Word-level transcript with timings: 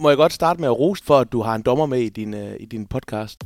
Må 0.00 0.08
jeg 0.08 0.16
godt 0.16 0.32
starte 0.32 0.60
med 0.60 0.68
at 0.68 0.78
rose 0.78 1.04
for, 1.04 1.18
at 1.18 1.32
du 1.32 1.42
har 1.42 1.54
en 1.54 1.62
dommer 1.62 1.86
med 1.86 2.00
i 2.00 2.08
din, 2.08 2.34
uh, 2.34 2.54
i 2.60 2.64
din 2.64 2.86
podcast? 2.86 3.44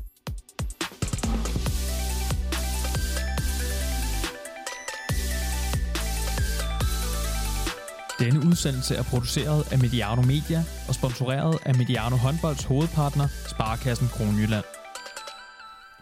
Denne 8.19 8.38
udsendelse 8.48 8.95
er 8.95 9.03
produceret 9.03 9.72
af 9.72 9.79
Mediano 9.79 10.22
Media 10.22 10.61
og 10.88 10.95
sponsoreret 10.95 11.58
af 11.66 11.74
Mediano 11.74 12.16
Håndbolds 12.16 12.65
hovedpartner, 12.65 13.26
Sparkassen 13.49 14.08
Kronjylland. 14.08 14.65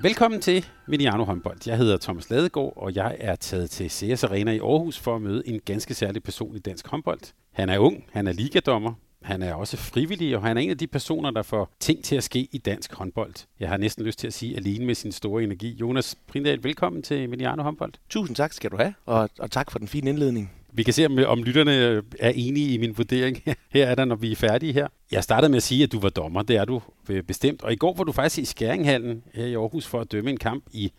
Velkommen 0.00 0.40
til 0.40 0.66
Mediano 0.88 1.24
Håndbold. 1.24 1.58
Jeg 1.66 1.76
hedder 1.76 1.98
Thomas 1.98 2.30
Ladegaard, 2.30 2.72
og 2.76 2.94
jeg 2.94 3.16
er 3.20 3.36
taget 3.36 3.70
til 3.70 3.90
CS 3.90 4.24
Arena 4.24 4.52
i 4.52 4.58
Aarhus 4.58 4.98
for 4.98 5.16
at 5.16 5.22
møde 5.22 5.42
en 5.48 5.60
ganske 5.64 5.94
særlig 5.94 6.22
person 6.22 6.56
i 6.56 6.58
dansk 6.58 6.86
håndbold. 6.86 7.20
Han 7.52 7.68
er 7.68 7.78
ung, 7.78 8.04
han 8.12 8.26
er 8.26 8.32
ligadommer, 8.32 8.92
han 9.22 9.42
er 9.42 9.54
også 9.54 9.76
frivillig, 9.76 10.36
og 10.36 10.42
han 10.42 10.56
er 10.56 10.60
en 10.60 10.70
af 10.70 10.78
de 10.78 10.86
personer, 10.86 11.30
der 11.30 11.42
får 11.42 11.72
ting 11.80 12.04
til 12.04 12.16
at 12.16 12.24
ske 12.24 12.48
i 12.52 12.59
dansk 12.59 12.95
håndbold. 12.95 13.34
Jeg 13.60 13.68
har 13.68 13.77
næsten 13.77 14.04
lyst 14.04 14.18
til 14.18 14.27
at 14.27 14.32
sige 14.32 14.56
alene 14.56 14.86
med 14.86 14.95
sin 14.95 15.12
store 15.12 15.42
energi. 15.42 15.77
Jonas 15.80 16.16
Prindal, 16.27 16.64
velkommen 16.64 17.02
til 17.02 17.30
Mediano 17.30 17.62
Håndbold. 17.62 17.92
Tusind 18.10 18.36
tak 18.36 18.52
skal 18.52 18.70
du 18.70 18.77
have, 18.77 18.94
og, 19.06 19.30
og 19.38 19.50
tak 19.50 19.70
for 19.70 19.78
den 19.78 19.88
fine 19.88 20.10
indledning. 20.10 20.52
Vi 20.72 20.82
kan 20.82 20.94
se, 20.94 21.06
om, 21.06 21.18
om 21.27 21.42
lytterne 21.42 22.02
er 22.18 22.32
enige 22.34 22.74
i 22.74 22.78
min 22.78 22.96
vurdering. 22.96 23.42
Her 23.74 23.86
er 23.86 23.94
der, 23.94 24.05
når 24.05 24.16
vi 24.16 24.32
er 24.32 24.36
færdige 24.36 24.72
her. 24.72 24.88
Jeg 25.10 25.24
startede 25.24 25.48
med 25.48 25.56
at 25.56 25.62
sige, 25.62 25.83
at 25.83 25.92
du 25.92 26.00
var 26.00 26.08
dommer. 26.08 26.42
Det 26.42 26.56
er 26.56 26.64
du 26.64 26.83
bestemt. 27.27 27.62
Og 27.62 27.72
i 27.72 27.77
går 27.77 27.94
var 27.94 28.05
du 28.05 28.12
faktisk 28.12 28.38
i 28.38 28.44
Skæringhallen 28.44 29.22
her 29.34 29.46
i 29.46 29.55
Aarhus 29.55 29.86
for 29.86 30.00
at 30.00 30.12
dømme 30.12 30.30
en 30.30 30.36
kamp 30.36 30.64
i 30.72 30.92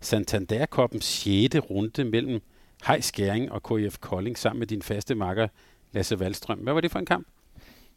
Santander 0.00 0.66
Cup'ens 0.74 1.00
6. 1.00 1.70
runde 1.70 2.04
mellem 2.04 2.40
Hej 2.86 3.00
Skæring 3.00 3.52
og 3.52 3.62
KF 3.62 3.98
Kolding 3.98 4.38
sammen 4.38 4.58
med 4.58 4.66
din 4.66 4.82
faste 4.82 5.14
makker 5.14 5.48
Lasse 5.92 6.16
Wallstrøm. 6.16 6.58
Hvad 6.58 6.72
var 6.72 6.80
det 6.80 6.90
for 6.90 6.98
en 6.98 7.06
kamp? 7.06 7.26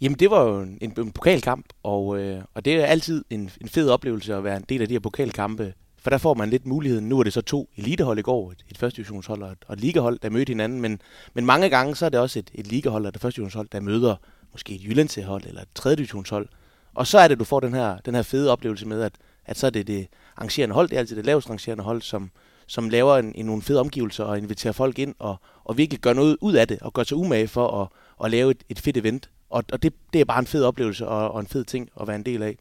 Jamen, 0.02 0.20
det 0.20 0.32
var 0.32 0.44
jo 0.44 0.60
en, 0.60 0.78
en, 0.82 1.12
pokalkamp, 1.12 1.66
og, 1.84 2.20
øh, 2.20 2.42
og 2.54 2.66
det 2.66 2.74
er 2.74 2.86
altid 2.86 3.26
en, 3.30 3.52
en 3.62 3.70
fed 3.70 3.90
oplevelse 3.90 4.36
at 4.36 4.44
være 4.44 4.58
en 4.58 4.66
del 4.70 4.82
af 4.82 4.88
de 4.88 4.94
her 4.94 5.00
pokalkampe, 5.00 5.74
for 6.00 6.10
der 6.10 6.18
får 6.18 6.34
man 6.34 6.50
lidt 6.50 6.66
muligheden. 6.66 7.10
Nu 7.10 7.20
er 7.20 7.24
det 7.24 7.34
så 7.34 7.42
to 7.42 7.70
elitehold 7.78 8.20
i 8.20 8.22
går, 8.22 8.52
et, 8.52 8.66
et 8.70 8.78
første 8.78 8.98
divisionshold 8.98 9.44
og 9.44 9.52
et, 9.52 9.58
og 9.68 9.74
et 9.74 9.80
ligahold, 9.80 10.20
der 10.20 10.30
mødte 10.30 10.50
hinanden, 10.50 10.82
men, 10.82 11.02
men 11.34 11.46
mange 11.46 11.70
gange 11.70 11.96
så 11.96 12.06
er 12.06 12.10
det 12.10 12.20
også 12.20 12.40
et, 12.40 12.52
et 12.54 12.68
ligahold 12.68 13.06
og 13.06 13.10
et 13.10 13.22
første 13.22 13.36
divisionshold, 13.36 13.68
der 13.72 13.80
møder 13.80 14.16
måske 14.52 14.76
et 14.76 14.84
Jyllandshold 14.84 15.46
eller 15.46 15.62
et 15.62 15.68
tredje 15.76 15.96
divisionshold. 15.96 16.48
Og 16.94 17.08
så 17.08 17.20
er 17.20 17.28
det, 17.28 17.40
du 17.40 17.44
får 17.44 17.60
den 17.60 17.74
her, 17.74 17.98
den 17.98 18.16
her 18.16 18.22
fede 18.22 18.52
oplevelse 18.52 18.88
med, 18.88 19.02
at, 19.02 19.14
at 19.46 19.58
så 19.58 19.66
er 19.66 19.72
det 19.72 19.88
det 19.88 20.08
arrangerende 20.38 20.76
hold, 20.76 20.90
det 20.90 20.96
er 20.96 21.00
altid 21.00 21.16
det 21.16 21.26
lavest 21.26 21.48
arrangerende 21.48 21.84
hold, 21.84 22.02
som, 22.02 22.32
som 22.68 22.90
laver 22.90 23.18
en, 23.18 23.32
en, 23.36 23.46
nogle 23.46 23.62
fede 23.62 23.80
omgivelser 23.80 24.24
og 24.24 24.38
inviterer 24.38 24.74
folk 24.74 25.00
ind 25.00 25.16
og, 25.20 25.36
og 25.64 25.78
virkelig 25.78 26.00
gør 26.00 26.14
noget 26.14 26.38
ud 26.42 26.54
af 26.54 26.68
det 26.68 26.80
og 26.82 26.94
gør 26.94 27.04
sig 27.04 27.18
umage 27.18 27.48
for 27.48 27.82
at, 27.82 27.88
at 28.26 28.32
lave 28.32 28.52
et, 28.52 28.64
et 28.70 28.80
fedt 28.80 28.98
event. 28.98 29.30
Og, 29.50 29.64
og 29.72 29.84
det, 29.84 29.94
det 30.14 30.22
er 30.22 30.26
bare 30.26 30.40
en 30.40 30.48
fed 30.48 30.64
oplevelse 30.64 31.08
og, 31.08 31.32
og 31.32 31.40
en 31.40 31.48
fed 31.48 31.64
ting 31.64 31.90
at 32.02 32.08
være 32.08 32.16
en 32.16 32.24
del 32.24 32.44
af. 32.44 32.58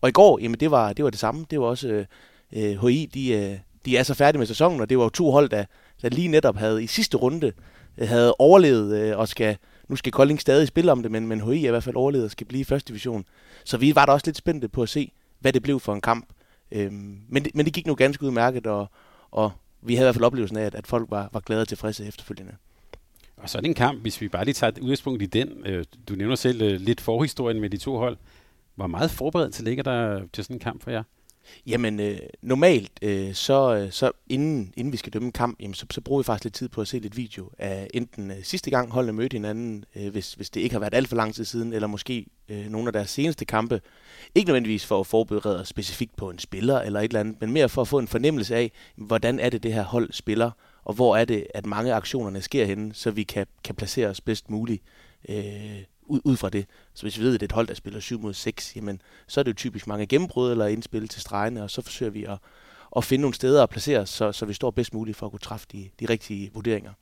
Og 0.00 0.08
i 0.08 0.12
går, 0.12 0.38
jamen 0.38 0.60
det 0.60 0.70
var 0.70 0.92
det, 0.92 1.04
var 1.04 1.10
det 1.10 1.18
samme. 1.18 1.46
Det 1.50 1.60
var 1.60 1.66
også 1.66 1.88
øh, 1.88 2.06
øh 2.52 2.86
HI, 2.86 3.06
de, 3.14 3.32
øh, 3.32 3.58
de 3.84 3.96
er 3.96 4.02
så 4.02 4.14
færdige 4.14 4.38
med 4.38 4.46
sæsonen, 4.46 4.80
og 4.80 4.90
det 4.90 4.98
var 4.98 5.04
jo 5.04 5.10
to 5.10 5.30
hold, 5.30 5.48
der, 5.48 5.64
der 6.02 6.08
lige 6.08 6.28
netop 6.28 6.56
havde 6.56 6.84
i 6.84 6.86
sidste 6.86 7.16
runde 7.16 7.52
øh, 7.98 8.08
havde 8.08 8.34
overlevet 8.38 8.96
øh, 8.96 9.18
og 9.18 9.28
skal, 9.28 9.56
nu 9.88 9.96
skal 9.96 10.12
Kolding 10.12 10.40
stadig 10.40 10.68
spille 10.68 10.92
om 10.92 11.02
det, 11.02 11.10
men, 11.10 11.26
men 11.26 11.40
HI 11.40 11.64
er 11.64 11.68
i 11.68 11.70
hvert 11.70 11.84
fald 11.84 11.96
overlevet 11.96 12.24
og 12.24 12.30
skal 12.30 12.46
blive 12.46 12.60
i 12.60 12.64
første 12.64 12.88
division. 12.88 13.24
Så 13.64 13.76
vi 13.76 13.94
var 13.94 14.06
da 14.06 14.12
også 14.12 14.26
lidt 14.26 14.36
spændte 14.36 14.68
på 14.68 14.82
at 14.82 14.88
se, 14.88 15.12
hvad 15.40 15.52
det 15.52 15.62
blev 15.62 15.80
for 15.80 15.94
en 15.94 16.00
kamp. 16.00 16.28
Øhm, 16.72 17.20
men, 17.28 17.44
det, 17.44 17.54
men 17.54 17.66
det 17.66 17.74
gik 17.74 17.86
nu 17.86 17.94
ganske 17.94 18.24
udmærket, 18.26 18.66
og, 18.66 18.86
og 19.30 19.52
vi 19.82 19.94
havde 19.94 20.04
i 20.04 20.06
hvert 20.06 20.14
fald 20.14 20.24
oplevelsen 20.24 20.56
af, 20.56 20.64
at, 20.64 20.74
at 20.74 20.86
folk 20.86 21.10
var, 21.10 21.28
var 21.32 21.40
glade 21.40 21.62
og 21.62 21.68
tilfredse 21.68 22.06
efterfølgende. 22.06 22.52
Og 23.42 23.50
så 23.50 23.58
er 23.58 23.60
det 23.60 23.68
en 23.68 23.74
kamp, 23.74 24.02
hvis 24.02 24.20
vi 24.20 24.28
bare 24.28 24.44
lige 24.44 24.54
tager 24.54 24.72
et 24.72 24.78
udgangspunkt 24.78 25.22
i 25.22 25.26
den. 25.26 25.66
Øh, 25.66 25.84
du 26.08 26.14
nævner 26.14 26.34
selv 26.34 26.62
øh, 26.62 26.80
lidt 26.80 27.00
forhistorien 27.00 27.60
med 27.60 27.70
de 27.70 27.76
to 27.76 27.96
hold. 27.96 28.16
Hvor 28.74 28.86
meget 28.86 29.10
forberedelse 29.10 29.64
ligger 29.64 29.82
der 29.82 30.20
til 30.32 30.44
sådan 30.44 30.56
en 30.56 30.60
kamp 30.60 30.82
for 30.82 30.90
jer? 30.90 31.02
Jamen, 31.66 32.00
øh, 32.00 32.18
normalt, 32.42 32.90
øh, 33.02 33.34
så, 33.34 33.74
øh, 33.74 33.92
så 33.92 34.10
inden, 34.28 34.72
inden 34.76 34.92
vi 34.92 34.96
skal 34.96 35.12
dømme 35.12 35.26
en 35.26 35.32
kamp, 35.32 35.60
jamen, 35.60 35.74
så, 35.74 35.86
så 35.90 36.00
bruger 36.00 36.22
vi 36.22 36.24
faktisk 36.24 36.44
lidt 36.44 36.54
tid 36.54 36.68
på 36.68 36.80
at 36.80 36.88
se 36.88 36.98
lidt 36.98 37.16
video 37.16 37.50
af 37.58 37.88
enten 37.94 38.30
øh, 38.30 38.36
sidste 38.42 38.70
gang 38.70 38.90
holdene 38.90 39.12
mødte 39.12 39.34
hinanden, 39.34 39.84
øh, 39.96 40.12
hvis, 40.12 40.34
hvis 40.34 40.50
det 40.50 40.60
ikke 40.60 40.74
har 40.74 40.80
været 40.80 40.94
alt 40.94 41.08
for 41.08 41.16
lang 41.16 41.34
tid 41.34 41.44
siden, 41.44 41.72
eller 41.72 41.88
måske 41.88 42.26
øh, 42.48 42.66
nogle 42.66 42.88
af 42.88 42.92
deres 42.92 43.10
seneste 43.10 43.44
kampe. 43.44 43.80
Ikke 44.34 44.48
nødvendigvis 44.48 44.86
for 44.86 45.00
at 45.00 45.06
forberede 45.06 45.60
os 45.60 45.68
specifikt 45.68 46.16
på 46.16 46.30
en 46.30 46.38
spiller 46.38 46.80
eller 46.80 47.00
et 47.00 47.04
eller 47.04 47.20
andet, 47.20 47.40
men 47.40 47.52
mere 47.52 47.68
for 47.68 47.82
at 47.82 47.88
få 47.88 47.98
en 47.98 48.08
fornemmelse 48.08 48.56
af, 48.56 48.72
hvordan 48.96 49.40
er 49.40 49.50
det, 49.50 49.62
det 49.62 49.74
her 49.74 49.84
hold 49.84 50.12
spiller, 50.12 50.50
og 50.84 50.94
hvor 50.94 51.16
er 51.16 51.24
det, 51.24 51.46
at 51.54 51.66
mange 51.66 51.92
af 51.92 51.96
aktionerne 51.96 52.42
sker 52.42 52.64
henne, 52.64 52.94
så 52.94 53.10
vi 53.10 53.22
kan, 53.22 53.46
kan 53.64 53.74
placere 53.74 54.08
os 54.08 54.20
bedst 54.20 54.50
muligt 54.50 54.82
øh, 55.28 55.82
ud, 56.02 56.20
ud 56.24 56.36
fra 56.36 56.50
det. 56.50 56.66
Så 56.94 57.02
hvis 57.02 57.18
vi 57.18 57.24
ved, 57.24 57.34
at 57.34 57.40
det 57.40 57.46
er 57.46 57.48
et 57.48 57.54
hold, 57.54 57.66
der 57.66 57.74
spiller 57.74 58.00
7 58.00 58.20
mod 58.20 58.34
6, 58.34 58.76
jamen, 58.76 59.02
så 59.26 59.40
er 59.40 59.44
det 59.44 59.50
jo 59.50 59.56
typisk 59.56 59.86
mange 59.86 60.06
gennembrud 60.06 60.50
eller 60.50 60.66
indspil 60.66 61.08
til 61.08 61.20
stregene, 61.20 61.62
og 61.62 61.70
så 61.70 61.82
forsøger 61.82 62.12
vi 62.12 62.24
at, 62.24 62.38
at 62.96 63.04
finde 63.04 63.22
nogle 63.22 63.34
steder 63.34 63.62
at 63.62 63.70
placere 63.70 64.00
os, 64.00 64.10
så, 64.10 64.32
så 64.32 64.46
vi 64.46 64.54
står 64.54 64.70
bedst 64.70 64.94
muligt 64.94 65.16
for 65.16 65.26
at 65.26 65.32
kunne 65.32 65.40
træffe 65.40 65.66
de, 65.72 65.88
de 66.00 66.06
rigtige 66.06 66.50
vurderinger. 66.54 66.92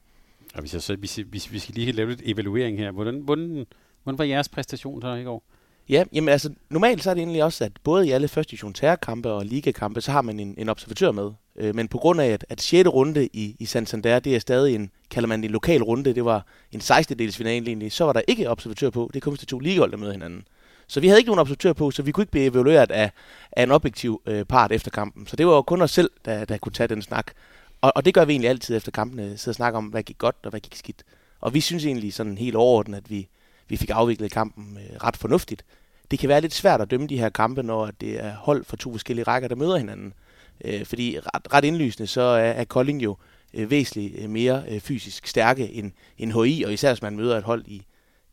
Og 0.54 0.60
hvis, 0.60 0.74
jeg 0.74 0.82
så, 0.82 0.97
hvis, 0.97 1.16
hvis 1.16 1.52
vi 1.52 1.58
skal 1.58 1.74
lige 1.74 1.92
lave 1.92 2.08
lidt 2.08 2.22
evaluering 2.24 2.78
her, 2.78 2.91
hvordan, 2.91 3.20
hvordan, 3.20 3.66
hvordan 4.02 4.18
var 4.18 4.24
jeres 4.24 4.48
præstation 4.48 5.02
så 5.02 5.14
i 5.14 5.22
går? 5.22 5.42
Ja, 5.88 6.04
jamen 6.12 6.28
altså, 6.28 6.54
normalt 6.70 7.02
så 7.02 7.10
er 7.10 7.14
det 7.14 7.20
egentlig 7.20 7.44
også, 7.44 7.64
at 7.64 7.72
både 7.84 8.08
i 8.08 8.10
alle 8.10 8.28
første 8.28 8.50
division 8.50 8.72
terrorkampe 8.72 9.30
og 9.30 9.47
ligakampe, 9.47 10.00
så 10.00 10.12
har 10.12 10.22
man 10.22 10.41
en, 10.41 10.54
en 10.58 10.68
observatør 10.68 11.12
med. 11.12 11.30
Øh, 11.60 11.75
men 11.75 11.88
på 11.88 11.98
grund 11.98 12.21
af, 12.21 12.26
at, 12.26 12.44
at 12.48 12.62
6. 12.62 12.88
runde 12.88 13.28
i, 13.32 13.56
i 13.59 13.65
Santander, 13.65 14.19
det 14.19 14.37
er 14.37 14.38
stadig 14.38 14.75
en, 14.75 14.91
kalder 15.10 15.28
man 15.28 15.44
en 15.44 15.50
lokal 15.50 15.82
runde, 15.82 16.15
det 16.15 16.25
var 16.25 16.47
en 16.72 16.81
16. 16.81 17.19
dels 17.19 17.37
finale 17.37 17.66
egentlig, 17.66 17.93
så 17.93 18.04
var 18.04 18.12
der 18.12 18.22
ikke 18.28 18.50
observatør 18.50 18.91
på. 18.91 19.10
Det 19.15 19.22
kom 19.22 19.37
til 19.37 19.48
to 19.48 19.59
ligehold, 19.59 19.91
der 19.91 19.97
mødte 19.97 20.12
hinanden. 20.12 20.44
Så 20.87 21.00
vi 21.00 21.09
havde 21.09 21.21
ikke 21.21 21.28
nogen 21.28 21.41
observatør 21.41 21.72
på, 21.72 21.91
så 21.91 22.03
vi 22.03 22.12
kunne 22.12 22.22
ikke 22.22 22.31
blive 22.31 22.44
evalueret 22.44 22.91
af, 22.91 23.10
af 23.53 23.62
en 23.62 23.71
objektiv 23.71 24.22
øh, 24.26 24.44
part 24.44 24.72
efter 24.72 24.91
kampen. 24.91 25.26
Så 25.26 25.37
det 25.37 25.47
var 25.47 25.53
jo 25.53 25.62
kun 25.62 25.82
os 25.82 25.91
selv, 25.91 26.10
der, 26.25 26.44
der 26.44 26.59
kunne 26.59 26.72
tage 26.72 26.88
den 26.88 27.03
snak. 27.03 27.32
Og, 27.81 27.92
og 27.97 28.04
det 28.04 28.15
gør 28.15 28.25
vi 28.25 28.32
egentlig 28.32 28.50
altid 28.50 28.77
efter 28.77 28.91
kampene, 28.91 29.38
så 29.38 29.53
snakke 29.53 29.78
om, 29.78 29.84
hvad 29.84 30.03
gik 30.03 30.19
godt 30.19 30.37
og 30.42 30.50
hvad 30.50 30.60
gik 30.60 30.75
skidt. 30.75 31.03
Og 31.41 31.54
vi 31.54 31.60
synes 31.60 31.84
egentlig 31.84 32.15
sådan 32.15 32.38
helt 32.38 32.56
overordnet, 32.56 32.97
at 32.97 33.10
vi, 33.10 33.28
vi 33.69 33.77
fik 33.77 33.91
afviklet 33.91 34.32
kampen 34.32 34.78
øh, 34.78 34.97
ret 34.97 35.16
fornuftigt. 35.16 35.65
Det 36.10 36.19
kan 36.19 36.28
være 36.28 36.41
lidt 36.41 36.54
svært 36.54 36.81
at 36.81 36.91
dømme 36.91 37.06
de 37.06 37.19
her 37.19 37.28
kampe, 37.28 37.62
når 37.62 37.91
det 38.00 38.25
er 38.25 38.34
hold 38.34 38.65
fra 38.65 38.77
to 38.77 38.91
forskellige 38.91 39.25
rækker, 39.25 39.48
der 39.48 39.56
møder 39.56 39.77
hinanden. 39.77 40.06
Øh, 40.06 40.29
Øh, 40.65 40.84
fordi 40.84 41.19
ret, 41.19 41.54
ret 41.54 41.65
indlysende, 41.65 42.06
så 42.06 42.21
er, 42.21 42.50
er 42.50 42.65
Kolding 42.65 43.03
jo 43.03 43.16
øh, 43.54 43.71
væsentligt 43.71 44.19
øh, 44.19 44.31
mere 44.31 44.65
øh, 44.69 44.81
fysisk 44.81 45.26
stærke 45.26 45.72
end, 45.72 45.93
end 46.19 46.32
HI, 46.44 46.62
og 46.62 46.72
især 46.72 46.93
hvis 46.93 47.03
man 47.03 47.16
møder 47.16 47.38
et 47.38 47.44
hold 47.44 47.65
i, 47.66 47.87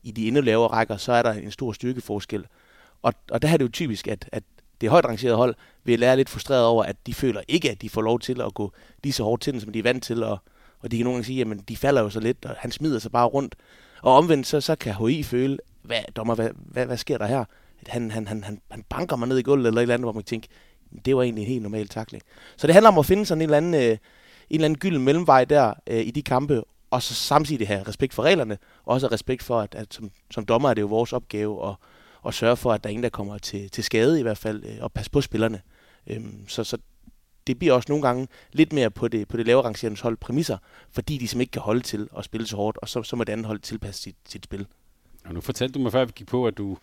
i 0.04 0.12
de 0.12 0.28
endnu 0.28 0.42
lavere 0.42 0.68
rækker, 0.68 0.98
så 0.98 1.12
er 1.12 1.22
der 1.22 1.34
en 1.34 1.52
stor 1.52 1.72
styrkeforskel. 1.72 2.46
Og, 3.02 3.14
og 3.32 3.42
der 3.42 3.48
er 3.48 3.58
det 3.58 3.66
jo 3.66 3.70
typisk, 3.72 4.08
at, 4.08 4.30
at 4.32 4.44
det 4.82 4.90
højt 4.90 5.06
rangerede 5.06 5.36
hold 5.38 5.56
vil 5.84 6.00
lære 6.00 6.18
lidt 6.18 6.30
frustreret 6.30 6.66
over, 6.66 6.84
at 6.84 6.96
de 7.06 7.14
føler 7.14 7.42
ikke, 7.48 7.72
at 7.72 7.82
de 7.82 7.90
får 7.90 8.02
lov 8.02 8.20
til 8.20 8.42
at 8.42 8.54
gå 8.54 8.72
lige 9.04 9.14
så 9.14 9.24
hårdt 9.24 9.42
til 9.42 9.54
den, 9.54 9.62
som 9.62 9.72
de 9.72 9.80
er 9.80 9.84
vant 9.84 10.04
til, 10.04 10.24
og, 10.24 10.38
og 10.80 10.92
de 10.92 10.98
kan 10.98 11.04
nogle 11.04 11.16
gange 11.16 11.26
sige, 11.26 11.42
at 11.42 11.70
de 11.70 11.78
falder 11.78 12.02
jo 12.02 12.10
så 12.10 12.20
lidt, 12.20 12.46
og 12.46 12.56
han 12.60 12.72
smider 12.72 13.00
sig 13.00 13.12
bare 13.12 13.28
rundt. 13.28 13.56
Og 14.02 14.16
omvendt, 14.16 14.48
så, 14.48 14.62
så 14.62 14.76
kan 14.76 14.96
HI 14.96 15.24
føle, 15.24 15.58
hvad, 15.82 16.02
dommer, 16.16 16.36
hvad, 16.36 16.50
hvad, 16.56 16.86
hvad 16.86 16.98
sker 16.98 17.18
der 17.18 17.26
her? 17.26 17.46
Han, 17.88 18.12
han, 18.12 18.28
han, 18.28 18.44
han, 18.44 18.62
han 18.72 18.84
banker 18.90 19.16
mig 19.16 19.28
ned 19.28 19.38
i 19.38 19.42
gulvet 19.42 19.68
eller 19.68 19.80
et 19.80 19.84
eller 19.84 19.94
andet, 19.94 20.06
hvor 20.06 20.12
man 20.12 20.24
tænker, 20.24 20.50
det 21.06 21.16
var 21.16 21.24
egentlig 21.24 21.42
en 21.42 21.48
helt 21.48 21.64
normal 21.64 21.88
takling. 21.88 22.24
Så 22.58 22.68
det 22.68 22.74
handler 22.74 22.90
om 22.90 22.98
at 22.98 23.06
finde 23.06 23.26
sådan 23.26 23.42
en 23.42 23.44
eller 23.44 23.58
anden, 23.58 23.74
øh, 23.74 23.82
en 23.82 23.98
eller 24.50 24.66
anden 24.66 24.80
gylden 24.80 25.04
mellemvej 25.04 25.46
der 25.46 25.74
øh, 25.88 26.00
i 26.00 26.12
de 26.12 26.22
kampe, 26.22 26.64
og 26.92 27.04
så 27.04 27.14
samtidig 27.14 27.68
have 27.68 27.84
respekt 27.84 28.14
for 28.14 28.24
reglerne, 28.24 28.58
og 28.84 28.94
også 28.94 29.08
have 29.08 29.14
respekt 29.14 29.44
for, 29.44 29.60
at, 29.60 29.76
at 29.76 29.94
som, 29.94 30.12
som 30.32 30.46
dommer 30.46 30.70
er 30.70 30.74
det 30.74 30.82
jo 30.82 30.88
vores 30.88 31.14
opgave 31.14 31.70
at, 31.70 31.76
at 32.28 32.34
sørge 32.34 32.58
for, 32.58 32.74
at 32.74 32.84
der 32.84 32.90
er 32.90 32.92
ingen, 32.92 33.04
der 33.04 33.10
kommer 33.10 33.38
til, 33.38 33.70
til 33.70 33.84
skade 33.84 34.20
i 34.20 34.24
hvert 34.24 34.38
fald, 34.38 34.64
øh, 34.66 34.78
og 34.82 34.92
passe 34.92 35.12
på 35.12 35.22
spillerne. 35.22 35.62
Øhm, 36.08 36.48
så, 36.48 36.64
så 36.64 36.78
det 37.48 37.60
bliver 37.60 37.74
også 37.74 37.92
nogle 37.92 38.08
gange 38.08 38.28
lidt 38.52 38.74
mere 38.74 38.92
på 38.92 39.08
det, 39.08 39.28
på 39.28 39.38
det 39.38 39.46
lavere 39.46 39.66
rangerende 39.66 40.02
hold 40.02 40.18
præmisser, 40.18 40.58
fordi 40.92 41.18
de 41.18 41.28
som 41.28 41.42
ikke 41.42 41.52
kan 41.52 41.62
holde 41.62 41.82
til 41.82 42.10
at 42.18 42.26
spille 42.26 42.48
så 42.48 42.56
hårdt, 42.56 42.78
og 42.78 42.90
så, 42.90 43.04
så 43.04 43.16
må 43.16 43.24
det 43.24 43.34
andet 43.34 43.46
hold 43.46 43.60
tilpasse 43.60 44.02
sit, 44.02 44.16
sit 44.30 44.44
spil. 44.44 44.68
Og 45.26 45.34
nu 45.34 45.42
fortalte 45.42 45.74
du 45.74 45.80
mig 45.80 45.92
før, 45.92 46.02
at 46.02 46.08
vi 46.08 46.14
gik 46.16 46.28
på, 46.28 46.48
at 46.48 46.58
du 46.58 46.78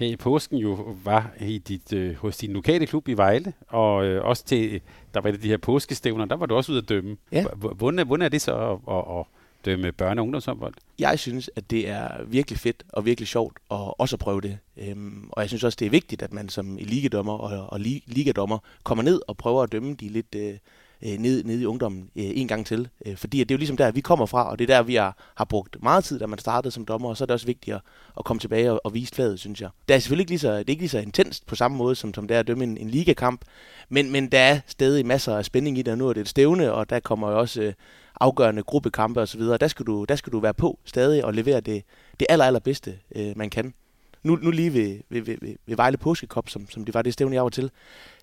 her 0.00 0.06
i 0.06 0.16
påsken 0.16 0.58
jo 0.58 0.96
var 1.04 1.32
i 1.40 1.58
dit, 1.58 1.92
øh, 1.92 2.16
hos 2.16 2.36
din 2.36 2.52
lokale 2.52 2.86
klub 2.86 3.08
i 3.08 3.12
Vejle, 3.12 3.52
og 3.68 4.04
øh, 4.04 4.24
også 4.24 4.44
til, 4.44 4.80
der 5.14 5.20
var 5.20 5.30
det 5.30 5.42
de 5.42 5.48
her 5.48 5.56
påskestævner, 5.56 6.24
der 6.24 6.36
var 6.36 6.46
du 6.46 6.54
også 6.54 6.72
ude 6.72 6.80
at 6.80 6.88
dømme. 6.88 7.16
Ja. 7.32 7.44
Hvordan, 7.54 8.06
hvordan 8.06 8.24
er 8.24 8.28
det 8.28 8.42
så 8.42 8.78
at, 8.88 8.94
at, 8.94 9.18
at 9.18 9.26
dømme 9.64 9.92
børne- 10.02 10.18
og 10.18 10.22
ungdomshåndbold? 10.22 10.74
Jeg 10.98 11.18
synes, 11.18 11.50
at 11.56 11.70
det 11.70 11.88
er 11.88 12.24
virkelig 12.24 12.58
fedt 12.58 12.82
og 12.88 13.06
virkelig 13.06 13.28
sjovt 13.28 13.58
at 13.70 13.94
også 13.98 14.16
at 14.16 14.20
prøve 14.20 14.40
det. 14.40 14.58
Øhm, 14.76 15.28
og 15.32 15.42
jeg 15.42 15.48
synes 15.48 15.64
også, 15.64 15.76
det 15.80 15.86
er 15.86 15.90
vigtigt, 15.90 16.22
at 16.22 16.32
man 16.32 16.48
som 16.48 16.76
ligadommer 16.80 17.32
og, 17.32 17.66
og 17.72 17.80
ligadommer 18.06 18.58
kommer 18.82 19.04
ned 19.04 19.20
og 19.28 19.36
prøver 19.36 19.62
at 19.62 19.72
dømme 19.72 19.94
de 19.94 20.08
lidt... 20.08 20.34
Øh, 20.36 20.54
øh, 21.02 21.18
ned, 21.18 21.44
ned 21.44 21.60
i 21.60 21.64
ungdommen 21.64 22.02
øh, 22.16 22.24
en 22.34 22.48
gang 22.48 22.66
til. 22.66 22.88
Øh, 23.06 23.16
fordi 23.16 23.38
det 23.38 23.50
er 23.50 23.54
jo 23.54 23.58
ligesom 23.58 23.76
der, 23.76 23.90
vi 23.90 24.00
kommer 24.00 24.26
fra, 24.26 24.50
og 24.50 24.58
det 24.58 24.70
er 24.70 24.76
der, 24.76 24.82
vi 24.82 24.94
har, 24.94 25.16
har 25.34 25.44
brugt 25.44 25.82
meget 25.82 26.04
tid, 26.04 26.18
da 26.18 26.26
man 26.26 26.38
startede 26.38 26.70
som 26.72 26.84
dommer, 26.84 27.08
og 27.08 27.16
så 27.16 27.24
er 27.24 27.26
det 27.26 27.34
også 27.34 27.46
vigtigt 27.46 27.74
at, 27.74 27.82
at 28.18 28.24
komme 28.24 28.40
tilbage 28.40 28.72
og, 28.72 28.80
og 28.84 28.94
vise 28.94 29.14
flaget, 29.14 29.40
synes 29.40 29.60
jeg. 29.60 29.70
Det 29.88 29.94
er 29.94 29.98
selvfølgelig 29.98 30.22
ikke 30.22 30.30
lige 30.30 30.38
så, 30.38 30.52
det 30.52 30.58
er 30.58 30.70
ikke 30.70 30.82
lige 30.82 30.88
så 30.88 30.98
intenst 30.98 31.46
på 31.46 31.54
samme 31.54 31.76
måde, 31.76 31.94
som, 31.94 32.14
som 32.14 32.28
det 32.28 32.34
er 32.34 32.40
at 32.40 32.46
dømme 32.46 32.64
en, 32.64 32.76
en 32.76 32.90
ligakamp, 32.90 33.44
men, 33.88 34.12
men 34.12 34.32
der 34.32 34.38
er 34.38 34.60
stadig 34.66 35.06
masser 35.06 35.36
af 35.36 35.44
spænding 35.44 35.78
i 35.78 35.82
det, 35.82 35.92
og 35.92 35.98
nu 35.98 36.08
er 36.08 36.12
det 36.12 36.20
et 36.20 36.28
stævne, 36.28 36.72
og 36.72 36.90
der 36.90 37.00
kommer 37.00 37.30
jo 37.30 37.38
også 37.38 37.62
øh, 37.62 37.72
afgørende 38.20 38.62
gruppekampe 38.62 39.20
osv., 39.20 39.40
der 39.40 39.68
skal, 39.68 39.86
du, 39.86 40.04
der 40.04 40.16
skal 40.16 40.32
du 40.32 40.40
være 40.40 40.54
på 40.54 40.78
stadig 40.84 41.24
og 41.24 41.34
levere 41.34 41.60
det, 41.60 41.84
det 42.20 42.26
aller, 42.30 42.44
allerbedste, 42.44 42.98
øh, 43.16 43.32
man 43.36 43.50
kan. 43.50 43.74
nu, 44.22 44.36
nu 44.36 44.50
lige 44.50 44.74
ved, 44.74 44.98
ved, 45.08 45.22
ved, 45.22 45.56
ved 45.66 45.76
Vejle 45.76 45.96
Påskekop, 45.96 46.48
som, 46.48 46.70
som 46.70 46.84
det 46.84 46.94
var 46.94 47.02
det 47.02 47.12
stævne, 47.12 47.34
jeg 47.34 47.42
var 47.42 47.50
til, 47.50 47.70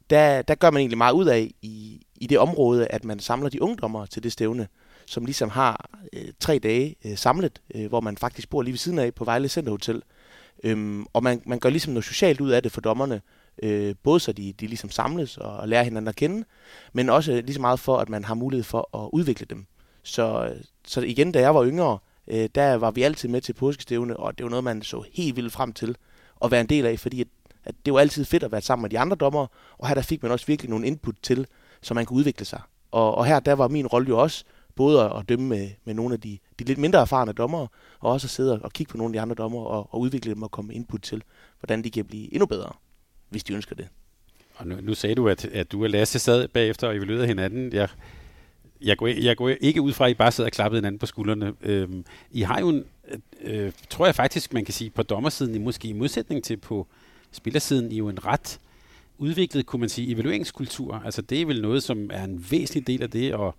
der, 0.09 0.41
der 0.41 0.55
gør 0.55 0.71
man 0.71 0.79
egentlig 0.79 0.97
meget 0.97 1.13
ud 1.13 1.25
af 1.25 1.51
i, 1.61 2.01
i 2.15 2.27
det 2.27 2.39
område, 2.39 2.87
at 2.87 3.05
man 3.05 3.19
samler 3.19 3.49
de 3.49 3.61
ungdommer 3.61 4.05
til 4.05 4.23
det 4.23 4.31
stævne, 4.31 4.67
som 5.05 5.25
ligesom 5.25 5.49
har 5.49 5.89
øh, 6.13 6.27
tre 6.39 6.59
dage 6.59 6.95
øh, 7.05 7.17
samlet, 7.17 7.61
øh, 7.75 7.85
hvor 7.85 8.01
man 8.01 8.17
faktisk 8.17 8.49
bor 8.49 8.61
lige 8.61 8.71
ved 8.71 8.77
siden 8.77 8.99
af 8.99 9.13
på 9.13 9.23
Vejle 9.25 9.49
Centerhotel. 9.49 10.01
Øhm, 10.63 11.05
og 11.13 11.23
man, 11.23 11.41
man 11.45 11.59
gør 11.59 11.69
ligesom 11.69 11.93
noget 11.93 12.05
socialt 12.05 12.41
ud 12.41 12.49
af 12.49 12.63
det 12.63 12.71
for 12.71 12.81
dommerne, 12.81 13.21
øh, 13.63 13.95
både 14.03 14.19
så 14.19 14.31
de, 14.31 14.53
de 14.53 14.67
ligesom 14.67 14.89
samles 14.89 15.37
og, 15.37 15.57
og 15.57 15.67
lærer 15.67 15.83
hinanden 15.83 16.07
at 16.07 16.15
kende, 16.15 16.43
men 16.93 17.09
også 17.09 17.41
lige 17.41 17.53
så 17.53 17.61
meget 17.61 17.79
for, 17.79 17.97
at 17.97 18.09
man 18.09 18.23
har 18.23 18.33
mulighed 18.33 18.63
for 18.63 18.97
at 19.03 19.09
udvikle 19.13 19.45
dem. 19.49 19.65
Så, 20.03 20.53
så 20.87 21.01
igen, 21.01 21.31
da 21.31 21.39
jeg 21.39 21.55
var 21.55 21.65
yngre, 21.65 21.97
øh, 22.27 22.49
der 22.55 22.75
var 22.75 22.91
vi 22.91 23.01
altid 23.01 23.29
med 23.29 23.41
til 23.41 23.53
påskestævne, 23.53 24.17
og 24.17 24.37
det 24.37 24.43
var 24.43 24.49
noget, 24.49 24.63
man 24.63 24.81
så 24.81 25.03
helt 25.13 25.35
vildt 25.35 25.53
frem 25.53 25.73
til 25.73 25.95
at 26.43 26.51
være 26.51 26.61
en 26.61 26.67
del 26.67 26.85
af, 26.85 26.99
fordi 26.99 27.21
at, 27.21 27.27
at 27.67 27.75
det 27.85 27.93
var 27.93 27.99
altid 27.99 28.25
fedt 28.25 28.43
at 28.43 28.51
være 28.51 28.61
sammen 28.61 28.81
med 28.81 28.89
de 28.89 28.99
andre 28.99 29.15
dommere, 29.15 29.47
og 29.77 29.87
her 29.87 29.95
der 29.95 30.01
fik 30.01 30.23
man 30.23 30.31
også 30.31 30.45
virkelig 30.45 30.69
nogle 30.69 30.87
input 30.87 31.15
til, 31.21 31.47
så 31.81 31.93
man 31.93 32.05
kunne 32.05 32.17
udvikle 32.17 32.45
sig. 32.45 32.61
Og, 32.91 33.15
og 33.15 33.25
her 33.25 33.39
der 33.39 33.53
var 33.53 33.67
min 33.67 33.87
rolle 33.87 34.07
jo 34.07 34.19
også 34.19 34.43
både 34.75 35.03
at 35.03 35.29
dømme 35.29 35.47
med, 35.47 35.69
med 35.85 35.93
nogle 35.93 36.13
af 36.13 36.21
de, 36.21 36.37
de 36.59 36.63
lidt 36.63 36.77
mindre 36.77 36.99
erfarne 36.99 37.33
dommere, 37.33 37.67
og 37.99 38.11
også 38.11 38.25
at 38.25 38.31
sidde 38.31 38.59
og 38.61 38.73
kigge 38.73 38.91
på 38.91 38.97
nogle 38.97 39.11
af 39.11 39.13
de 39.13 39.21
andre 39.21 39.35
dommere 39.35 39.67
og, 39.67 39.87
og 39.93 39.99
udvikle 39.99 40.33
dem 40.33 40.43
og 40.43 40.51
komme 40.51 40.73
input 40.73 41.01
til, 41.01 41.23
hvordan 41.59 41.83
de 41.83 41.91
kan 41.91 42.05
blive 42.05 42.33
endnu 42.33 42.45
bedre, 42.45 42.73
hvis 43.29 43.43
de 43.43 43.53
ønsker 43.53 43.75
det. 43.75 43.87
Og 44.55 44.67
nu, 44.67 44.75
nu 44.81 44.93
sagde 44.93 45.15
du, 45.15 45.27
at, 45.27 45.45
at 45.45 45.71
du 45.71 45.83
og 45.83 45.89
Lasse 45.89 46.19
sad 46.19 46.47
bagefter 46.47 46.87
og 46.87 46.95
evaluerede 46.95 47.27
hinanden. 47.27 47.73
Jeg, 47.73 47.89
jeg, 48.81 48.97
går, 48.97 49.07
jeg 49.07 49.37
går 49.37 49.49
ikke 49.49 49.81
ud 49.81 49.93
fra, 49.93 50.05
at 50.05 50.11
I 50.11 50.13
bare 50.13 50.31
sidder 50.31 50.47
og 50.47 50.51
klappede 50.51 50.81
hinanden 50.81 50.99
på 50.99 51.05
skuldrene. 51.05 51.53
Øhm, 51.61 52.05
I 52.31 52.41
har 52.41 52.59
jo 52.59 52.69
en, 52.69 52.85
øh, 53.41 53.65
øh 53.65 53.71
tror 53.89 54.05
jeg 54.05 54.15
faktisk, 54.15 54.53
man 54.53 54.65
kan 54.65 54.73
sige, 54.73 54.89
på 54.89 55.03
dommersiden, 55.03 55.55
i 55.55 55.57
måske 55.57 55.87
i 55.87 55.93
modsætning 55.93 56.43
til 56.43 56.57
på 56.57 56.87
spillersiden, 57.37 57.91
I 57.91 57.97
jo 57.97 58.09
en 58.09 58.25
ret 58.25 58.59
udviklet, 59.17 59.65
kunne 59.65 59.79
man 59.79 59.89
sige, 59.89 60.13
evalueringskultur. 60.13 61.01
Altså 61.05 61.21
det 61.21 61.41
er 61.41 61.45
vel 61.45 61.61
noget, 61.61 61.83
som 61.83 62.09
er 62.13 62.23
en 62.23 62.45
væsentlig 62.51 62.87
del 62.87 63.03
af 63.03 63.09
det 63.11 63.33
at 63.33 63.53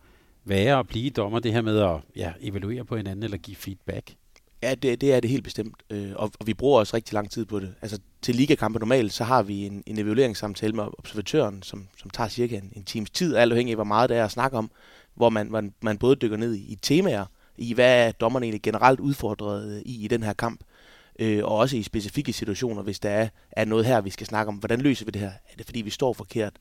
være 0.45 0.77
og 0.77 0.87
blive 0.87 1.11
dommer, 1.11 1.39
det 1.39 1.53
her 1.53 1.63
med 1.63 1.79
at 1.79 2.01
ja, 2.17 2.33
evaluere 2.41 2.85
på 2.85 2.97
hinanden 2.97 3.23
eller 3.23 3.37
give 3.37 3.57
feedback? 3.57 4.15
Ja, 4.63 4.75
det, 4.75 5.01
det 5.01 5.15
er 5.15 5.21
det 5.21 5.31
helt 5.31 5.45
bestemt, 5.45 5.75
øh, 5.91 6.13
og, 6.17 6.33
og 6.41 6.47
vi 6.47 6.55
bruger 6.55 6.79
også 6.79 6.97
rigtig 6.97 7.15
lang 7.15 7.31
tid 7.31 7.45
på 7.45 7.61
det. 7.61 7.75
Altså 7.83 7.99
til 8.23 8.35
ligakampe 8.35 8.79
normalt, 8.79 9.13
så 9.13 9.25
har 9.25 9.43
vi 9.43 9.67
en, 9.67 9.83
en 9.87 9.99
evalueringssamtale 9.99 10.73
med 10.73 10.85
observatøren, 10.99 11.63
som, 11.63 11.87
som 11.97 12.11
tager 12.11 12.29
cirka 12.29 12.57
en, 12.57 12.73
en 12.77 12.85
times 12.85 13.11
tid, 13.11 13.37
alt 13.37 13.53
afhængig 13.53 13.73
af, 13.73 13.77
hvor 13.77 13.85
meget 13.85 14.11
det 14.11 14.17
er 14.17 14.25
at 14.25 14.31
snakke 14.31 14.59
om, 14.59 14.71
hvor 15.15 15.31
man, 15.31 15.51
man, 15.51 15.75
man 15.83 15.99
både 15.99 16.17
dykker 16.17 16.37
ned 16.37 16.55
i, 16.55 16.73
i 16.73 16.79
temaer, 16.83 17.25
i 17.59 17.75
hvad 17.75 18.07
er 18.07 18.13
dommerne 18.13 18.45
egentlig 18.47 18.63
generelt 18.63 19.01
udfordret 19.01 19.77
øh, 19.77 19.83
i 19.85 20.05
i 20.05 20.09
den 20.09 20.23
her 20.23 20.33
kamp, 20.33 20.61
øh, 20.61 20.78
øh, 21.19 21.45
og 21.45 21.57
også 21.57 21.77
i 21.77 21.83
specifikke 21.83 22.33
situationer, 22.33 22.83
hvis 22.83 23.01
der 23.01 23.11
er, 23.11 23.29
er 23.53 23.65
noget 23.65 23.87
her, 23.87 24.01
vi 24.01 24.11
skal 24.11 24.27
snakke 24.27 24.49
om. 24.49 24.55
Hvordan 24.55 24.81
løser 24.81 25.05
vi 25.05 25.11
det 25.11 25.21
her? 25.21 25.29
Er 25.29 25.57
det 25.59 25.67
fordi, 25.67 25.81
vi 25.81 25.91
står 25.91 26.13
forkert? 26.13 26.53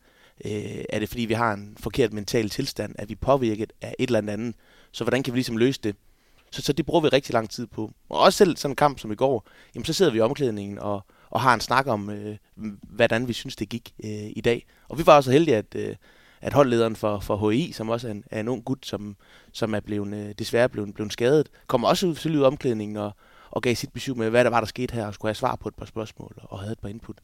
Øh, 0.46 0.84
er 0.90 1.00
det 1.00 1.10
fordi, 1.10 1.26
vi 1.26 1.34
har 1.34 1.54
en 1.54 1.78
forkert 1.80 2.14
mental 2.14 2.50
tilstand? 2.50 2.96
Er 3.00 3.06
vi 3.06 3.16
påvirket 3.16 3.74
af 3.82 3.96
et 4.00 4.08
eller 4.08 4.32
andet? 4.34 4.56
Så 4.92 5.04
hvordan 5.04 5.24
kan 5.24 5.34
vi 5.34 5.38
ligesom 5.38 5.58
løse 5.58 5.80
det? 5.84 5.96
Så, 6.52 6.62
så 6.62 6.74
det 6.74 6.86
bruger 6.86 7.02
vi 7.02 7.08
rigtig 7.08 7.34
lang 7.34 7.50
tid 7.50 7.68
på. 7.68 7.92
Og 8.10 8.20
også 8.20 8.38
selv 8.38 8.58
sådan 8.58 8.72
en 8.72 8.76
kamp 8.76 9.00
som 9.00 9.12
i 9.12 9.16
går, 9.16 9.48
jamen 9.76 9.86
så 9.86 9.94
sidder 9.94 10.12
vi 10.12 10.18
i 10.18 10.22
omklædningen 10.22 10.80
og, 10.80 11.06
og 11.30 11.42
har 11.42 11.54
en 11.54 11.60
snak 11.60 11.88
om, 11.88 12.10
øh, 12.10 12.38
hvordan 12.82 13.28
vi 13.28 13.34
synes, 13.34 13.56
det 13.56 13.70
gik 13.70 13.94
øh, 14.04 14.32
i 14.36 14.42
dag. 14.42 14.66
Og 14.90 14.98
vi 14.98 15.06
var 15.06 15.16
også 15.16 15.32
heldige, 15.32 15.58
at, 15.58 15.76
øh, 15.76 15.96
at 16.42 16.54
holdlederen 16.54 16.96
for, 16.96 17.20
for 17.20 17.50
HI, 17.52 17.72
som 17.72 17.90
også 17.90 18.08
er 18.08 18.12
en, 18.12 18.24
er 18.32 18.40
en 18.40 18.48
ung 18.48 18.66
gut, 18.66 18.86
som, 18.86 19.16
som 19.52 19.76
er 19.76 19.80
blevet, 19.80 20.14
øh, 20.14 20.34
desværre 20.40 20.70
blevet, 20.70 20.94
blevet 20.94 21.14
skadet, 21.14 21.50
kommer 21.68 21.88
også 21.88 22.08
ud, 22.08 22.16
til 22.16 22.44
omklædningen 22.44 22.98
og, 22.98 23.12
og 23.52 23.62
gav 23.62 23.76
sit 23.76 23.94
besøg 23.94 24.18
med, 24.18 24.30
hvad 24.30 24.44
der 24.44 24.50
var, 24.50 24.60
der 24.60 24.68
skete 24.68 24.94
her, 24.94 25.06
og 25.08 25.14
skulle 25.14 25.30
have 25.30 25.36
svar 25.36 25.56
på 25.56 25.68
et 25.68 25.76
par 25.76 25.86
spørgsmål 25.86 26.36
og 26.44 26.60
havde 26.60 26.72
et 26.72 26.80
par 26.80 26.90
input. 26.90 27.18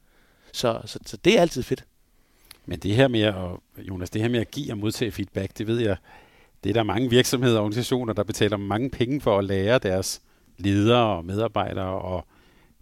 Så, 0.51 0.81
så, 0.85 0.99
så 1.05 1.17
det 1.17 1.37
er 1.37 1.41
altid 1.41 1.63
fedt. 1.63 1.85
Men 2.65 2.79
det 2.79 2.95
her 2.95 3.07
med 3.07 3.21
at, 3.21 3.35
Jonas, 3.77 4.09
det 4.09 4.21
her 4.21 4.29
med 4.29 4.39
at 4.39 4.51
give 4.51 4.73
og 4.73 4.77
modtage 4.77 5.11
feedback, 5.11 5.57
det 5.57 5.67
ved 5.67 5.79
jeg, 5.79 5.97
det 6.63 6.69
er 6.69 6.73
der 6.73 6.83
mange 6.83 7.09
virksomheder 7.09 7.57
og 7.57 7.63
organisationer, 7.63 8.13
der 8.13 8.23
betaler 8.23 8.57
mange 8.57 8.89
penge 8.89 9.21
for 9.21 9.37
at 9.37 9.45
lære 9.45 9.79
deres 9.79 10.21
ledere 10.57 11.17
og 11.17 11.25
medarbejdere 11.25 12.01
og 12.01 12.25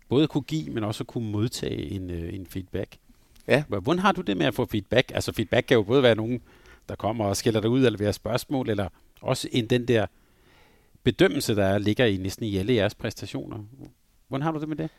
både 0.10 0.28
kunne 0.28 0.42
give, 0.42 0.70
men 0.70 0.84
også 0.84 1.04
kunne 1.04 1.32
modtage 1.32 1.92
en, 1.92 2.10
øh, 2.10 2.34
en 2.34 2.46
feedback. 2.46 2.98
Ja. 3.48 3.64
Hvordan 3.68 4.00
har 4.00 4.12
du 4.12 4.22
det 4.22 4.38
med 4.38 4.46
at 4.46 4.54
få 4.54 4.66
feedback? 4.66 5.12
Altså 5.14 5.34
feedback 5.34 5.68
kan 5.68 5.76
jo 5.76 5.84
både 5.84 6.04
være 6.04 6.16
nogen, 6.16 6.42
der 6.90 6.96
kommer 6.96 7.26
og 7.26 7.38
skælder 7.38 7.62
dig 7.62 7.70
ud 7.70 7.86
eller 7.86 8.00
være 8.00 8.14
spørgsmål, 8.14 8.70
eller 8.70 8.88
også 9.22 9.48
en 9.52 9.68
den 9.68 9.88
der 9.88 10.06
bedømmelse, 11.04 11.56
der 11.56 11.78
ligger 11.78 12.06
i 12.06 12.18
næsten 12.18 12.46
i 12.46 12.58
alle 12.58 12.74
jeres 12.74 12.96
præstationer. 12.96 13.58
Hvordan 14.28 14.44
har 14.44 14.52
du 14.52 14.60
det 14.60 14.70
med 14.70 14.78
det? 14.78 14.90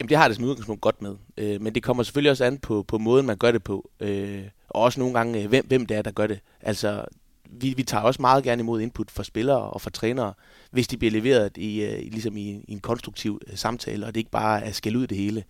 Jamen 0.00 0.08
det 0.08 0.16
har 0.16 0.28
det 0.28 0.36
som 0.36 0.44
udgangspunkt 0.44 0.80
godt 0.80 1.02
med, 1.02 1.16
øh, 1.36 1.62
men 1.62 1.74
det 1.74 1.82
kommer 1.82 2.02
selvfølgelig 2.02 2.30
også 2.30 2.44
an 2.44 2.58
på, 2.58 2.82
på 2.82 2.98
måden, 2.98 3.26
man 3.26 3.36
gør 3.36 3.52
det 3.52 3.62
på, 3.62 3.90
øh, 4.00 4.42
og 4.68 4.82
også 4.82 5.00
nogle 5.00 5.14
gange, 5.14 5.42
øh, 5.42 5.48
hvem, 5.48 5.66
hvem 5.66 5.86
det 5.86 5.96
er, 5.96 6.02
der 6.02 6.10
gør 6.10 6.26
det. 6.26 6.40
Altså, 6.60 7.04
vi, 7.50 7.74
vi 7.76 7.82
tager 7.82 8.02
også 8.02 8.22
meget 8.22 8.44
gerne 8.44 8.60
imod 8.60 8.80
input 8.80 9.10
fra 9.10 9.24
spillere 9.24 9.60
og 9.60 9.80
fra 9.80 9.90
trænere, 9.90 10.34
hvis 10.70 10.88
de 10.88 10.96
bliver 10.96 11.12
leveret 11.12 11.56
i, 11.56 11.82
øh, 11.82 11.98
ligesom 11.98 12.36
i, 12.36 12.64
i 12.68 12.72
en 12.72 12.80
konstruktiv 12.80 13.40
øh, 13.46 13.56
samtale, 13.56 14.06
og 14.06 14.14
det 14.14 14.20
ikke 14.20 14.30
bare 14.30 14.64
er 14.64 14.72
skæld 14.72 14.96
ud 14.96 15.06
det 15.06 15.16
hele. 15.16 15.44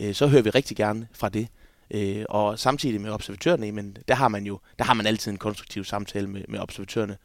Øh, 0.00 0.14
så 0.14 0.26
hører 0.26 0.42
vi 0.42 0.50
rigtig 0.50 0.76
gerne 0.76 1.08
fra 1.12 1.28
det. 1.28 1.48
Øh, 1.90 2.24
og 2.28 2.58
samtidig 2.58 3.00
med 3.00 3.10
observatørerne, 3.10 3.72
men 3.72 3.96
der 4.08 4.14
har 4.14 4.28
man 4.28 4.44
jo 4.46 4.60
der 4.78 4.84
har 4.84 4.94
man 4.94 5.06
altid 5.06 5.32
en 5.32 5.38
konstruktiv 5.38 5.84
samtale 5.84 6.26
med, 6.26 6.42
med 6.48 6.58
observatørerne. 6.58 7.16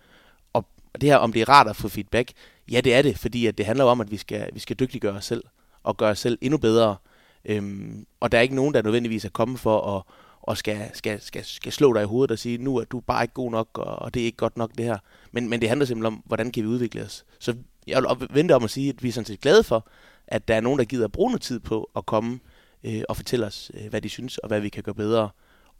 Og 0.93 1.01
det 1.01 1.09
her, 1.09 1.17
om 1.17 1.33
det 1.33 1.41
er 1.41 1.49
rart 1.49 1.67
at 1.67 1.75
få 1.75 1.89
feedback, 1.89 2.31
ja 2.71 2.81
det 2.81 2.93
er 2.93 3.01
det, 3.01 3.17
fordi 3.17 3.45
at 3.45 3.57
det 3.57 3.65
handler 3.65 3.85
om, 3.85 4.01
at 4.01 4.11
vi 4.11 4.17
skal, 4.17 4.49
vi 4.53 4.59
skal 4.59 4.75
dygtiggøre 4.79 5.13
os 5.13 5.25
selv 5.25 5.43
og 5.83 5.97
gøre 5.97 6.09
os 6.09 6.19
selv 6.19 6.37
endnu 6.41 6.57
bedre. 6.57 6.95
Øhm, 7.45 8.05
og 8.19 8.31
der 8.31 8.37
er 8.37 8.41
ikke 8.41 8.55
nogen, 8.55 8.73
der 8.73 8.81
nødvendigvis 8.81 9.25
er 9.25 9.29
kommet 9.29 9.59
for 9.59 9.97
at 9.97 10.03
og 10.47 10.57
skal, 10.57 10.89
skal, 10.93 11.21
skal, 11.21 11.45
skal 11.45 11.71
slå 11.71 11.93
dig 11.93 12.01
i 12.01 12.05
hovedet 12.05 12.31
og 12.31 12.39
sige, 12.39 12.57
nu 12.57 12.77
er 12.77 12.83
du 12.83 12.99
bare 12.99 13.23
ikke 13.23 13.33
god 13.33 13.51
nok, 13.51 13.67
og, 13.73 13.99
og 13.99 14.13
det 14.13 14.21
er 14.21 14.25
ikke 14.25 14.37
godt 14.37 14.57
nok 14.57 14.71
det 14.77 14.85
her. 14.85 14.97
Men, 15.31 15.49
men 15.49 15.61
det 15.61 15.69
handler 15.69 15.85
simpelthen 15.85 16.13
om, 16.13 16.23
hvordan 16.25 16.51
kan 16.51 16.63
vi 16.63 16.67
udvikle 16.67 17.03
os. 17.03 17.25
Så 17.39 17.55
jeg 17.87 18.03
vil 18.19 18.27
vente 18.31 18.55
om 18.55 18.63
at 18.63 18.69
sige, 18.69 18.89
at 18.89 19.03
vi 19.03 19.07
er 19.07 19.11
sådan 19.11 19.25
set 19.25 19.41
glade 19.41 19.63
for, 19.63 19.87
at 20.27 20.47
der 20.47 20.55
er 20.55 20.61
nogen, 20.61 20.79
der 20.79 20.85
gider 20.85 21.05
at 21.05 21.11
bruge 21.11 21.31
noget 21.31 21.41
tid 21.41 21.59
på 21.59 21.89
at 21.95 22.05
komme 22.05 22.39
øh, 22.83 23.01
og 23.09 23.17
fortælle 23.17 23.45
os, 23.45 23.71
øh, 23.73 23.89
hvad 23.89 24.01
de 24.01 24.09
synes, 24.09 24.37
og 24.37 24.47
hvad 24.47 24.59
vi 24.59 24.69
kan 24.69 24.83
gøre 24.83 24.95
bedre. 24.95 25.29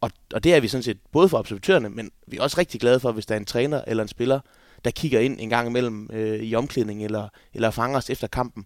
Og, 0.02 0.12
og 0.34 0.44
det 0.44 0.54
er 0.54 0.60
vi 0.60 0.68
sådan 0.68 0.84
set 0.84 0.98
både 1.12 1.30
for 1.30 1.38
observatørerne, 1.38 1.90
men 1.90 2.12
vi 2.28 2.38
er 2.38 2.42
også 2.42 2.58
rigtig 2.58 2.80
glade 2.80 3.00
for, 3.00 3.12
hvis 3.12 3.26
der 3.26 3.36
er 3.36 3.40
en 3.40 3.46
træner 3.46 3.82
eller 3.88 4.04
en 4.04 4.10
spiller, 4.10 4.40
der 4.86 4.92
kigger 4.92 5.20
ind 5.20 5.40
en 5.40 5.50
gang 5.50 5.68
imellem 5.68 6.10
øh, 6.14 6.40
i 6.40 6.56
omklædning 6.56 7.04
eller, 7.04 7.30
eller 7.54 7.72
fanger 7.72 7.98
os 7.98 8.10
efter 8.10 8.28
kampen 8.28 8.66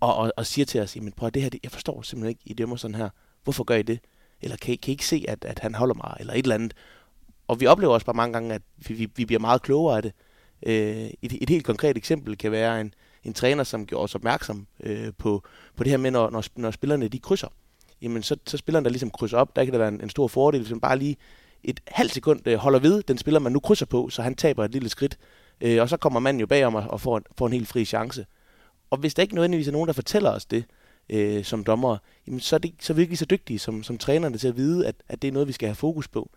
og, 0.00 0.16
og, 0.16 0.32
og 0.36 0.46
siger 0.46 0.64
til 0.64 0.80
os, 0.80 0.96
jamen 0.96 1.12
prøv 1.12 1.30
det 1.30 1.42
her, 1.42 1.50
det, 1.50 1.60
jeg 1.62 1.72
forstår 1.72 2.02
simpelthen 2.02 2.28
ikke, 2.28 2.40
I 2.44 2.54
dømmer 2.54 2.76
sådan 2.76 2.94
her. 2.94 3.08
Hvorfor 3.44 3.64
gør 3.64 3.74
I 3.74 3.82
det? 3.82 4.00
Eller 4.42 4.56
kan 4.56 4.74
I, 4.74 4.76
kan 4.76 4.90
I 4.90 4.92
ikke 4.92 5.06
se, 5.06 5.24
at, 5.28 5.44
at 5.44 5.58
han 5.58 5.74
holder 5.74 5.94
mig, 5.94 6.16
eller 6.20 6.32
et 6.32 6.42
eller 6.42 6.54
andet. 6.54 6.74
Og 7.48 7.60
vi 7.60 7.66
oplever 7.66 7.94
også 7.94 8.06
bare 8.06 8.16
mange 8.16 8.32
gange, 8.32 8.54
at 8.54 8.62
vi, 8.76 8.94
vi, 8.94 9.08
vi 9.16 9.24
bliver 9.24 9.40
meget 9.40 9.62
klogere 9.62 9.96
af 9.96 10.02
det. 10.02 10.12
Øh, 10.66 11.10
et, 11.22 11.42
et 11.42 11.50
helt 11.50 11.64
konkret 11.64 11.96
eksempel 11.96 12.38
kan 12.38 12.52
være 12.52 12.80
en, 12.80 12.94
en 13.24 13.34
træner, 13.34 13.64
som 13.64 13.86
gjorde 13.86 14.04
os 14.04 14.14
opmærksom 14.14 14.66
øh, 14.80 15.12
på, 15.18 15.42
på 15.76 15.84
det 15.84 15.90
her 15.90 15.96
med, 15.96 16.10
når, 16.10 16.30
når, 16.30 16.44
når 16.56 16.70
spillerne 16.70 17.08
de 17.08 17.18
krydser. 17.18 17.48
Jamen, 18.02 18.22
så, 18.22 18.36
så 18.46 18.56
spilleren, 18.56 18.84
der 18.84 18.90
ligesom 18.90 19.10
krydser 19.10 19.38
op, 19.38 19.56
der 19.56 19.64
kan 19.64 19.72
der 19.72 19.78
være 19.78 19.88
en, 19.88 20.00
en 20.00 20.10
stor 20.10 20.28
fordel, 20.28 20.60
hvis 20.60 20.70
man 20.70 20.80
bare 20.80 20.98
lige 20.98 21.16
et 21.64 21.80
halvt 21.86 22.12
sekund 22.12 22.40
øh, 22.46 22.58
holder 22.58 22.78
ved 22.78 23.02
den 23.02 23.18
spiller, 23.18 23.40
man 23.40 23.52
nu 23.52 23.60
krydser 23.60 23.86
på, 23.86 24.08
så 24.08 24.22
han 24.22 24.34
taber 24.34 24.64
et 24.64 24.72
lille 24.72 24.88
skridt. 24.88 25.18
Øh, 25.60 25.82
og 25.82 25.88
så 25.88 25.96
kommer 25.96 26.20
manden 26.20 26.40
jo 26.40 26.46
bagom 26.46 26.74
og, 26.74 26.84
og 26.88 27.00
får, 27.00 27.16
en, 27.16 27.24
får 27.38 27.46
en 27.46 27.52
helt 27.52 27.68
fri 27.68 27.84
chance. 27.84 28.26
Og 28.90 28.98
hvis 28.98 29.14
der 29.14 29.22
ikke 29.22 29.34
nødvendigvis 29.34 29.68
er 29.68 29.72
nogen, 29.72 29.86
der 29.86 29.92
fortæller 29.92 30.30
os 30.30 30.46
det 30.46 30.64
øh, 31.10 31.44
som 31.44 31.64
dommer, 31.64 31.96
jamen 32.26 32.40
så, 32.40 32.56
er 32.56 32.58
det, 32.58 32.74
så 32.80 32.92
er 32.92 32.94
vi 32.94 33.02
ikke 33.02 33.16
så 33.16 33.24
dygtige 33.24 33.58
som, 33.58 33.82
som 33.82 33.98
trænerne 33.98 34.38
til 34.38 34.48
at 34.48 34.56
vide, 34.56 34.86
at, 34.86 34.94
at 35.08 35.22
det 35.22 35.28
er 35.28 35.32
noget, 35.32 35.48
vi 35.48 35.52
skal 35.52 35.68
have 35.68 35.74
fokus 35.74 36.08
på. 36.08 36.30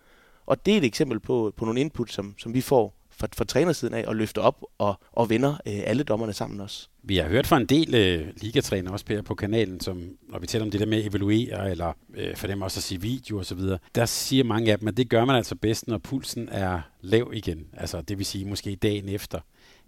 Og 0.46 0.66
det 0.66 0.74
er 0.74 0.78
et 0.78 0.84
eksempel 0.84 1.20
på, 1.20 1.54
på 1.56 1.66
nogle 1.66 1.82
input, 1.82 2.12
som, 2.12 2.36
som 2.38 2.54
vi 2.54 2.62
får 2.62 2.97
fra, 3.20 3.28
fra 3.38 3.46
trænersiden 3.46 3.94
af, 3.94 4.04
og 4.08 4.16
løfter 4.16 4.42
op 4.42 4.66
og, 4.78 5.00
og 5.12 5.30
vender 5.30 5.52
øh, 5.52 5.82
alle 5.86 6.04
dommerne 6.04 6.34
sammen 6.34 6.62
også. 6.62 6.88
Vi 7.04 7.18
har 7.18 7.28
hørt 7.28 7.48
fra 7.48 7.58
en 7.58 7.66
del 7.66 7.96
øh, 7.96 8.28
ligatræner 8.42 8.92
også 8.92 9.06
her 9.10 9.22
på 9.22 9.36
kanalen, 9.36 9.80
som 9.80 10.18
når 10.30 10.40
vi 10.40 10.48
taler 10.48 10.66
om 10.66 10.72
det 10.72 10.80
der 10.80 10.86
med 10.86 10.98
at 10.98 11.06
evaluere, 11.06 11.72
eller 11.72 11.94
øh, 12.14 12.36
for 12.36 12.48
dem 12.48 12.62
også 12.62 12.80
at 12.80 12.84
se 12.84 13.02
video 13.02 13.38
og 13.38 13.46
så 13.46 13.56
videre, 13.56 13.80
der 13.96 14.06
siger 14.06 14.44
mange 14.44 14.72
af 14.72 14.80
dem, 14.80 14.88
at 14.88 14.98
det 14.98 15.10
gør 15.10 15.26
man 15.26 15.36
altså 15.36 15.56
bedst, 15.56 15.88
når 15.88 15.98
pulsen 15.98 16.50
er 16.52 16.82
lav 17.02 17.32
igen. 17.34 17.68
Altså 17.74 18.02
det 18.02 18.18
vil 18.18 18.26
sige 18.26 18.46
måske 18.46 18.76
dagen 18.76 19.10
efter. 19.10 19.40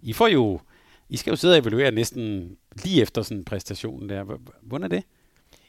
I 0.02 0.12
får 0.12 0.28
jo 0.28 0.60
i 1.08 1.16
skal 1.16 1.30
jo 1.30 1.36
sidde 1.36 1.54
og 1.54 1.58
evaluere 1.58 1.90
næsten 1.90 2.56
lige 2.82 3.02
efter 3.02 3.22
sådan 3.22 3.36
en 3.36 3.44
præstation 3.44 4.08
der. 4.08 4.38
Hvordan 4.62 4.84
er 4.84 4.88
det? 4.88 5.04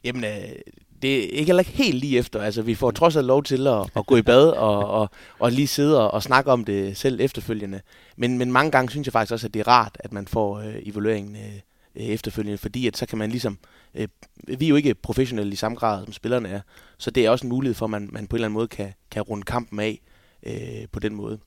Jamen, 0.03 0.23
øh, 0.23 0.55
det 1.01 1.17
er 1.17 1.27
ikke 1.27 1.45
heller 1.45 1.63
helt 1.63 1.95
lige 1.95 2.17
efter. 2.17 2.41
Altså, 2.41 2.61
vi 2.61 2.75
får 2.75 2.91
trods 2.91 3.15
alt 3.15 3.25
lov 3.25 3.43
til 3.43 3.67
at, 3.67 3.89
at 3.95 4.05
gå 4.05 4.17
i 4.17 4.21
bad 4.21 4.47
og, 4.67 4.87
og, 4.87 5.09
og 5.39 5.51
lige 5.51 5.67
sidde 5.67 6.01
og, 6.01 6.13
og 6.13 6.23
snakke 6.23 6.51
om 6.51 6.65
det 6.65 6.97
selv 6.97 7.19
efterfølgende. 7.21 7.81
Men, 8.17 8.37
men 8.37 8.51
mange 8.51 8.71
gange 8.71 8.89
synes 8.89 9.07
jeg 9.07 9.13
faktisk 9.13 9.33
også, 9.33 9.47
at 9.47 9.53
det 9.53 9.59
er 9.59 9.67
rart, 9.67 9.97
at 9.99 10.13
man 10.13 10.27
får 10.27 10.59
øh, 10.59 10.75
evalueringen 10.85 11.35
øh, 11.35 12.03
efterfølgende, 12.03 12.57
fordi 12.57 12.87
at 12.87 12.97
så 12.97 13.05
kan 13.05 13.17
man 13.17 13.29
ligesom... 13.29 13.57
Øh, 13.95 14.07
vi 14.47 14.65
er 14.65 14.69
jo 14.69 14.75
ikke 14.75 14.95
professionelle 14.95 15.53
i 15.53 15.55
samme 15.55 15.77
grad, 15.77 16.05
som 16.05 16.13
spillerne 16.13 16.49
er, 16.49 16.61
så 16.97 17.11
det 17.11 17.25
er 17.25 17.29
også 17.29 17.45
en 17.45 17.49
mulighed 17.49 17.75
for, 17.75 17.85
at 17.85 17.89
man, 17.89 18.09
man 18.11 18.27
på 18.27 18.35
en 18.35 18.37
eller 18.37 18.47
anden 18.47 18.53
måde 18.53 18.67
kan, 18.67 18.93
kan 19.11 19.21
runde 19.21 19.43
kampen 19.43 19.79
af 19.79 20.01
øh, 20.43 20.87
på 20.91 20.99
den 20.99 21.15
måde. 21.15 21.39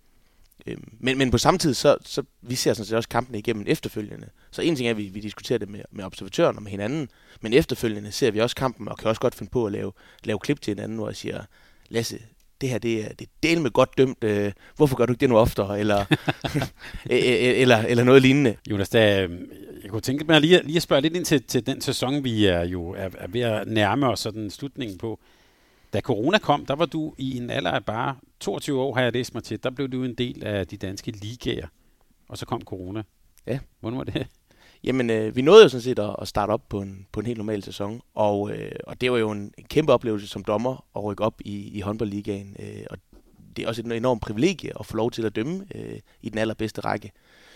Øhm, 0.66 0.88
men, 1.00 1.18
men 1.18 1.30
på 1.30 1.38
samme 1.38 1.58
tid, 1.58 1.74
så, 1.74 1.96
så 2.04 2.22
vi 2.42 2.54
ser 2.54 2.74
sådan 2.74 2.86
set 2.86 2.96
også 2.96 3.08
kampene 3.08 3.38
igennem 3.38 3.64
efterfølgende. 3.66 4.28
Så 4.50 4.62
en 4.62 4.76
ting 4.76 4.86
er, 4.86 4.90
at 4.90 4.96
vi, 4.96 5.02
vi 5.02 5.20
diskuterer 5.20 5.58
det 5.58 5.68
med, 5.68 5.80
med 5.90 6.04
observatøren 6.04 6.56
og 6.56 6.62
med 6.62 6.70
hinanden, 6.70 7.08
men 7.40 7.52
efterfølgende 7.52 8.12
ser 8.12 8.30
vi 8.30 8.40
også 8.40 8.56
kampen, 8.56 8.88
og 8.88 8.98
kan 8.98 9.08
også 9.08 9.20
godt 9.20 9.34
finde 9.34 9.50
på 9.50 9.66
at 9.66 9.72
lave, 9.72 9.92
lave 10.24 10.38
klip 10.38 10.60
til 10.60 10.70
hinanden, 10.74 10.98
hvor 10.98 11.08
jeg 11.08 11.16
siger, 11.16 11.42
Lasse, 11.88 12.18
det 12.60 12.68
her 12.68 12.78
det 12.78 13.04
er, 13.04 13.08
det 13.08 13.24
er 13.24 13.30
del 13.42 13.60
med 13.60 13.70
godt 13.70 13.98
dømt, 13.98 14.24
øh, 14.24 14.52
hvorfor 14.76 14.96
gør 14.96 15.06
du 15.06 15.12
ikke 15.12 15.20
det 15.20 15.28
nu 15.28 15.38
oftere, 15.38 15.80
eller, 15.80 16.04
eller, 17.10 17.78
eller 17.78 18.04
noget 18.04 18.22
lignende. 18.22 18.56
Jonas, 18.70 18.88
da, 18.88 19.28
jeg 19.82 19.90
kunne 19.90 20.00
tænke 20.00 20.24
mig 20.24 20.40
lige, 20.40 20.62
lige 20.64 20.76
at 20.76 20.82
spørge 20.82 21.02
lidt 21.02 21.16
ind 21.16 21.24
til, 21.24 21.42
til 21.42 21.66
den 21.66 21.80
sæson, 21.80 22.24
vi 22.24 22.46
er 22.46 22.64
jo 22.64 22.90
er, 22.90 23.08
er 23.18 23.28
ved 23.28 23.40
at 23.40 23.68
nærme 23.68 24.08
os 24.08 24.20
sådan 24.20 24.50
slutningen 24.50 24.98
på. 24.98 25.20
Da 25.94 26.00
corona 26.00 26.38
kom, 26.38 26.66
der 26.66 26.74
var 26.74 26.86
du 26.86 27.14
i 27.18 27.36
en 27.36 27.50
alder 27.50 27.70
af 27.70 27.84
bare 27.84 28.16
22 28.40 28.80
år, 28.80 28.94
har 28.94 29.02
jeg 29.02 29.12
læst 29.12 29.34
mig 29.34 29.42
til. 29.42 29.62
Der 29.62 29.70
blev 29.70 29.88
du 29.88 30.04
en 30.04 30.14
del 30.14 30.44
af 30.44 30.66
de 30.66 30.76
danske 30.76 31.10
ligaer, 31.10 31.66
og 32.28 32.38
så 32.38 32.46
kom 32.46 32.60
corona. 32.62 33.02
Ja. 33.46 33.58
Hvordan 33.80 33.98
var 33.98 34.04
det? 34.04 34.26
Jamen, 34.84 35.10
øh, 35.10 35.36
vi 35.36 35.42
nåede 35.42 35.62
jo 35.62 35.68
sådan 35.68 35.82
set 35.82 35.98
at, 35.98 36.16
at 36.18 36.28
starte 36.28 36.50
op 36.50 36.68
på 36.68 36.80
en, 36.80 37.06
på 37.12 37.20
en 37.20 37.26
helt 37.26 37.38
normal 37.38 37.62
sæson, 37.62 38.00
og, 38.14 38.50
øh, 38.50 38.72
og 38.86 39.00
det 39.00 39.12
var 39.12 39.18
jo 39.18 39.30
en, 39.30 39.52
en 39.58 39.64
kæmpe 39.64 39.92
oplevelse 39.92 40.26
som 40.26 40.44
dommer 40.44 40.84
at 40.96 41.04
rykke 41.04 41.24
op 41.24 41.40
i, 41.44 41.78
i 41.78 41.80
håndboldligaen, 41.80 42.56
øh, 42.58 42.84
og 42.90 42.98
det 43.56 43.64
er 43.64 43.68
også 43.68 43.82
et 43.82 43.92
enormt 43.92 44.22
privilegie 44.22 44.72
at 44.80 44.86
få 44.86 44.96
lov 44.96 45.10
til 45.10 45.26
at 45.26 45.36
dømme 45.36 45.66
øh, 45.74 45.98
i 46.22 46.28
den 46.28 46.38
allerbedste 46.38 46.80
række. 46.80 47.12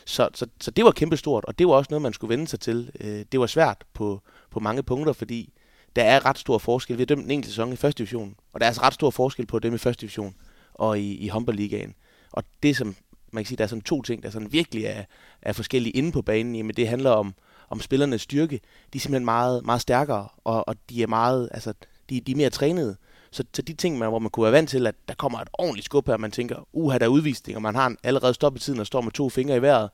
Så, 0.06 0.28
så, 0.34 0.46
så 0.60 0.70
det 0.70 0.84
var 0.84 0.90
kæmpestort, 0.90 1.44
og 1.44 1.58
det 1.58 1.68
var 1.68 1.74
også 1.74 1.88
noget, 1.90 2.02
man 2.02 2.12
skulle 2.12 2.28
vende 2.28 2.48
sig 2.48 2.60
til. 2.60 2.90
Øh, 3.00 3.24
det 3.32 3.40
var 3.40 3.46
svært 3.46 3.84
på, 3.94 4.22
på 4.50 4.60
mange 4.60 4.82
punkter, 4.82 5.12
fordi 5.12 5.52
der 5.96 6.02
er 6.02 6.26
ret 6.26 6.38
stor 6.38 6.58
forskel. 6.58 6.96
Vi 6.96 7.00
har 7.00 7.06
dømt 7.06 7.24
en 7.24 7.30
enkelt 7.30 7.52
sæson 7.52 7.72
i 7.72 7.76
første 7.76 7.98
division, 7.98 8.34
og 8.52 8.60
der 8.60 8.66
er 8.66 8.68
altså 8.68 8.82
ret 8.82 8.94
stor 8.94 9.10
forskel 9.10 9.46
på 9.46 9.58
dem 9.58 9.74
i 9.74 9.78
første 9.78 10.00
division 10.00 10.34
og 10.74 10.98
i, 10.98 11.16
i 11.16 11.28
håndboldligaen. 11.28 11.94
Og 12.32 12.44
det, 12.62 12.76
som 12.76 12.96
man 13.32 13.44
kan 13.44 13.48
sige, 13.48 13.56
der 13.56 13.64
er 13.64 13.68
sådan 13.68 13.82
to 13.82 14.02
ting, 14.02 14.22
der 14.22 14.30
sådan 14.30 14.52
virkelig 14.52 14.84
er, 14.84 15.04
er 15.42 15.52
forskellige 15.52 15.92
inde 15.92 16.12
på 16.12 16.22
banen, 16.22 16.56
jamen 16.56 16.76
det 16.76 16.88
handler 16.88 17.10
om, 17.10 17.34
om 17.70 17.80
spillernes 17.80 18.22
styrke. 18.22 18.60
De 18.92 18.98
er 18.98 19.00
simpelthen 19.00 19.24
meget, 19.24 19.64
meget 19.64 19.80
stærkere, 19.80 20.28
og, 20.44 20.68
og 20.68 20.76
de 20.90 21.02
er 21.02 21.06
meget, 21.06 21.48
altså, 21.52 21.72
de, 22.10 22.20
de 22.20 22.32
er 22.32 22.36
mere 22.36 22.50
trænede. 22.50 22.96
Så, 23.30 23.44
så 23.54 23.62
de 23.62 23.74
ting, 23.74 23.98
man, 23.98 24.08
hvor 24.08 24.18
man 24.18 24.30
kunne 24.30 24.44
være 24.44 24.52
vant 24.52 24.70
til, 24.70 24.86
at 24.86 24.94
der 25.08 25.14
kommer 25.14 25.38
et 25.38 25.48
ordentligt 25.52 25.84
skub 25.84 26.06
her, 26.06 26.16
man 26.16 26.30
tænker, 26.30 26.68
uha, 26.72 26.98
der 26.98 27.04
er 27.04 27.08
udvisning, 27.08 27.56
og 27.56 27.62
man 27.62 27.74
har 27.74 27.86
en 27.86 27.96
allerede 28.02 28.34
stoppet 28.34 28.62
tiden 28.62 28.80
og 28.80 28.86
står 28.86 29.00
med 29.00 29.12
to 29.12 29.28
fingre 29.28 29.56
i 29.56 29.62
vejret, 29.62 29.90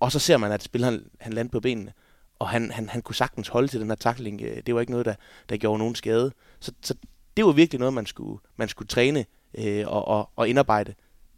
og 0.00 0.12
så 0.12 0.18
ser 0.18 0.36
man, 0.36 0.52
at 0.52 0.62
spilleren 0.62 1.04
han 1.20 1.32
lander 1.32 1.50
på 1.50 1.60
benene, 1.60 1.92
og 2.42 2.48
han, 2.48 2.70
han, 2.70 2.88
han 2.88 3.02
kunne 3.02 3.14
sagtens 3.14 3.48
holde 3.48 3.68
til 3.68 3.80
den 3.80 3.88
her 3.88 3.94
takling. 3.94 4.42
Øh, 4.42 4.62
det 4.66 4.74
var 4.74 4.80
ikke 4.80 4.92
noget, 4.92 5.06
der, 5.06 5.14
der 5.48 5.56
gjorde 5.56 5.78
nogen 5.78 5.94
skade. 5.94 6.32
Så, 6.60 6.72
så 6.82 6.94
det 7.36 7.44
var 7.44 7.52
virkelig 7.52 7.78
noget, 7.78 7.94
man 7.94 8.06
skulle, 8.06 8.40
man 8.56 8.68
skulle 8.68 8.88
træne 8.88 9.24
øh, 9.58 9.84
og, 9.88 10.08
og, 10.08 10.30
og 10.36 10.48
indarbejde. 10.48 10.94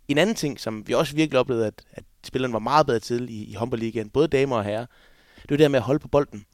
En 0.09 0.19
anden 0.19 0.37
ting, 0.37 0.61
som 0.61 0.89
vi 0.89 0.93
også 0.93 1.15
virkelig 1.15 1.41
oplevede, 1.41 1.67
at, 1.67 1.85
at 1.93 2.05
spillerne 2.25 2.53
var 2.53 2.59
meget 2.59 2.87
bedre 2.87 2.99
til 3.01 3.31
i, 3.31 3.45
i 3.45 3.55
håndboldligaen, 3.55 4.11
både 4.11 4.29
damer 4.29 4.57
og 4.57 4.65
herrer, 4.65 4.87
det 5.43 5.51
var 5.51 5.57
det 5.57 5.59
der 5.59 5.69
med 5.69 5.79
at 5.79 5.85
holde 5.85 5.99
på 5.99 6.09
bolden. 6.09 6.45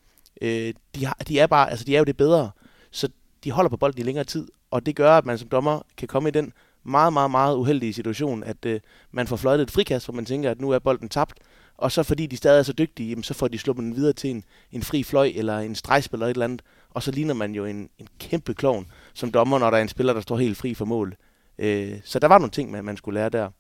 Øh, 0.43 0.75
de, 0.95 1.07
har, 1.07 1.17
de, 1.29 1.39
er 1.39 1.47
bare, 1.47 1.71
altså 1.71 1.85
de 1.85 1.95
er 1.95 1.99
jo 1.99 2.05
det 2.05 2.17
bedre, 2.17 2.51
så 2.91 3.09
de 3.45 3.51
holder 3.51 3.69
på 3.69 3.77
bolden 3.77 4.01
i 4.01 4.05
længere 4.05 4.25
tid, 4.25 4.49
og 4.71 4.87
det 4.87 4.97
gør, 4.97 5.19
at 5.19 5.27
man 5.27 5.39
som 5.39 5.49
dommer 5.49 5.83
kan 5.97 6.09
komme 6.09 6.29
i 6.29 6.33
den 6.33 6.53
meget, 6.85 7.13
meget, 7.13 7.31
meget 7.31 7.57
uheldige 7.57 7.93
situation, 7.93 8.45
at 8.45 8.67
øh, 8.67 8.81
man 9.11 9.27
får 9.27 9.37
fløjtet 9.37 9.63
et 9.63 9.71
frikast, 9.71 10.07
hvor 10.07 10.15
man 10.15 10.25
tænker, 10.25 10.51
at 10.51 10.61
nu 10.61 10.71
er 10.71 10.79
bolden 10.79 11.09
tabt, 11.09 11.39
og 11.81 11.93
så 11.93 12.03
fordi 12.03 12.27
de 12.27 12.37
stadig 12.37 12.59
er 12.59 12.63
så 12.63 12.73
dygtige, 12.73 13.11
jamen, 13.11 13.23
så 13.23 13.35
får 13.35 13.49
de 13.49 13.59
sluppet 13.59 13.85
den 13.85 13.97
videre 13.97 14.13
til 14.13 14.31
en, 14.31 14.45
en 14.73 14.83
fri 14.83 15.03
fløj 15.03 15.33
eller 15.35 15.59
en 15.59 15.75
stregspil 15.75 16.17
eller 16.17 16.27
et 16.27 16.31
eller 16.31 16.45
andet, 16.45 16.63
og 16.91 17.03
så 17.03 17.11
ligner 17.11 17.35
man 17.35 17.55
jo 17.55 17.65
en, 17.65 17.89
en 17.99 18.07
kæmpe 18.19 18.55
klovn 18.55 18.87
som 19.15 19.33
dommer, 19.33 19.59
når 19.59 19.71
der 19.71 19.79
er 19.79 19.83
en 19.83 19.89
spiller, 19.89 20.13
der 20.13 20.21
står 20.21 20.39
helt 20.39 20.57
fri 20.57 20.75
for 20.75 20.85
mål. 20.85 21.17
Øh, 21.59 21.99
så 22.05 22.19
der 22.19 22.29
var 22.29 22.39
nogle 22.39 22.51
ting, 22.51 22.71
man, 22.71 22.85
man 22.85 22.97
skulle 22.97 23.21
lære 23.21 23.29
der. 23.29 23.51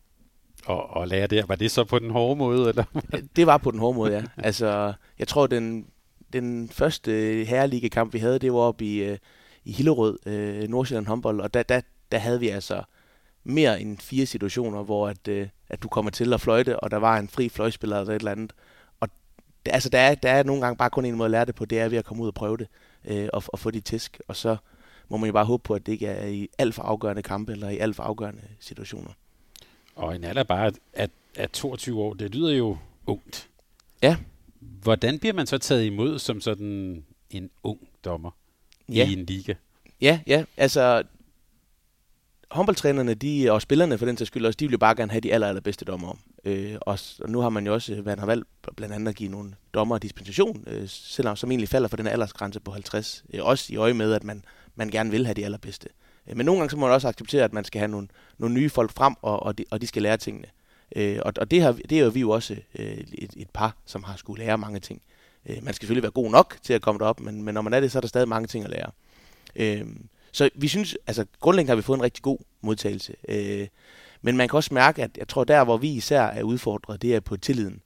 Og, 0.67 0.91
og 0.91 1.09
lære 1.09 1.27
der, 1.27 1.47
var 1.47 1.55
det 1.55 1.71
så 1.71 1.85
på 1.85 1.99
den 1.99 2.11
hårde 2.11 2.39
måde? 2.39 2.69
Eller? 2.69 2.85
det 3.37 3.47
var 3.47 3.59
på 3.59 3.71
den 3.71 3.81
hårde 3.81 3.97
måde, 3.97 4.13
ja. 4.13 4.23
Altså, 4.47 4.93
jeg 5.19 5.29
tror, 5.29 5.47
den, 5.47 5.87
den 6.33 6.69
første 6.69 7.11
herrelige 7.49 7.91
kamp, 7.91 8.15
vi 8.15 8.19
havde, 8.19 8.39
det 8.39 8.53
var 8.53 8.59
oppe 8.59 8.85
i, 8.85 9.03
øh, 9.03 9.19
i 9.65 9.73
Hillerød, 9.73 10.19
øh, 10.27 10.69
Nordsjælland 10.69 11.07
håndbold, 11.07 11.41
og 11.41 11.55
der, 11.55 11.63
der, 11.63 11.81
der 12.13 12.19
havde 12.19 12.41
vi 12.41 12.49
altså 12.49 12.83
mere 13.45 13.81
end 13.81 13.99
fire 13.99 14.27
situationer, 14.27 14.83
hvor 14.83 15.09
at, 15.09 15.29
øh, 15.29 15.49
at 15.69 15.83
du 15.83 15.89
kommer 15.89 16.11
til 16.11 16.33
at 16.33 16.41
fløjte, 16.41 16.81
og 16.81 16.91
der 16.91 16.97
var 16.97 17.19
en 17.19 17.29
fri 17.29 17.49
fløjspiller 17.49 18.01
eller 18.01 18.15
et 18.15 18.19
eller 18.19 18.33
andet. 18.33 18.53
Og 19.01 19.09
det, 19.67 19.73
altså, 19.73 19.89
der 19.89 19.99
er, 19.99 20.15
der 20.15 20.31
er 20.31 20.43
nogle 20.43 20.63
gange 20.63 20.77
bare 20.77 20.91
kun 20.91 21.05
en 21.05 21.15
måde 21.15 21.27
at 21.27 21.31
lære 21.31 21.45
det 21.45 21.55
på, 21.55 21.65
det 21.65 21.81
er 21.81 21.89
ved 21.89 21.99
at 21.99 22.05
komme 22.05 22.23
ud 22.23 22.29
og 22.29 22.35
prøve 22.35 22.57
det, 22.57 22.69
øh, 23.05 23.29
og, 23.33 23.43
og 23.47 23.59
få 23.59 23.71
de 23.71 23.81
tisk, 23.81 24.21
og 24.29 24.37
så 24.37 24.57
må 25.09 25.17
man 25.17 25.27
jo 25.27 25.33
bare 25.33 25.45
håbe 25.45 25.63
på, 25.63 25.75
at 25.75 25.87
det 25.87 25.93
ikke 25.93 26.07
er 26.07 26.27
i 26.27 26.49
alt 26.59 26.75
for 26.75 26.83
afgørende 26.83 27.23
kampe 27.23 27.53
eller 27.53 27.69
i 27.69 27.79
alt 27.79 27.97
for 27.97 28.03
afgørende 28.03 28.43
situationer. 28.61 29.11
Og 29.95 30.17
en 30.17 30.25
alder 30.25 30.43
bare 30.43 30.73
at, 30.93 31.11
at 31.37 31.51
22 31.51 32.01
år, 32.03 32.15
det 32.15 32.35
lyder 32.35 32.53
jo 32.53 32.77
ungt. 33.07 33.49
Ja. 34.03 34.17
Hvordan 34.61 35.19
bliver 35.19 35.33
man 35.33 35.47
så 35.47 35.59
taget 35.59 35.85
imod 35.85 36.19
som 36.19 36.41
sådan 36.41 37.05
en 37.31 37.51
ung 37.63 37.89
dommer 38.05 38.31
ja. 38.89 39.09
i 39.09 39.13
en 39.13 39.27
liga? 39.27 39.55
Ja, 40.01 40.21
ja, 40.27 40.45
altså 40.57 41.03
håndboldtrænerne 42.51 43.15
de, 43.15 43.53
og 43.53 43.63
spillerne 43.63 43.99
for 43.99 44.07
den 44.07 44.17
sags 44.17 44.29
skyld 44.29 44.47
også, 44.47 44.57
de 44.57 44.65
vil 44.65 44.73
jo 44.73 44.79
bare 44.79 44.95
gerne 44.95 45.11
have 45.11 45.21
de 45.21 45.33
aller, 45.33 45.49
allerbedste 45.49 45.85
dommer. 45.85 46.19
Øh, 46.45 46.77
og, 46.81 46.99
og 47.21 47.31
nu 47.31 47.41
har 47.41 47.49
man 47.49 47.67
jo 47.67 47.75
også, 47.75 47.95
øh, 47.95 48.01
hvad 48.01 48.17
har 48.17 48.27
valgt, 48.27 48.49
blandt 48.77 48.95
andet 48.95 49.09
at 49.09 49.17
give 49.17 49.31
nogle 49.31 49.55
dommer 49.75 49.99
dispensation, 49.99 50.65
øh, 50.67 50.89
selvom 50.89 51.37
som 51.37 51.51
egentlig 51.51 51.69
falder 51.69 51.89
for 51.89 51.97
den 51.97 52.07
aldersgrænse 52.07 52.61
på 52.61 52.71
50. 52.71 53.25
Øh, 53.35 53.45
også 53.45 53.73
i 53.73 53.77
øje 53.77 53.95
med, 53.95 54.13
at 54.13 54.25
man, 54.25 54.45
man 54.75 54.89
gerne 54.89 55.11
vil 55.11 55.27
have 55.27 55.35
de 55.35 55.45
allerbedste. 55.45 55.89
Øh, 56.29 56.37
men 56.37 56.47
nogle 56.47 56.61
gange 56.61 56.71
så 56.71 56.77
må 56.77 56.87
man 56.87 56.95
også 56.95 57.09
acceptere, 57.09 57.45
at 57.45 57.53
man 57.53 57.65
skal 57.65 57.79
have 57.79 57.91
nogle, 57.91 58.09
nogle 58.39 58.55
nye 58.55 58.71
folk 58.71 58.93
frem, 58.93 59.15
og, 59.23 59.43
og, 59.43 59.59
de, 59.59 59.65
og 59.71 59.81
de 59.81 59.87
skal 59.87 60.03
lære 60.03 60.17
tingene. 60.17 60.47
Øh, 60.97 61.19
og 61.25 61.33
og 61.41 61.51
det, 61.51 61.63
har, 61.63 61.73
det 61.73 61.93
er 61.93 62.05
jo 62.05 62.09
vi 62.09 62.21
jo 62.21 62.31
også 62.31 62.57
øh, 62.79 62.99
et, 63.13 63.31
et 63.37 63.51
par, 63.51 63.77
som 63.87 64.05
har 64.05 64.17
skulle 64.17 64.45
lære 64.45 64.59
mange 64.59 64.81
ting. 64.81 65.03
Øh, 65.47 65.57
man 65.63 65.75
skal 65.75 65.87
selvfølgelig 65.87 66.03
være 66.03 66.13
god 66.13 66.31
nok 66.31 66.57
til 66.63 66.73
at 66.73 66.83
komme 66.83 66.99
derop, 66.99 67.21
men, 67.21 67.43
men 67.43 67.55
når 67.55 67.63
man 67.63 67.75
er 67.75 67.81
det, 67.81 67.93
så 67.93 67.99
er 67.99 68.01
der 68.01 68.09
stadig 68.09 68.29
mange 68.29 68.47
ting 68.47 68.65
at 68.65 68.71
lære. 68.71 68.91
Øh, 69.57 69.87
så 70.33 70.51
vi 70.55 70.69
synes, 70.69 70.97
altså 71.07 71.25
grundlæggende 71.41 71.71
har 71.71 71.77
vi 71.77 71.83
fået 71.83 71.99
en 71.99 72.03
rigtig 72.03 72.23
god 72.23 72.39
modtagelse. 72.61 73.15
Øh, 73.29 73.69
men 74.23 74.37
man 74.37 74.49
kan 74.49 74.57
også 74.57 74.75
mærke, 74.75 75.03
at 75.03 75.11
jeg 75.19 75.29
tror, 75.29 75.45
der 75.45 75.65
hvor 75.65 75.77
vi 75.77 75.89
især 75.89 76.23
er 76.23 76.43
udfordret, 76.43 77.03
det 77.03 77.15
er 77.15 77.21
på 77.21 77.37
tilliden. 77.37 77.83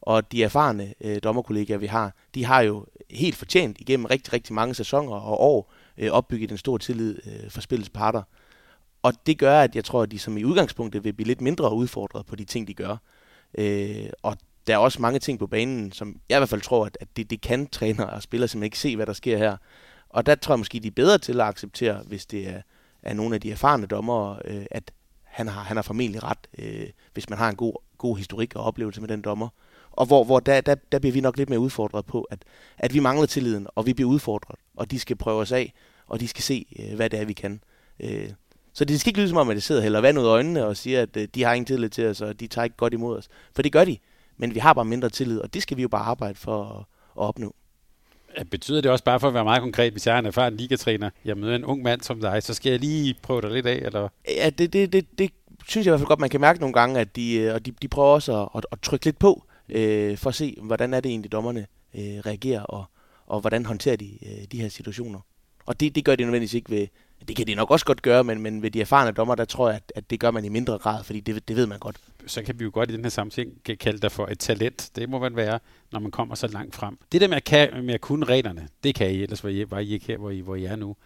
Og 0.00 0.32
de 0.32 0.42
erfarne 0.42 0.94
øh, 1.00 1.18
dommerkollegaer, 1.22 1.78
vi 1.78 1.86
har, 1.86 2.14
de 2.34 2.44
har 2.44 2.60
jo 2.60 2.86
helt 3.10 3.36
fortjent 3.36 3.80
igennem 3.80 4.06
rigtig, 4.06 4.32
rigtig 4.32 4.54
mange 4.54 4.74
sæsoner 4.74 5.16
og 5.16 5.40
år 5.40 5.72
øh, 5.98 6.10
opbygget 6.10 6.50
en 6.50 6.58
stor 6.58 6.78
tillid 6.78 7.18
øh, 7.26 7.50
for 7.50 7.60
spillets 7.60 7.90
parter. 7.90 8.22
Og 9.02 9.12
det 9.26 9.38
gør, 9.38 9.60
at 9.60 9.76
jeg 9.76 9.84
tror, 9.84 10.02
at 10.02 10.10
de 10.10 10.18
som 10.18 10.38
i 10.38 10.44
udgangspunktet 10.44 11.04
vil 11.04 11.12
blive 11.12 11.26
lidt 11.26 11.40
mindre 11.40 11.74
udfordret 11.74 12.26
på 12.26 12.36
de 12.36 12.44
ting, 12.44 12.68
de 12.68 12.74
gør. 12.74 12.96
Øh, 13.58 14.06
og 14.22 14.36
der 14.66 14.74
er 14.74 14.78
også 14.78 15.02
mange 15.02 15.18
ting 15.18 15.38
på 15.38 15.46
banen, 15.46 15.92
som 15.92 16.20
jeg 16.28 16.36
i 16.36 16.40
hvert 16.40 16.48
fald 16.48 16.60
tror, 16.60 16.86
at, 16.86 16.98
at 17.00 17.08
det, 17.16 17.30
det 17.30 17.40
kan 17.40 17.66
træner 17.66 18.04
og 18.04 18.22
spillere 18.22 18.48
simpelthen 18.48 18.66
ikke 18.66 18.78
se, 18.78 18.96
hvad 18.96 19.06
der 19.06 19.12
sker 19.12 19.38
her. 19.38 19.56
Og 20.10 20.26
der 20.26 20.34
tror 20.34 20.54
jeg 20.54 20.58
måske, 20.58 20.80
de 20.80 20.86
er 20.88 20.92
bedre 20.92 21.18
til 21.18 21.40
at 21.40 21.46
acceptere, 21.46 22.02
hvis 22.06 22.26
det 22.26 22.48
er, 22.48 22.62
er 23.02 23.14
nogle 23.14 23.34
af 23.34 23.40
de 23.40 23.50
erfarne 23.50 23.86
dommere, 23.86 24.38
øh, 24.44 24.66
at 24.70 24.92
han 25.24 25.48
har, 25.48 25.62
han 25.62 25.76
har 25.76 25.82
formentlig 25.82 26.22
ret, 26.22 26.38
øh, 26.58 26.88
hvis 27.12 27.30
man 27.30 27.38
har 27.38 27.48
en 27.48 27.56
god, 27.56 27.72
god 27.98 28.16
historik 28.16 28.56
og 28.56 28.64
oplevelse 28.64 29.00
med 29.00 29.08
den 29.08 29.22
dommer. 29.22 29.48
Og 29.90 30.06
hvor, 30.06 30.24
hvor 30.24 30.40
der, 30.40 30.60
der, 30.60 30.74
der 30.92 30.98
bliver 30.98 31.12
vi 31.12 31.20
nok 31.20 31.36
lidt 31.36 31.48
mere 31.48 31.60
udfordret 31.60 32.06
på, 32.06 32.22
at, 32.22 32.38
at 32.78 32.94
vi 32.94 33.00
mangler 33.00 33.26
tilliden, 33.26 33.66
og 33.74 33.86
vi 33.86 33.94
bliver 33.94 34.10
udfordret, 34.10 34.58
og 34.76 34.90
de 34.90 34.98
skal 34.98 35.16
prøve 35.16 35.40
os 35.40 35.52
af, 35.52 35.72
og 36.06 36.20
de 36.20 36.28
skal 36.28 36.42
se, 36.42 36.66
øh, 36.78 36.96
hvad 36.96 37.10
det 37.10 37.20
er, 37.20 37.24
vi 37.24 37.32
kan. 37.32 37.60
Øh, 38.00 38.30
så 38.72 38.84
det 38.84 39.00
skal 39.00 39.10
ikke 39.10 39.20
lyde 39.20 39.28
som 39.28 39.38
om, 39.38 39.48
at 39.48 39.54
det 39.54 39.62
sidder 39.62 39.82
heller 39.82 40.00
vand 40.00 40.18
ud 40.18 40.24
af 40.24 40.28
øjnene 40.28 40.66
og 40.66 40.76
siger, 40.76 41.02
at 41.02 41.16
øh, 41.16 41.28
de 41.34 41.42
har 41.42 41.52
ingen 41.52 41.66
tillid 41.66 41.88
til 41.88 42.06
os, 42.06 42.20
og 42.20 42.40
de 42.40 42.46
tager 42.46 42.64
ikke 42.64 42.76
godt 42.76 42.92
imod 42.92 43.18
os. 43.18 43.28
For 43.54 43.62
det 43.62 43.72
gør 43.72 43.84
de, 43.84 43.98
men 44.36 44.54
vi 44.54 44.58
har 44.58 44.72
bare 44.72 44.84
mindre 44.84 45.08
tillid, 45.08 45.38
og 45.40 45.54
det 45.54 45.62
skal 45.62 45.76
vi 45.76 45.82
jo 45.82 45.88
bare 45.88 46.04
arbejde 46.04 46.34
for 46.34 46.64
at, 46.64 46.78
at 47.22 47.28
opnå. 47.28 47.54
Betyder 48.50 48.80
det 48.80 48.90
også 48.90 49.04
bare 49.04 49.20
for 49.20 49.28
at 49.28 49.34
være 49.34 49.44
meget 49.44 49.62
konkret, 49.62 49.92
hvis 49.92 50.06
jeg 50.06 50.14
er 50.14 50.18
en 50.18 50.26
erfaren 50.26 50.56
ligatræner, 50.56 51.10
jeg 51.24 51.38
møder 51.38 51.56
en 51.56 51.64
ung 51.64 51.82
mand 51.82 52.00
som 52.00 52.20
dig, 52.20 52.42
så 52.42 52.54
skal 52.54 52.70
jeg 52.70 52.80
lige 52.80 53.14
prøve 53.22 53.40
dig 53.40 53.50
lidt 53.50 53.66
af? 53.66 53.76
Eller? 53.76 54.08
Ja, 54.28 54.50
det, 54.50 54.72
det, 54.72 54.92
det, 54.92 55.18
det 55.18 55.30
synes 55.68 55.86
jeg 55.86 55.90
i 55.90 55.92
hvert 55.92 56.00
fald 56.00 56.08
godt, 56.08 56.20
man 56.20 56.30
kan 56.30 56.40
mærke 56.40 56.60
nogle 56.60 56.72
gange, 56.72 57.00
at 57.00 57.16
de, 57.16 57.34
øh, 57.34 57.54
og 57.54 57.66
de, 57.66 57.72
de 57.82 57.88
prøver 57.88 58.08
også 58.08 58.42
at, 58.42 58.48
at, 58.54 58.66
at 58.72 58.80
trykke 58.80 59.04
lidt 59.04 59.18
på, 59.18 59.44
øh, 59.68 60.18
for 60.18 60.28
at 60.28 60.34
se, 60.34 60.56
hvordan 60.62 60.94
er 60.94 61.00
det 61.00 61.10
egentlig, 61.10 61.32
dommerne 61.32 61.66
øh, 61.94 62.02
reagerer, 62.02 62.62
og, 62.62 62.84
og 63.26 63.40
hvordan 63.40 63.66
håndterer 63.66 63.96
de 63.96 64.10
øh, 64.22 64.44
de 64.52 64.60
her 64.60 64.68
situationer. 64.68 65.20
Og 65.66 65.80
det, 65.80 65.94
det 65.94 66.04
gør 66.04 66.16
de 66.16 66.22
nødvendigvis 66.22 66.54
ikke 66.54 66.70
ved, 66.70 66.86
det 67.28 67.36
kan 67.36 67.46
de 67.46 67.54
nok 67.54 67.70
også 67.70 67.86
godt 67.86 68.02
gøre, 68.02 68.24
men, 68.24 68.40
men 68.40 68.62
ved 68.62 68.70
de 68.70 68.80
erfarne 68.80 69.12
dommer, 69.12 69.34
der 69.34 69.44
tror 69.44 69.68
jeg, 69.68 69.76
at, 69.76 69.92
at 69.94 70.10
det 70.10 70.20
gør 70.20 70.30
man 70.30 70.44
i 70.44 70.48
mindre 70.48 70.78
grad, 70.78 71.04
fordi 71.04 71.20
det, 71.20 71.48
det 71.48 71.56
ved 71.56 71.66
man 71.66 71.78
godt. 71.78 71.96
Så 72.26 72.42
kan 72.42 72.58
vi 72.58 72.64
jo 72.64 72.70
godt 72.74 72.90
i 72.90 72.92
den 72.92 73.04
her 73.04 73.10
sammenhæng 73.10 73.62
kalde 73.80 73.98
dig 73.98 74.12
for 74.12 74.26
et 74.26 74.38
talent. 74.38 74.90
Det 74.96 75.08
må 75.08 75.18
man 75.18 75.36
være, 75.36 75.58
når 75.92 76.00
man 76.00 76.10
kommer 76.10 76.34
så 76.34 76.46
langt 76.46 76.74
frem. 76.74 76.98
Det 77.12 77.20
der 77.20 77.28
med 77.28 77.36
at, 77.36 77.44
kan, 77.44 77.84
med 77.84 77.94
at 77.94 78.00
kunne 78.00 78.26
reglerne, 78.26 78.68
det 78.84 78.94
kan 78.94 79.10
I, 79.10 79.22
ellers 79.22 79.44
var 79.44 79.50
I, 79.50 79.70
var 79.70 79.78
I 79.78 79.92
ikke 79.92 80.06
her, 80.06 80.16
hvor 80.16 80.30
I, 80.30 80.40
hvor 80.40 80.54
I 80.54 80.64
er 80.64 80.76
nu. 80.76 80.96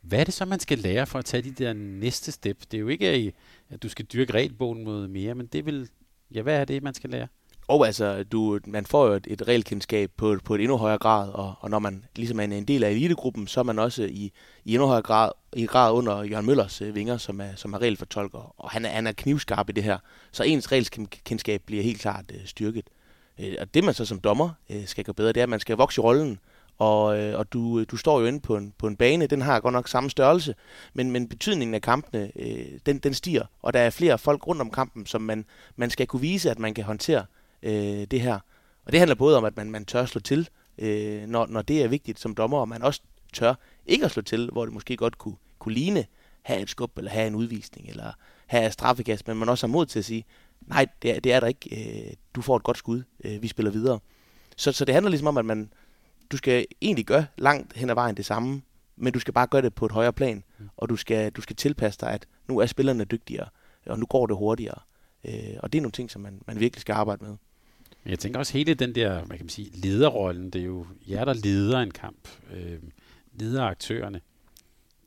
Hvad 0.00 0.20
er 0.20 0.24
det 0.24 0.34
så, 0.34 0.44
man 0.44 0.60
skal 0.60 0.78
lære 0.78 1.06
for 1.06 1.18
at 1.18 1.24
tage 1.24 1.42
de 1.42 1.50
der 1.50 1.72
næste 1.72 2.32
step? 2.32 2.60
Det 2.70 2.74
er 2.74 2.80
jo 2.80 2.88
ikke, 2.88 3.32
at 3.70 3.82
du 3.82 3.88
skal 3.88 4.04
dyrke 4.04 4.32
regelbogen 4.32 4.84
mod 4.84 5.08
mere, 5.08 5.34
men 5.34 5.46
det 5.46 5.66
vil, 5.66 5.88
ja, 6.34 6.42
hvad 6.42 6.60
er 6.60 6.64
det, 6.64 6.82
man 6.82 6.94
skal 6.94 7.10
lære? 7.10 7.26
Og 7.68 7.86
altså, 7.86 8.24
du, 8.24 8.58
man 8.66 8.86
får 8.86 9.06
jo 9.06 9.12
et, 9.12 9.26
et 9.30 9.48
regelkendskab 9.48 10.10
på, 10.16 10.38
på 10.44 10.54
et 10.54 10.60
endnu 10.60 10.76
højere 10.76 10.98
grad, 10.98 11.30
og, 11.32 11.54
og 11.60 11.70
når 11.70 11.78
man 11.78 12.04
ligesom 12.16 12.40
er 12.40 12.44
en 12.44 12.64
del 12.64 12.84
af 12.84 12.90
elitegruppen, 12.90 13.46
så 13.46 13.60
er 13.60 13.64
man 13.64 13.78
også 13.78 14.02
i, 14.02 14.32
i 14.64 14.74
endnu 14.74 14.86
højere 14.86 15.02
grad, 15.02 15.32
i 15.52 15.66
grad 15.66 15.92
under 15.92 16.22
Jørgen 16.22 16.46
Møllers 16.46 16.82
øh, 16.82 16.94
vinger, 16.94 17.16
som 17.16 17.40
er, 17.40 17.48
som 17.56 17.72
er 17.72 17.78
regelfortolker, 17.78 18.54
og 18.58 18.70
han 18.70 18.84
er, 18.84 18.88
han 18.88 19.06
er 19.06 19.12
knivskarp 19.12 19.68
i 19.68 19.72
det 19.72 19.84
her. 19.84 19.98
Så 20.32 20.42
ens 20.42 20.72
regelkendskab 20.72 21.62
bliver 21.66 21.82
helt 21.82 22.00
klart 22.00 22.24
øh, 22.34 22.40
styrket. 22.44 22.84
Øh, 23.40 23.54
og 23.60 23.74
det 23.74 23.84
man 23.84 23.94
så 23.94 24.04
som 24.04 24.20
dommer 24.20 24.50
øh, 24.70 24.86
skal 24.86 25.04
gøre 25.04 25.14
bedre, 25.14 25.32
det 25.32 25.40
er, 25.40 25.42
at 25.42 25.48
man 25.48 25.60
skal 25.60 25.76
vokse 25.76 26.00
i 26.00 26.02
rollen, 26.02 26.38
og, 26.78 27.18
øh, 27.18 27.38
og 27.38 27.52
du, 27.52 27.80
øh, 27.80 27.86
du 27.90 27.96
står 27.96 28.20
jo 28.20 28.26
inde 28.26 28.40
på 28.40 28.56
en, 28.56 28.74
på 28.78 28.86
en 28.86 28.96
bane, 28.96 29.26
den 29.26 29.42
har 29.42 29.60
godt 29.60 29.72
nok 29.72 29.88
samme 29.88 30.10
størrelse, 30.10 30.54
men, 30.94 31.10
men 31.10 31.28
betydningen 31.28 31.74
af 31.74 31.82
kampene, 31.82 32.32
øh, 32.36 32.66
den, 32.86 32.98
den 32.98 33.14
stiger, 33.14 33.44
og 33.62 33.72
der 33.72 33.80
er 33.80 33.90
flere 33.90 34.18
folk 34.18 34.46
rundt 34.46 34.60
om 34.60 34.70
kampen, 34.70 35.06
som 35.06 35.22
man, 35.22 35.44
man 35.76 35.90
skal 35.90 36.06
kunne 36.06 36.20
vise, 36.20 36.50
at 36.50 36.58
man 36.58 36.74
kan 36.74 36.84
håndtere 36.84 37.24
øh, 37.62 38.06
det 38.10 38.20
her. 38.20 38.38
Og 38.84 38.92
det 38.92 39.00
handler 39.00 39.14
både 39.14 39.36
om, 39.36 39.44
at 39.44 39.56
man, 39.56 39.70
man 39.70 39.84
tør 39.84 40.04
slå 40.04 40.20
til, 40.20 40.48
øh, 40.78 41.26
når, 41.26 41.46
når 41.46 41.62
det 41.62 41.82
er 41.82 41.88
vigtigt 41.88 42.20
som 42.20 42.34
dommer, 42.34 42.58
og 42.58 42.68
man 42.68 42.82
også 42.82 43.00
tør 43.32 43.54
ikke 43.86 44.04
at 44.04 44.10
slå 44.10 44.22
til, 44.22 44.50
hvor 44.50 44.64
det 44.64 44.74
måske 44.74 44.96
godt 44.96 45.18
kunne, 45.18 45.36
kunne 45.58 45.74
ligne, 45.74 46.06
have 46.42 46.60
et 46.60 46.70
skub, 46.70 46.98
eller 46.98 47.10
have 47.10 47.26
en 47.26 47.34
udvisning, 47.34 47.88
eller 47.88 48.12
have 48.46 48.70
straffekast, 48.70 49.28
men 49.28 49.36
man 49.36 49.48
også 49.48 49.66
har 49.66 49.72
mod 49.72 49.86
til 49.86 49.98
at 49.98 50.04
sige, 50.04 50.24
nej, 50.60 50.86
det 51.02 51.16
er, 51.16 51.20
det 51.20 51.32
er 51.32 51.40
der 51.40 51.46
ikke, 51.46 52.06
øh, 52.08 52.12
du 52.34 52.42
får 52.42 52.56
et 52.56 52.62
godt 52.62 52.78
skud, 52.78 53.02
øh, 53.24 53.42
vi 53.42 53.48
spiller 53.48 53.70
videre. 53.72 53.98
Så, 54.56 54.72
så 54.72 54.84
det 54.84 54.94
handler 54.94 55.10
ligesom 55.10 55.28
om, 55.28 55.36
at 55.36 55.44
man, 55.44 55.72
du 56.32 56.36
skal 56.36 56.66
egentlig 56.82 57.06
gøre 57.06 57.26
langt 57.38 57.76
hen 57.76 57.90
ad 57.90 57.94
vejen 57.94 58.16
det 58.16 58.26
samme, 58.26 58.62
men 58.96 59.12
du 59.12 59.18
skal 59.18 59.34
bare 59.34 59.46
gøre 59.46 59.62
det 59.62 59.74
på 59.74 59.86
et 59.86 59.92
højere 59.92 60.12
plan, 60.12 60.44
og 60.76 60.88
du 60.88 60.96
skal, 60.96 61.32
du 61.32 61.40
skal 61.40 61.56
tilpasse 61.56 62.00
dig, 62.00 62.10
at 62.10 62.26
nu 62.48 62.58
er 62.58 62.66
spillerne 62.66 63.04
dygtigere, 63.04 63.48
og 63.86 63.98
nu 63.98 64.06
går 64.06 64.26
det 64.26 64.36
hurtigere. 64.36 64.80
Øh, 65.24 65.56
og 65.62 65.72
det 65.72 65.78
er 65.78 65.82
nogle 65.82 65.92
ting, 65.92 66.10
som 66.10 66.22
man, 66.22 66.42
man 66.46 66.60
virkelig 66.60 66.80
skal 66.80 66.92
arbejde 66.92 67.24
med. 67.24 67.36
Jeg 68.08 68.18
tænker 68.18 68.38
også 68.38 68.52
hele 68.52 68.74
den 68.74 68.94
der, 68.94 69.24
hvad 69.24 69.36
kan 69.36 69.44
man 69.44 69.48
sige, 69.48 69.70
lederrollen, 69.74 70.50
det 70.50 70.60
er 70.60 70.64
jo 70.64 70.86
jer, 71.08 71.24
der 71.24 71.32
leder 71.32 71.78
en 71.78 71.90
kamp, 71.90 72.28
øh, 72.54 72.78
leder 73.32 73.64
aktørerne. 73.64 74.20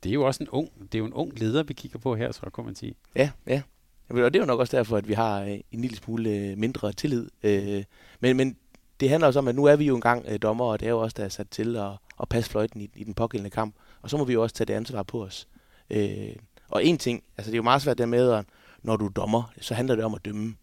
Det 0.02 0.10
er 0.10 0.14
jo 0.14 0.26
også 0.26 0.42
en 0.42 0.48
ung, 0.48 0.68
det 0.80 0.94
er 0.94 0.98
jo 0.98 1.04
en 1.04 1.12
ung 1.12 1.38
leder, 1.38 1.62
vi 1.62 1.74
kigger 1.74 1.98
på 1.98 2.16
her, 2.16 2.32
så 2.32 2.50
kan 2.54 2.64
man 2.64 2.74
sige. 2.74 2.94
Ja, 3.16 3.30
ja. 3.46 3.62
Og 4.08 4.16
det 4.16 4.36
er 4.36 4.40
jo 4.40 4.46
nok 4.46 4.60
også 4.60 4.76
derfor, 4.76 4.96
at 4.96 5.08
vi 5.08 5.12
har 5.12 5.42
øh, 5.42 5.60
en 5.72 5.80
lille 5.80 5.96
smule 5.96 6.30
øh, 6.30 6.58
mindre 6.58 6.92
tillid. 6.92 7.28
Øh, 7.42 7.84
men, 8.20 8.36
men 8.36 8.56
det 9.00 9.10
handler 9.10 9.26
også 9.26 9.38
om, 9.38 9.48
at 9.48 9.54
nu 9.54 9.64
er 9.64 9.76
vi 9.76 9.84
jo 9.84 9.94
engang 9.94 10.42
dommer, 10.42 10.64
og 10.64 10.80
det 10.80 10.86
er 10.86 10.90
jo 10.90 11.00
også 11.00 11.14
der 11.18 11.24
er 11.24 11.28
sat 11.28 11.50
til 11.50 11.76
at, 11.76 11.90
at 12.20 12.28
passe 12.28 12.50
fløjten 12.50 12.80
i, 12.80 12.90
i 12.96 13.04
den 13.04 13.14
pågældende 13.14 13.50
kamp. 13.50 13.74
Og 14.02 14.10
så 14.10 14.16
må 14.16 14.24
vi 14.24 14.32
jo 14.32 14.42
også 14.42 14.54
tage 14.54 14.66
det 14.66 14.74
ansvar 14.74 15.02
på 15.02 15.24
os. 15.24 15.48
Øh, 15.90 16.36
og 16.68 16.84
en 16.84 16.98
ting, 16.98 17.22
altså 17.36 17.50
det 17.50 17.54
er 17.54 17.58
jo 17.58 17.62
meget 17.62 17.82
svært 17.82 17.98
der 17.98 18.06
med, 18.06 18.32
at 18.32 18.44
når 18.82 18.96
du 18.96 19.06
er 19.06 19.10
dommer, 19.10 19.52
så 19.60 19.74
handler 19.74 19.96
det 19.96 20.04
om 20.04 20.14
at 20.14 20.24
dømme. 20.24 20.54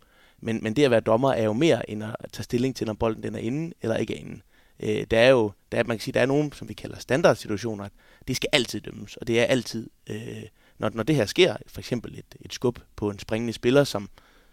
Men, 0.42 0.60
men 0.64 0.74
det 0.74 0.84
at 0.84 0.92
være 0.92 1.00
dommer 1.00 1.32
er 1.32 1.44
jo 1.44 1.54
mere 1.54 1.90
end 1.90 2.04
at 2.04 2.16
tage 2.32 2.44
stilling 2.44 2.76
til, 2.76 2.90
om 2.90 2.98
bolden 2.98 3.24
den 3.24 3.36
er 3.36 3.40
inde 3.40 3.74
eller 3.82 3.98
ikke 3.98 4.16
er 4.16 4.20
inde. 4.20 4.42
Øh, 4.80 5.06
der 5.12 5.20
er 5.20 5.30
jo, 5.30 5.52
der, 5.72 5.84
man 5.84 5.98
kan 5.98 6.04
sige, 6.04 6.14
der 6.14 6.22
er 6.22 6.26
nogen, 6.26 6.52
som 6.52 6.70
vi 6.70 6.74
kalder 6.74 7.00
standardsituationer, 7.00 7.86
at 7.86 7.92
det 8.28 8.36
skal 8.36 8.50
altid 8.52 8.82
dømmes, 8.82 9.18
og 9.18 9.28
det 9.28 9.40
er 9.40 9.44
altid, 9.44 9.90
øh, 10.10 10.44
når, 10.78 10.92
når 10.94 11.04
det 11.04 11.16
her 11.16 11.26
sker, 11.26 11.56
for 11.68 11.80
eksempel 11.80 12.20
et, 12.20 12.36
et 12.42 12.54
skub 12.54 12.80
på 12.96 13.10
en 13.10 13.20
springende 13.20 13.54
spiller, 13.54 13.84
som, 13.84 14.10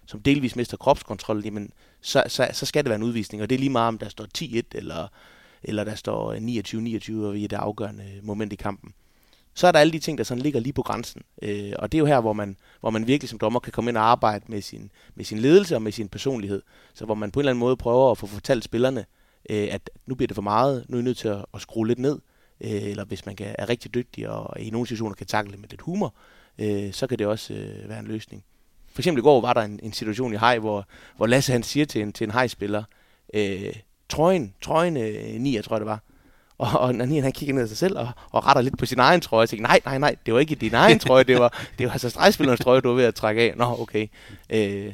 som 0.06 0.22
delvis 0.22 0.56
mister 0.56 0.76
kropskontrol, 0.76 1.44
jamen, 1.44 1.72
så, 2.00 2.22
så, 2.28 2.48
så 2.52 2.66
skal 2.66 2.84
det 2.84 2.88
være 2.88 2.96
en 2.96 3.02
udvisning, 3.02 3.42
og 3.42 3.50
det 3.50 3.54
er 3.54 3.60
lige 3.60 3.70
meget, 3.70 3.88
om 3.88 3.98
der 3.98 4.08
står 4.08 4.26
10-1, 4.38 4.62
eller, 4.72 5.08
eller 5.62 5.84
der 5.84 5.94
står 5.94 6.34
29-29, 7.22 7.26
og 7.26 7.34
vi 7.34 7.44
er 7.44 7.48
det 7.48 7.56
afgørende 7.56 8.20
moment 8.22 8.52
i 8.52 8.56
kampen. 8.56 8.94
Så 9.56 9.66
er 9.66 9.72
der 9.72 9.78
alle 9.78 9.92
de 9.92 9.98
ting, 9.98 10.18
der 10.18 10.24
sådan 10.24 10.42
ligger 10.42 10.60
lige 10.60 10.72
på 10.72 10.82
grænsen. 10.82 11.22
Øh, 11.42 11.72
og 11.78 11.92
det 11.92 11.98
er 11.98 12.00
jo 12.00 12.06
her, 12.06 12.20
hvor 12.20 12.32
man, 12.32 12.56
hvor 12.80 12.90
man 12.90 13.06
virkelig 13.06 13.28
som 13.28 13.38
dommer 13.38 13.60
kan 13.60 13.72
komme 13.72 13.90
ind 13.90 13.96
og 13.96 14.04
arbejde 14.04 14.44
med 14.48 14.62
sin, 14.62 14.90
med 15.14 15.24
sin 15.24 15.38
ledelse 15.38 15.74
og 15.74 15.82
med 15.82 15.92
sin 15.92 16.08
personlighed. 16.08 16.62
Så 16.94 17.04
hvor 17.04 17.14
man 17.14 17.30
på 17.30 17.40
en 17.40 17.42
eller 17.42 17.50
anden 17.50 17.60
måde 17.60 17.76
prøver 17.76 18.10
at 18.10 18.18
få 18.18 18.26
fortalt 18.26 18.64
spillerne, 18.64 19.04
øh, 19.50 19.68
at 19.70 19.90
nu 20.06 20.14
bliver 20.14 20.26
det 20.26 20.34
for 20.34 20.42
meget, 20.42 20.84
nu 20.88 20.96
er 20.96 21.00
I 21.00 21.04
nødt 21.04 21.18
til 21.18 21.28
at, 21.28 21.44
at 21.54 21.60
skrue 21.60 21.86
lidt 21.86 21.98
ned. 21.98 22.18
Øh, 22.60 22.82
eller 22.82 23.04
hvis 23.04 23.26
man 23.26 23.36
kan, 23.36 23.54
er 23.58 23.68
rigtig 23.68 23.94
dygtig 23.94 24.28
og 24.28 24.60
i 24.60 24.70
nogle 24.70 24.86
situationer 24.86 25.14
kan 25.14 25.26
takle 25.26 25.56
med 25.56 25.68
lidt 25.68 25.80
humor, 25.80 26.14
øh, 26.58 26.92
så 26.92 27.06
kan 27.06 27.18
det 27.18 27.26
også 27.26 27.54
øh, 27.54 27.88
være 27.88 27.98
en 27.98 28.06
løsning. 28.06 28.44
For 28.92 29.00
eksempel 29.00 29.20
i 29.20 29.22
går 29.22 29.40
var 29.40 29.52
der 29.52 29.62
en, 29.62 29.80
en 29.82 29.92
situation 29.92 30.32
i 30.32 30.36
Hej, 30.36 30.58
hvor, 30.58 30.86
hvor 31.16 31.26
Lasse 31.26 31.52
han 31.52 31.62
siger 31.62 31.86
til 31.86 32.02
en, 32.02 32.12
til 32.12 32.24
en 32.24 32.30
Hej-spiller, 32.30 32.84
øh, 33.34 33.74
trøjen, 34.08 34.54
trøjen 34.60 34.96
øh, 34.96 35.40
9, 35.40 35.54
jeg 35.54 35.64
tror 35.64 35.78
det 35.78 35.86
var, 35.86 36.00
og, 36.58 36.80
og 36.80 36.94
Nanien 36.94 37.22
han 37.22 37.32
kigger 37.32 37.54
ned 37.54 37.62
af 37.62 37.68
sig 37.68 37.76
selv 37.76 37.98
og, 37.98 38.08
og 38.30 38.46
retter 38.46 38.62
lidt 38.62 38.78
på 38.78 38.86
sin 38.86 38.98
egen 38.98 39.20
trøje. 39.20 39.42
Og 39.42 39.48
tænker, 39.48 39.66
nej, 39.66 39.80
nej, 39.84 39.98
nej, 39.98 40.16
det 40.26 40.34
var 40.34 40.40
ikke 40.40 40.54
din 40.54 40.74
egen 40.74 40.98
trøje, 40.98 41.24
det 41.24 41.38
var, 41.38 41.64
det 41.78 41.86
var 41.86 41.92
altså 41.92 42.10
stregspillernes 42.10 42.60
trøje, 42.60 42.80
du 42.80 42.88
var 42.88 42.94
ved 42.94 43.04
at 43.04 43.14
trække 43.14 43.42
af. 43.42 43.56
Nå, 43.56 43.64
okay. 43.64 44.06
Øh, 44.50 44.92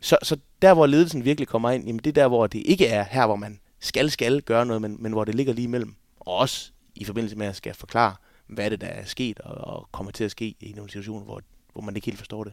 så, 0.00 0.16
så 0.22 0.36
der, 0.62 0.74
hvor 0.74 0.86
ledelsen 0.86 1.24
virkelig 1.24 1.48
kommer 1.48 1.70
ind, 1.70 1.84
jamen 1.84 1.98
det 1.98 2.06
er 2.06 2.22
der, 2.22 2.28
hvor 2.28 2.46
det 2.46 2.62
ikke 2.64 2.86
er 2.86 3.04
her, 3.10 3.26
hvor 3.26 3.36
man 3.36 3.60
skal, 3.80 4.10
skal 4.10 4.42
gøre 4.42 4.66
noget, 4.66 4.82
men, 4.82 4.96
men 4.98 5.12
hvor 5.12 5.24
det 5.24 5.34
ligger 5.34 5.52
lige 5.52 5.64
imellem. 5.64 5.94
Og 6.20 6.36
også 6.36 6.70
i 6.94 7.04
forbindelse 7.04 7.36
med 7.36 7.46
at 7.46 7.56
skal 7.56 7.74
forklare, 7.74 8.14
hvad 8.46 8.70
det 8.70 8.80
der 8.80 8.86
er 8.86 9.04
sket 9.04 9.40
og, 9.40 9.74
og 9.74 9.88
kommer 9.92 10.12
til 10.12 10.24
at 10.24 10.30
ske 10.30 10.54
i 10.60 10.72
nogle 10.76 10.90
situationer, 10.90 11.24
hvor, 11.24 11.40
hvor 11.72 11.82
man 11.82 11.96
ikke 11.96 12.06
helt 12.06 12.18
forstår 12.18 12.44
det. 12.44 12.52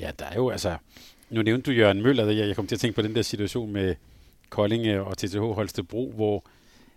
Ja, 0.00 0.10
der 0.18 0.24
er 0.24 0.34
jo 0.34 0.50
altså... 0.50 0.76
Nu 1.30 1.42
nævnte 1.42 1.70
du 1.70 1.76
Jørgen 1.76 2.02
Møller, 2.02 2.26
jeg, 2.26 2.48
jeg 2.48 2.56
kom 2.56 2.66
til 2.66 2.76
at 2.76 2.80
tænke 2.80 2.94
på 2.94 3.02
den 3.02 3.14
der 3.14 3.22
situation 3.22 3.72
med 3.72 3.94
Koldinge 4.48 5.02
og 5.02 5.18
TTH 5.18 5.38
Holstebro, 5.38 6.12
hvor 6.12 6.44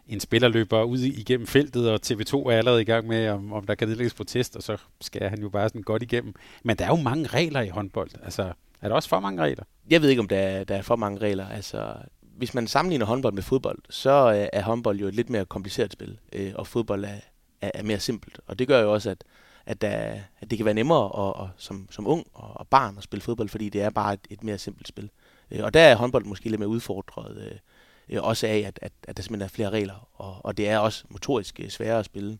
en 0.09 0.19
spiller 0.19 0.47
løber 0.47 0.83
ud 0.83 0.97
igennem 0.97 1.47
feltet, 1.47 1.91
og 1.91 1.99
TV2 2.05 2.35
er 2.35 2.57
allerede 2.57 2.81
i 2.81 2.85
gang 2.85 3.07
med, 3.07 3.29
om, 3.29 3.53
om 3.53 3.65
der 3.65 3.75
kan 3.75 3.87
nedlægges 3.87 4.13
protest, 4.13 4.55
og 4.55 4.63
så 4.63 4.77
skal 5.01 5.29
han 5.29 5.41
jo 5.41 5.49
bare 5.49 5.69
sådan 5.69 5.81
godt 5.81 6.03
igennem. 6.03 6.33
Men 6.63 6.77
der 6.77 6.85
er 6.85 6.89
jo 6.89 6.95
mange 6.95 7.27
regler 7.27 7.61
i 7.61 7.69
håndbold. 7.69 8.09
Altså, 8.23 8.53
er 8.81 8.87
der 8.87 8.95
også 8.95 9.09
for 9.09 9.19
mange 9.19 9.41
regler? 9.41 9.63
Jeg 9.89 10.01
ved 10.01 10.09
ikke, 10.09 10.19
om 10.19 10.27
der 10.27 10.37
er, 10.37 10.63
der 10.63 10.75
er 10.75 10.81
for 10.81 10.95
mange 10.95 11.19
regler. 11.19 11.47
Altså, 11.47 11.93
hvis 12.21 12.53
man 12.53 12.67
sammenligner 12.67 13.05
håndbold 13.05 13.33
med 13.33 13.43
fodbold, 13.43 13.79
så 13.89 14.33
øh, 14.33 14.47
er 14.53 14.63
håndbold 14.63 14.99
jo 14.99 15.07
et 15.07 15.15
lidt 15.15 15.29
mere 15.29 15.45
kompliceret 15.45 15.93
spil, 15.93 16.19
øh, 16.33 16.51
og 16.55 16.67
fodbold 16.67 17.05
er, 17.05 17.19
er, 17.61 17.71
er 17.73 17.83
mere 17.83 17.99
simpelt. 17.99 18.39
Og 18.47 18.59
det 18.59 18.67
gør 18.67 18.81
jo 18.81 18.93
også, 18.93 19.09
at, 19.09 19.23
at, 19.65 19.81
der, 19.81 20.13
at 20.41 20.49
det 20.49 20.57
kan 20.57 20.65
være 20.65 20.73
nemmere 20.73 21.27
at, 21.27 21.43
at, 21.43 21.49
som, 21.57 21.87
som 21.91 22.07
ung 22.07 22.27
og, 22.33 22.57
og 22.57 22.67
barn 22.67 22.97
at 22.97 23.03
spille 23.03 23.21
fodbold, 23.21 23.49
fordi 23.49 23.69
det 23.69 23.81
er 23.81 23.89
bare 23.89 24.13
et, 24.13 24.27
et 24.29 24.43
mere 24.43 24.57
simpelt 24.57 24.87
spil. 24.87 25.09
Øh, 25.51 25.63
og 25.63 25.73
der 25.73 25.81
er 25.81 25.95
håndbold 25.95 26.25
måske 26.25 26.49
lidt 26.49 26.59
mere 26.59 26.69
udfordret, 26.69 27.37
øh, 27.37 27.57
øh, 28.09 28.23
også 28.23 28.47
af, 28.47 28.57
at, 28.67 28.79
at, 28.81 28.91
at 29.07 29.17
der 29.17 29.23
simpelthen 29.23 29.45
er 29.45 29.49
flere 29.49 29.69
regler, 29.69 30.09
og, 30.13 30.45
og 30.45 30.57
det 30.57 30.69
er 30.69 30.77
også 30.77 31.03
motorisk 31.09 31.59
øh, 31.59 31.69
sværere 31.69 31.99
at 31.99 32.05
spille. 32.05 32.37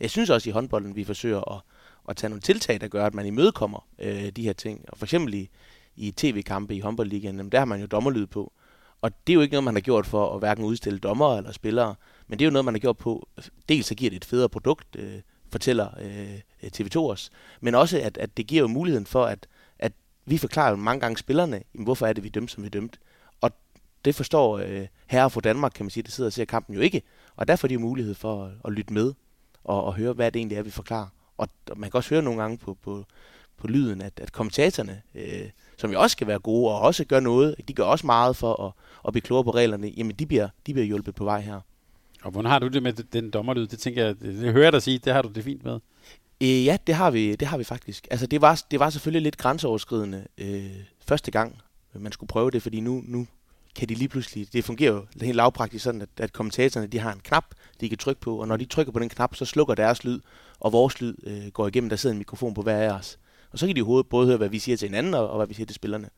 Jeg 0.00 0.10
synes 0.10 0.30
også 0.30 0.50
i 0.50 0.52
håndbolden, 0.52 0.96
vi 0.96 1.04
forsøger 1.04 1.52
at, 1.54 1.60
at 2.08 2.16
tage 2.16 2.28
nogle 2.28 2.42
tiltag, 2.42 2.80
der 2.80 2.88
gør, 2.88 3.06
at 3.06 3.14
man 3.14 3.26
imødekommer 3.26 3.86
øh, 3.98 4.28
de 4.28 4.42
her 4.42 4.52
ting. 4.52 4.84
Og 4.88 4.98
for 4.98 5.06
eksempel 5.06 5.34
i, 5.34 5.50
i 5.96 6.10
tv-kampe 6.10 6.74
i 6.74 6.80
håndboldligaen, 6.80 7.52
der 7.52 7.58
har 7.58 7.64
man 7.64 7.80
jo 7.80 7.86
dommerlyd 7.86 8.26
på. 8.26 8.52
Og 9.00 9.26
det 9.26 9.32
er 9.32 9.34
jo 9.34 9.40
ikke 9.40 9.52
noget, 9.52 9.64
man 9.64 9.74
har 9.74 9.80
gjort 9.80 10.06
for 10.06 10.34
at 10.34 10.38
hverken 10.38 10.64
udstille 10.64 10.98
dommer 10.98 11.36
eller 11.36 11.52
spillere, 11.52 11.94
men 12.26 12.38
det 12.38 12.44
er 12.44 12.46
jo 12.46 12.52
noget, 12.52 12.64
man 12.64 12.74
har 12.74 12.78
gjort 12.78 12.96
på, 12.96 13.28
dels 13.68 13.86
så 13.86 13.94
giver 13.94 14.10
det 14.10 14.16
et 14.16 14.24
federe 14.24 14.48
produkt, 14.48 14.96
øh, 14.96 15.20
fortæller 15.52 15.88
øh, 16.00 16.34
øh 16.62 16.70
TV2 16.76 16.98
os, 16.98 17.30
men 17.60 17.74
også, 17.74 18.00
at, 18.00 18.18
at 18.18 18.36
det 18.36 18.46
giver 18.46 18.62
jo 18.62 18.68
muligheden 18.68 19.06
for, 19.06 19.24
at, 19.24 19.46
at 19.78 19.92
vi 20.26 20.38
forklarer 20.38 20.70
jo 20.70 20.76
mange 20.76 21.00
gange 21.00 21.18
spillerne, 21.18 21.62
jamen, 21.74 21.84
hvorfor 21.84 22.06
er 22.06 22.12
det, 22.12 22.24
vi 22.24 22.28
dømte, 22.28 22.52
som 22.52 22.64
vi 22.64 22.68
dømte 22.68 22.98
det 24.08 24.14
forstår 24.14 24.58
øh, 24.58 24.86
herre 25.06 25.30
for 25.30 25.40
Danmark, 25.40 25.72
kan 25.74 25.84
man 25.84 25.90
sige, 25.90 26.02
der 26.02 26.10
sidder 26.10 26.28
og 26.28 26.32
ser 26.32 26.44
kampen 26.44 26.74
jo 26.74 26.80
ikke. 26.80 27.02
Og 27.36 27.48
derfor 27.48 27.66
er 27.66 27.68
de 27.68 27.78
mulighed 27.78 28.14
for 28.14 28.44
at, 28.44 28.50
at 28.64 28.72
lytte 28.72 28.92
med 28.92 29.12
og, 29.64 29.84
og 29.84 29.94
høre, 29.94 30.12
hvad 30.12 30.32
det 30.32 30.38
egentlig 30.38 30.58
er, 30.58 30.62
vi 30.62 30.70
forklarer. 30.70 31.06
Og, 31.38 31.48
og 31.70 31.78
man 31.78 31.90
kan 31.90 31.98
også 31.98 32.10
høre 32.10 32.22
nogle 32.22 32.40
gange 32.40 32.58
på, 32.58 32.74
på, 32.82 33.04
på 33.56 33.66
lyden, 33.66 34.00
at, 34.00 34.12
at 34.20 34.32
kommentatorerne, 34.32 35.02
øh, 35.14 35.50
som 35.76 35.92
jo 35.92 36.00
også 36.00 36.12
skal 36.12 36.26
være 36.26 36.38
gode 36.38 36.72
og 36.72 36.80
også 36.80 37.04
gør 37.04 37.20
noget, 37.20 37.54
de 37.68 37.72
gør 37.72 37.84
også 37.84 38.06
meget 38.06 38.36
for 38.36 38.66
at, 38.66 38.72
at 39.06 39.12
blive 39.12 39.22
klogere 39.22 39.44
på 39.44 39.50
reglerne, 39.50 39.92
jamen 39.96 40.16
de 40.16 40.26
bliver, 40.26 40.48
de 40.66 40.72
bliver 40.72 40.86
hjulpet 40.86 41.14
på 41.14 41.24
vej 41.24 41.40
her. 41.40 41.60
Og 42.22 42.30
hvordan 42.30 42.50
har 42.50 42.58
du 42.58 42.68
det 42.68 42.82
med 42.82 42.92
den 42.92 43.30
dommerlyd? 43.30 43.66
Det 43.66 43.78
tænker 43.78 44.04
jeg, 44.04 44.20
det 44.20 44.52
hører 44.52 44.64
jeg 44.64 44.72
dig 44.72 44.82
sige, 44.82 44.98
det 44.98 45.12
har 45.12 45.22
du 45.22 45.28
det 45.28 45.44
fint 45.44 45.64
med. 45.64 45.80
Øh, 46.40 46.64
ja, 46.64 46.76
det 46.86 46.94
har 46.94 47.10
vi, 47.10 47.36
det 47.36 47.48
har 47.48 47.58
vi 47.58 47.64
faktisk. 47.64 48.08
Altså 48.10 48.26
det 48.26 48.40
var, 48.40 48.62
det 48.70 48.80
var 48.80 48.90
selvfølgelig 48.90 49.22
lidt 49.22 49.36
grænseoverskridende 49.36 50.26
øh, 50.38 50.70
første 51.08 51.30
gang, 51.30 51.58
man 51.94 52.12
skulle 52.12 52.28
prøve 52.28 52.50
det, 52.50 52.62
fordi 52.62 52.80
nu, 52.80 53.02
nu 53.06 53.26
kan 53.78 53.88
de 53.88 53.94
lige 53.94 54.08
pludselig, 54.08 54.52
det 54.52 54.64
fungerer 54.64 54.92
jo 54.92 55.06
helt 55.22 55.36
lavpraktisk 55.36 55.84
sådan, 55.84 56.02
at, 56.02 56.08
at 56.16 56.32
kommentatorerne 56.32 56.86
de 56.86 56.98
har 56.98 57.12
en 57.12 57.20
knap, 57.20 57.44
de 57.80 57.88
kan 57.88 57.98
trykke 57.98 58.20
på, 58.20 58.40
og 58.40 58.48
når 58.48 58.56
de 58.56 58.64
trykker 58.64 58.92
på 58.92 58.98
den 58.98 59.08
knap, 59.08 59.34
så 59.34 59.44
slukker 59.44 59.74
deres 59.74 60.04
lyd, 60.04 60.20
og 60.60 60.72
vores 60.72 61.00
lyd 61.00 61.14
øh, 61.26 61.46
går 61.46 61.68
igennem, 61.68 61.90
der 61.90 61.96
sidder 61.96 62.12
en 62.12 62.18
mikrofon 62.18 62.54
på 62.54 62.62
hver 62.62 62.76
af 62.76 62.90
os. 62.90 63.18
Og 63.50 63.58
så 63.58 63.66
kan 63.66 63.76
de 63.76 63.80
i 63.80 64.02
både 64.10 64.26
høre, 64.26 64.36
hvad 64.36 64.48
vi 64.48 64.58
siger 64.58 64.76
til 64.76 64.88
hinanden, 64.88 65.14
og, 65.14 65.30
og 65.30 65.36
hvad 65.36 65.46
vi 65.46 65.54
siger 65.54 65.66
til 65.66 65.74
spillerne. 65.74 66.10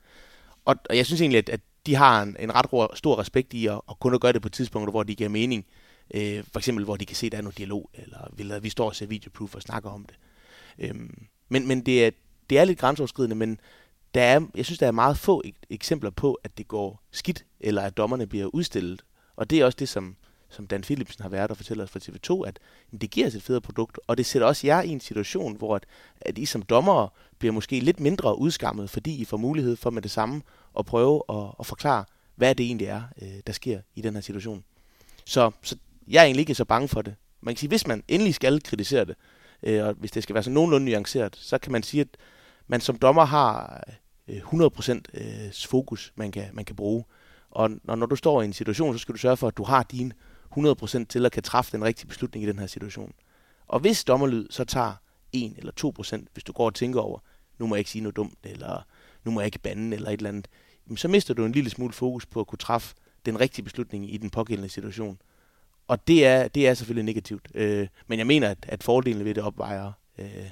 Og, 0.65 0.77
og 0.91 0.97
jeg 0.97 1.07
synes 1.07 1.21
egentlig, 1.21 1.39
at, 1.39 1.49
at 1.49 1.61
de 1.87 1.95
har 1.95 2.23
en, 2.23 2.37
en 2.39 2.51
ret 2.55 2.99
stor 2.99 3.19
respekt 3.19 3.55
i 3.55 3.67
at, 3.67 3.81
at 3.91 3.99
kun 4.01 4.15
at 4.15 4.21
gøre 4.21 4.33
det 4.33 4.43
på 4.43 4.49
tidspunkter, 4.49 4.91
hvor 4.91 5.03
de 5.03 5.15
giver 5.15 5.31
mening. 5.31 5.67
Øh, 6.15 6.45
for 6.53 6.59
eksempel, 6.59 6.85
hvor 6.85 6.97
de 6.97 7.07
kan 7.07 7.17
se, 7.17 7.27
at 7.27 7.33
der 7.33 7.39
er 7.39 7.43
noget 7.43 7.59
dialog, 7.59 7.91
eller 8.39 8.61
vi 8.61 8.69
står 8.69 8.87
og 8.87 8.97
ser 8.97 9.07
videoproof 9.07 9.55
og 9.55 9.63
snakker 9.63 9.91
om 9.91 10.07
det. 10.07 10.17
Øh, 10.79 10.95
men 11.49 11.69
men 11.69 11.87
det, 11.87 12.07
er, 12.07 12.11
det 12.51 12.59
er 12.59 12.65
lidt 12.65 12.79
grænseoverskridende, 12.79 13.37
men 13.37 13.61
der 14.15 14.23
er, 14.23 14.41
jeg 14.55 14.65
synes, 14.65 14.79
der 14.79 14.87
er 14.87 14.93
meget 14.93 15.19
få 15.19 15.43
eksempler 15.71 16.11
på, 16.11 16.39
at 16.45 16.59
det 16.59 16.69
går 16.69 17.03
skidt, 17.11 17.45
eller 17.61 17.83
at 17.83 17.97
dommerne 17.97 18.27
bliver 18.27 18.47
udstillet. 18.47 19.05
Og 19.37 19.51
det 19.51 19.61
er 19.61 19.65
også 19.65 19.77
det, 19.77 19.89
som, 19.89 20.17
som 20.49 20.67
Dan 20.67 20.83
Philipsen 20.83 21.23
har 21.23 21.29
været 21.29 21.51
og 21.51 21.57
fortæller 21.57 21.85
os 21.85 21.91
fra 21.91 22.01
TV2, 22.03 22.49
at 22.49 22.59
jamen, 22.93 23.01
det 23.01 23.11
giver 23.11 23.27
os 23.27 23.35
et 23.35 23.43
federe 23.43 23.61
produkt, 23.61 23.99
og 24.07 24.19
det 24.19 24.27
sætter 24.27 24.49
også 24.49 24.67
jer 24.67 24.83
i 24.83 24.89
en 24.89 25.01
situation, 25.01 25.57
hvor 25.57 25.77
at, 25.77 25.87
at 26.21 26.39
I 26.39 26.45
som 26.45 26.63
dommere 26.63 27.09
bliver 27.39 27.53
måske 27.53 27.81
lidt 27.81 28.01
mindre 28.01 28.39
udskammet, 28.39 28.91
fordi 28.91 29.21
I 29.21 29.25
får 29.25 29.37
mulighed 29.37 29.77
for 29.77 29.91
med 29.91 30.03
det 30.03 30.11
samme 30.11 30.43
at 30.79 30.87
prøve 30.87 31.23
at, 31.29 31.45
at 31.61 31.67
forklare, 31.67 32.05
hvad 32.37 32.55
det 32.55 32.67
egentlig 32.67 32.87
er, 32.87 33.03
øh, 33.23 33.29
der 33.47 33.53
sker 33.53 33.81
i 33.95 34.01
den 34.01 34.15
her 34.15 34.21
situation. 34.21 34.65
Så, 35.25 35.51
så 35.63 35.77
jeg 36.09 36.21
er 36.21 36.25
egentlig 36.25 36.41
ikke 36.41 36.55
så 36.55 36.65
bange 36.65 36.89
for 36.89 37.03
det. 37.03 37.15
Man 37.41 37.55
kan 37.55 37.59
sige, 37.61 37.69
hvis 37.69 37.87
man 37.87 38.03
endelig 38.09 38.35
skal 38.35 38.63
kritisere 38.63 39.05
det, 39.05 39.15
øh, 39.63 39.85
og 39.85 39.95
hvis 39.95 40.11
det 40.11 40.23
skal 40.23 40.35
være 40.35 40.43
så 40.43 40.51
nogenlunde 40.51 40.91
nuanceret, 40.91 41.37
så 41.37 41.59
kan 41.59 41.73
man 41.73 41.83
sige, 41.83 42.01
at 42.01 42.09
man 42.71 42.81
som 42.81 42.97
dommer 42.97 43.25
har 43.25 43.85
øh, 44.29 44.37
100% 44.37 45.01
øh, 45.15 45.53
fokus, 45.67 46.13
man 46.15 46.33
kan, 46.33 46.45
man 46.53 46.65
kan 46.65 46.77
bruge. 46.77 47.05
Og 47.51 47.71
når, 47.85 47.95
når 47.95 48.07
du 48.07 48.17
står 48.17 48.43
i 48.43 48.45
en 48.45 48.53
situation, 48.53 48.95
så 48.95 48.99
skal 48.99 49.13
du 49.13 49.19
sørge 49.19 49.37
for, 49.37 49.49
at 49.49 49.57
du 49.57 49.65
har 49.65 49.83
din 49.83 50.13
100% 50.59 51.05
til 51.05 51.27
at 51.27 51.33
kan 51.33 51.43
træffe 51.43 51.73
den 51.73 51.85
rigtige 51.85 52.07
beslutning 52.07 52.45
i 52.45 52.49
den 52.49 52.59
her 52.59 52.67
situation. 52.67 53.13
Og 53.67 53.81
hvis 53.81 54.05
dommerlyd 54.05 54.47
så 54.51 54.65
tager 54.65 54.93
1 55.33 55.55
eller 55.59 55.73
2%, 56.21 56.25
hvis 56.33 56.45
du 56.45 56.53
går 56.53 56.67
og 56.67 56.75
tænker 56.75 57.01
over, 57.01 57.19
nu 57.59 57.67
må 57.67 57.75
jeg 57.75 57.81
ikke 57.81 57.91
sige 57.91 58.03
noget 58.03 58.17
dumt, 58.17 58.39
eller 58.45 58.87
nu 59.25 59.31
må 59.31 59.41
jeg 59.41 59.47
ikke 59.47 59.59
bande, 59.59 59.97
eller 59.97 60.11
et 60.11 60.17
eller 60.17 60.29
andet, 60.29 60.49
så 60.97 61.09
mister 61.09 61.35
du 61.35 61.45
en 61.45 61.53
lille 61.53 61.71
smule 61.71 61.93
fokus 61.93 62.27
på 62.27 62.41
at 62.41 62.47
kunne 62.47 62.59
træffe 62.59 62.95
den 63.27 63.41
rigtige 63.41 63.65
beslutning 63.65 64.15
i 64.15 64.17
den 64.17 64.31
pågældende 64.31 64.69
situation. 64.69 65.21
Og 65.89 66.09
det 66.09 66.27
er, 66.27 66.49
det 66.49 66.69
er 66.69 66.75
selvfølgelig 66.75 67.05
negativt. 67.05 67.49
Øh, 67.55 67.89
men 68.07 68.19
jeg 68.19 68.27
mener, 68.27 68.49
at, 68.49 68.59
at 68.63 68.83
fordelene 68.83 69.25
ved 69.25 69.35
det 69.35 69.43
opvejer 69.43 69.93
øh, 70.19 70.51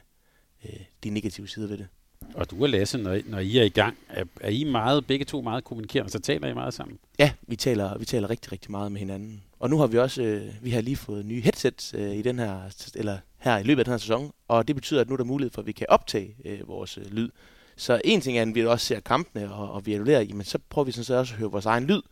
øh, 0.65 0.81
de 1.05 1.11
negative 1.11 1.49
sider 1.49 1.69
ved 1.69 1.79
det. 1.79 1.89
Og 2.35 2.51
du 2.51 2.63
og 2.63 2.69
Lasse, 2.69 2.99
når, 2.99 3.19
når 3.27 3.39
I 3.39 3.59
er 3.59 3.63
i 3.63 3.69
gang, 3.69 3.97
er, 4.09 4.25
er 4.41 4.51
I 4.51 4.65
meget, 4.65 5.07
begge 5.07 5.25
to 5.25 5.43
meget 5.43 5.65
kommunikerende, 5.65 6.11
så 6.11 6.19
taler 6.19 6.49
I 6.49 6.55
meget 6.55 6.75
sammen? 6.75 6.99
Ja, 7.19 7.33
vi 7.43 7.57
taler, 7.57 7.99
vi 7.99 8.05
taler 8.05 8.31
rigtig, 8.31 8.53
rigtig 8.53 8.71
meget 8.71 8.93
med 8.93 9.01
hinanden. 9.01 9.43
Og 9.59 9.71
nu 9.71 9.79
har 9.79 9.87
vi 9.87 9.99
også, 9.99 10.23
øh, 10.23 10.55
vi 10.63 10.71
har 10.71 10.81
lige 10.81 10.97
fået 10.97 11.27
nye 11.27 11.41
headsets 11.41 11.95
øh, 11.95 12.17
i 12.17 12.23
den 12.23 12.39
her, 12.39 12.61
eller 12.95 13.19
her 13.39 13.59
i 13.59 13.63
løbet 13.63 13.79
af 13.79 13.85
den 13.85 13.93
her 13.93 13.99
sæson, 13.99 14.33
og 14.49 14.69
det 14.69 14.77
betyder, 14.77 15.01
at 15.01 15.09
nu 15.09 15.13
er 15.13 15.17
der 15.17 15.25
mulighed 15.25 15.53
for, 15.53 15.63
at 15.63 15.67
vi 15.67 15.73
kan 15.73 15.87
optage 15.89 16.37
øh, 16.45 16.69
vores 16.69 16.99
øh, 16.99 17.05
lyd. 17.11 17.29
Så 17.77 18.01
en 18.05 18.21
ting 18.21 18.39
er, 18.39 18.43
at 18.43 18.55
vi 18.55 18.67
også 18.67 18.87
ser 18.87 19.01
kampene, 19.01 19.55
og, 19.55 19.73
og 19.73 19.87
vi 19.87 19.95
annullerer, 19.95 20.35
men 20.35 20.45
så 20.45 20.59
prøver 20.71 20.85
vi 20.85 20.93
sådan 20.93 21.05
set 21.05 21.17
også 21.17 21.35
at 21.35 21.39
høre 21.39 21.51
vores 21.51 21.67
egen 21.67 21.85
lyd 21.85 22.03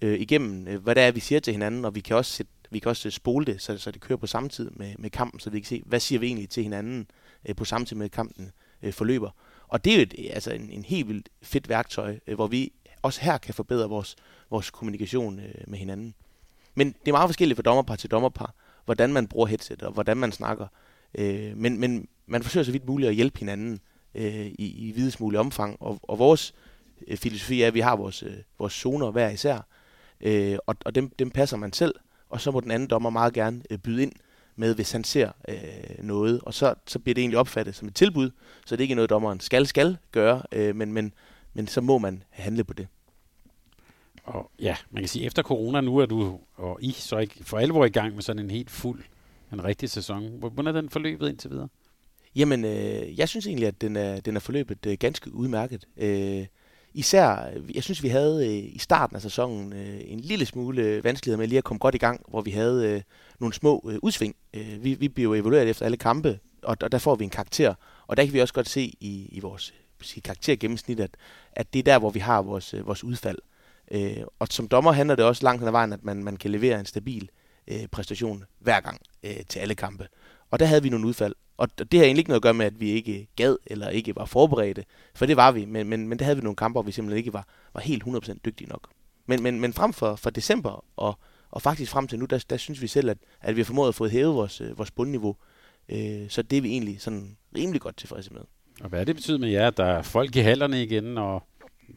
øh, 0.00 0.20
igennem, 0.20 0.68
øh, 0.68 0.82
hvad 0.82 0.94
det 0.94 1.02
er, 1.02 1.10
vi 1.10 1.20
siger 1.20 1.40
til 1.40 1.52
hinanden, 1.52 1.84
og 1.84 1.94
vi 1.94 2.00
kan 2.00 2.16
også 2.16 2.32
sætte 2.32 2.52
vi 2.70 2.78
kan 2.78 2.88
også 2.88 3.08
øh, 3.08 3.12
spole 3.12 3.44
det, 3.44 3.62
så, 3.62 3.78
så 3.78 3.90
det 3.90 4.00
kører 4.00 4.16
på 4.16 4.26
samme 4.26 4.48
tid 4.48 4.70
med, 4.70 4.94
med 4.98 5.10
kampen, 5.10 5.40
så 5.40 5.50
vi 5.50 5.60
kan 5.60 5.66
se, 5.66 5.82
hvad 5.86 6.00
siger 6.00 6.18
vi 6.18 6.26
egentlig 6.26 6.48
til 6.48 6.62
hinanden 6.62 7.06
øh, 7.48 7.56
på 7.56 7.64
samme 7.64 7.86
tid 7.86 7.96
med 7.96 8.08
kampen 8.08 8.52
øh, 8.82 8.92
forløber. 8.92 9.30
Og 9.68 9.84
det 9.84 9.92
er 9.92 9.96
jo 9.96 10.02
et, 10.02 10.30
altså 10.34 10.52
en, 10.52 10.70
en 10.70 10.84
helt 10.84 11.08
vildt 11.08 11.28
fedt 11.42 11.68
værktøj, 11.68 12.18
øh, 12.26 12.34
hvor 12.34 12.46
vi 12.46 12.72
også 13.02 13.20
her 13.20 13.38
kan 13.38 13.54
forbedre 13.54 13.88
vores, 13.88 14.16
vores 14.50 14.70
kommunikation 14.70 15.38
øh, 15.38 15.54
med 15.66 15.78
hinanden. 15.78 16.14
Men 16.74 16.88
det 16.88 17.08
er 17.08 17.12
meget 17.12 17.28
forskelligt 17.28 17.56
fra 17.56 17.62
dommerpar 17.62 17.96
til 17.96 18.10
dommerpar, 18.10 18.54
hvordan 18.84 19.12
man 19.12 19.26
bruger 19.26 19.46
headset 19.46 19.82
og 19.82 19.92
hvordan 19.92 20.16
man 20.16 20.32
snakker. 20.32 20.66
Øh, 21.14 21.56
men, 21.56 21.80
men 21.80 22.08
man 22.26 22.42
forsøger 22.42 22.64
så 22.64 22.72
vidt 22.72 22.86
muligt 22.86 23.08
at 23.08 23.14
hjælpe 23.14 23.38
hinanden 23.38 23.80
øh, 24.14 24.46
i, 24.46 24.88
i 24.88 24.92
videst 24.92 25.20
mulig 25.20 25.40
omfang. 25.40 25.76
Og, 25.80 25.98
og 26.02 26.18
vores 26.18 26.54
øh, 27.08 27.16
filosofi 27.16 27.62
er, 27.62 27.66
at 27.66 27.74
vi 27.74 27.80
har 27.80 27.96
vores, 27.96 28.22
øh, 28.22 28.34
vores 28.58 28.72
zoner 28.72 29.10
hver 29.10 29.30
især, 29.30 29.66
øh, 30.20 30.58
og, 30.66 30.76
og 30.84 30.94
dem, 30.94 31.10
dem 31.18 31.30
passer 31.30 31.56
man 31.56 31.72
selv, 31.72 31.94
og 32.28 32.40
så 32.40 32.50
må 32.50 32.60
den 32.60 32.70
anden 32.70 32.88
dommer 32.88 33.10
meget 33.10 33.32
gerne 33.32 33.62
øh, 33.70 33.78
byde 33.78 34.02
ind 34.02 34.12
med, 34.56 34.74
hvis 34.74 34.92
han 34.92 35.04
ser 35.04 35.30
øh, 35.48 35.56
noget. 35.98 36.40
Og 36.40 36.54
så, 36.54 36.74
så 36.86 36.98
bliver 36.98 37.14
det 37.14 37.22
egentlig 37.22 37.38
opfattet 37.38 37.74
som 37.74 37.88
et 37.88 37.94
tilbud, 37.94 38.30
så 38.66 38.76
det 38.76 38.80
er 38.80 38.84
ikke 38.84 38.94
noget, 38.94 39.10
dommeren 39.10 39.40
skal 39.40 39.66
skal 39.66 39.96
gøre, 40.12 40.42
øh, 40.52 40.76
men, 40.76 40.92
men, 40.92 41.12
men 41.54 41.66
så 41.66 41.80
må 41.80 41.98
man 41.98 42.22
handle 42.30 42.64
på 42.64 42.72
det. 42.72 42.86
Og 44.24 44.50
ja, 44.58 44.76
man 44.90 45.02
kan 45.02 45.08
sige, 45.08 45.26
efter 45.26 45.42
corona 45.42 45.80
nu 45.80 45.98
er 45.98 46.06
du 46.06 46.38
og 46.54 46.78
I 46.82 46.92
så 46.92 47.18
ikke 47.18 47.44
for 47.44 47.58
alvor 47.58 47.84
i 47.84 47.88
gang 47.88 48.14
med 48.14 48.22
sådan 48.22 48.42
en 48.42 48.50
helt 48.50 48.70
fuld, 48.70 49.04
en 49.52 49.64
rigtig 49.64 49.90
sæson. 49.90 50.38
Hvordan 50.38 50.66
er 50.66 50.72
den 50.72 50.90
forløbet 50.90 51.28
indtil 51.28 51.50
videre? 51.50 51.68
Jamen, 52.36 52.64
øh, 52.64 53.18
jeg 53.18 53.28
synes 53.28 53.46
egentlig, 53.46 53.68
at 53.68 53.80
den 53.80 53.96
er, 53.96 54.20
den 54.20 54.36
er 54.36 54.40
forløbet 54.40 54.86
øh, 54.86 54.96
ganske 55.00 55.34
udmærket. 55.34 55.88
Øh, 55.96 56.46
især, 56.94 57.52
jeg 57.74 57.82
synes, 57.82 58.02
vi 58.02 58.08
havde 58.08 58.46
øh, 58.46 58.74
i 58.74 58.78
starten 58.78 59.16
af 59.16 59.22
sæsonen 59.22 59.72
øh, 59.72 60.00
en 60.04 60.20
lille 60.20 60.46
smule 60.46 60.82
øh, 60.82 61.04
vanskeligheder 61.04 61.38
med 61.38 61.48
lige 61.48 61.58
at 61.58 61.64
komme 61.64 61.78
godt 61.78 61.94
i 61.94 61.98
gang, 61.98 62.20
hvor 62.28 62.40
vi 62.40 62.50
havde 62.50 62.90
øh, 62.90 63.02
nogle 63.40 63.54
små 63.54 63.90
øh, 63.90 63.98
udsving. 64.02 64.36
Øh, 64.54 64.84
vi, 64.84 64.94
vi 64.94 65.08
bliver 65.08 65.36
jo 65.36 65.42
evalueret 65.42 65.68
efter 65.68 65.84
alle 65.84 65.96
kampe, 65.96 66.38
og, 66.62 66.76
og 66.80 66.92
der 66.92 66.98
får 66.98 67.14
vi 67.14 67.24
en 67.24 67.30
karakter. 67.30 67.74
Og 68.06 68.16
der 68.16 68.24
kan 68.24 68.32
vi 68.32 68.40
også 68.40 68.54
godt 68.54 68.68
se 68.68 68.80
i, 69.00 69.28
i 69.32 69.40
vores 69.40 69.74
sige, 70.02 70.22
karaktergennemsnit, 70.22 71.00
at, 71.00 71.10
at 71.52 71.72
det 71.72 71.78
er 71.78 71.82
der, 71.82 71.98
hvor 71.98 72.10
vi 72.10 72.18
har 72.18 72.42
vores, 72.42 72.74
øh, 72.74 72.86
vores 72.86 73.04
udfald. 73.04 73.38
Øh, 73.90 74.22
og 74.38 74.48
som 74.50 74.68
dommer 74.68 74.92
handler 74.92 75.16
det 75.16 75.24
også 75.24 75.44
langt 75.44 75.60
hen 75.60 75.68
ad 75.68 75.72
vejen, 75.72 75.92
at 75.92 76.04
man, 76.04 76.24
man 76.24 76.36
kan 76.36 76.50
levere 76.50 76.80
en 76.80 76.86
stabil 76.86 77.30
øh, 77.68 77.86
præstation 77.86 78.44
hver 78.58 78.80
gang 78.80 79.00
øh, 79.22 79.36
til 79.48 79.58
alle 79.58 79.74
kampe. 79.74 80.08
Og 80.50 80.58
der 80.58 80.66
havde 80.66 80.82
vi 80.82 80.88
nogle 80.88 81.06
udfald. 81.06 81.34
Og 81.56 81.78
det 81.78 81.94
har 81.94 82.04
egentlig 82.04 82.20
ikke 82.20 82.30
noget 82.30 82.38
at 82.38 82.42
gøre 82.42 82.54
med, 82.54 82.66
at 82.66 82.80
vi 82.80 82.90
ikke 82.90 83.28
gad 83.36 83.56
eller 83.66 83.88
ikke 83.88 84.16
var 84.16 84.24
forberedte, 84.24 84.84
for 85.14 85.26
det 85.26 85.36
var 85.36 85.52
vi, 85.52 85.64
men, 85.64 85.88
men, 85.88 86.08
men 86.08 86.18
der 86.18 86.24
havde 86.24 86.36
vi 86.36 86.42
nogle 86.42 86.56
kampe, 86.56 86.74
hvor 86.74 86.82
vi 86.82 86.92
simpelthen 86.92 87.18
ikke 87.18 87.32
var, 87.32 87.46
var 87.74 87.80
helt 87.80 88.04
100% 88.04 88.34
dygtige 88.44 88.68
nok. 88.68 88.88
Men, 89.26 89.42
men, 89.42 89.60
men 89.60 89.72
frem 89.72 89.92
for, 89.92 90.16
for 90.16 90.30
december 90.30 90.84
og, 90.96 91.18
og 91.50 91.62
faktisk 91.62 91.90
frem 91.90 92.08
til 92.08 92.18
nu, 92.18 92.24
der, 92.24 92.44
der 92.50 92.56
synes 92.56 92.82
vi 92.82 92.86
selv, 92.86 93.10
at, 93.10 93.18
at 93.40 93.56
vi 93.56 93.60
har 93.60 93.64
formået 93.64 93.88
at 93.88 93.94
få 93.94 94.08
hævet 94.08 94.34
vores, 94.34 94.60
øh, 94.60 94.78
vores 94.78 94.90
bundniveau. 94.90 95.36
Øh, 95.88 96.28
så 96.28 96.42
det 96.42 96.56
er 96.56 96.60
vi 96.60 96.68
egentlig 96.68 97.00
sådan 97.00 97.36
rimelig 97.56 97.80
godt 97.80 97.96
tilfredse 97.96 98.32
med. 98.32 98.42
Og 98.80 98.88
hvad 98.88 99.06
det 99.06 99.14
betyder 99.14 99.38
med 99.38 99.48
jer, 99.48 99.66
at 99.66 99.76
der 99.76 99.84
er 99.84 100.02
folk 100.02 100.36
i 100.36 100.40
hallerne 100.40 100.82
igen, 100.82 101.18
og 101.18 101.42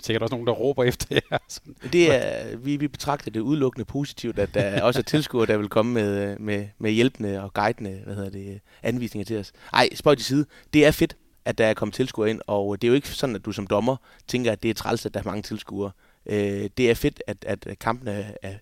sikkert 0.02 0.24
også 0.24 0.34
nogen, 0.36 0.48
der 0.48 0.54
råber 0.54 0.84
efter 0.84 1.20
jer. 1.32 1.38
Det 1.94 2.16
er, 2.16 2.58
vi, 2.58 2.78
vi 2.78 2.88
betragter 2.88 3.32
det 3.32 3.40
udelukkende 3.40 3.86
positivt, 3.86 4.40
at 4.40 4.54
der 4.54 4.82
også 4.82 5.00
er 5.00 5.04
tilskuere, 5.04 5.46
der 5.46 5.58
vil 5.58 5.70
komme 5.70 5.94
med, 5.94 6.40
med, 6.40 6.68
med 6.78 6.92
hjælpende 6.92 7.42
og 7.44 7.54
guidende 7.54 8.02
hvad 8.06 8.16
hedder 8.16 8.30
det, 8.30 8.60
anvisninger 8.84 9.26
til 9.26 9.38
os. 9.38 9.52
Ej, 9.74 9.90
spøj 9.96 10.16
til 10.16 10.26
side. 10.26 10.46
Det 10.74 10.86
er 10.86 10.92
fedt, 10.92 11.18
at 11.46 11.58
der 11.58 11.66
er 11.66 11.74
kommet 11.74 11.96
tilskuere 11.96 12.30
ind, 12.30 12.42
og 12.48 12.82
det 12.82 12.88
er 12.88 12.90
jo 12.90 12.96
ikke 12.96 13.08
sådan, 13.08 13.36
at 13.36 13.46
du 13.46 13.52
som 13.52 13.68
dommer 13.68 13.96
tænker, 14.28 14.52
at 14.52 14.64
det 14.64 14.70
er 14.70 14.74
træls, 14.74 15.06
at 15.06 15.14
der 15.14 15.20
er 15.20 15.24
mange 15.24 15.42
tilskuere. 15.42 15.92
Øh, 16.26 16.70
det 16.78 16.90
er 16.90 16.94
fedt, 16.94 17.24
at, 17.28 17.46
at 17.48 17.80
kampene 17.80 18.12
er, 18.42 18.54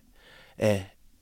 er, 0.58 0.80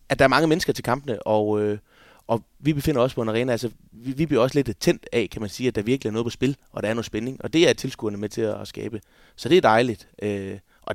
at 0.08 0.18
der 0.18 0.24
er 0.24 0.28
mange 0.28 0.48
mennesker 0.48 0.72
til 0.72 0.84
kampene, 0.84 1.22
og, 1.22 1.62
øh, 1.62 1.78
og 2.26 2.42
vi 2.58 2.72
befinder 2.72 3.00
os 3.00 3.14
på 3.14 3.22
en 3.22 3.28
arena, 3.28 3.52
altså 3.52 3.70
vi, 3.92 4.12
vi 4.12 4.26
bliver 4.26 4.42
også 4.42 4.58
lidt 4.58 4.80
tændt 4.80 5.06
af, 5.12 5.28
kan 5.30 5.40
man 5.40 5.50
sige, 5.50 5.68
at 5.68 5.74
der 5.74 5.82
virkelig 5.82 6.08
er 6.08 6.12
noget 6.12 6.26
på 6.26 6.30
spil, 6.30 6.56
og 6.72 6.82
der 6.82 6.88
er 6.88 6.94
noget 6.94 7.06
spænding, 7.06 7.44
og 7.44 7.52
det 7.52 7.68
er 7.68 7.72
tilskuerne 7.72 8.16
med 8.16 8.28
til 8.28 8.42
at 8.42 8.68
skabe. 8.68 9.00
Så 9.36 9.48
det 9.48 9.56
er 9.56 9.60
dejligt, 9.60 10.08
øh, 10.22 10.58
og 10.82 10.94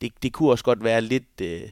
det, 0.00 0.12
det 0.22 0.32
kunne 0.32 0.50
også 0.50 0.64
godt 0.64 0.84
være 0.84 1.00
lidt, 1.00 1.40
øh, 1.42 1.62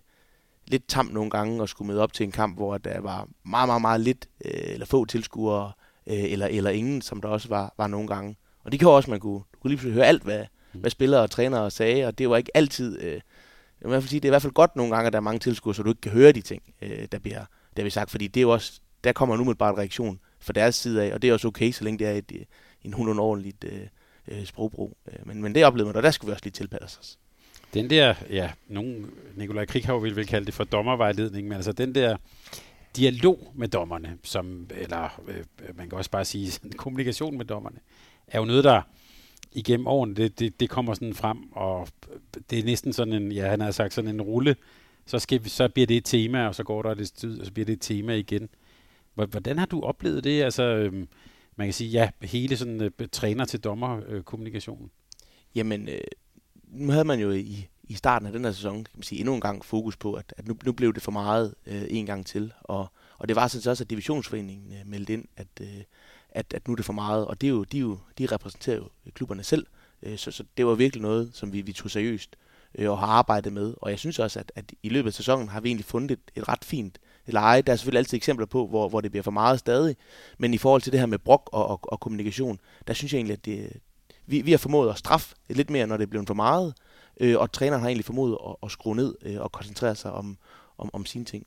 lidt 0.67 0.89
tamt 0.89 1.13
nogle 1.13 1.31
gange 1.31 1.63
at 1.63 1.69
skulle 1.69 1.89
møde 1.89 2.01
op 2.03 2.13
til 2.13 2.25
en 2.25 2.33
kamp, 2.33 2.57
hvor 2.57 2.79
der 2.79 3.01
var 3.01 3.29
meget, 3.45 3.69
meget, 3.69 3.81
meget 3.81 4.01
lidt, 4.01 4.29
øh, 4.45 4.53
eller 4.55 4.87
få 4.87 5.05
tilskuere, 5.05 5.73
øh, 6.07 6.33
eller, 6.33 6.47
eller 6.47 6.71
ingen, 6.71 7.03
som 7.03 7.21
der 7.21 7.29
også 7.29 7.49
var, 7.49 7.75
var 7.79 7.87
nogle 7.87 8.09
gange. 8.09 8.37
Og 8.65 8.73
det 8.73 8.81
kan 8.81 8.89
også, 8.89 9.11
man 9.11 9.21
kunne, 9.21 9.39
du 9.53 9.59
kunne 9.61 9.75
lige 9.75 9.93
høre 9.93 10.07
alt, 10.07 10.23
hvad, 10.23 10.45
hvad 10.73 10.91
spillere 10.91 11.21
og 11.21 11.31
trænere 11.31 11.71
sagde, 11.71 12.07
og 12.07 12.19
det 12.19 12.31
var 12.31 12.37
ikke 12.37 12.57
altid... 12.57 13.03
Øh, 13.03 13.21
jeg 13.83 13.91
vil 13.91 14.09
sige, 14.09 14.21
det 14.21 14.25
er 14.25 14.31
i 14.31 14.33
hvert 14.33 14.43
fald 14.43 14.53
godt 14.53 14.77
nogle 14.77 14.95
gange, 14.95 15.07
at 15.07 15.13
der 15.13 15.19
er 15.19 15.23
mange 15.23 15.39
tilskuere, 15.39 15.75
så 15.75 15.83
du 15.83 15.89
ikke 15.89 16.01
kan 16.01 16.13
høre 16.13 16.33
de 16.33 16.41
ting, 16.41 16.63
øh, 16.83 17.09
der, 17.13 17.19
bliver, 17.19 17.41
der 17.77 17.83
bliver 17.83 17.91
sagt, 17.91 18.11
fordi 18.11 18.27
det 18.27 18.41
er 18.41 18.43
jo 18.43 18.51
også 18.51 18.81
der 19.05 19.13
kommer 19.13 19.37
nu 19.37 19.45
med 19.45 19.55
bare 19.55 19.71
en 19.71 19.79
reaktion 19.79 20.21
fra 20.41 20.53
deres 20.53 20.75
side 20.75 21.03
af, 21.03 21.15
og 21.15 21.23
det 21.23 21.31
er 21.31 21.33
også 21.33 21.49
okay, 21.49 21.73
så 21.73 21.85
længe 21.85 21.99
det 21.99 22.07
er 22.07 22.13
et, 22.13 22.33
øh, 22.35 22.41
en 22.83 22.93
hundrede 22.93 23.19
ordentligt 23.19 23.65
øh, 23.65 23.81
øh 24.29 24.45
sprogbrug. 24.45 24.97
Øh, 25.13 25.27
men, 25.27 25.43
men 25.43 25.55
det 25.55 25.65
oplevede 25.65 25.89
man, 25.89 25.97
og 25.97 26.03
der 26.03 26.11
skulle 26.11 26.29
vi 26.29 26.33
også 26.33 26.45
lige 26.45 26.53
tilpasse 26.53 26.99
os. 27.01 27.19
Den 27.75 27.91
der, 27.91 28.15
ja, 28.31 28.51
nogen, 28.69 29.11
Nikolaj 29.37 29.65
Krighav 29.65 30.03
vil, 30.03 30.17
vil 30.17 30.27
kalde 30.27 30.47
det 30.47 30.55
for 30.55 30.65
dommervejledning, 30.65 31.49
men 31.49 31.57
altså 31.57 31.73
den 31.73 31.95
der 31.95 32.17
dialog 32.97 33.53
med 33.55 33.69
dommerne, 33.69 34.19
som, 34.25 34.71
eller 34.71 35.21
øh, 35.29 35.45
man 35.77 35.89
kan 35.89 35.99
også 35.99 36.11
bare 36.11 36.25
sige 36.25 36.53
kommunikation 36.77 37.39
med 37.39 37.45
dommerne, 37.45 37.79
er 38.27 38.39
jo 38.39 38.45
noget, 38.45 38.65
der 38.65 38.83
igennem 39.53 39.87
årene, 39.87 40.15
det, 40.15 40.39
det, 40.39 40.61
det 40.61 40.71
kommer 40.71 40.95
sådan 40.95 41.15
frem, 41.15 41.53
og 41.53 41.89
det 42.51 42.59
er 42.59 42.65
næsten 42.65 42.93
sådan 42.93 43.15
en, 43.15 43.33
ja, 43.33 43.49
han 43.49 43.61
har 43.61 43.71
sagt 43.71 43.95
sådan 43.95 44.11
en 44.11 44.23
rulle, 44.23 44.57
så, 45.07 45.19
skal 45.19 45.45
vi, 45.45 45.49
så 45.49 45.69
bliver 45.69 45.87
det 45.87 45.97
et 45.97 46.05
tema, 46.05 46.47
og 46.47 46.55
så 46.55 46.65
går 46.65 46.83
der 46.83 46.95
lidt 46.95 47.15
tid, 47.15 47.41
og 47.41 47.47
så 47.47 47.53
bliver 47.53 47.67
det 47.67 47.73
et 47.73 47.81
tema 47.81 48.15
igen. 48.15 48.49
Hvordan 49.15 49.59
har 49.59 49.67
du 49.67 49.81
oplevet 49.83 50.25
det? 50.25 50.43
Altså, 50.43 50.63
øhm, 50.63 51.09
man 51.57 51.67
kan 51.67 51.75
sige, 51.75 51.91
ja, 51.91 52.11
hele 52.23 52.57
sådan 52.57 52.83
øh, 52.83 52.91
træner 53.13 53.45
til 53.45 53.61
dommer 53.61 54.23
kommunikationen. 54.25 54.91
Jamen, 55.55 55.89
øh, 55.89 56.01
nu 56.71 56.93
havde 56.93 57.05
man 57.05 57.21
jo 57.21 57.31
i, 57.31 57.69
i 57.85 57.95
starten 57.95 58.27
af 58.27 58.33
den 58.33 58.45
her 58.45 58.53
sæson, 58.53 58.85
kan 58.85 58.93
man 58.95 59.03
sige, 59.03 59.19
endnu 59.19 59.35
en 59.35 59.41
gang 59.41 59.65
fokus 59.65 59.97
på, 59.97 60.15
at, 60.15 60.35
at 60.37 60.49
nu, 60.49 60.57
nu 60.65 60.73
blev 60.73 60.95
det 60.95 61.03
for 61.03 61.13
meget 61.13 61.55
øh, 61.67 61.85
en 61.89 62.07
gang 62.07 62.27
til. 62.27 62.53
Og, 62.61 62.87
og 63.19 63.29
det 63.29 63.37
var 63.37 63.49
sådan 63.49 63.71
også, 63.71 63.85
at 63.85 63.91
divisionsforeningen 63.91 64.73
øh, 64.73 64.87
meldte 64.87 65.13
ind, 65.13 65.25
at, 65.37 65.47
øh, 65.61 65.83
at, 66.39 66.55
at 66.55 66.69
nu 66.69 66.73
er 66.73 66.77
det 66.77 66.85
for 66.85 66.93
meget. 66.93 67.27
Og 67.27 67.41
det 67.41 67.47
er 67.47 67.51
jo, 67.51 67.65
de, 67.65 67.77
er 67.77 67.83
jo, 67.83 67.99
de 68.19 68.27
repræsenterer 68.27 68.77
jo 68.77 68.89
klubberne 69.15 69.43
selv, 69.43 69.67
øh, 70.03 70.19
så, 70.19 70.31
så 70.31 70.45
det 70.57 70.67
var 70.67 70.75
virkelig 70.75 71.03
noget, 71.03 71.31
som 71.33 71.53
vi, 71.53 71.61
vi 71.61 71.73
tog 71.73 71.91
seriøst 71.91 72.37
øh, 72.75 72.91
og 72.91 72.99
har 72.99 73.07
arbejdet 73.07 73.53
med. 73.53 73.75
Og 73.77 73.91
jeg 73.91 73.99
synes 73.99 74.19
også, 74.19 74.39
at, 74.39 74.53
at 74.55 74.73
i 74.83 74.89
løbet 74.89 75.11
af 75.11 75.15
sæsonen 75.15 75.49
har 75.49 75.61
vi 75.61 75.69
egentlig 75.69 75.85
fundet 75.85 76.11
et, 76.11 76.21
et 76.35 76.49
ret 76.49 76.65
fint 76.65 76.99
leje. 77.27 77.63
Der 77.63 77.73
er 77.73 77.77
selvfølgelig 77.77 77.99
altid 77.99 78.17
eksempler 78.17 78.47
på, 78.47 78.67
hvor, 78.67 78.89
hvor 78.89 79.01
det 79.01 79.11
bliver 79.11 79.23
for 79.23 79.31
meget 79.31 79.59
stadig. 79.59 79.97
Men 80.39 80.55
i 80.55 80.59
forhold 80.59 80.83
til 80.83 80.93
det 80.93 81.01
her 81.01 81.07
med 81.07 81.19
brok 81.19 81.51
og, 81.53 81.67
og, 81.67 81.81
og 81.83 82.01
kommunikation, 82.01 82.61
der 82.87 82.95
synes 82.95 83.13
jeg 83.13 83.19
egentlig, 83.19 83.35
at 83.35 83.45
det, 83.45 83.81
vi, 84.27 84.41
vi 84.41 84.51
har 84.51 84.59
formået 84.59 84.91
at 84.91 84.99
straffe 84.99 85.35
lidt 85.49 85.71
mere, 85.71 85.87
når 85.87 85.97
det 85.97 86.05
er 86.05 86.11
blevet 86.11 86.27
for 86.27 86.35
meget. 86.35 86.75
Øh, 87.21 87.39
og 87.39 87.53
træneren 87.53 87.81
har 87.81 87.89
egentlig 87.89 88.05
formået 88.05 88.39
at, 88.49 88.57
at 88.63 88.71
skrue 88.71 88.97
ned 88.97 89.15
øh, 89.23 89.41
og 89.41 89.53
koncentrere 89.53 89.95
sig 89.95 90.13
om, 90.13 90.39
om, 90.79 90.91
om 90.93 91.07
sine 91.07 91.25
ting. 91.25 91.47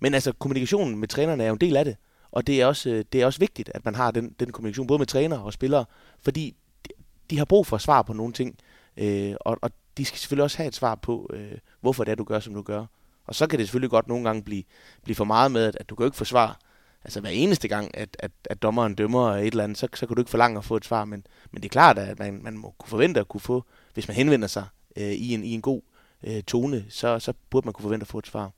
Men 0.00 0.14
altså, 0.14 0.32
kommunikationen 0.32 0.98
med 0.98 1.08
trænerne 1.08 1.42
er 1.42 1.48
jo 1.48 1.52
en 1.52 1.60
del 1.60 1.76
af 1.76 1.84
det. 1.84 1.96
Og 2.32 2.46
det 2.46 2.60
er 2.60 2.66
også, 2.66 2.90
øh, 2.90 3.04
det 3.12 3.22
er 3.22 3.26
også 3.26 3.38
vigtigt, 3.38 3.70
at 3.74 3.84
man 3.84 3.94
har 3.94 4.10
den, 4.10 4.34
den 4.40 4.52
kommunikation, 4.52 4.86
både 4.86 4.98
med 4.98 5.06
træner 5.06 5.38
og 5.38 5.52
spillere, 5.52 5.84
fordi 6.22 6.56
de, 6.86 6.90
de 7.30 7.38
har 7.38 7.44
brug 7.44 7.66
for 7.66 7.78
svar 7.78 8.02
på 8.02 8.12
nogle 8.12 8.32
ting. 8.32 8.58
Øh, 8.96 9.34
og, 9.40 9.58
og 9.62 9.70
de 9.96 10.04
skal 10.04 10.18
selvfølgelig 10.18 10.44
også 10.44 10.56
have 10.56 10.68
et 10.68 10.74
svar 10.74 10.94
på, 10.94 11.30
øh, 11.32 11.58
hvorfor 11.80 12.04
det 12.04 12.10
er, 12.10 12.16
du 12.16 12.24
gør, 12.24 12.40
som 12.40 12.54
du 12.54 12.62
gør. 12.62 12.86
Og 13.26 13.34
så 13.34 13.46
kan 13.46 13.58
det 13.58 13.66
selvfølgelig 13.66 13.90
godt 13.90 14.08
nogle 14.08 14.24
gange 14.24 14.42
blive, 14.42 14.62
blive 15.04 15.16
for 15.16 15.24
meget 15.24 15.50
med, 15.50 15.64
at, 15.64 15.76
at 15.80 15.90
du 15.90 15.94
kan 15.94 16.04
jo 16.04 16.08
ikke 16.08 16.16
få 16.16 16.24
svar. 16.24 16.58
Altså 17.04 17.20
hver 17.20 17.30
eneste 17.30 17.68
gang, 17.68 17.98
at, 17.98 18.16
at, 18.18 18.30
at 18.44 18.62
dommeren 18.62 18.94
dømmer 18.94 19.30
et 19.30 19.46
eller 19.46 19.64
andet, 19.64 19.78
så, 19.78 19.88
så 19.94 20.06
kan 20.06 20.16
du 20.16 20.20
ikke 20.20 20.30
forlange 20.30 20.58
at 20.58 20.64
få 20.64 20.76
et 20.76 20.84
svar. 20.84 21.04
Men, 21.04 21.26
men 21.50 21.62
det 21.62 21.68
er 21.68 21.72
klart, 21.72 21.98
at 21.98 22.18
man, 22.18 22.42
man 22.42 22.58
må 22.58 22.74
kunne 22.78 22.88
forvente 22.88 23.20
at 23.20 23.28
kunne 23.28 23.40
få, 23.40 23.64
hvis 23.94 24.08
man 24.08 24.16
henvender 24.16 24.48
sig 24.48 24.64
øh, 24.96 25.12
i, 25.12 25.34
en, 25.34 25.44
i 25.44 25.50
en 25.50 25.62
god 25.62 25.82
øh, 26.22 26.42
tone, 26.42 26.84
så, 26.88 27.18
så 27.18 27.32
burde 27.50 27.66
man 27.66 27.72
kunne 27.72 27.82
forvente 27.82 28.04
at 28.04 28.08
få 28.08 28.18
et 28.18 28.26
svar. 28.26 28.50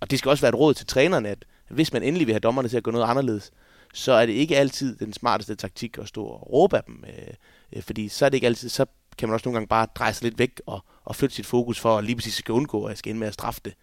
Og 0.00 0.10
det 0.10 0.18
skal 0.18 0.28
også 0.28 0.42
være 0.42 0.48
et 0.48 0.58
råd 0.58 0.74
til 0.74 0.86
trænerne, 0.86 1.28
at 1.28 1.44
hvis 1.70 1.92
man 1.92 2.02
endelig 2.02 2.26
vil 2.26 2.32
have 2.32 2.40
dommerne 2.40 2.68
til 2.68 2.76
at 2.76 2.82
gå 2.82 2.90
noget 2.90 3.06
anderledes, 3.06 3.52
så 3.94 4.12
er 4.12 4.26
det 4.26 4.32
ikke 4.32 4.56
altid 4.56 4.96
den 4.96 5.12
smarteste 5.12 5.54
taktik 5.54 5.98
at 5.98 6.08
stå 6.08 6.24
og 6.24 6.52
råbe 6.52 6.76
af 6.76 6.84
dem. 6.84 7.04
Øh, 7.08 7.34
øh, 7.72 7.82
fordi 7.82 8.08
så 8.08 8.24
er 8.24 8.28
det 8.28 8.34
ikke 8.34 8.46
altid, 8.46 8.68
så 8.68 8.86
kan 9.18 9.28
man 9.28 9.34
også 9.34 9.48
nogle 9.48 9.56
gange 9.56 9.68
bare 9.68 9.86
dreje 9.94 10.14
sig 10.14 10.24
lidt 10.24 10.38
væk 10.38 10.60
og, 10.66 10.84
og 11.04 11.16
flytte 11.16 11.34
sit 11.34 11.46
fokus 11.46 11.80
for 11.80 11.98
at 11.98 12.04
lige 12.04 12.16
præcis 12.16 12.34
skal 12.34 12.52
undgå, 12.52 12.84
at 12.84 12.90
jeg 12.90 12.98
skal 12.98 13.10
ind 13.10 13.18
med 13.18 13.28
at 13.28 13.34
straffe 13.34 13.60
det. 13.64 13.74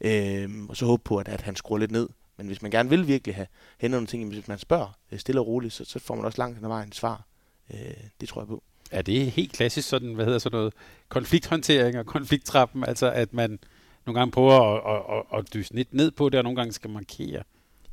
Øh, 0.00 0.50
og 0.68 0.76
så 0.76 0.86
håbe 0.86 1.02
på, 1.04 1.16
at, 1.16 1.28
at 1.28 1.40
han 1.40 1.56
skruer 1.56 1.78
lidt 1.78 1.90
ned. 1.90 2.08
Men 2.36 2.46
hvis 2.46 2.62
man 2.62 2.70
gerne 2.70 2.88
vil 2.88 3.08
virkelig 3.08 3.34
have 3.34 3.46
hænder 3.78 3.96
nogle 3.98 4.06
ting, 4.06 4.28
hvis 4.28 4.48
man 4.48 4.58
spørger 4.58 4.98
øh, 5.12 5.18
stille 5.18 5.40
og 5.40 5.46
roligt, 5.46 5.74
så, 5.74 5.84
så 5.84 5.98
får 5.98 6.14
man 6.14 6.24
også 6.24 6.38
langt 6.38 6.56
hen 6.56 6.64
ad 6.64 6.68
vejen 6.68 6.92
svar. 6.92 7.24
Øh, 7.74 7.78
det 8.20 8.28
tror 8.28 8.40
jeg 8.40 8.48
på. 8.48 8.62
Er 8.90 9.02
det 9.02 9.30
helt 9.30 9.52
klassisk 9.52 9.88
sådan, 9.88 10.14
hvad 10.14 10.24
hedder 10.24 10.38
sådan 10.38 10.56
noget, 10.56 10.74
konflikthåndtering 11.08 11.98
og 11.98 12.06
konflikttrappen, 12.06 12.84
altså 12.84 13.10
at 13.10 13.32
man 13.32 13.58
nogle 14.06 14.20
gange 14.20 14.32
prøver 14.32 14.52
at, 14.52 14.96
at, 14.96 15.16
at, 15.32 15.38
at 15.38 15.54
dyse 15.54 15.74
lidt 15.74 15.94
ned 15.94 16.10
på 16.10 16.28
det, 16.28 16.38
og 16.38 16.44
nogle 16.44 16.56
gange 16.56 16.72
skal 16.72 16.90
markere? 16.90 17.42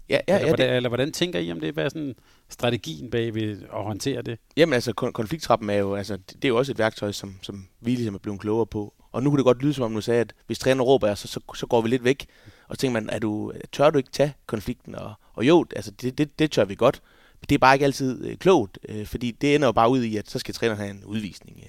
Ja, 0.09 0.19
ja, 0.27 0.35
eller, 0.35 0.39
ja, 0.39 0.47
hvordan, 0.47 0.69
det, 0.69 0.75
eller 0.75 0.89
hvordan 0.89 1.11
tænker 1.11 1.39
I 1.39 1.51
om 1.51 1.59
det? 1.59 1.73
Hvad 1.73 1.85
er 1.85 1.89
sådan 1.89 2.15
strategien 2.49 3.09
bag 3.09 3.35
ved 3.35 3.61
at 3.61 3.83
håndtere 3.83 4.21
det? 4.21 4.39
Jamen 4.57 4.73
altså, 4.73 4.93
kon- 5.01 5.11
konflikttrappen 5.11 5.69
er 5.69 5.75
jo, 5.75 5.95
altså, 5.95 6.17
det 6.17 6.45
er 6.45 6.49
jo 6.49 6.57
også 6.57 6.71
et 6.71 6.77
værktøj, 6.77 7.11
som, 7.11 7.35
som 7.41 7.67
vi 7.79 7.91
ligesom 7.91 8.15
er 8.15 8.19
blevet 8.19 8.39
klogere 8.39 8.65
på. 8.65 8.93
Og 9.11 9.23
nu 9.23 9.29
kunne 9.29 9.37
det 9.37 9.45
godt 9.45 9.61
lyde, 9.61 9.73
som 9.73 9.83
om 9.83 9.93
du 9.93 10.01
sagde, 10.01 10.21
at 10.21 10.33
hvis 10.47 10.59
træner 10.59 10.83
råber 10.83 11.15
så, 11.15 11.27
så, 11.27 11.39
så 11.55 11.67
går 11.67 11.81
vi 11.81 11.89
lidt 11.89 12.03
væk. 12.03 12.25
Og 12.67 12.75
så 12.75 12.79
tænker 12.81 12.93
man, 12.93 13.09
er 13.09 13.19
du, 13.19 13.53
tør 13.71 13.89
du 13.89 13.97
ikke 13.97 14.11
tage 14.11 14.33
konflikten? 14.45 14.95
Og, 14.95 15.13
og 15.33 15.47
jo, 15.47 15.65
altså, 15.75 15.91
det, 15.91 16.17
det, 16.17 16.39
det 16.39 16.51
tør 16.51 16.65
vi 16.65 16.75
godt. 16.75 17.01
Men 17.41 17.45
det 17.49 17.55
er 17.55 17.59
bare 17.59 17.75
ikke 17.75 17.85
altid 17.85 18.25
øh, 18.25 18.37
klogt, 18.37 18.79
øh, 18.89 19.05
fordi 19.05 19.31
det 19.31 19.55
ender 19.55 19.67
jo 19.67 19.71
bare 19.71 19.89
ud 19.89 20.03
i, 20.03 20.17
at 20.17 20.29
så 20.29 20.39
skal 20.39 20.53
træneren 20.53 20.79
have 20.79 20.91
en 20.91 21.03
udvisning 21.05 21.63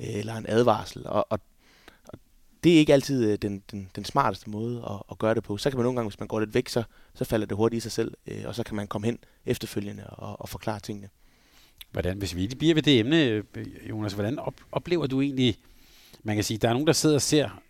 øh, 0.00 0.16
eller 0.18 0.34
en 0.34 0.46
advarsel. 0.48 1.06
Og, 1.06 1.26
og 1.30 1.40
det 2.64 2.74
er 2.74 2.78
ikke 2.78 2.92
altid 2.92 3.30
øh, 3.30 3.38
den, 3.42 3.62
den, 3.70 3.90
den 3.96 4.04
smarteste 4.04 4.50
måde 4.50 4.84
at, 4.90 5.02
at 5.10 5.18
gøre 5.18 5.34
det 5.34 5.42
på. 5.42 5.56
Så 5.56 5.70
kan 5.70 5.76
man 5.76 5.84
nogle 5.84 5.96
gange, 5.96 6.10
hvis 6.10 6.20
man 6.20 6.28
går 6.28 6.40
lidt 6.40 6.54
væk, 6.54 6.68
så, 6.68 6.82
så 7.14 7.24
falder 7.24 7.46
det 7.46 7.56
hurtigt 7.56 7.78
i 7.78 7.80
sig 7.80 7.92
selv, 7.92 8.14
øh, 8.26 8.42
og 8.44 8.54
så 8.54 8.62
kan 8.62 8.76
man 8.76 8.86
komme 8.86 9.06
hen 9.06 9.18
efterfølgende 9.46 10.06
og, 10.06 10.40
og 10.40 10.48
forklare 10.48 10.80
tingene. 10.80 11.08
Hvordan, 11.90 12.18
hvis 12.18 12.34
vi 12.34 12.40
lige 12.40 12.56
bliver 12.56 12.74
ved 12.74 12.82
det 12.82 12.98
emne, 12.98 13.24
øh, 13.24 13.44
Jonas, 13.90 14.12
hvordan 14.12 14.38
op, 14.38 14.54
oplever 14.72 15.06
du 15.06 15.20
egentlig, 15.20 15.56
man 16.22 16.36
kan 16.36 16.44
sige, 16.44 16.58
der 16.58 16.68
er 16.68 16.72
nogen, 16.72 16.86
der 16.86 16.92
sidder 16.92 17.14
og 17.14 17.22
ser 17.22 17.62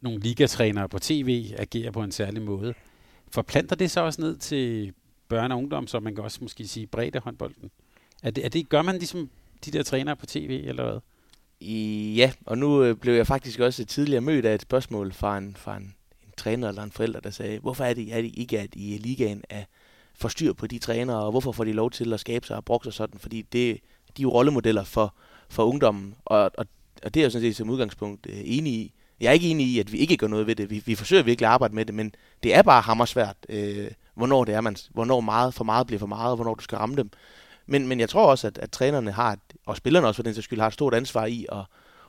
nogle 0.00 0.20
ligatrænere 0.20 0.88
på 0.88 0.98
tv 0.98 1.54
agere 1.58 1.92
på 1.92 2.02
en 2.02 2.12
særlig 2.12 2.42
måde. 2.42 2.74
Forplanter 3.30 3.76
det 3.76 3.90
så 3.90 4.00
også 4.00 4.20
ned 4.20 4.36
til 4.36 4.92
børne- 5.34 5.52
og 5.52 5.58
ungdom, 5.58 5.86
så 5.86 6.00
man 6.00 6.14
kan 6.14 6.24
også 6.24 6.38
måske 6.42 6.68
sige 6.68 6.86
bredde 6.86 7.18
håndbolden? 7.18 7.70
Er 8.22 8.30
det, 8.30 8.44
er 8.44 8.48
det, 8.48 8.68
gør 8.68 8.82
man 8.82 8.94
ligesom 8.94 9.30
de 9.64 9.70
der 9.70 9.82
trænere 9.82 10.16
på 10.16 10.26
tv, 10.26 10.62
eller 10.64 10.90
hvad? 10.90 11.00
Ja, 12.16 12.32
og 12.46 12.58
nu 12.58 12.82
øh, 12.82 12.96
blev 12.96 13.14
jeg 13.14 13.26
faktisk 13.26 13.60
også 13.60 13.84
tidligere 13.84 14.20
mødt 14.20 14.44
af 14.44 14.54
et 14.54 14.62
spørgsmål 14.62 15.12
fra 15.12 15.38
en, 15.38 15.56
fra 15.56 15.76
en, 15.76 15.94
en 16.22 16.32
træner 16.36 16.68
eller 16.68 16.82
en 16.82 16.90
forælder, 16.90 17.20
der 17.20 17.30
sagde, 17.30 17.58
hvorfor 17.58 17.84
er 17.84 17.94
det, 17.94 18.16
er 18.16 18.22
det 18.22 18.30
ikke, 18.34 18.60
at 18.60 18.68
I 18.72 18.98
ligaen 18.98 19.44
er 19.48 19.64
for 20.14 20.28
styr 20.28 20.52
på 20.52 20.66
de 20.66 20.78
trænere, 20.78 21.24
og 21.24 21.30
hvorfor 21.30 21.52
får 21.52 21.64
de 21.64 21.72
lov 21.72 21.90
til 21.90 22.12
at 22.12 22.20
skabe 22.20 22.46
sig 22.46 22.56
og 22.56 22.64
brokke 22.64 22.84
sig 22.84 22.92
sådan? 22.92 23.20
Fordi 23.20 23.42
det, 23.42 23.80
de 24.16 24.22
er 24.22 24.22
jo 24.22 24.30
rollemodeller 24.30 24.84
for, 24.84 25.14
for 25.48 25.64
ungdommen, 25.64 26.14
og, 26.24 26.50
og, 26.58 26.66
og 27.02 27.14
det 27.14 27.20
er 27.20 27.24
jeg 27.24 27.32
sådan 27.32 27.48
set 27.48 27.56
som 27.56 27.70
udgangspunkt 27.70 28.26
øh, 28.30 28.40
enig 28.44 28.72
i. 28.72 28.92
Jeg 29.20 29.28
er 29.28 29.32
ikke 29.32 29.48
enig 29.48 29.66
i, 29.66 29.78
at 29.78 29.92
vi 29.92 29.98
ikke 29.98 30.16
gør 30.16 30.26
noget 30.26 30.46
ved 30.46 30.56
det. 30.56 30.70
Vi, 30.70 30.82
vi 30.86 30.94
forsøger 30.94 31.22
virkelig 31.22 31.46
at 31.46 31.52
arbejde 31.52 31.74
med 31.74 31.84
det, 31.84 31.94
men 31.94 32.14
det 32.42 32.54
er 32.54 32.62
bare 32.62 32.80
hammersvært, 32.80 33.36
øh, 33.48 33.90
hvornår 34.14 34.44
det 34.44 34.54
er, 34.54 34.60
man, 34.60 34.76
hvornår 34.90 35.20
meget 35.20 35.54
for 35.54 35.64
meget 35.64 35.86
bliver 35.86 36.00
for 36.00 36.06
meget, 36.06 36.30
og 36.30 36.36
hvornår 36.36 36.54
du 36.54 36.62
skal 36.62 36.78
ramme 36.78 36.96
dem. 36.96 37.10
Men, 37.66 37.86
men 37.86 38.00
jeg 38.00 38.08
tror 38.08 38.26
også, 38.26 38.46
at, 38.46 38.58
at 38.58 38.70
trænerne 38.70 39.12
har, 39.12 39.38
og 39.66 39.76
spillerne 39.76 40.06
også 40.06 40.16
for 40.18 40.22
den 40.22 40.34
sags 40.34 40.44
skyld, 40.44 40.60
har 40.60 40.66
et 40.66 40.72
stort 40.72 40.94
ansvar 40.94 41.26
i 41.26 41.46
at, 41.52 41.58
at 41.58 41.64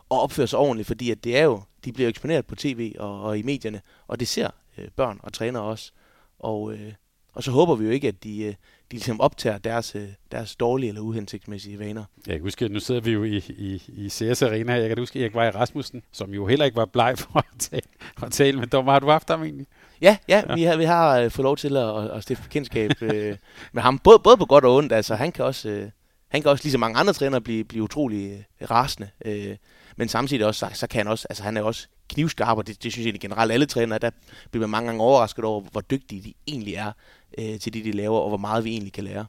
opføre 0.10 0.48
sig 0.48 0.60
ordentligt, 0.60 0.88
fordi 0.88 1.12
at 1.12 1.24
det 1.24 1.38
er 1.38 1.44
jo, 1.44 1.62
de 1.86 1.94
bliver 1.94 2.10
eksponeret 2.10 2.46
på 2.46 2.56
tv 2.56 2.96
og, 3.00 3.22
og 3.22 3.38
i 3.38 3.42
medierne, 3.42 3.82
og 4.08 4.20
det 4.20 4.28
ser 4.28 4.50
øh, 4.78 4.88
børn 4.96 5.20
og 5.24 5.34
trænere 5.34 5.64
også. 5.64 5.92
Og, 6.40 6.74
øh, 6.74 6.94
og 7.34 7.44
så 7.44 7.52
håber 7.52 7.76
vi 7.76 7.86
jo 7.86 7.92
ikke, 7.92 8.08
at 8.08 8.24
de, 8.24 8.44
øh, 8.44 8.50
de 8.52 8.56
ligesom 8.92 9.22
optager 9.22 9.58
deres, 9.58 9.96
øh, 9.96 10.08
deres 10.32 10.56
dårlige 10.56 10.88
eller 10.88 11.02
uhensigtsmæssige 11.02 11.80
vaner. 11.80 12.04
Jeg 12.28 12.36
kan 12.36 12.42
huske, 12.42 12.66
at 12.66 12.72
nu 12.72 12.80
sidder 12.80 13.02
vi 13.02 13.12
jo 13.12 13.24
i, 13.24 13.38
i, 13.50 13.84
i 13.88 14.10
CS 14.10 14.42
Arena. 14.42 14.74
Jeg 14.74 14.88
kan 14.90 14.98
huske, 14.98 15.20
at 15.20 15.24
Erik 15.24 15.34
Vej 15.34 15.50
Rasmussen, 15.50 16.04
som 16.12 16.34
jo 16.34 16.48
heller 16.48 16.66
ikke 16.66 16.78
var 16.78 16.86
bleg 16.86 17.18
for 17.18 17.38
at 17.40 17.46
tale, 17.60 17.82
at 18.24 18.32
tale 18.32 18.60
med 18.60 18.68
dommer. 18.68 18.92
Har 18.92 19.00
du 19.00 19.10
haft 19.10 19.30
ham 19.30 19.44
egentlig? 19.44 19.68
Ja, 20.04 20.18
ja, 20.28 20.44
ja. 20.50 20.56
vi 20.56 20.64
har, 20.64 20.76
vi 20.76 20.84
har 20.84 21.20
øh, 21.20 21.32
fået 21.32 21.44
lov 21.44 21.58
til 21.58 21.78
at, 21.78 22.12
at, 22.12 22.24
stifte 22.24 22.44
bekendtskab 22.44 22.92
øh, 23.02 23.38
med 23.74 23.82
ham, 23.82 24.00
både, 24.00 24.20
både 24.20 24.38
på 24.38 24.46
godt 24.46 24.66
og 24.66 24.76
ondt. 24.76 24.92
Altså, 24.92 25.16
han 25.16 25.32
kan 25.32 25.46
også, 25.46 25.70
øh, 25.70 25.90
han 26.28 26.42
kan 26.42 26.52
også, 26.52 26.64
ligesom 26.64 26.80
mange 26.80 27.00
andre 27.00 27.14
trænere, 27.14 27.42
blive, 27.42 27.64
blive 27.64 27.84
utrolig 27.84 28.46
øh, 28.62 28.72
rasende. 28.72 29.10
Øh, 29.26 29.56
men 29.98 30.08
samtidig 30.08 30.46
også, 30.46 30.60
så, 30.60 30.80
så 30.80 30.88
kan 30.88 30.98
han 30.98 31.08
også, 31.08 31.28
altså 31.30 31.44
han 31.44 31.58
er 31.58 31.62
også 31.62 31.88
knivskarp, 32.10 32.58
og 32.58 32.68
det, 32.68 32.84
det 32.84 32.92
synes 32.92 33.06
jeg 33.06 33.20
generelt 33.20 33.52
alle 33.52 33.66
trænere, 33.66 34.00
der 34.00 34.10
bliver 34.52 34.68
man 34.68 34.70
mange 34.70 34.88
gange 34.88 35.04
overrasket 35.04 35.46
over, 35.46 35.62
hvor 35.62 35.82
dygtige 35.82 36.22
de 36.22 36.34
egentlig 36.48 36.76
er 36.76 36.92
øh, 37.38 37.60
til 37.60 37.74
det, 37.74 37.86
de 37.86 37.92
laver, 37.92 38.20
og 38.20 38.28
hvor 38.28 38.38
meget 38.38 38.64
vi 38.64 38.72
egentlig 38.72 38.94
kan 38.94 39.04
lære. 39.04 39.26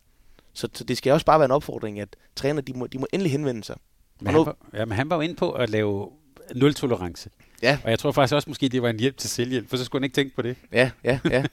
Så, 0.53 0.69
så 0.73 0.85
det 0.85 0.97
skal 0.97 1.13
også 1.13 1.27
bare 1.27 1.39
være 1.39 1.45
en 1.45 1.51
opfordring, 1.51 2.01
at 2.01 2.17
træner, 2.37 2.63
de 2.63 2.73
må, 2.73 2.87
de 2.87 2.99
må 2.99 3.07
endelig 3.13 3.33
henvende 3.33 3.65
sig. 3.65 3.77
Men, 4.21 4.35
nu, 4.35 4.39
han 4.39 4.47
var, 4.47 4.57
ja, 4.79 4.85
men 4.85 4.97
han 4.97 5.11
var 5.11 5.17
jo 5.17 5.21
inde 5.23 5.35
på 5.35 5.51
at 5.51 5.71
lave 5.71 6.11
nul 6.55 6.75
tolerance. 6.75 7.31
Ja. 7.63 7.79
Og 7.85 7.91
jeg 7.91 7.99
tror 7.99 8.13
faktisk 8.13 8.35
også, 8.35 8.51
måske 8.51 8.69
det 8.69 8.83
var 8.83 8.89
en 8.89 9.01
hjælp 9.01 9.17
til 9.17 9.31
selvhjælp, 9.31 9.71
for 9.71 9.77
så 9.77 9.85
skulle 9.85 10.01
han 10.01 10.05
ikke 10.05 10.15
tænke 10.15 10.37
på 10.37 10.43
det. 10.43 10.57
Ja, 10.73 10.91
ja, 11.05 11.19
ja. 11.31 11.45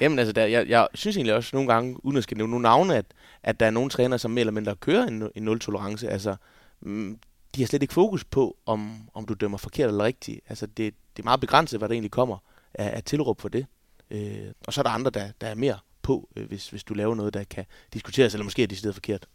Jamen 0.00 0.18
altså, 0.18 0.32
der, 0.32 0.46
jeg, 0.46 0.68
jeg 0.68 0.88
synes 0.94 1.16
egentlig 1.16 1.34
også 1.34 1.50
nogle 1.56 1.72
gange, 1.72 2.04
uden 2.04 2.16
at 2.16 2.22
skal 2.22 2.36
nævne 2.36 2.50
nogle 2.50 2.62
navne, 2.62 2.96
at, 2.96 3.06
at 3.42 3.60
der 3.60 3.66
er 3.66 3.70
nogle 3.70 3.90
trænere, 3.90 4.18
som 4.18 4.30
mere 4.30 4.40
eller 4.40 4.52
mindre 4.52 4.76
kører 4.76 5.06
en, 5.06 5.30
en 5.34 5.42
nul 5.42 5.60
tolerance. 5.60 6.08
Altså, 6.08 6.36
mm, 6.80 7.18
de 7.54 7.60
har 7.60 7.66
slet 7.66 7.82
ikke 7.82 7.94
fokus 7.94 8.24
på, 8.24 8.56
om, 8.66 9.08
om 9.14 9.26
du 9.26 9.34
dømmer 9.34 9.58
forkert 9.58 9.88
eller 9.88 10.04
rigtigt. 10.04 10.40
Altså, 10.48 10.66
det, 10.66 10.94
det 11.16 11.22
er 11.22 11.24
meget 11.24 11.40
begrænset, 11.40 11.80
hvad 11.80 11.88
der 11.88 11.92
egentlig 11.92 12.10
kommer 12.10 12.38
af, 12.74 12.96
af 12.96 13.02
tilråb 13.02 13.40
for 13.40 13.48
det. 13.48 13.66
Øh, 14.10 14.52
og 14.66 14.72
så 14.72 14.80
er 14.80 14.82
der 14.82 14.90
andre, 14.90 15.10
der, 15.10 15.28
der 15.40 15.46
er 15.46 15.54
mere 15.54 15.78
på, 16.02 16.28
øh, 16.36 16.48
hvis, 16.48 16.70
hvis 16.70 16.84
du 16.84 16.94
laver 16.94 17.14
noget, 17.14 17.34
der 17.34 17.44
kan 17.44 17.64
diskuteres, 17.92 18.34
eller 18.34 18.44
måske 18.44 18.62
er 18.62 18.66
det 18.66 18.94
forkert. 18.94 19.26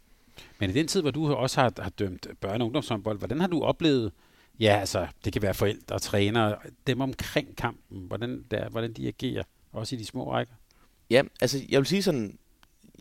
Men 0.59 0.69
i 0.69 0.73
den 0.73 0.87
tid, 0.87 1.01
hvor 1.01 1.11
du 1.11 1.33
også 1.33 1.61
har, 1.61 1.73
har 1.79 1.89
dømt 1.89 2.27
børne- 2.45 2.47
og 2.47 2.61
ungdomshåndbold, 2.61 3.17
hvordan 3.17 3.39
har 3.39 3.47
du 3.47 3.63
oplevet, 3.63 4.11
ja, 4.59 4.77
altså, 4.79 5.07
det 5.25 5.33
kan 5.33 5.41
være 5.41 5.53
forældre 5.53 5.95
og 5.95 6.01
trænere, 6.01 6.55
dem 6.87 7.01
omkring 7.01 7.55
kampen, 7.55 8.07
hvordan, 8.07 8.43
der, 8.51 8.69
hvordan 8.69 8.93
de 8.93 9.07
agerer, 9.07 9.43
også 9.71 9.95
i 9.95 9.97
de 9.97 10.05
små 10.05 10.31
rækker? 10.31 10.53
Ja, 11.09 11.23
altså, 11.41 11.61
jeg 11.69 11.79
vil 11.79 11.87
sige 11.87 12.03
sådan, 12.03 12.37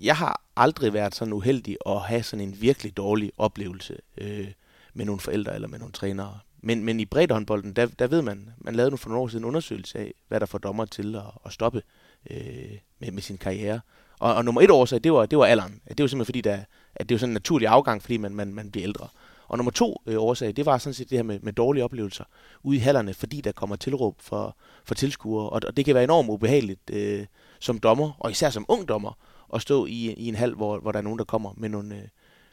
jeg 0.03 0.17
har 0.17 0.43
aldrig 0.57 0.93
været 0.93 1.15
sådan 1.15 1.33
uheldig 1.33 1.77
at 1.87 2.01
have 2.01 2.23
sådan 2.23 2.49
en 2.49 2.61
virkelig 2.61 2.97
dårlig 2.97 3.33
oplevelse 3.39 3.97
øh, 4.19 4.49
med 4.95 5.05
nogle 5.05 5.21
forældre 5.21 5.55
eller 5.55 5.69
med 5.69 5.79
nogle 5.79 5.93
trænere. 5.93 6.39
Men, 6.61 6.85
men 6.85 7.01
i 7.01 7.05
breddehåndbolden, 7.05 7.73
der, 7.73 7.87
der 7.87 8.07
ved 8.07 8.23
man, 8.23 8.49
man 8.59 8.75
lavede 8.75 8.91
nu 8.91 8.97
for 8.97 9.09
nogle 9.09 9.23
år 9.23 9.29
siden 9.29 9.45
en 9.45 9.49
undersøgelse 9.49 9.99
af, 9.99 10.15
hvad 10.29 10.41
der 10.41 10.47
får 10.47 10.59
dommer 10.59 10.85
til 10.85 11.17
at, 11.17 11.23
at 11.47 11.53
stoppe 11.53 11.83
øh, 12.31 12.79
med, 12.99 13.11
med 13.11 13.23
sin 13.23 13.39
karriere. 13.39 13.81
Og, 14.19 14.35
og 14.35 14.45
nummer 14.45 14.61
et 14.61 14.71
årsag, 14.71 15.05
det 15.05 15.13
var, 15.13 15.27
det 15.27 15.39
var 15.39 15.45
alderen. 15.45 15.81
Det 15.89 16.03
var 16.03 16.07
simpelthen 16.07 16.25
fordi, 16.25 16.41
der, 16.41 16.61
at 16.95 17.09
det 17.09 17.15
var 17.15 17.19
sådan 17.19 17.31
en 17.31 17.35
naturlig 17.35 17.69
afgang, 17.69 18.03
fordi 18.03 18.17
man, 18.17 18.35
man, 18.35 18.55
man 18.55 18.71
bliver 18.71 18.87
ældre. 18.87 19.09
Og 19.49 19.59
nummer 19.59 19.71
to 19.71 20.03
øh, 20.07 20.17
årsag, 20.19 20.57
det 20.57 20.67
var 20.67 20.79
sådan 20.79 20.95
set 20.95 21.11
det 21.11 21.19
her 21.19 21.23
med, 21.23 21.41
med 21.41 21.53
dårlige 21.53 21.85
oplevelser 21.85 22.25
ude 22.63 22.77
i 22.77 22.81
hallerne, 22.81 23.15
fordi 23.15 23.41
der 23.41 23.53
kommer 23.53 23.77
tilråb 23.77 24.21
for, 24.21 24.57
for 24.85 24.95
tilskuere. 24.95 25.49
Og, 25.49 25.61
og 25.67 25.77
det 25.77 25.85
kan 25.85 25.95
være 25.95 26.05
enormt 26.05 26.31
ubehageligt 26.31 26.91
øh, 26.91 27.27
som 27.61 27.79
dommer, 27.79 28.13
og 28.19 28.31
især 28.31 28.51
som 28.51 28.65
ung 28.69 28.89
dommer, 28.89 29.19
at 29.55 29.63
stå 29.63 29.87
i, 29.87 30.15
i 30.15 30.29
en 30.29 30.35
hal, 30.35 30.55
hvor, 30.55 30.79
hvor 30.79 30.93
der 30.93 30.99
er 30.99 31.03
nogen, 31.03 31.19
der 31.19 31.25
kommer 31.25 31.53
med 31.57 31.69
nogle, 31.69 31.95
øh, 31.95 32.03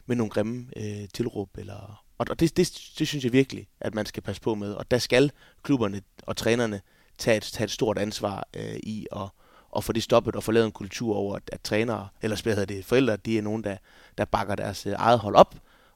med 0.06 0.16
nogle 0.16 0.30
grimme 0.30 0.66
øh, 0.76 1.08
tilråb. 1.14 1.48
Eller, 1.58 2.04
og 2.18 2.40
det, 2.40 2.56
det, 2.56 2.80
det 2.98 3.08
synes 3.08 3.24
jeg 3.24 3.32
virkelig, 3.32 3.68
at 3.80 3.94
man 3.94 4.06
skal 4.06 4.22
passe 4.22 4.42
på 4.42 4.54
med. 4.54 4.72
Og 4.72 4.90
der 4.90 4.98
skal 4.98 5.30
klubberne 5.62 6.02
og 6.22 6.36
trænerne 6.36 6.80
tage 7.18 7.36
et, 7.36 7.42
tage 7.42 7.64
et 7.64 7.70
stort 7.70 7.98
ansvar 7.98 8.48
øh, 8.56 8.76
i 8.82 9.06
at 9.16 9.28
og 9.74 9.84
få 9.84 9.92
det 9.92 10.02
stoppet 10.02 10.36
og 10.36 10.42
få 10.42 10.52
lavet 10.52 10.66
en 10.66 10.72
kultur 10.72 11.16
over, 11.16 11.36
at, 11.36 11.42
at 11.52 11.60
trænere, 11.60 12.08
eller 12.22 12.42
hvad 12.42 12.54
hedder 12.54 12.74
det, 12.74 12.84
forældre, 12.84 13.16
de 13.16 13.38
er 13.38 13.42
nogen, 13.42 13.64
der, 13.64 13.76
der 14.18 14.24
bakker 14.24 14.54
deres 14.54 14.86
øh, 14.86 14.92
eget 14.96 15.18
hold 15.18 15.36
op 15.36 15.54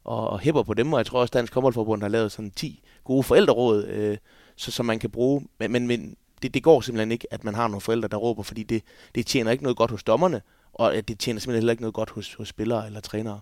og, 0.09 0.31
og 0.31 0.41
hæpper 0.41 0.63
på 0.63 0.75
dem, 0.75 0.93
og 0.93 0.99
jeg 0.99 1.07
tror 1.07 1.21
også, 1.21 1.33
Dansk 1.33 1.55
Håndboldforbund 1.55 2.03
har 2.03 2.09
lavet 2.09 2.33
sådan 2.33 2.51
10 2.51 2.83
gode 3.05 3.23
forældreråd, 3.23 3.85
øh, 3.85 4.17
så, 4.57 4.71
som 4.71 4.87
man 4.87 4.99
kan 4.99 5.11
bruge, 5.11 5.47
men, 5.59 5.73
men, 5.73 5.87
men 5.87 6.17
det, 6.43 6.55
det 6.55 6.63
går 6.63 6.81
simpelthen 6.81 7.13
ikke, 7.13 7.27
at 7.31 7.45
man 7.45 7.55
har 7.55 7.69
nogle 7.69 7.81
forældre, 7.81 8.09
der 8.09 8.17
råber, 8.17 8.43
fordi 8.43 8.63
det, 8.63 8.83
det 9.15 9.27
tjener 9.27 9.51
ikke 9.51 9.63
noget 9.63 9.77
godt 9.77 9.91
hos 9.91 10.03
dommerne, 10.03 10.43
og 10.73 11.09
det 11.09 11.19
tjener 11.19 11.41
simpelthen 11.41 11.61
heller 11.61 11.71
ikke 11.71 11.83
noget 11.83 11.95
godt 11.95 12.11
hos, 12.11 12.35
hos 12.35 12.49
spillere 12.49 12.87
eller 12.87 13.01
trænere. 13.01 13.41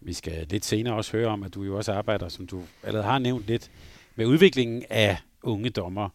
Vi 0.00 0.12
skal 0.12 0.46
lidt 0.50 0.64
senere 0.64 0.94
også 0.94 1.12
høre 1.12 1.28
om, 1.28 1.42
at 1.42 1.54
du 1.54 1.62
jo 1.62 1.76
også 1.76 1.92
arbejder, 1.92 2.28
som 2.28 2.46
du 2.46 2.62
allerede 2.82 3.06
har 3.06 3.18
nævnt 3.18 3.46
lidt, 3.46 3.70
med 4.16 4.26
udviklingen 4.26 4.84
af 4.90 5.16
unge 5.42 5.70
dommer. 5.70 6.08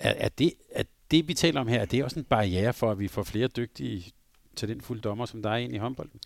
Er, 0.00 0.14
er, 0.16 0.28
det, 0.28 0.52
er 0.70 0.82
det, 1.10 1.28
vi 1.28 1.34
taler 1.34 1.60
om 1.60 1.68
her, 1.68 1.80
er 1.80 1.84
det 1.84 2.04
også 2.04 2.18
en 2.18 2.24
barriere 2.24 2.72
for, 2.72 2.90
at 2.90 2.98
vi 2.98 3.08
får 3.08 3.22
flere 3.22 3.48
dygtige, 3.48 4.12
talentfulde 4.56 5.02
dommer, 5.02 5.26
som 5.26 5.42
der 5.42 5.50
er 5.50 5.56
ind 5.56 5.74
i 5.74 5.78
håndbolden? 5.78 6.20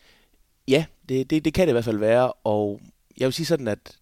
Ja, 0.69 0.85
det, 1.09 1.31
det, 1.31 1.45
det 1.45 1.55
kan 1.55 1.67
det 1.67 1.71
i 1.71 1.73
hvert 1.73 1.85
fald 1.85 1.99
være, 1.99 2.33
og 2.33 2.81
jeg 3.19 3.27
vil 3.27 3.33
sige 3.33 3.47
sådan, 3.47 3.69
at 3.69 3.97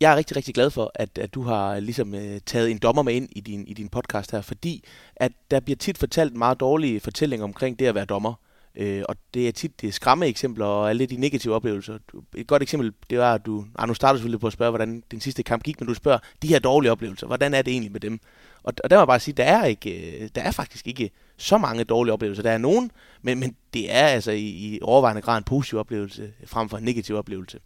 jeg 0.00 0.12
er 0.12 0.16
rigtig, 0.16 0.36
rigtig 0.36 0.54
glad 0.54 0.70
for, 0.70 0.92
at, 0.94 1.18
at 1.18 1.34
du 1.34 1.42
har 1.42 1.80
ligesom 1.80 2.14
øh, 2.14 2.40
taget 2.46 2.70
en 2.70 2.78
dommer 2.78 3.02
med 3.02 3.14
ind 3.14 3.28
i 3.32 3.40
din, 3.40 3.66
i 3.66 3.74
din 3.74 3.88
podcast 3.88 4.30
her, 4.30 4.40
fordi 4.40 4.84
at 5.16 5.32
der 5.50 5.60
bliver 5.60 5.76
tit 5.76 5.98
fortalt 5.98 6.36
meget 6.36 6.60
dårlige 6.60 7.00
fortællinger 7.00 7.44
omkring 7.44 7.78
det 7.78 7.86
at 7.86 7.94
være 7.94 8.04
dommer. 8.04 8.34
Øh, 8.76 9.02
og 9.08 9.16
det 9.34 9.48
er 9.48 9.52
tit 9.52 9.80
det 9.80 9.88
er 9.88 9.92
skræmme 9.92 10.26
eksempler 10.26 10.66
og 10.66 10.90
alle 10.90 11.06
de 11.06 11.16
negative 11.16 11.54
oplevelser. 11.54 11.98
Et 12.36 12.46
godt 12.46 12.62
eksempel, 12.62 12.92
det 13.10 13.18
var, 13.18 13.34
at 13.34 13.46
du, 13.46 13.66
ah, 13.78 13.88
nu 13.88 13.94
starter 13.94 14.16
selvfølgelig 14.16 14.40
på 14.40 14.46
at 14.46 14.52
spørge, 14.52 14.70
hvordan 14.70 15.02
din 15.10 15.20
sidste 15.20 15.42
kamp 15.42 15.62
gik, 15.62 15.80
men 15.80 15.88
du 15.88 15.94
spørger, 15.94 16.18
de 16.42 16.48
her 16.48 16.58
dårlige 16.58 16.92
oplevelser, 16.92 17.26
hvordan 17.26 17.54
er 17.54 17.62
det 17.62 17.70
egentlig 17.70 17.92
med 17.92 18.00
dem? 18.00 18.20
Og, 18.62 18.74
og 18.84 18.90
der 18.90 18.96
må 18.96 19.00
jeg 19.00 19.06
bare 19.06 19.20
sige, 19.20 19.34
der 19.34 19.44
er, 19.44 19.64
ikke, 19.64 20.22
øh, 20.22 20.28
der 20.34 20.42
er 20.42 20.50
faktisk 20.50 20.86
ikke 20.86 21.10
så 21.36 21.58
mange 21.58 21.84
dårlige 21.84 22.12
oplevelser. 22.12 22.42
Der 22.42 22.50
er 22.50 22.58
nogen, 22.58 22.90
men, 23.22 23.40
men 23.40 23.56
det 23.74 23.92
er 23.92 24.06
altså 24.06 24.30
i, 24.30 24.46
i 24.46 24.78
overvejende 24.82 25.22
grad 25.22 25.38
en 25.38 25.44
positiv 25.44 25.78
oplevelse, 25.78 26.32
frem 26.46 26.68
for 26.68 26.76
en 26.76 26.84
negativ 26.84 27.16
oplevelse. 27.16 27.58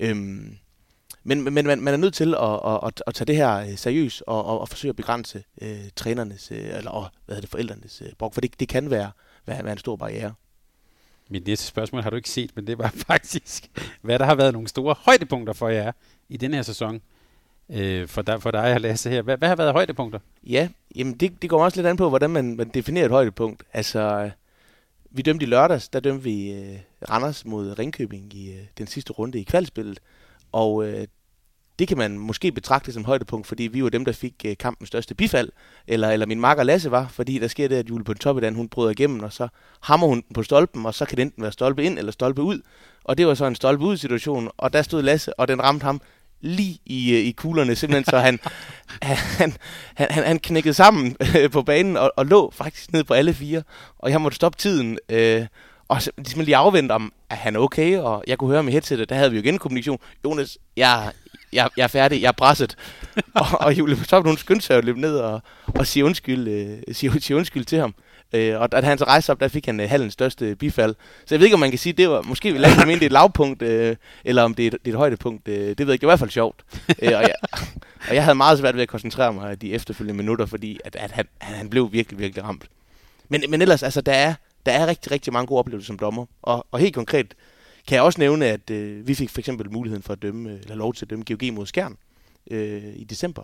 Øhm, 0.00 0.58
men, 1.24 1.42
men 1.42 1.66
man, 1.66 1.80
man 1.80 1.94
er 1.94 1.96
nødt 1.96 2.14
til 2.14 2.34
at, 2.34 2.60
at, 2.66 2.80
at, 2.86 3.02
at 3.06 3.14
tage 3.14 3.26
det 3.26 3.36
her 3.36 3.56
øh, 3.56 3.76
seriøst 3.76 4.22
og, 4.26 4.44
og, 4.44 4.60
og 4.60 4.68
forsøge 4.68 4.90
at 4.90 4.96
begrænse 4.96 5.44
øh, 5.62 5.78
trænernes, 5.96 6.50
øh, 6.50 6.76
eller 6.76 6.90
og, 6.90 7.06
hvad 7.26 7.34
hedder 7.34 7.40
det, 7.40 7.50
forældrenes 7.50 8.02
øh, 8.06 8.12
brug, 8.18 8.34
for 8.34 8.40
det, 8.40 8.60
det 8.60 8.68
kan 8.68 8.90
være, 8.90 9.10
være, 9.48 9.64
være 9.64 9.72
en 9.72 9.78
stor 9.78 9.96
barriere. 9.96 10.34
Mit 11.28 11.46
næste 11.46 11.66
spørgsmål 11.66 12.02
har 12.02 12.10
du 12.10 12.16
ikke 12.16 12.30
set, 12.30 12.50
men 12.56 12.66
det 12.66 12.78
var 12.78 12.90
faktisk, 13.08 13.70
hvad 14.02 14.18
der 14.18 14.24
har 14.24 14.34
været 14.34 14.52
nogle 14.52 14.68
store 14.68 14.94
højdepunkter 14.98 15.52
for 15.52 15.68
jer 15.68 15.92
i 16.28 16.36
den 16.36 16.54
her 16.54 16.62
sæson. 16.62 17.00
Øh, 17.70 18.08
for, 18.08 18.22
dig, 18.22 18.42
for 18.42 18.50
dig 18.50 18.74
og 18.74 18.80
Lasse 18.80 19.10
her. 19.10 19.22
Hvad, 19.22 19.36
hvad 19.36 19.48
har 19.48 19.56
været 19.56 19.72
højdepunkter? 19.72 20.18
Ja, 20.46 20.68
jamen 20.96 21.14
det, 21.14 21.42
det 21.42 21.50
går 21.50 21.64
også 21.64 21.78
lidt 21.78 21.86
an 21.86 21.96
på, 21.96 22.08
hvordan 22.08 22.30
man, 22.30 22.56
man 22.56 22.68
definerer 22.68 23.04
et 23.04 23.10
højdepunkt. 23.10 23.62
Altså, 23.72 24.30
vi 25.10 25.22
dømte 25.22 25.46
i 25.46 25.48
lørdags, 25.48 25.88
der 25.88 26.00
dømte 26.00 26.24
vi 26.24 26.52
øh, 26.52 26.78
Randers 27.10 27.44
mod 27.44 27.78
Ringkøbing 27.78 28.34
i 28.34 28.52
øh, 28.52 28.64
den 28.78 28.86
sidste 28.86 29.12
runde 29.12 29.40
i 29.40 29.42
kvalspillet. 29.42 30.00
Og 30.52 30.84
øh, 30.86 31.06
det 31.78 31.88
kan 31.88 31.98
man 31.98 32.18
måske 32.18 32.52
betragte 32.52 32.92
som 32.92 33.04
højdepunkt, 33.04 33.46
fordi 33.46 33.62
vi 33.62 33.82
var 33.82 33.88
dem, 33.88 34.04
der 34.04 34.12
fik 34.12 34.34
øh, 34.44 34.56
kampens 34.56 34.88
største 34.88 35.14
bifald, 35.14 35.48
eller, 35.86 36.10
eller 36.10 36.26
min 36.26 36.40
makker 36.40 36.62
Lasse 36.62 36.90
var, 36.90 37.08
fordi 37.10 37.38
der 37.38 37.48
sker 37.48 37.68
det, 37.68 37.76
at 37.76 37.88
Julie 37.88 38.04
på 38.04 38.14
den 38.40 38.54
hun 38.54 38.68
bryder 38.68 38.90
igennem, 38.90 39.20
og 39.22 39.32
så 39.32 39.48
hammer 39.80 40.06
hun 40.06 40.20
den 40.20 40.34
på 40.34 40.42
stolpen, 40.42 40.86
og 40.86 40.94
så 40.94 41.04
kan 41.04 41.16
det 41.16 41.22
enten 41.22 41.42
være 41.42 41.52
stolpe 41.52 41.84
ind 41.84 41.98
eller 41.98 42.12
stolpe 42.12 42.42
ud. 42.42 42.60
Og 43.04 43.18
det 43.18 43.26
var 43.26 43.34
så 43.34 43.46
en 43.46 43.54
stolpe 43.54 43.84
ud 43.84 43.96
situation, 43.96 44.50
og 44.56 44.72
der 44.72 44.82
stod 44.82 45.02
Lasse, 45.02 45.40
og 45.40 45.48
den 45.48 45.62
ramte 45.62 45.84
ham 45.84 46.00
lige 46.40 46.78
i, 46.86 47.12
øh, 47.12 47.18
i 47.18 47.30
kuglerne, 47.32 47.76
simpelthen 47.76 48.04
så 48.04 48.18
han, 48.18 48.38
han, 49.02 49.52
han, 49.96 50.10
han, 50.10 50.24
han 50.24 50.38
knækkede 50.38 50.74
sammen 50.74 51.16
øh, 51.36 51.50
på 51.50 51.62
banen 51.62 51.96
og, 51.96 52.12
og 52.16 52.26
lå 52.26 52.50
faktisk 52.50 52.92
ned 52.92 53.04
på 53.04 53.14
alle 53.14 53.34
fire. 53.34 53.62
Og 53.98 54.10
jeg 54.10 54.20
måtte 54.20 54.36
stoppe 54.36 54.58
tiden, 54.58 54.98
øh, 55.08 55.46
og 55.88 56.02
ligesom 56.16 56.40
lige 56.40 56.56
afvente 56.56 56.92
om, 56.92 57.12
at 57.30 57.36
han 57.36 57.56
er 57.56 57.60
okay, 57.60 57.98
og 57.98 58.24
jeg 58.26 58.38
kunne 58.38 58.50
høre 58.50 58.62
med 58.62 58.72
headsetet, 58.72 59.08
der 59.08 59.14
havde 59.14 59.30
vi 59.30 59.36
jo 59.36 59.42
igen 59.42 59.58
kommunikation. 59.58 59.98
Jonas, 60.24 60.58
jeg, 60.76 61.12
jeg, 61.52 61.68
jeg 61.76 61.82
er 61.82 61.88
færdig, 61.88 62.22
jeg 62.22 62.28
er 62.28 62.32
presset. 62.32 62.76
og, 63.34 63.46
og 63.60 63.78
Julie 63.78 63.96
så 64.04 64.20
hun 64.20 64.36
skyndte 64.36 64.66
sig 64.66 64.76
at 64.76 64.84
løbe 64.84 65.00
ned 65.00 65.16
og, 65.16 65.42
og 65.66 65.86
sige 65.86 66.04
undskyld, 66.04 66.48
øh, 66.48 66.94
sige, 66.94 67.20
sige 67.20 67.36
undskyld 67.36 67.64
til 67.64 67.78
ham. 67.78 67.94
Øh, 68.32 68.60
og 68.60 68.72
da 68.72 68.80
han 68.80 68.98
så 68.98 69.04
rejste 69.04 69.30
op, 69.30 69.40
der 69.40 69.48
fik 69.48 69.66
han 69.66 69.80
øh, 69.80 69.88
halvens 69.88 70.12
største 70.12 70.56
bifald. 70.56 70.94
Så 71.26 71.34
jeg 71.34 71.40
ved 71.40 71.46
ikke, 71.46 71.54
om 71.54 71.60
man 71.60 71.70
kan 71.70 71.78
sige, 71.78 71.92
det 71.92 72.08
var 72.08 72.22
måske 72.22 72.52
vi 72.52 72.58
lade 72.58 72.74
det 72.74 73.02
er 73.02 73.06
et 73.06 73.12
lavpunkt, 73.12 73.62
øh, 73.62 73.96
eller 74.24 74.42
om 74.42 74.54
det 74.54 74.62
er 74.62 74.66
et, 74.66 74.72
det 74.72 74.90
er 74.90 74.94
et 74.94 74.98
højdepunkt. 74.98 75.48
Øh, 75.48 75.54
det 75.54 75.78
ved 75.78 75.86
jeg 75.86 75.92
ikke, 75.92 76.00
det 76.00 76.06
var 76.06 76.10
i 76.10 76.12
hvert 76.12 76.18
fald 76.18 76.30
sjovt. 76.30 76.64
øh, 77.02 77.12
og, 77.16 77.22
jeg, 77.22 77.34
og 78.08 78.14
jeg 78.14 78.24
havde 78.24 78.34
meget 78.34 78.58
svært 78.58 78.74
ved 78.74 78.82
at 78.82 78.88
koncentrere 78.88 79.32
mig 79.32 79.62
de 79.62 79.72
efterfølgende 79.72 80.16
minutter, 80.16 80.46
fordi 80.46 80.78
at, 80.84 80.96
at 80.96 81.10
han, 81.10 81.24
han 81.38 81.70
blev 81.70 81.92
virkelig, 81.92 82.18
virkelig 82.18 82.44
ramt. 82.44 82.64
Men, 83.28 83.44
men 83.48 83.62
ellers, 83.62 83.82
altså, 83.82 84.00
der 84.00 84.12
er, 84.12 84.34
der 84.66 84.72
er 84.72 84.86
rigtig, 84.86 85.12
rigtig 85.12 85.32
mange 85.32 85.46
gode 85.46 85.58
oplevelser 85.58 85.86
som 85.86 85.98
dommer. 85.98 86.26
Og, 86.42 86.66
og 86.70 86.78
helt 86.78 86.94
konkret 86.94 87.34
kan 87.88 87.94
jeg 87.94 88.02
også 88.02 88.20
nævne, 88.20 88.46
at 88.46 88.70
øh, 88.70 89.08
vi 89.08 89.14
fik 89.14 89.30
for 89.30 89.38
eksempel 89.38 89.72
muligheden 89.72 90.02
for 90.02 90.12
at 90.12 90.22
dømme, 90.22 90.50
øh, 90.50 90.60
eller 90.60 90.74
lov 90.74 90.94
til 90.94 91.04
at 91.04 91.10
dømme 91.10 91.24
GOG 91.28 91.54
mod 91.54 91.66
Skjern 91.66 91.96
øh, 92.50 92.96
i 92.96 93.04
december. 93.04 93.42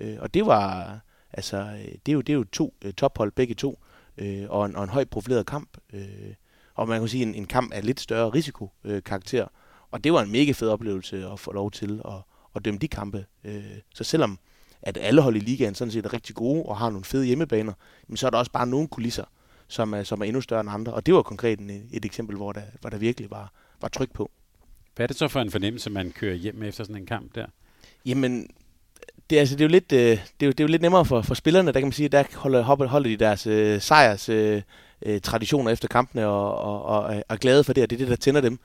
Øh, 0.00 0.16
og 0.20 0.34
det 0.34 0.46
var, 0.46 0.98
altså, 1.32 1.56
øh, 1.56 1.92
det 2.06 2.08
er 2.08 2.12
jo, 2.12 2.20
det 2.20 2.32
er 2.32 2.36
jo 2.36 2.44
to 2.44 2.74
øh, 2.84 2.92
tophold, 2.92 3.32
begge 3.32 3.54
to, 3.54 3.78
øh, 4.18 4.44
og, 4.48 4.66
en, 4.66 4.76
og 4.76 4.84
en 4.84 4.90
højt 4.90 5.10
profileret 5.10 5.46
kamp. 5.46 5.78
Øh, 5.92 6.34
og 6.74 6.88
man 6.88 7.00
kan 7.00 7.08
sige, 7.08 7.22
en, 7.22 7.34
en 7.34 7.46
kamp 7.46 7.72
af 7.72 7.84
lidt 7.84 8.00
større 8.00 8.30
risikokarakter. 8.30 9.42
Øh, 9.42 9.48
og 9.90 10.04
det 10.04 10.12
var 10.12 10.22
en 10.22 10.32
mega 10.32 10.52
fed 10.52 10.68
oplevelse 10.68 11.26
at 11.26 11.40
få 11.40 11.52
lov 11.52 11.70
til 11.70 12.00
at, 12.04 12.14
at 12.56 12.64
dømme 12.64 12.78
de 12.78 12.88
kampe. 12.88 13.26
Øh, 13.44 13.62
så 13.94 14.04
selvom 14.04 14.38
at 14.82 14.98
alle 15.00 15.20
hold 15.20 15.36
i 15.36 15.40
ligaen 15.40 15.74
sådan 15.74 15.92
set 15.92 16.06
er 16.06 16.12
rigtig 16.12 16.34
gode 16.34 16.62
og 16.62 16.76
har 16.76 16.90
nogle 16.90 17.04
fede 17.04 17.26
hjemmebaner, 17.26 17.72
men 18.08 18.16
så 18.16 18.26
er 18.26 18.30
der 18.30 18.38
også 18.38 18.52
bare 18.52 18.66
nogle 18.66 18.88
kulisser, 18.88 19.24
som 19.68 19.92
er, 19.94 20.02
som 20.02 20.20
er 20.20 20.24
endnu 20.24 20.40
større 20.40 20.60
end 20.60 20.70
andre. 20.70 20.94
Og 20.94 21.06
det 21.06 21.14
var 21.14 21.22
konkret 21.22 21.60
et, 21.60 21.82
et 21.92 22.04
eksempel, 22.04 22.36
hvor 22.36 22.52
der, 22.52 22.62
hvor 22.80 22.90
der 22.90 22.98
virkelig 22.98 23.30
var, 23.30 23.52
var 23.80 23.88
tryk 23.88 24.12
på. 24.12 24.30
Hvad 24.96 25.04
er 25.04 25.06
det 25.06 25.16
så 25.16 25.28
for 25.28 25.40
en 25.40 25.50
fornemmelse, 25.50 25.90
man 25.90 26.10
kører 26.10 26.34
hjem 26.34 26.62
efter 26.62 26.84
sådan 26.84 26.96
en 26.96 27.06
kamp 27.06 27.34
der? 27.34 27.46
Jamen, 28.06 28.50
det, 29.30 29.36
altså, 29.36 29.56
det, 29.56 29.60
er 29.60 29.68
jo 29.68 29.70
lidt, 29.70 29.92
øh, 29.92 29.98
det, 30.00 30.20
er 30.40 30.46
jo, 30.46 30.50
det 30.50 30.60
er 30.60 30.64
jo 30.64 30.68
lidt 30.68 30.82
nemmere 30.82 31.04
for, 31.04 31.22
for 31.22 31.34
spillerne, 31.34 31.72
der 31.72 31.80
kan 31.80 31.86
man 31.86 31.92
sige, 31.92 32.08
der 32.08 32.24
holder, 32.34 32.62
holder 32.62 33.10
de 33.10 33.16
deres 33.16 33.46
øh, 33.46 33.80
sejrs 33.80 34.28
øh, 34.28 34.62
øh, 35.02 35.20
traditioner 35.20 35.70
efter 35.70 35.88
kampene 35.88 36.26
og, 36.26 36.58
og, 36.58 36.82
og, 36.82 37.02
og 37.02 37.24
er 37.28 37.36
glade 37.36 37.64
for 37.64 37.72
det, 37.72 37.82
og 37.82 37.90
det 37.90 37.96
er 37.96 37.98
det, 37.98 38.08
der 38.08 38.16
tænder 38.16 38.40
dem. 38.40 38.58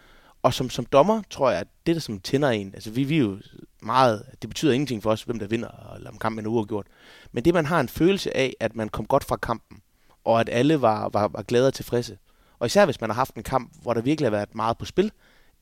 Og 0.44 0.54
som, 0.54 0.70
som 0.70 0.86
dommer, 0.86 1.22
tror 1.30 1.50
jeg, 1.50 1.60
at 1.60 1.68
det, 1.86 1.96
der 1.96 2.02
som 2.02 2.20
tænder 2.20 2.50
en, 2.50 2.72
altså 2.74 2.92
vi, 2.92 3.04
vi 3.04 3.16
er 3.16 3.20
jo 3.20 3.38
meget, 3.82 4.24
det 4.42 4.50
betyder 4.50 4.74
ingenting 4.74 5.04
for 5.04 5.12
os, 5.12 5.24
hvem 5.24 5.40
der 5.40 5.48
vinder, 5.48 5.94
eller 5.96 6.10
om 6.10 6.18
kampen 6.18 6.46
er 6.46 6.50
uafgjort. 6.50 6.88
Men 7.32 7.46
det, 7.46 7.54
man 7.54 7.66
har 7.66 7.80
en 7.80 7.90
følelse 7.90 8.38
af, 8.38 8.54
at 8.60 8.76
man 8.76 8.90
kom 8.90 9.06
godt 9.06 9.24
fra 9.24 9.36
kampen, 9.36 9.82
og 10.24 10.40
at 10.40 10.50
alle 10.52 10.82
var, 10.82 11.10
var, 11.14 11.28
var 11.28 11.42
glade 11.42 11.68
og 11.68 11.74
tilfredse. 11.74 12.18
Og 12.64 12.68
især 12.68 12.86
hvis 12.86 13.02
man 13.02 13.10
har 13.10 13.16
haft 13.16 13.36
en 13.36 13.44
kamp, 13.44 13.72
hvor 13.82 13.94
der 13.94 14.02
virkelig 14.02 14.26
har 14.26 14.32
været 14.38 14.56
meget 14.56 14.78
på 14.78 14.86
spil, 14.86 15.12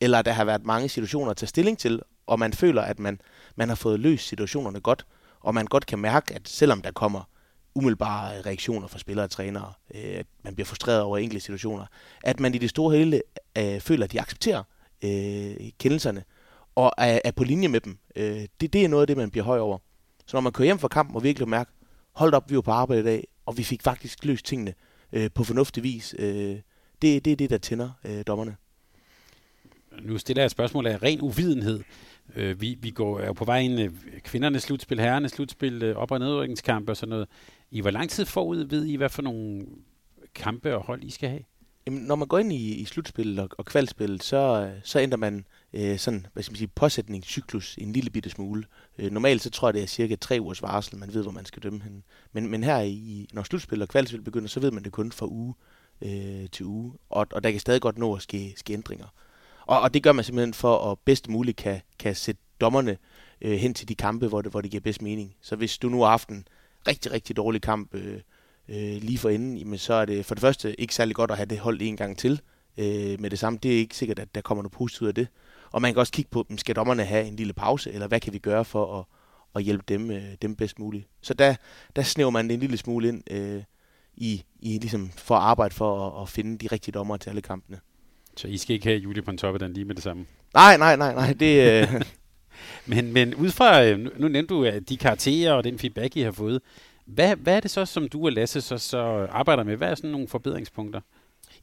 eller 0.01 0.21
der 0.21 0.31
har 0.31 0.45
været 0.45 0.65
mange 0.65 0.89
situationer 0.89 1.31
at 1.31 1.37
tage 1.37 1.47
stilling 1.47 1.77
til, 1.77 2.01
og 2.27 2.39
man 2.39 2.53
føler, 2.53 2.81
at 2.81 2.99
man, 2.99 3.21
man 3.55 3.67
har 3.67 3.75
fået 3.75 3.99
løst 3.99 4.27
situationerne 4.27 4.79
godt, 4.79 5.05
og 5.39 5.53
man 5.53 5.65
godt 5.65 5.85
kan 5.85 5.99
mærke, 5.99 6.35
at 6.35 6.49
selvom 6.49 6.81
der 6.81 6.91
kommer 6.91 7.29
umiddelbare 7.75 8.41
reaktioner 8.41 8.87
fra 8.87 8.99
spillere 8.99 9.25
og 9.25 9.29
trænere, 9.29 9.73
øh, 9.95 10.01
at 10.01 10.25
man 10.43 10.55
bliver 10.55 10.65
frustreret 10.65 11.01
over 11.01 11.17
enkelte 11.17 11.45
situationer, 11.45 11.85
at 12.23 12.39
man 12.39 12.55
i 12.55 12.57
det 12.57 12.69
store 12.69 12.97
hele 12.97 13.21
øh, 13.57 13.79
føler, 13.79 14.03
at 14.03 14.11
de 14.11 14.21
accepterer 14.21 14.63
øh, 15.03 15.55
kendelserne, 15.79 16.23
og 16.75 16.91
er, 16.97 17.19
er 17.25 17.31
på 17.31 17.43
linje 17.43 17.67
med 17.67 17.79
dem. 17.79 17.97
Øh, 18.15 18.45
det, 18.61 18.73
det 18.73 18.85
er 18.85 18.87
noget 18.87 19.03
af 19.03 19.07
det, 19.07 19.17
man 19.17 19.31
bliver 19.31 19.45
høj 19.45 19.59
over. 19.59 19.77
Så 20.25 20.37
når 20.37 20.41
man 20.41 20.51
kører 20.51 20.65
hjem 20.65 20.79
fra 20.79 20.87
kampen 20.87 21.15
og 21.15 21.23
virkelig 21.23 21.49
mærker, 21.49 21.71
hold 22.15 22.33
op, 22.33 22.49
vi 22.49 22.55
var 22.55 22.61
på 22.61 22.71
arbejde 22.71 23.01
i 23.01 23.05
dag, 23.05 23.27
og 23.45 23.57
vi 23.57 23.63
fik 23.63 23.81
faktisk 23.83 24.25
løst 24.25 24.45
tingene 24.45 24.73
øh, 25.13 25.29
på 25.35 25.43
fornuftig 25.43 25.83
vis. 25.83 26.15
Øh, 26.19 26.59
det, 27.01 27.25
det 27.25 27.31
er 27.31 27.35
det, 27.35 27.49
der 27.49 27.57
tænder 27.57 27.89
øh, 28.05 28.23
dommerne. 28.27 28.55
Nu 30.01 30.17
stiller 30.17 30.41
jeg 30.41 30.45
et 30.45 30.51
spørgsmål 30.51 30.87
af 30.87 31.03
ren 31.03 31.21
uvidenhed. 31.21 31.83
Øh, 32.35 32.61
vi, 32.61 32.77
vi 32.81 32.89
går 32.89 33.19
er 33.19 33.33
på 33.33 33.45
vej 33.45 33.59
ind 33.59 33.79
øh, 33.79 33.91
kvindernes 34.23 34.63
slutspil, 34.63 34.99
herrenes 34.99 35.31
slutspil, 35.31 35.83
øh, 35.83 35.95
op- 35.95 36.11
og 36.11 36.19
nedrykningskampe 36.19 36.91
og 36.91 36.97
sådan 36.97 37.09
noget. 37.09 37.27
I 37.71 37.81
hvor 37.81 37.91
lang 37.91 38.09
tid 38.09 38.25
forud 38.25 38.57
ved 38.57 38.85
I, 38.85 38.95
hvad 38.95 39.09
for 39.09 39.21
nogle 39.21 39.65
kampe 40.35 40.75
og 40.75 40.83
hold 40.83 41.03
I 41.03 41.09
skal 41.09 41.29
have? 41.29 41.43
Jamen, 41.85 42.01
når 42.01 42.15
man 42.15 42.27
går 42.27 42.39
ind 42.39 42.53
i, 42.53 42.75
i 42.75 42.85
slutspillet 42.85 43.39
og, 43.39 43.49
og 43.57 43.65
kvalspillet, 43.65 44.23
så, 44.23 44.71
så 44.83 44.99
ændrer 44.99 45.17
man 45.17 45.45
øh, 45.73 45.97
sådan, 45.97 46.25
hvad 46.33 46.43
skal 46.43 46.51
man 46.51 46.57
sige, 46.57 46.67
påsætningscyklus 46.67 47.77
en 47.77 47.93
lille 47.93 48.09
bitte 48.09 48.29
smule. 48.29 48.63
Øh, 48.97 49.11
normalt 49.11 49.41
så 49.41 49.49
tror 49.49 49.67
jeg, 49.67 49.73
det 49.73 49.83
er 49.83 49.87
cirka 49.87 50.15
tre 50.15 50.37
ugers 50.41 50.61
varsel, 50.61 50.97
man 50.97 51.13
ved, 51.13 51.23
hvor 51.23 51.31
man 51.31 51.45
skal 51.45 51.63
dømme 51.63 51.81
hende. 51.83 52.01
Men, 52.33 52.51
men 52.51 52.63
her, 52.63 52.81
i, 52.81 53.27
når 53.33 53.43
slutspillet 53.43 53.87
og 53.87 53.89
kvalspillet 53.89 54.25
begynder, 54.25 54.47
så 54.47 54.59
ved 54.59 54.71
man 54.71 54.83
det 54.83 54.91
kun 54.91 55.11
fra 55.11 55.27
uge 55.27 55.53
øh, 56.01 56.49
til 56.51 56.65
uge. 56.65 56.93
Og, 57.09 57.27
og 57.31 57.43
der 57.43 57.51
kan 57.51 57.59
stadig 57.59 57.81
godt 57.81 57.97
nå 57.97 58.15
at 58.15 58.21
ske, 58.21 58.53
ske 58.57 58.73
ændringer. 58.73 59.05
Og, 59.65 59.81
og 59.81 59.93
det 59.93 60.03
gør 60.03 60.11
man 60.11 60.25
simpelthen 60.25 60.53
for 60.53 60.91
at 60.91 60.99
bedst 61.05 61.29
muligt 61.29 61.57
kan, 61.57 61.81
kan 61.99 62.15
sætte 62.15 62.41
dommerne 62.61 62.97
øh, 63.41 63.57
hen 63.57 63.73
til 63.73 63.89
de 63.89 63.95
kampe, 63.95 64.27
hvor 64.27 64.41
det, 64.41 64.51
hvor 64.51 64.61
det 64.61 64.71
giver 64.71 64.81
bedst 64.81 65.01
mening. 65.01 65.35
Så 65.41 65.55
hvis 65.55 65.77
du 65.77 65.89
nu 65.89 66.01
har 66.01 66.09
haft 66.09 66.29
en 66.29 66.47
rigtig, 66.87 67.11
rigtig 67.11 67.35
dårlig 67.37 67.61
kamp 67.61 67.95
øh, 67.95 68.19
øh, 68.67 69.01
lige 69.01 69.17
for 69.17 69.29
inden, 69.29 69.57
jamen 69.57 69.77
så 69.77 69.93
er 69.93 70.05
det 70.05 70.25
for 70.25 70.35
det 70.35 70.41
første 70.41 70.81
ikke 70.81 70.95
særlig 70.95 71.15
godt 71.15 71.31
at 71.31 71.37
have 71.37 71.45
det 71.45 71.59
holdt 71.59 71.81
en 71.81 71.97
gang 71.97 72.17
til 72.17 72.41
øh, 72.77 73.21
med 73.21 73.29
det 73.29 73.39
samme. 73.39 73.59
Det 73.63 73.73
er 73.73 73.77
ikke 73.77 73.97
sikkert, 73.97 74.19
at 74.19 74.35
der 74.35 74.41
kommer 74.41 74.61
noget 74.61 74.71
positivt 74.71 75.01
ud 75.01 75.07
af 75.07 75.15
det. 75.15 75.27
Og 75.71 75.81
man 75.81 75.93
kan 75.93 75.99
også 75.99 76.13
kigge 76.13 76.31
på, 76.31 76.45
skal 76.57 76.75
dommerne 76.75 77.03
have 77.03 77.25
en 77.25 77.35
lille 77.35 77.53
pause, 77.53 77.91
eller 77.91 78.07
hvad 78.07 78.19
kan 78.19 78.33
vi 78.33 78.39
gøre 78.39 78.65
for 78.65 78.99
at, 78.99 79.05
at 79.55 79.63
hjælpe 79.63 79.83
dem, 79.87 80.11
øh, 80.11 80.23
dem 80.41 80.55
bedst 80.55 80.79
muligt. 80.79 81.07
Så 81.21 81.33
der, 81.33 81.55
der 81.95 82.01
snæver 82.01 82.29
man 82.29 82.47
det 82.47 82.53
en 82.53 82.59
lille 82.59 82.77
smule 82.77 83.07
ind 83.07 83.23
øh, 83.31 83.63
i, 84.17 84.43
i 84.59 84.77
ligesom 84.77 85.11
for 85.15 85.35
at 85.35 85.41
arbejde 85.41 85.75
for 85.75 86.09
at, 86.09 86.21
at 86.21 86.29
finde 86.29 86.57
de 86.57 86.67
rigtige 86.67 86.91
dommer 86.91 87.17
til 87.17 87.29
alle 87.29 87.41
kampene. 87.41 87.79
Så 88.37 88.47
I 88.47 88.57
skal 88.57 88.73
ikke 88.73 88.85
have 88.85 88.99
Julie 88.99 89.23
den 89.59 89.73
lige 89.73 89.85
med 89.85 89.95
det 89.95 90.03
samme? 90.03 90.25
Nej, 90.53 90.77
nej, 90.77 90.95
nej, 90.95 91.13
nej. 91.13 91.33
Det, 91.33 91.81
øh... 91.81 92.01
men, 92.95 93.13
men 93.13 93.35
ud 93.35 93.49
fra, 93.49 93.83
øh, 93.83 93.99
nu, 93.99 94.09
nu 94.17 94.27
nævnte 94.27 94.53
du 94.53 94.79
de 94.89 94.97
karakterer 94.97 95.53
og 95.53 95.63
den 95.63 95.79
feedback, 95.79 96.17
I 96.17 96.21
har 96.21 96.31
fået. 96.31 96.61
Hvad, 97.05 97.35
hvad 97.35 97.55
er 97.55 97.59
det 97.59 97.71
så, 97.71 97.85
som 97.85 98.09
du 98.09 98.25
og 98.25 98.31
Lasse 98.31 98.61
så, 98.61 98.77
så 98.77 99.27
arbejder 99.31 99.63
med? 99.63 99.77
Hvad 99.77 99.91
er 99.91 99.95
sådan 99.95 100.09
nogle 100.09 100.27
forbedringspunkter? 100.27 101.01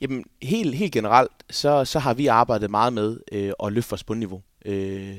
Jamen, 0.01 0.24
helt, 0.42 0.74
helt 0.74 0.92
generelt, 0.92 1.32
så, 1.51 1.84
så 1.84 1.99
har 1.99 2.14
vi 2.14 2.26
arbejdet 2.26 2.70
meget 2.70 2.92
med 2.92 3.18
øh, 3.32 3.53
at 3.64 3.72
løfte 3.72 3.90
vores 3.90 4.05
bundniveau. 4.05 4.42
Øh, 4.64 5.16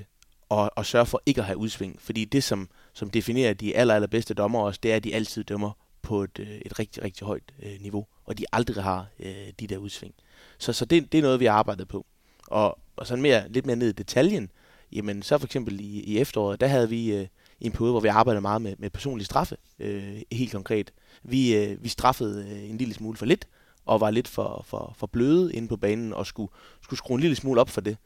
og, 0.49 0.71
og 0.75 0.85
sørge 0.85 1.05
for 1.05 1.21
ikke 1.25 1.41
at 1.41 1.45
have 1.45 1.57
udsving. 1.57 2.01
Fordi 2.01 2.25
det, 2.25 2.43
som, 2.43 2.69
som 2.93 3.09
definerer 3.09 3.53
de 3.53 3.75
aller, 3.75 3.95
allerbedste 3.95 4.33
dommer 4.33 4.59
også, 4.59 4.79
det 4.83 4.91
er, 4.91 4.95
at 4.95 5.03
de 5.03 5.15
altid 5.15 5.43
dømmer 5.43 5.71
på 6.09 6.23
et, 6.23 6.39
øh, 6.39 6.47
et 6.65 6.79
rigtig, 6.79 7.03
rigtig 7.03 7.27
højt 7.27 7.53
øh, 7.63 7.81
niveau. 7.81 8.05
Og 8.25 8.37
de 8.37 8.45
aldrig 8.51 8.83
har 8.83 9.07
øh, 9.19 9.47
de 9.59 9.67
der 9.67 9.77
udsving. 9.77 10.13
Så, 10.57 10.73
så 10.73 10.85
det, 10.85 11.11
det 11.11 11.17
er 11.17 11.21
noget, 11.21 11.39
vi 11.39 11.45
har 11.45 11.53
arbejdet 11.53 11.87
på. 11.87 12.05
Og, 12.47 12.79
og 12.95 13.07
sådan 13.07 13.21
mere, 13.21 13.49
lidt 13.49 13.65
mere 13.65 13.75
ned 13.75 13.89
i 13.89 13.91
detaljen, 13.91 14.51
jamen 14.91 15.23
så 15.23 15.37
for 15.37 15.45
eksempel 15.45 15.79
i, 15.79 16.03
i 16.03 16.17
efteråret, 16.17 16.61
der 16.61 16.67
havde 16.67 16.89
vi 16.89 17.13
øh, 17.13 17.27
en 17.61 17.71
periode, 17.71 17.91
hvor 17.91 17.99
vi 17.99 18.07
arbejdede 18.07 18.41
meget 18.41 18.61
med, 18.61 18.75
med 18.77 18.89
personlig 18.89 19.25
straffe, 19.25 19.57
øh, 19.79 20.21
helt 20.31 20.51
konkret. 20.51 20.93
Vi, 21.23 21.55
øh, 21.55 21.83
vi 21.83 21.89
straffede 21.89 22.45
øh, 22.51 22.69
en 22.69 22.77
lille 22.77 22.93
smule 22.93 23.17
for 23.17 23.25
lidt, 23.25 23.47
og 23.85 24.01
var 24.01 24.11
lidt 24.11 24.27
for, 24.27 24.65
for, 24.67 24.95
for 24.97 25.07
bløde 25.07 25.53
inde 25.53 25.67
på 25.67 25.77
banen, 25.77 26.13
og 26.13 26.25
skulle, 26.25 26.51
skulle 26.81 26.97
skrue 26.97 27.15
en 27.15 27.21
lille 27.21 27.35
smule 27.35 27.61
op 27.61 27.69
for 27.69 27.81
det. 27.81 27.97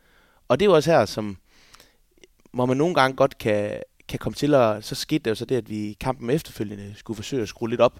Og 0.48 0.60
det 0.60 0.66
er 0.66 0.70
jo 0.70 0.76
også 0.76 0.92
her, 0.92 1.06
som, 1.06 1.38
hvor 2.54 2.66
man 2.66 2.78
nogle 2.78 2.96
gange 2.96 3.16
godt 3.16 3.38
kan, 3.38 3.82
kan 4.14 4.20
komme 4.20 4.36
til, 4.36 4.54
at... 4.54 4.84
så 4.86 4.96
skete 4.96 5.24
det 5.24 5.30
jo 5.30 5.36
så 5.36 5.46
det, 5.46 5.56
at 5.56 5.70
vi 5.70 5.76
i 5.76 5.98
kampen 6.00 6.30
efterfølgende 6.30 6.94
skulle 6.96 7.16
forsøge 7.16 7.42
at 7.42 7.50
skrue 7.50 7.70
lidt 7.70 7.82
op. 7.82 8.00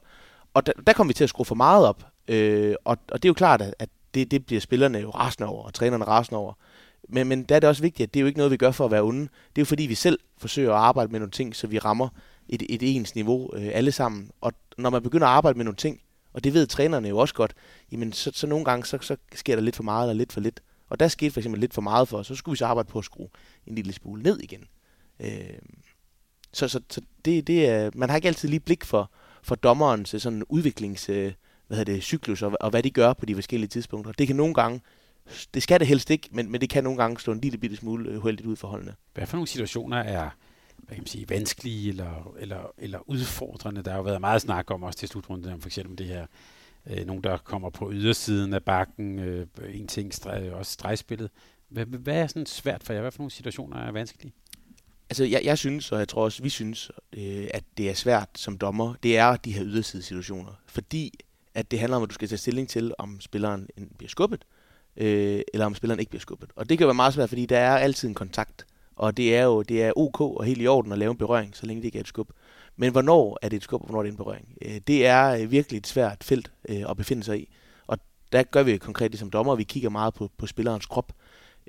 Og 0.54 0.66
der, 0.66 0.72
der 0.88 0.94
kom 0.94 1.10
vi 1.10 1.14
til 1.14 1.24
at 1.24 1.30
skrue 1.30 1.46
for 1.46 1.56
meget 1.56 1.86
op, 1.86 2.06
øh, 2.28 2.76
og, 2.86 2.98
og 3.12 3.24
det 3.24 3.26
er 3.26 3.30
jo 3.30 3.34
klart, 3.34 3.62
at, 3.62 3.76
at 3.80 3.90
det, 4.14 4.32
det 4.32 4.46
bliver 4.46 4.62
spillerne 4.62 4.98
jo 4.98 5.10
rasende 5.10 5.50
over, 5.50 5.64
og 5.64 5.74
trænerne 5.74 6.06
rasende 6.06 6.38
over. 6.40 6.54
Men, 7.10 7.28
men 7.28 7.44
der 7.44 7.56
er 7.56 7.60
det 7.60 7.70
også 7.70 7.82
vigtigt, 7.82 8.08
at 8.08 8.14
det 8.14 8.20
er 8.20 8.22
jo 8.22 8.28
ikke 8.28 8.38
noget, 8.38 8.52
vi 8.52 8.58
gør 8.58 8.72
for 8.72 8.86
at 8.86 8.92
være 8.92 9.02
onde. 9.02 9.22
Det 9.22 9.28
er 9.56 9.62
jo 9.62 9.66
fordi, 9.66 9.84
vi 9.84 9.96
selv 9.96 10.20
forsøger 10.38 10.72
at 10.72 10.78
arbejde 10.80 11.12
med 11.12 11.20
nogle 11.20 11.32
ting, 11.32 11.56
så 11.56 11.68
vi 11.68 11.80
rammer 11.80 12.10
et, 12.50 12.64
et 12.70 12.96
ens 12.96 13.16
niveau 13.16 13.50
øh, 13.56 13.70
alle 13.74 13.92
sammen. 13.92 14.30
Og 14.42 14.54
når 14.78 14.90
man 14.90 15.04
begynder 15.04 15.28
at 15.28 15.34
arbejde 15.34 15.58
med 15.58 15.66
nogle 15.66 15.78
ting, 15.78 16.02
og 16.34 16.44
det 16.44 16.54
ved 16.54 16.68
trænerne 16.68 17.10
jo 17.10 17.18
også 17.18 17.34
godt, 17.34 17.54
jamen 17.92 18.14
så, 18.14 18.32
så 18.34 18.48
nogle 18.48 18.66
gange, 18.66 18.86
så, 18.86 18.98
så 19.02 19.18
sker 19.36 19.56
der 19.56 19.64
lidt 19.64 19.76
for 19.76 19.84
meget 19.84 20.10
eller 20.10 20.18
lidt 20.18 20.34
for 20.34 20.42
lidt. 20.42 20.62
Og 20.90 21.00
der 21.00 21.08
skete 21.08 21.32
for 21.32 21.40
eksempel 21.40 21.62
lidt 21.62 21.74
for 21.74 21.82
meget 21.82 22.08
for 22.08 22.18
os, 22.18 22.28
så 22.28 22.36
skulle 22.36 22.54
vi 22.54 22.58
så 22.58 22.66
arbejde 22.66 22.90
på 22.90 23.00
at 23.00 23.06
skrue 23.06 23.30
en 23.68 23.76
lille 23.76 23.94
smule 23.94 24.24
ned 24.24 24.40
igen. 24.40 24.68
Øh, 25.20 25.30
så 26.54 26.68
så, 26.68 26.80
så 26.90 27.02
det, 27.26 27.48
det 27.48 27.70
er, 27.70 27.92
man 27.96 28.10
har 28.10 28.16
ikke 28.16 28.28
altid 28.28 28.50
lige 28.50 28.60
blik 28.60 28.84
for, 28.84 29.12
for 29.44 29.56
dommerens 29.56 30.14
øh, 30.14 30.20
sådan 30.20 30.44
udviklings, 30.50 31.10
øh, 31.10 31.34
hvad 31.68 31.78
hedder 31.78 31.94
det, 31.94 32.04
cyklus, 32.04 32.42
og, 32.42 32.58
og 32.60 32.70
hvad 32.70 32.84
de 32.84 32.92
gør 32.92 33.14
på 33.14 33.26
de 33.26 33.36
forskellige 33.36 33.70
tidspunkter. 33.70 34.12
Det 34.12 34.28
kan 34.28 34.36
nogle 34.36 34.54
gange 34.54 34.82
det 35.54 35.64
skal 35.64 35.80
det 35.80 35.88
helst 35.88 36.10
ikke, 36.10 36.30
men, 36.32 36.52
men 36.52 36.62
det 36.62 36.70
kan 36.70 36.84
nogle 36.84 36.98
gange 36.98 37.20
stå 37.20 37.32
en 37.32 37.42
lille 37.42 37.58
bitte 37.58 37.76
smule 37.76 38.10
øh, 38.10 38.18
uheldigt 38.18 38.48
ud 38.48 38.56
for 38.56 38.68
holdene. 38.68 38.96
Hvad 39.14 39.26
for 39.26 39.38
nogle 39.38 39.48
situationer 39.48 39.98
er 39.98 40.30
hvad 40.78 40.96
kan 40.96 41.02
man 41.02 41.08
sige, 41.08 41.30
vanskelige 41.30 41.90
eller, 41.90 42.36
eller, 42.40 42.74
eller 42.78 43.10
udfordrende? 43.10 43.84
Der 43.84 43.92
har 43.92 43.98
jo 43.98 44.04
været 44.04 44.22
meget 44.22 44.42
snak 44.42 44.72
om 44.72 44.84
også 44.84 45.00
til 45.00 45.10
slutrunden, 45.10 45.54
om 45.54 45.62
for 45.62 45.70
eksempel 45.70 45.98
det 45.98 46.08
her, 46.08 46.26
øh, 46.88 47.06
nogen 47.06 47.24
der 47.24 47.38
kommer 47.38 47.70
på 47.70 47.92
ydersiden 47.94 48.54
af 48.54 48.64
bakken, 48.64 49.20
øh, 49.20 49.48
en 49.70 49.88
ting, 49.88 50.14
streg, 50.14 50.52
også 50.52 50.72
stregspillet. 50.72 51.30
Hvad, 51.70 51.86
hvad 51.86 52.16
er 52.16 52.28
sådan 52.28 52.46
svært 52.46 52.84
for 52.84 52.94
jer? 52.94 53.02
Hvad 53.02 53.12
for 53.12 53.20
nogle 53.20 53.32
situationer 53.32 53.78
er 53.78 53.92
vanskelige? 53.92 54.34
Altså, 55.10 55.24
jeg, 55.24 55.42
jeg 55.44 55.58
synes, 55.58 55.92
og 55.92 56.00
jeg 56.00 56.08
tror 56.08 56.24
også, 56.24 56.44
vi 56.44 56.50
synes, 56.50 56.92
øh, 57.14 57.48
at 57.54 57.64
det 57.78 57.90
er 57.90 57.94
svært 57.94 58.30
som 58.36 58.58
dommer, 58.58 58.94
det 59.04 59.18
er 59.18 59.36
de 59.36 59.52
her 59.52 59.64
ydersidesituationer. 59.66 60.52
Fordi 60.68 61.12
at 61.56 61.72
det 61.72 61.80
handler 61.80 61.98
om, 61.98 62.04
at 62.04 62.10
du 62.10 62.14
skal 62.14 62.28
tage 62.28 62.38
stilling 62.38 62.70
til, 62.70 62.94
om 62.98 63.22
spilleren 63.22 63.68
bliver 63.98 64.10
skubbet, 64.10 64.46
øh, 64.98 65.42
eller 65.54 65.66
om 65.66 65.76
spilleren 65.76 66.00
ikke 66.00 66.10
bliver 66.10 66.22
skubbet. 66.22 66.50
Og 66.56 66.70
det 66.70 66.78
kan 66.78 66.88
være 66.88 66.94
meget 66.94 67.14
svært, 67.14 67.30
fordi 67.30 67.46
der 67.46 67.58
er 67.58 67.78
altid 67.78 68.08
en 68.08 68.14
kontakt. 68.14 68.66
Og 68.96 69.18
det 69.18 69.36
er 69.36 69.44
jo 69.44 69.62
det 69.62 69.84
er 69.84 69.92
ok 69.98 70.22
og 70.22 70.44
helt 70.44 70.62
i 70.62 70.68
orden 70.68 70.92
at 70.92 70.98
lave 70.98 71.12
en 71.12 71.18
berøring, 71.18 71.56
så 71.56 71.66
længe 71.66 71.82
det 71.82 71.86
ikke 71.86 71.98
er 71.98 72.02
et 72.02 72.08
skub. 72.08 72.30
Men 72.76 72.92
hvornår 72.92 73.38
er 73.42 73.50
det 73.50 73.58
et 73.58 73.64
skub, 73.64 73.82
og 73.82 73.88
hvornår 73.88 74.00
er 74.00 74.04
det 74.04 74.12
en 74.12 74.18
berøring? 74.18 74.58
Øh, 74.62 74.82
det 74.88 75.06
er 75.06 75.30
øh, 75.30 75.52
virkelig 75.52 75.78
et 75.78 75.88
svært 75.88 76.24
felt 76.24 76.52
øh, 76.70 76.90
at 76.90 76.98
befinde 76.98 77.24
sig 77.24 77.40
i. 77.40 77.50
Og 77.88 77.98
der 78.32 78.44
gør 78.44 78.64
vi 78.64 78.78
konkret 78.78 79.12
det 79.12 79.20
som 79.20 79.32
dommer, 79.32 79.56
vi 79.56 79.64
kigger 79.64 79.90
meget 79.90 80.14
på, 80.14 80.32
på 80.38 80.48
spillerens 80.48 80.86
krop. 80.86 81.14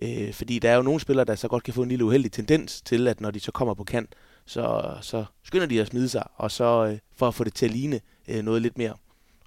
Øh, 0.03 0.33
fordi 0.33 0.59
der 0.59 0.71
er 0.71 0.77
jo 0.77 0.83
nogle 0.83 1.01
spillere, 1.01 1.25
der 1.25 1.35
så 1.35 1.49
godt 1.49 1.65
kan 1.65 1.75
få 1.75 1.83
en 1.83 1.89
lille 1.89 2.05
uheldig 2.05 2.33
tendens 2.33 2.83
til, 2.83 3.09
at 3.09 3.21
når 3.21 3.31
de 3.31 3.41
så 3.41 3.53
kommer 3.53 3.75
på 3.75 3.85
kant, 3.85 4.15
så, 4.47 4.95
så 5.01 5.25
skynder 5.43 5.67
de 5.67 5.81
at 5.81 5.87
smide 5.87 6.09
sig, 6.09 6.27
og 6.35 6.51
så 6.51 6.87
øh, 6.87 6.99
for 7.17 7.29
at 7.29 7.35
få 7.35 7.45
det 7.45 7.55
til 7.55 7.67
at 7.67 7.73
ligne 7.73 8.01
øh, 8.29 8.43
noget 8.43 8.63
lidt 8.63 8.79
mere. 8.79 8.95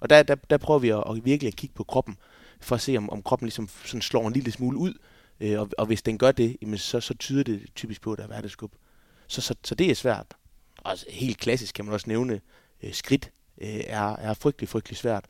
Og 0.00 0.10
der, 0.10 0.22
der, 0.22 0.34
der 0.34 0.56
prøver 0.56 0.80
vi 0.80 0.88
at, 0.88 1.04
at 1.10 1.24
virkelig 1.24 1.48
at 1.48 1.56
kigge 1.56 1.74
på 1.74 1.84
kroppen, 1.84 2.16
for 2.60 2.74
at 2.74 2.80
se, 2.80 2.96
om, 2.96 3.10
om 3.10 3.22
kroppen 3.22 3.46
ligesom 3.46 3.68
sådan 3.84 4.02
slår 4.02 4.26
en 4.26 4.32
lille 4.32 4.52
smule 4.52 4.78
ud. 4.78 4.94
Øh, 5.40 5.60
og, 5.60 5.68
og 5.78 5.86
hvis 5.86 6.02
den 6.02 6.18
gør 6.18 6.32
det, 6.32 6.56
jamen, 6.62 6.78
så, 6.78 7.00
så 7.00 7.14
tyder 7.14 7.44
det 7.44 7.66
typisk 7.74 8.00
på, 8.00 8.12
at 8.12 8.18
der 8.18 8.24
er 8.24 8.28
hverdagsskub. 8.28 8.72
Så, 9.26 9.40
så, 9.40 9.54
så 9.64 9.74
det 9.74 9.90
er 9.90 9.94
svært. 9.94 10.26
Og 10.78 10.90
altså, 10.90 11.06
helt 11.10 11.38
klassisk 11.38 11.74
kan 11.74 11.84
man 11.84 11.94
også 11.94 12.08
nævne, 12.08 12.40
øh, 12.82 12.92
skridt 12.92 13.30
øh, 13.60 13.80
er, 13.86 14.16
er 14.16 14.34
frygtelig, 14.34 14.68
frygtelig 14.68 14.96
svært. 14.96 15.24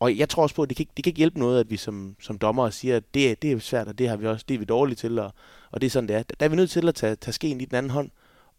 Og 0.00 0.18
jeg 0.18 0.28
tror 0.28 0.42
også 0.42 0.54
på, 0.54 0.62
at 0.62 0.68
det 0.68 0.76
kan, 0.76 0.82
ikke, 0.82 0.92
det 0.96 1.04
kan 1.04 1.10
ikke 1.10 1.18
hjælpe 1.18 1.38
noget, 1.38 1.60
at 1.60 1.70
vi 1.70 1.76
som, 1.76 2.16
som 2.20 2.38
dommer 2.38 2.70
siger, 2.70 2.96
at 2.96 3.14
det, 3.14 3.42
det 3.42 3.52
er 3.52 3.58
svært, 3.58 3.88
og 3.88 3.98
det 3.98 4.08
har 4.08 4.16
vi 4.16 4.26
også, 4.26 4.44
det 4.48 4.54
er 4.54 4.58
vi 4.58 4.64
dårlige 4.64 4.96
til, 4.96 5.18
og, 5.18 5.32
og 5.70 5.80
det 5.80 5.86
er 5.86 5.90
sådan, 5.90 6.08
det 6.08 6.16
er. 6.16 6.22
Der 6.22 6.46
er 6.46 6.50
vi 6.50 6.56
nødt 6.56 6.70
til 6.70 6.88
at 6.88 6.94
tage, 6.94 7.16
tage 7.16 7.32
skeen 7.32 7.60
i 7.60 7.64
den 7.64 7.74
anden 7.74 7.90
hånd, 7.90 8.10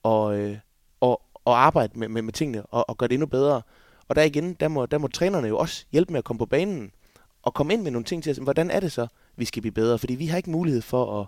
og, 0.03 0.39
øh, 0.39 0.57
og, 0.99 1.21
og 1.45 1.65
arbejde 1.65 1.99
med, 1.99 2.07
med, 2.07 2.21
med 2.21 2.33
tingene, 2.33 2.65
og, 2.65 2.89
og 2.89 2.97
gøre 2.97 3.07
det 3.07 3.13
endnu 3.13 3.27
bedre. 3.27 3.61
Og 4.07 4.15
der 4.15 4.23
igen, 4.23 4.53
der 4.53 4.67
må, 4.67 4.85
der 4.85 4.97
må 4.97 5.07
trænerne 5.07 5.47
jo 5.47 5.57
også 5.57 5.85
hjælpe 5.91 6.11
med 6.13 6.17
at 6.17 6.23
komme 6.23 6.37
på 6.37 6.45
banen, 6.45 6.91
og 7.43 7.53
komme 7.53 7.73
ind 7.73 7.81
med 7.81 7.91
nogle 7.91 8.05
ting 8.05 8.23
til 8.23 8.31
os. 8.31 8.37
Hvordan 8.37 8.71
er 8.71 8.79
det 8.79 8.91
så, 8.91 9.07
vi 9.35 9.45
skal 9.45 9.61
blive 9.61 9.71
bedre? 9.71 9.99
Fordi 9.99 10.15
vi 10.15 10.25
har 10.25 10.37
ikke 10.37 10.49
mulighed 10.49 10.81
for 10.81 11.21
at, 11.21 11.27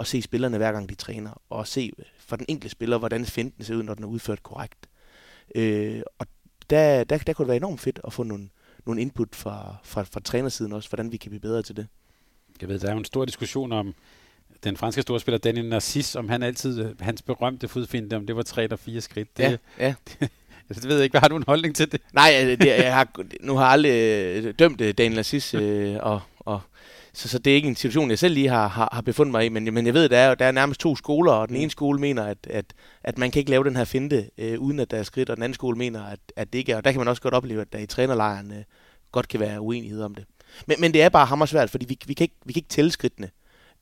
at 0.00 0.06
se 0.06 0.22
spillerne 0.22 0.56
hver 0.56 0.72
gang 0.72 0.88
de 0.88 0.94
træner, 0.94 1.42
og 1.50 1.66
se 1.66 1.92
øh, 1.98 2.04
for 2.18 2.36
den 2.36 2.46
enkelte 2.48 2.72
spiller, 2.72 2.98
hvordan 2.98 3.24
finten 3.24 3.64
ser 3.64 3.74
ud, 3.74 3.82
når 3.82 3.94
den 3.94 4.04
er 4.04 4.08
udført 4.08 4.42
korrekt. 4.42 4.88
Øh, 5.54 6.02
og 6.18 6.26
der, 6.70 7.04
der, 7.04 7.18
der 7.18 7.32
kunne 7.32 7.44
det 7.44 7.48
være 7.48 7.56
enormt 7.56 7.80
fedt 7.80 8.00
at 8.04 8.12
få 8.12 8.22
nogle, 8.22 8.48
nogle 8.86 9.00
input 9.00 9.34
fra, 9.34 9.76
fra, 9.84 10.02
fra 10.02 10.20
trænersiden 10.20 10.72
også, 10.72 10.88
hvordan 10.88 11.12
vi 11.12 11.16
kan 11.16 11.30
blive 11.30 11.40
bedre 11.40 11.62
til 11.62 11.76
det. 11.76 11.86
Jeg 12.60 12.68
ved, 12.68 12.78
der 12.78 12.88
er 12.88 12.92
jo 12.92 12.98
en 12.98 13.04
stor 13.04 13.24
diskussion 13.24 13.72
om 13.72 13.94
den 14.64 14.76
franske 14.76 15.02
storspiller 15.02 15.38
Daniel 15.38 15.68
Narcis, 15.68 16.16
om 16.16 16.28
han 16.28 16.42
altid, 16.42 16.94
hans 17.00 17.22
berømte 17.22 17.68
fodfinde, 17.68 18.16
om 18.16 18.26
det 18.26 18.36
var 18.36 18.42
tre 18.42 18.62
eller 18.62 18.76
fire 18.76 19.00
skridt. 19.00 19.36
Det, 19.36 19.42
ja, 19.42 19.56
ja. 19.78 19.94
Det 20.68 20.88
ved 20.88 20.94
jeg 20.96 21.04
ikke. 21.04 21.12
Hvad 21.12 21.20
har 21.20 21.28
du 21.28 21.36
en 21.36 21.44
holdning 21.46 21.76
til 21.76 21.92
det? 21.92 22.00
Nej, 22.12 22.40
øh, 22.42 22.58
det, 22.58 22.66
jeg 22.66 22.94
har, 22.94 23.08
nu 23.40 23.56
har 23.56 23.64
jeg 23.64 23.72
aldrig 23.72 23.92
øh, 24.44 24.54
dømt 24.58 24.80
øh, 24.80 24.94
Daniel 24.98 25.18
Assis, 25.18 25.54
øh, 25.62 25.96
og, 26.00 26.20
og, 26.38 26.60
så, 27.14 27.28
så 27.28 27.38
det 27.38 27.50
er 27.50 27.54
ikke 27.54 27.68
en 27.68 27.76
situation, 27.76 28.10
jeg 28.10 28.18
selv 28.18 28.34
lige 28.34 28.48
har, 28.48 28.68
har, 28.68 28.88
har 28.92 29.00
befundet 29.00 29.32
mig 29.32 29.46
i, 29.46 29.48
men, 29.48 29.74
men 29.74 29.86
jeg 29.86 29.94
ved, 29.94 30.04
at 30.04 30.10
der 30.10 30.18
er, 30.18 30.34
der 30.34 30.44
er 30.44 30.52
nærmest 30.52 30.80
to 30.80 30.96
skoler, 30.96 31.32
og 31.32 31.48
den 31.48 31.56
ene 31.56 31.70
skole 31.70 31.98
mener, 32.00 32.24
at, 32.24 32.38
at, 32.50 32.64
at 33.04 33.18
man 33.18 33.30
kan 33.30 33.40
ikke 33.40 33.50
lave 33.50 33.64
den 33.64 33.76
her 33.76 33.84
finte, 33.84 34.30
øh, 34.38 34.58
uden 34.58 34.80
at 34.80 34.90
der 34.90 34.96
er 34.96 35.02
skridt, 35.02 35.30
og 35.30 35.36
den 35.36 35.42
anden 35.42 35.54
skole 35.54 35.78
mener, 35.78 36.04
at, 36.04 36.20
at 36.36 36.52
det 36.52 36.58
ikke 36.58 36.72
er, 36.72 36.76
og 36.76 36.84
der 36.84 36.92
kan 36.92 36.98
man 36.98 37.08
også 37.08 37.22
godt 37.22 37.34
opleve, 37.34 37.60
at 37.60 37.72
der 37.72 37.78
i 37.78 37.86
trænerlejren 37.86 38.52
øh, 38.52 38.64
godt 39.12 39.28
kan 39.28 39.40
være 39.40 39.60
uenighed 39.60 40.02
om 40.02 40.14
det. 40.14 40.24
Men, 40.66 40.80
men 40.80 40.92
det 40.92 41.02
er 41.02 41.08
bare 41.08 41.26
hammer 41.26 41.46
svært, 41.46 41.70
fordi 41.70 41.84
vi, 41.84 41.98
vi, 42.06 42.14
kan 42.14 42.24
ikke, 42.24 42.36
vi 42.44 42.52
kan 42.52 42.60
ikke 42.60 42.68
tælle 42.68 42.90
skridtene. 42.90 43.30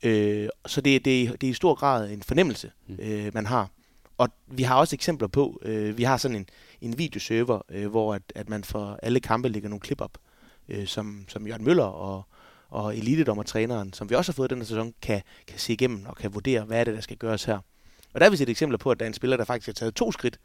Øh, 0.03 0.49
så 0.67 0.81
det, 0.81 1.05
det, 1.05 1.41
det 1.41 1.47
er 1.47 1.51
i 1.51 1.55
stor 1.55 1.75
grad 1.75 2.11
en 2.11 2.23
fornemmelse, 2.23 2.71
mm. 2.87 2.99
øh, 3.03 3.35
man 3.35 3.47
har. 3.47 3.71
Og 4.19 4.29
vi 4.47 4.63
har 4.63 4.77
også 4.77 4.97
eksempler 4.97 5.29
på, 5.29 5.61
øh, 5.63 5.99
vi 5.99 6.03
har 6.03 6.17
sådan 6.17 6.37
en, 6.37 6.49
en 6.81 6.99
videoserver, 6.99 7.63
øh, 7.69 7.87
hvor 7.91 8.15
at, 8.15 8.23
at 8.35 8.49
man 8.49 8.65
for 8.65 8.99
alle 9.03 9.21
kampe 9.21 9.49
lægger 9.49 9.69
nogle 9.69 9.81
klip 9.81 10.01
op, 10.01 10.19
øh, 10.69 10.87
som, 10.87 11.25
som 11.29 11.47
Jørgen 11.47 11.65
Møller 11.65 11.85
og, 11.85 12.27
og 12.71 12.97
elitedommertræneren, 12.97 13.93
som 13.93 14.11
vi 14.11 14.15
også 14.15 14.33
har 14.33 14.35
fået 14.35 14.51
den 14.51 14.65
sæson, 14.65 14.95
kan, 15.03 15.23
kan 15.47 15.59
se 15.59 15.73
igennem 15.73 16.07
og 16.07 16.17
kan 16.17 16.35
vurdere, 16.35 16.65
hvad 16.65 16.81
er 16.81 16.85
det, 16.85 16.95
der 16.95 17.01
skal 17.01 17.17
gøres 17.17 17.45
her. 17.45 17.59
Og 18.15 18.21
der 18.21 18.25
har 18.25 18.31
vi 18.31 18.37
set 18.37 18.49
eksempler 18.49 18.79
på, 18.79 18.91
at 18.91 19.01
der 19.01 19.05
er 19.05 19.09
en 19.09 19.15
spiller, 19.15 19.37
der 19.37 19.45
faktisk 19.45 19.67
har 19.67 19.73
taget 19.73 19.95
to 19.95 20.13
skridt, 20.13 20.39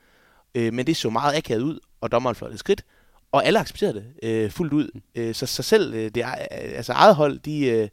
øh, 0.56 0.74
men 0.74 0.88
det 0.88 0.98
så 0.98 1.10
meget 1.10 1.38
akavet 1.38 1.62
ud, 1.62 1.80
og 2.02 2.12
dommeren 2.12 2.36
fløjtede 2.36 2.60
skridt, 2.60 2.86
og 3.32 3.46
alle 3.46 3.60
accepterede 3.60 3.94
det 3.94 4.30
øh, 4.30 4.52
fuldt 4.52 4.74
ud. 4.74 5.02
Øh, 5.16 5.36
så, 5.36 5.46
så 5.46 5.64
selv 5.64 5.94
øh, 5.94 6.12
det, 6.16 6.24
altså 6.52 6.94
eget 6.94 7.16
hold, 7.16 7.40
de, 7.40 7.66
øh, 7.66 7.90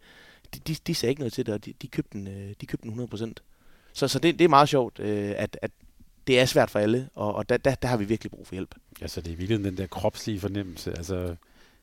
de, 0.54 0.60
de, 0.66 0.76
de 0.86 0.94
sagde 0.94 1.10
ikke 1.10 1.20
noget 1.20 1.32
til 1.32 1.46
det, 1.46 1.54
og 1.54 1.64
de, 1.64 1.72
de, 1.82 1.88
købte, 1.88 2.18
den, 2.18 2.28
øh, 2.28 2.54
de 2.60 2.66
købte 2.66 2.88
den 2.88 3.08
100%. 3.12 3.32
Så, 3.92 4.08
så 4.08 4.18
det, 4.18 4.38
det 4.38 4.44
er 4.44 4.48
meget 4.48 4.68
sjovt, 4.68 5.00
øh, 5.00 5.34
at, 5.36 5.58
at 5.62 5.70
det 6.26 6.40
er 6.40 6.44
svært 6.44 6.70
for 6.70 6.78
alle, 6.78 7.08
og, 7.14 7.34
og 7.34 7.48
der, 7.48 7.56
der, 7.56 7.74
der 7.74 7.88
har 7.88 7.96
vi 7.96 8.04
virkelig 8.04 8.30
brug 8.30 8.46
for 8.46 8.54
hjælp. 8.54 8.74
Altså 9.00 9.20
det 9.20 9.32
er 9.32 9.36
virkelig 9.36 9.64
den 9.64 9.76
der 9.76 9.86
kropslige 9.86 10.40
fornemmelse, 10.40 10.90
altså 10.90 11.36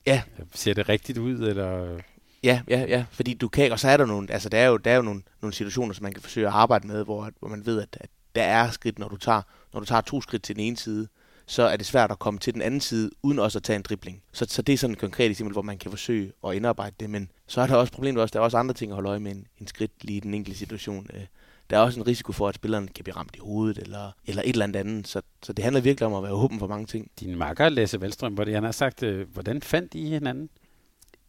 ja. 0.06 0.22
ser 0.54 0.74
det 0.74 0.90
rigtigt 0.90 1.18
ud, 1.18 1.40
eller... 1.40 2.00
Ja, 2.44 2.62
ja, 2.68 2.86
ja, 2.88 3.06
fordi 3.12 3.34
du 3.34 3.48
kan, 3.48 3.72
og 3.72 3.80
så 3.80 3.88
er 3.88 3.98
der 3.98 4.06
nogle, 4.06 4.32
altså 4.32 4.50
der 4.50 4.58
er 4.58 4.68
jo, 4.68 4.78
der 4.78 4.92
er 4.92 4.96
jo 4.96 5.02
nogle, 5.02 5.22
nogle 5.42 5.54
situationer, 5.54 5.94
som 5.94 6.04
man 6.04 6.14
kan 6.14 6.22
forsøge 6.22 6.48
at 6.48 6.54
arbejde 6.54 6.88
med, 6.88 7.04
hvor, 7.04 7.30
hvor 7.40 7.50
man 7.50 7.66
ved, 7.66 7.82
at, 7.82 7.98
at 8.02 8.10
der 8.36 8.44
er 8.44 8.70
skridt, 8.70 9.00
når 9.00 9.08
du 9.08 9.18
tager, 9.18 9.42
når 9.74 9.80
du 9.80 9.86
tager 9.86 10.02
to 10.02 10.22
skridt 10.22 10.44
til 10.44 10.56
den 10.56 10.64
ene 10.64 10.78
side, 10.78 11.08
så 11.46 11.64
er 11.64 11.78
det 11.78 11.86
svært 11.86 12.12
at 12.12 12.20
komme 12.20 12.40
til 12.40 12.54
den 12.54 12.62
anden 12.62 12.82
side, 12.82 13.12
uden 13.24 13.40
også 13.40 13.60
at 13.60 13.64
tage 13.64 13.76
en 13.76 13.82
dribling. 13.82 14.22
Så, 14.32 14.46
så 14.50 14.62
det 14.62 14.74
er 14.74 14.78
sådan 14.78 14.94
et 14.94 15.00
konkret 15.00 15.32
eksempel, 15.32 15.54
hvor 15.54 15.62
man 15.62 15.78
kan 15.78 15.92
forsøge 15.92 16.32
at 16.48 16.56
indarbejde 16.56 16.96
det, 17.00 17.10
men 17.10 17.32
så 17.48 17.62
er 17.62 17.68
der 17.68 17.76
også 17.76 17.94
problemet 17.94 18.22
også, 18.22 18.34
der 18.34 18.40
er 18.40 18.44
også 18.44 18.58
andre 18.58 18.74
ting 18.74 18.92
at 18.92 18.96
holde 18.96 19.10
øje 19.10 19.20
med 19.20 19.32
en, 19.32 19.48
en 19.60 19.68
skridt 19.68 19.92
lige 20.02 20.18
i 20.18 20.20
den 20.20 20.34
enkelte 20.34 20.60
situation. 20.60 21.08
Øh, 21.14 21.22
der 21.70 21.78
er 21.78 21.82
også 21.82 22.00
en 22.00 22.08
risiko 22.08 22.32
for, 22.32 22.48
at 22.48 22.56
spilleren 22.56 22.88
kan 22.88 23.04
blive 23.04 23.16
ramt 23.16 23.36
i 23.36 23.40
hovedet, 23.40 23.78
eller, 23.78 24.12
eller 24.26 24.42
et 24.42 24.50
eller 24.50 24.66
andet 24.66 24.80
andet. 24.80 25.08
Så, 25.08 25.22
så 25.44 25.54
det 25.54 25.64
handler 25.64 25.82
virkelig 25.82 26.08
om 26.08 26.14
at 26.14 26.24
være 26.24 26.32
åben 26.32 26.60
for 26.60 26.68
mange 26.68 26.86
ting. 26.86 27.12
Din 27.20 27.38
makker, 27.38 27.70
Lasse 27.70 28.02
Valstrøm, 28.02 28.34
hvor 28.34 28.44
det, 28.44 28.54
han 28.54 28.64
har 28.64 28.72
sagt, 28.72 29.04
øh, 29.04 29.30
hvordan 29.34 29.62
fandt 29.62 29.96
I 29.96 30.10
hinanden? 30.10 30.50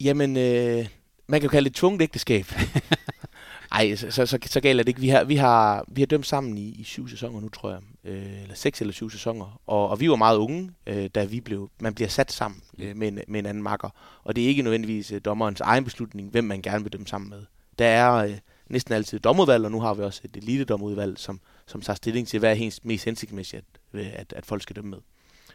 Jamen, 0.01 0.37
øh, 0.37 0.87
man 1.31 1.41
kan 1.41 1.47
jo 1.47 1.51
kalde 1.51 1.69
det 1.69 1.77
tvunget 1.77 2.03
ægteskab. 2.03 2.47
Ej, 3.73 3.97
så, 3.97 4.11
så, 4.11 4.27
så, 4.27 4.39
så 4.47 4.61
galt 4.61 4.81
er 4.81 4.85
det 4.85 4.89
ikke. 4.89 5.01
Vi 5.01 5.09
har, 5.09 5.25
vi 5.25 5.37
har, 5.37 5.85
vi 5.89 6.01
har 6.01 6.07
dømt 6.07 6.27
sammen 6.27 6.59
i, 6.59 6.69
i 6.69 6.85
syv 6.85 7.09
sæsoner 7.09 7.41
nu, 7.41 7.49
tror 7.49 7.71
jeg. 7.71 7.81
Øh, 8.05 8.43
eller 8.43 8.55
seks 8.55 8.81
eller 8.81 8.93
syv 8.93 9.11
sæsoner. 9.11 9.61
Og, 9.67 9.89
og 9.89 10.01
vi 10.01 10.11
var 10.11 10.17
meget 10.17 10.37
unge, 10.37 10.71
øh, 10.87 11.11
da 11.15 11.25
vi 11.25 11.41
blev, 11.41 11.71
man 11.81 11.95
bliver 11.95 12.09
sat 12.09 12.33
sammen 12.33 12.63
øh, 12.79 12.97
med, 12.97 13.09
en, 13.09 13.21
med 13.29 13.41
en 13.41 13.47
anden 13.47 13.63
makker. 13.63 13.89
Og 14.25 14.37
det 14.37 14.45
er 14.45 14.49
ikke 14.49 14.63
nødvendigvis 14.63 15.13
øh, 15.13 15.21
dommerens 15.25 15.61
egen 15.61 15.85
beslutning, 15.85 16.31
hvem 16.31 16.45
man 16.45 16.63
gerne 16.63 16.83
vil 16.83 16.93
dømme 16.93 17.07
sammen 17.07 17.31
med. 17.31 17.43
Der 17.79 17.87
er 17.87 18.13
øh, 18.13 18.39
næsten 18.69 18.95
altid 18.95 19.19
et 19.19 19.25
domudvalg, 19.25 19.65
og 19.65 19.71
nu 19.71 19.81
har 19.81 19.95
vi 19.95 20.03
også 20.03 20.21
et 20.25 20.37
elite-domudvalg, 20.37 21.19
som, 21.19 21.41
som 21.67 21.81
tager 21.81 21.95
stilling 21.95 22.29
til, 22.29 22.39
hvad 22.39 22.51
er 22.51 22.55
helt 22.55 22.85
mest 22.85 23.05
hensigtsmæssigt, 23.05 23.65
at, 23.95 24.01
at, 24.01 24.33
at 24.37 24.47
folk 24.47 24.63
skal 24.63 24.77
dømme 24.77 24.91
med. 24.91 24.99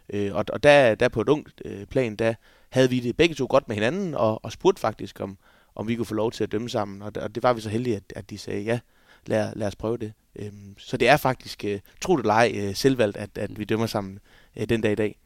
Øh, 0.10 0.36
og, 0.36 0.46
og 0.54 0.64
der, 0.64 0.96
der 0.96 1.10
på 1.10 1.22
et 1.22 1.30
ungt 1.30 1.62
øh, 1.66 1.86
plan, 1.86 2.16
der 2.16 2.34
havde 2.70 2.90
vi 2.90 3.00
det 3.00 3.18
begge 3.18 3.36
to 3.36 3.48
godt 3.50 3.68
med 3.68 3.76
hinanden, 3.76 4.14
og, 4.14 4.46
og 4.46 4.52
spurgte 4.52 4.80
faktisk, 4.82 5.20
om, 5.20 5.38
om 5.76 5.88
vi 5.88 5.96
kunne 5.96 6.06
få 6.06 6.14
lov 6.14 6.32
til 6.32 6.44
at 6.44 6.52
dømme 6.52 6.70
sammen. 6.70 7.02
Og, 7.02 7.12
og 7.22 7.36
det 7.36 7.44
var 7.44 7.54
vi 7.54 7.62
så 7.62 7.70
heldige, 7.70 7.96
at, 7.96 8.04
at 8.16 8.30
de 8.30 8.38
sagde 8.38 8.62
ja. 8.62 8.80
lad, 9.26 9.56
lad 9.56 9.68
os 9.68 9.76
prøve 9.76 9.98
det. 9.98 10.14
Øhm, 10.36 10.76
så 10.78 10.98
det 10.98 11.08
er 11.08 11.18
faktisk, 11.18 11.66
øh, 11.66 11.80
tro 12.02 12.18
det 12.18 12.24
eller 12.24 12.34
ej, 12.34 12.52
øh, 12.56 12.76
selvvalgt, 12.76 13.18
at, 13.18 13.30
at 13.38 13.60
vi 13.60 13.64
dømmer 13.64 13.88
sammen 13.88 14.20
øh, 14.58 14.70
den 14.70 14.82
dag 14.82 14.92
i 14.92 14.96
dag. 14.96 15.18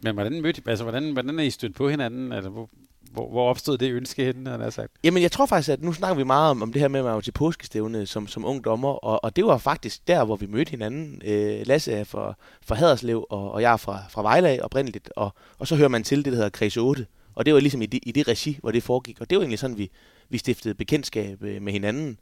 Men 0.00 0.14
hvordan, 0.14 0.42
mødte, 0.42 0.62
altså, 0.66 0.84
hvordan, 0.84 1.12
hvordan 1.12 1.38
er 1.38 1.42
I 1.42 1.50
stødt 1.50 1.74
på 1.74 1.88
hinanden? 1.88 2.32
Altså, 2.32 2.50
hvor, 2.50 2.70
hvor, 3.12 3.30
hvor 3.30 3.50
opstod 3.50 3.78
det 3.78 3.92
ønske 3.92 4.24
henne, 4.24 4.50
han 4.50 4.60
har 4.60 4.70
sagt? 4.70 4.92
Jamen, 5.04 5.22
jeg 5.22 5.32
tror 5.32 5.46
faktisk, 5.46 5.68
at 5.68 5.82
nu 5.82 5.92
snakker 5.92 6.16
vi 6.16 6.24
meget 6.24 6.50
om, 6.50 6.62
om 6.62 6.72
det 6.72 6.80
her 6.80 6.88
med, 6.88 7.00
at 7.00 7.04
man 7.04 7.14
var 7.14 7.20
til 7.20 7.32
påskestævne 7.32 8.06
som, 8.06 8.26
som 8.26 8.44
ung 8.44 8.64
dommer, 8.64 8.88
og, 8.88 9.24
og 9.24 9.36
det 9.36 9.46
var 9.46 9.58
faktisk 9.58 10.08
der, 10.08 10.24
hvor 10.24 10.36
vi 10.36 10.46
mødte 10.46 10.70
hinanden. 10.70 11.22
Øh, 11.24 11.66
Lasse 11.66 11.92
er 11.92 12.04
fra, 12.04 12.34
fra 12.62 12.74
Haderslev, 12.74 13.26
og, 13.30 13.52
og 13.52 13.62
jeg 13.62 13.72
er 13.72 13.76
fra, 13.76 14.02
fra 14.10 14.22
Vejle 14.22 14.64
oprindeligt, 14.64 15.10
og, 15.16 15.30
og 15.58 15.66
så 15.66 15.76
hører 15.76 15.88
man 15.88 16.04
til 16.04 16.18
det, 16.18 16.32
der 16.32 16.36
hedder 16.36 16.50
Kreds 16.50 16.76
8, 16.76 17.06
og 17.36 17.46
det 17.46 17.54
var 17.54 17.60
ligesom 17.60 17.82
i 17.82 17.86
det, 17.86 18.00
i 18.02 18.12
det 18.12 18.28
regi, 18.28 18.58
hvor 18.60 18.70
det 18.70 18.82
foregik, 18.82 19.20
og 19.20 19.30
det 19.30 19.38
var 19.38 19.42
egentlig 19.42 19.58
sådan, 19.58 19.78
vi, 19.78 19.90
vi 20.28 20.38
stiftede 20.38 20.74
bekendtskab 20.74 21.42
øh, 21.42 21.62
med 21.62 21.72
hinanden. 21.72 22.18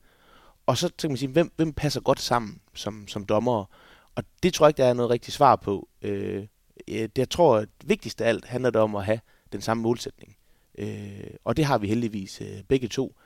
Og 0.66 0.78
så 0.78 0.92
kan 0.98 1.10
man 1.10 1.16
sige, 1.16 1.28
hvem, 1.28 1.52
hvem 1.56 1.72
passer 1.72 2.00
godt 2.00 2.20
sammen 2.20 2.60
som, 2.74 3.08
som 3.08 3.24
dommer? 3.24 3.64
Og 4.14 4.24
det 4.42 4.54
tror 4.54 4.66
jeg 4.66 4.70
ikke, 4.70 4.82
der 4.82 4.88
er 4.88 4.94
noget 4.94 5.10
rigtigt 5.10 5.34
svar 5.34 5.56
på. 5.56 5.88
Øh, 6.02 6.46
det, 6.88 7.18
jeg 7.18 7.30
tror, 7.30 7.56
at 7.56 7.68
vigtigst 7.84 8.20
af 8.20 8.28
alt 8.28 8.44
handler 8.44 8.70
det 8.70 8.80
om 8.80 8.96
at 8.96 9.04
have 9.04 9.20
den 9.52 9.60
samme 9.60 9.82
målsætning. 9.82 10.36
Øh, 10.78 11.30
og 11.44 11.56
det 11.56 11.64
har 11.64 11.78
vi 11.78 11.88
heldigvis 11.88 12.40
øh, 12.40 12.62
begge 12.68 12.88
to. 12.88 13.16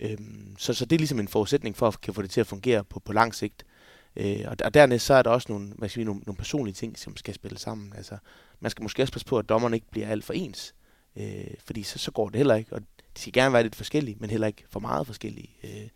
Øh, 0.00 0.18
så, 0.58 0.74
så 0.74 0.84
det 0.84 0.96
er 0.96 0.98
ligesom 0.98 1.20
en 1.20 1.28
forudsætning 1.28 1.76
for 1.76 1.88
at 1.88 2.00
kan 2.00 2.14
få 2.14 2.22
det 2.22 2.30
til 2.30 2.40
at 2.40 2.46
fungere 2.46 2.84
på, 2.84 3.00
på 3.00 3.12
lang 3.12 3.34
sigt. 3.34 3.64
Øh, 4.16 4.40
og, 4.46 4.56
og 4.64 4.74
dernæst 4.74 5.06
så 5.06 5.14
er 5.14 5.22
der 5.22 5.30
også 5.30 5.46
nogle, 5.52 5.72
hvad 5.78 5.88
skal 5.88 6.00
vi, 6.00 6.04
nogle, 6.04 6.20
nogle 6.26 6.36
personlige 6.36 6.74
ting, 6.74 6.98
som 6.98 7.16
skal 7.16 7.34
spille 7.34 7.58
sammen. 7.58 7.92
Altså, 7.96 8.16
man 8.60 8.70
skal 8.70 8.82
måske 8.82 9.02
også 9.02 9.12
passe 9.12 9.26
på, 9.26 9.38
at 9.38 9.48
dommerne 9.48 9.76
ikke 9.76 9.90
bliver 9.90 10.08
alt 10.08 10.24
for 10.24 10.32
ens. 10.32 10.74
Øh, 11.16 11.54
fordi 11.64 11.82
så, 11.82 11.98
så 11.98 12.10
går 12.10 12.28
det 12.28 12.36
heller 12.36 12.54
ikke. 12.54 12.72
Og 12.72 12.80
de 13.16 13.20
skal 13.20 13.32
gerne 13.32 13.52
være 13.52 13.62
lidt 13.62 13.76
forskellige, 13.76 14.16
men 14.20 14.30
heller 14.30 14.46
ikke 14.46 14.64
for 14.70 14.80
meget 14.80 15.06
forskellige. 15.06 15.50
Øh, 15.64 15.88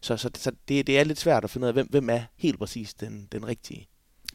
så 0.00 0.16
så, 0.16 0.30
så 0.34 0.52
det, 0.68 0.86
det 0.86 0.98
er 0.98 1.04
lidt 1.04 1.18
svært 1.18 1.44
at 1.44 1.50
finde 1.50 1.64
ud 1.64 1.68
af, 1.68 1.74
hvem, 1.74 1.86
hvem 1.86 2.10
er 2.10 2.20
helt 2.36 2.58
præcis 2.58 2.94
den, 2.94 3.28
den 3.32 3.46
rigtige. 3.46 3.86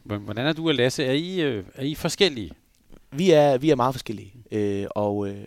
Hvordan 0.02 0.46
er 0.46 0.52
du 0.52 0.68
og 0.68 0.74
Lasse? 0.74 1.04
Er 1.04 1.12
I, 1.12 1.40
øh, 1.40 1.64
er 1.74 1.82
I 1.82 1.94
forskellige? 1.94 2.50
Vi 3.12 3.30
er, 3.30 3.58
vi 3.58 3.70
er 3.70 3.74
meget 3.74 3.94
forskellige. 3.94 4.32
Øh, 4.50 4.86
og 4.90 5.28
øh, 5.28 5.46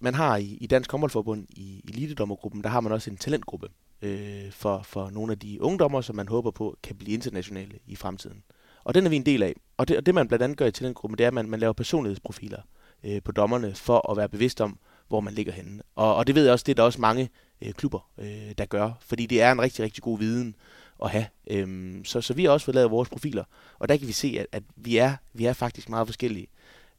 man 0.00 0.14
har 0.14 0.36
i, 0.36 0.58
i 0.60 0.66
Dansk 0.66 0.90
Håndboldforbund, 0.90 1.46
i 1.50 1.82
elitedommergruppen, 1.88 2.62
der 2.62 2.68
har 2.68 2.80
man 2.80 2.92
også 2.92 3.10
en 3.10 3.16
talentgruppe 3.16 3.68
øh, 4.02 4.50
for, 4.50 4.82
for 4.82 5.10
nogle 5.10 5.32
af 5.32 5.38
de 5.38 5.62
ungdommer, 5.62 6.00
som 6.00 6.16
man 6.16 6.28
håber 6.28 6.50
på 6.50 6.76
kan 6.82 6.96
blive 6.96 7.14
internationale 7.14 7.78
i 7.86 7.96
fremtiden. 7.96 8.42
Og 8.84 8.94
den 8.94 9.06
er 9.06 9.10
vi 9.10 9.16
en 9.16 9.26
del 9.26 9.42
af. 9.42 9.54
Og 9.76 9.88
det, 9.88 9.96
og 9.96 10.06
det 10.06 10.14
man 10.14 10.28
blandt 10.28 10.42
andet 10.42 10.58
gør 10.58 10.66
i 10.66 10.72
talentgruppen, 10.72 11.18
det 11.18 11.24
er, 11.24 11.28
at 11.28 11.34
man, 11.34 11.50
man 11.50 11.60
laver 11.60 11.72
personlighedsprofiler 11.72 12.58
øh, 12.58 12.77
Øh, 13.04 13.22
på 13.22 13.32
dommerne, 13.32 13.74
for 13.74 14.10
at 14.10 14.16
være 14.16 14.28
bevidst 14.28 14.60
om, 14.60 14.78
hvor 15.08 15.20
man 15.20 15.34
ligger 15.34 15.52
henne. 15.52 15.82
Og, 15.94 16.16
og 16.16 16.26
det 16.26 16.34
ved 16.34 16.44
jeg 16.44 16.52
også, 16.52 16.64
det 16.64 16.72
er 16.72 16.76
der 16.76 16.82
også 16.82 17.00
mange 17.00 17.30
øh, 17.62 17.72
klubber, 17.72 18.10
øh, 18.18 18.52
der 18.58 18.64
gør, 18.64 18.90
fordi 19.00 19.26
det 19.26 19.42
er 19.42 19.52
en 19.52 19.60
rigtig, 19.60 19.84
rigtig 19.84 20.02
god 20.02 20.18
viden 20.18 20.54
at 21.02 21.10
have. 21.10 21.26
Øhm, 21.50 22.04
så, 22.04 22.20
så 22.20 22.34
vi 22.34 22.44
har 22.44 22.50
også 22.50 22.64
fået 22.64 22.74
lavet 22.74 22.90
vores 22.90 23.08
profiler, 23.08 23.44
og 23.78 23.88
der 23.88 23.96
kan 23.96 24.08
vi 24.08 24.12
se, 24.12 24.36
at, 24.40 24.46
at 24.52 24.62
vi, 24.76 24.96
er, 24.96 25.16
vi 25.32 25.44
er 25.44 25.52
faktisk 25.52 25.88
meget 25.88 26.08
forskellige. 26.08 26.46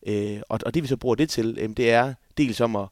Øh, 0.07 0.41
og, 0.49 0.59
og 0.65 0.73
det 0.73 0.83
vi 0.83 0.87
så 0.87 0.97
bruger 0.97 1.15
det 1.15 1.29
til, 1.29 1.57
øh, 1.59 1.69
det 1.69 1.91
er 1.91 2.13
dels 2.37 2.61
om 2.61 2.75
at, 2.75 2.87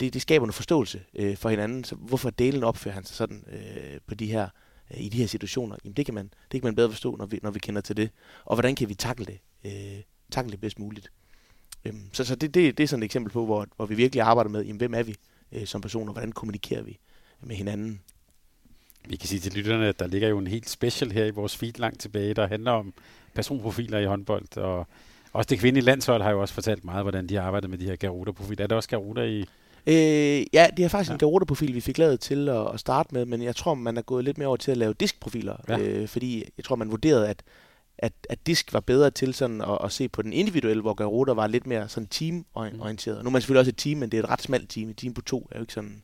det, 0.00 0.14
det 0.14 0.22
skaber 0.22 0.46
en 0.46 0.52
forståelse 0.52 1.02
øh, 1.14 1.36
for 1.36 1.48
hinanden. 1.48 1.84
Så 1.84 1.94
hvorfor 1.94 2.30
delen 2.30 2.64
opfører 2.64 2.94
han 2.94 3.04
sig 3.04 3.16
sådan 3.16 3.44
øh, 3.52 4.00
på 4.06 4.14
de 4.14 4.26
her, 4.26 4.48
øh, 4.94 5.00
i 5.00 5.08
de 5.08 5.18
her 5.18 5.26
situationer? 5.26 5.76
Jamen 5.84 5.96
det 5.96 6.04
kan, 6.04 6.14
man, 6.14 6.32
det 6.52 6.60
kan 6.60 6.68
man 6.68 6.74
bedre 6.74 6.90
forstå, 6.90 7.16
når 7.16 7.26
vi, 7.26 7.40
når 7.42 7.50
vi 7.50 7.58
kender 7.58 7.80
til 7.80 7.96
det. 7.96 8.10
Og 8.44 8.56
hvordan 8.56 8.74
kan 8.74 8.88
vi 8.88 8.94
takle 8.94 9.26
det, 9.26 9.38
øh, 9.64 10.02
takle 10.30 10.50
det 10.50 10.60
bedst 10.60 10.78
muligt? 10.78 11.12
Øhm, 11.84 12.08
så 12.12 12.24
så 12.24 12.34
det, 12.34 12.54
det, 12.54 12.78
det 12.78 12.84
er 12.84 12.88
sådan 12.88 13.02
et 13.02 13.04
eksempel 13.04 13.32
på, 13.32 13.44
hvor, 13.44 13.66
hvor 13.76 13.86
vi 13.86 13.94
virkelig 13.94 14.22
arbejder 14.22 14.50
med, 14.50 14.64
jamen, 14.64 14.78
hvem 14.78 14.94
er 14.94 15.02
vi 15.02 15.16
øh, 15.52 15.66
som 15.66 15.80
personer, 15.80 16.12
hvordan 16.12 16.32
kommunikerer 16.32 16.82
vi 16.82 16.98
med 17.40 17.56
hinanden. 17.56 18.00
Vi 19.08 19.16
kan 19.16 19.28
sige 19.28 19.40
til 19.40 19.52
lytterne, 19.52 19.86
at 19.88 19.98
der 19.98 20.06
ligger 20.06 20.28
jo 20.28 20.38
en 20.38 20.46
helt 20.46 20.70
special 20.70 21.12
her 21.12 21.24
i 21.24 21.30
vores 21.30 21.56
feed 21.56 21.72
langt 21.78 22.00
tilbage, 22.00 22.34
der 22.34 22.46
handler 22.46 22.70
om 22.70 22.94
personprofiler 23.34 23.98
i 23.98 24.04
håndbold, 24.04 24.56
og 24.56 24.86
også 25.32 25.48
det 25.48 25.58
kvindelige 25.58 25.84
landshold 25.84 26.22
har 26.22 26.30
jo 26.30 26.40
også 26.40 26.54
fortalt 26.54 26.84
meget, 26.84 27.04
hvordan 27.04 27.26
de 27.26 27.34
har 27.34 27.42
arbejdet 27.42 27.70
med 27.70 27.78
de 27.78 27.84
her 27.84 27.96
Garuda-profiler. 27.96 28.64
Er 28.64 28.66
det 28.66 28.76
også 28.76 28.88
Garuda 28.88 29.22
i... 29.22 29.40
Øh, 29.86 30.46
ja, 30.52 30.66
det 30.76 30.84
er 30.84 30.88
faktisk 30.88 31.10
ja. 31.10 31.14
en 31.14 31.18
Garuda-profil, 31.18 31.74
vi 31.74 31.80
fik 31.80 31.98
lavet 31.98 32.20
til 32.20 32.48
at, 32.48 32.74
at 32.74 32.80
starte 32.80 33.14
med, 33.14 33.26
men 33.26 33.42
jeg 33.42 33.56
tror, 33.56 33.74
man 33.74 33.96
er 33.96 34.02
gået 34.02 34.24
lidt 34.24 34.38
mere 34.38 34.48
over 34.48 34.56
til 34.56 34.70
at 34.70 34.76
lave 34.76 34.94
diskprofiler, 35.00 35.56
ja. 35.68 35.78
øh, 35.78 36.08
fordi 36.08 36.44
jeg 36.56 36.64
tror, 36.64 36.76
man 36.76 36.90
vurderede, 36.90 37.28
at 37.28 37.42
at, 37.98 38.12
at 38.30 38.46
disk 38.46 38.72
var 38.72 38.80
bedre 38.80 39.10
til 39.10 39.34
sådan 39.34 39.60
at, 39.60 39.78
at 39.84 39.92
se 39.92 40.08
på 40.08 40.22
den 40.22 40.32
individuelle, 40.32 40.80
hvor 40.80 40.94
Garuda 40.94 41.32
var 41.32 41.46
lidt 41.46 41.66
mere 41.66 41.88
sådan 41.88 42.06
teamorienteret. 42.06 43.18
Mm. 43.18 43.24
Nu 43.24 43.28
er 43.28 43.32
man 43.32 43.42
selvfølgelig 43.42 43.60
også 43.60 43.70
et 43.70 43.76
team, 43.76 43.98
men 43.98 44.10
det 44.10 44.18
er 44.18 44.22
et 44.22 44.30
ret 44.30 44.42
smalt 44.42 44.70
team. 44.70 44.88
Et 44.88 44.96
team 44.96 45.14
på 45.14 45.20
to 45.20 45.48
er 45.50 45.58
jo 45.58 45.62
ikke 45.62 45.72
sådan... 45.72 46.02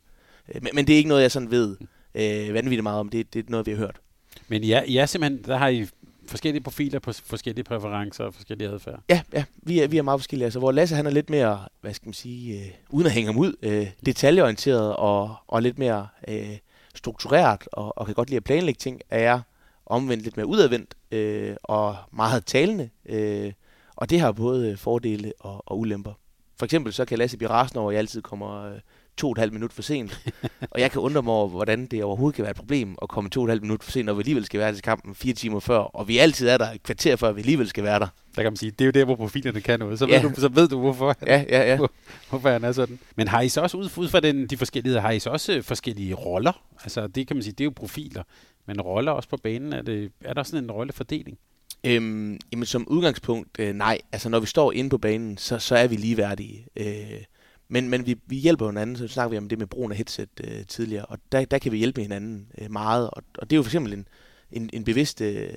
Øh, 0.55 0.63
men, 0.63 0.71
men 0.73 0.87
det 0.87 0.93
er 0.93 0.97
ikke 0.97 1.09
noget, 1.09 1.21
jeg 1.21 1.31
sådan 1.31 1.51
ved 1.51 1.77
øh, 2.15 2.53
vanvittigt 2.53 2.83
meget 2.83 2.99
om. 2.99 3.09
Det, 3.09 3.33
det 3.33 3.45
er 3.45 3.49
noget, 3.49 3.65
vi 3.65 3.71
har 3.71 3.77
hørt. 3.77 3.99
Men 4.47 4.63
ja, 4.63 4.81
ja 4.87 5.05
simpelthen, 5.05 5.43
der 5.43 5.57
har 5.57 5.67
I 5.67 5.87
forskellige 6.27 6.63
profiler 6.63 6.99
på 6.99 7.13
forskellige 7.13 7.63
præferencer 7.63 8.23
og 8.23 8.33
forskellige 8.33 8.69
adfærd. 8.69 8.99
Ja, 9.09 9.21
ja 9.33 9.43
vi, 9.57 9.79
er, 9.79 9.87
vi 9.87 9.97
er 9.97 10.01
meget 10.01 10.19
forskellige. 10.19 10.45
Altså, 10.45 10.59
hvor 10.59 10.71
Lasse 10.71 10.95
han 10.95 11.05
er 11.05 11.11
lidt 11.11 11.29
mere, 11.29 11.67
hvad 11.81 11.93
skal 11.93 12.07
man 12.07 12.13
sige, 12.13 12.59
øh, 12.59 12.71
uden 12.89 13.05
at 13.05 13.11
hænge 13.11 13.27
ham 13.27 13.37
ud, 13.37 13.53
øh, 13.61 13.87
detaljeorienteret 14.05 14.95
og, 14.95 15.35
og 15.47 15.61
lidt 15.61 15.79
mere 15.79 16.07
øh, 16.27 16.57
struktureret 16.95 17.67
og, 17.71 17.97
og 17.97 18.05
kan 18.05 18.15
godt 18.15 18.29
lide 18.29 18.37
at 18.37 18.43
planlægge 18.43 18.79
ting, 18.79 19.01
er 19.09 19.19
jeg 19.19 19.41
omvendt 19.89 20.23
lidt 20.23 20.37
mere 20.37 20.47
udadvendt 20.47 20.95
øh, 21.11 21.55
og 21.63 21.95
meget 22.11 22.45
talende. 22.45 22.89
Øh, 23.05 23.53
og 23.95 24.09
det 24.09 24.19
har 24.19 24.31
både 24.31 24.77
fordele 24.77 25.33
og, 25.39 25.63
og 25.65 25.79
ulemper. 25.79 26.13
For 26.59 26.65
eksempel 26.65 26.93
så 26.93 27.05
kan 27.05 27.17
Lasse 27.17 27.37
blive 27.37 27.49
rasende 27.49 27.81
over, 27.81 27.91
at 27.91 27.93
jeg 27.93 27.99
altid 27.99 28.21
kommer 28.21 28.63
øh, 28.65 28.79
to 29.17 29.27
og 29.27 29.31
et 29.31 29.37
halvt 29.37 29.53
minut 29.53 29.73
for 29.73 29.81
sent. 29.81 30.31
og 30.71 30.79
jeg 30.79 30.91
kan 30.91 31.01
undre 31.01 31.21
mig 31.23 31.33
over, 31.33 31.47
hvordan 31.47 31.85
det 31.85 32.03
overhovedet 32.03 32.35
kan 32.35 32.43
være 32.43 32.51
et 32.51 32.57
problem 32.57 32.97
at 33.01 33.09
komme 33.09 33.29
to 33.29 33.41
og 33.41 33.45
et 33.45 33.49
halvt 33.49 33.63
minut 33.63 33.83
for 33.83 33.91
sent, 33.91 34.05
når 34.05 34.13
vi 34.13 34.21
alligevel 34.21 34.45
skal 34.45 34.59
være 34.59 34.73
til 34.73 34.81
kampen 34.81 35.15
fire 35.15 35.33
timer 35.33 35.59
før. 35.59 35.77
Og 35.77 36.07
vi 36.07 36.17
altid 36.17 36.47
er 36.47 36.57
der 36.57 36.71
et 36.71 36.83
kvarter 36.83 37.15
før, 37.15 37.31
vi 37.31 37.41
alligevel 37.41 37.69
skal 37.69 37.83
være 37.83 37.99
der. 37.99 38.07
Der 38.35 38.41
kan 38.41 38.51
man 38.51 38.57
sige, 38.57 38.71
det 38.71 38.81
er 38.81 38.85
jo 38.85 38.91
der, 38.91 39.05
hvor 39.05 39.15
profilerne 39.15 39.61
kan 39.61 39.79
noget. 39.79 39.99
Så, 39.99 40.05
ja. 40.05 40.21
ved, 40.21 40.29
du, 40.29 40.41
så 40.41 40.47
ved 40.47 40.67
du, 40.67 40.79
hvorfor, 40.79 41.15
ja, 41.27 41.45
ja, 41.49 41.69
ja. 41.69 41.77
Hvor, 41.77 41.91
hvorfor 42.29 42.49
han 42.49 42.63
er 42.63 42.71
sådan. 42.71 42.99
Men 43.15 43.27
har 43.27 43.41
I 43.41 43.49
så 43.49 43.61
også, 43.61 43.77
ud, 43.77 43.89
ud 43.97 44.09
fra 44.09 44.19
den, 44.19 44.47
de 44.47 44.57
forskellige, 44.57 44.99
har 44.99 45.11
I 45.11 45.19
så 45.19 45.29
også 45.29 45.61
forskellige 45.61 46.13
roller? 46.13 46.61
Altså 46.83 47.07
det 47.07 47.27
kan 47.27 47.35
man 47.35 47.43
sige, 47.43 47.53
det 47.53 47.61
er 47.61 47.65
jo 47.65 47.73
profiler. 47.75 48.23
Men 48.69 48.81
roller 48.81 49.11
også 49.11 49.29
på 49.29 49.37
banen, 49.37 49.73
er, 49.73 49.81
det, 49.81 50.11
er 50.21 50.33
der 50.33 50.43
sådan 50.43 50.63
en 50.63 50.71
rollefordeling? 50.71 51.37
Øhm, 51.83 52.39
jamen 52.51 52.65
som 52.65 52.87
udgangspunkt, 52.87 53.59
øh, 53.59 53.75
nej. 53.75 53.97
Altså 54.11 54.29
når 54.29 54.39
vi 54.39 54.45
står 54.45 54.71
inde 54.71 54.89
på 54.89 54.97
banen, 54.97 55.37
så, 55.37 55.59
så 55.59 55.75
er 55.75 55.87
vi 55.87 55.95
ligeværdige. 55.95 56.67
Øh, 56.75 57.23
men 57.67 57.89
men 57.89 58.05
vi, 58.05 58.15
vi 58.25 58.35
hjælper 58.35 58.65
hinanden, 58.65 58.95
så 58.95 59.07
snakker 59.07 59.29
vi 59.29 59.37
om 59.37 59.49
det 59.49 59.59
med 59.59 59.67
brugen 59.67 59.91
af 59.91 59.97
headset 59.97 60.29
øh, 60.43 60.65
tidligere, 60.65 61.05
og 61.05 61.17
der, 61.31 61.45
der 61.45 61.57
kan 61.57 61.71
vi 61.71 61.77
hjælpe 61.77 62.01
hinanden 62.01 62.47
øh, 62.57 62.71
meget. 62.71 63.09
Og, 63.09 63.23
og 63.37 63.49
det 63.49 63.55
er 63.55 63.57
jo 63.57 63.63
for 63.63 63.69
eksempel 63.69 63.93
en, 63.93 64.07
en, 64.51 64.69
en 64.73 64.83
bevidst 64.83 65.21
øh, 65.21 65.53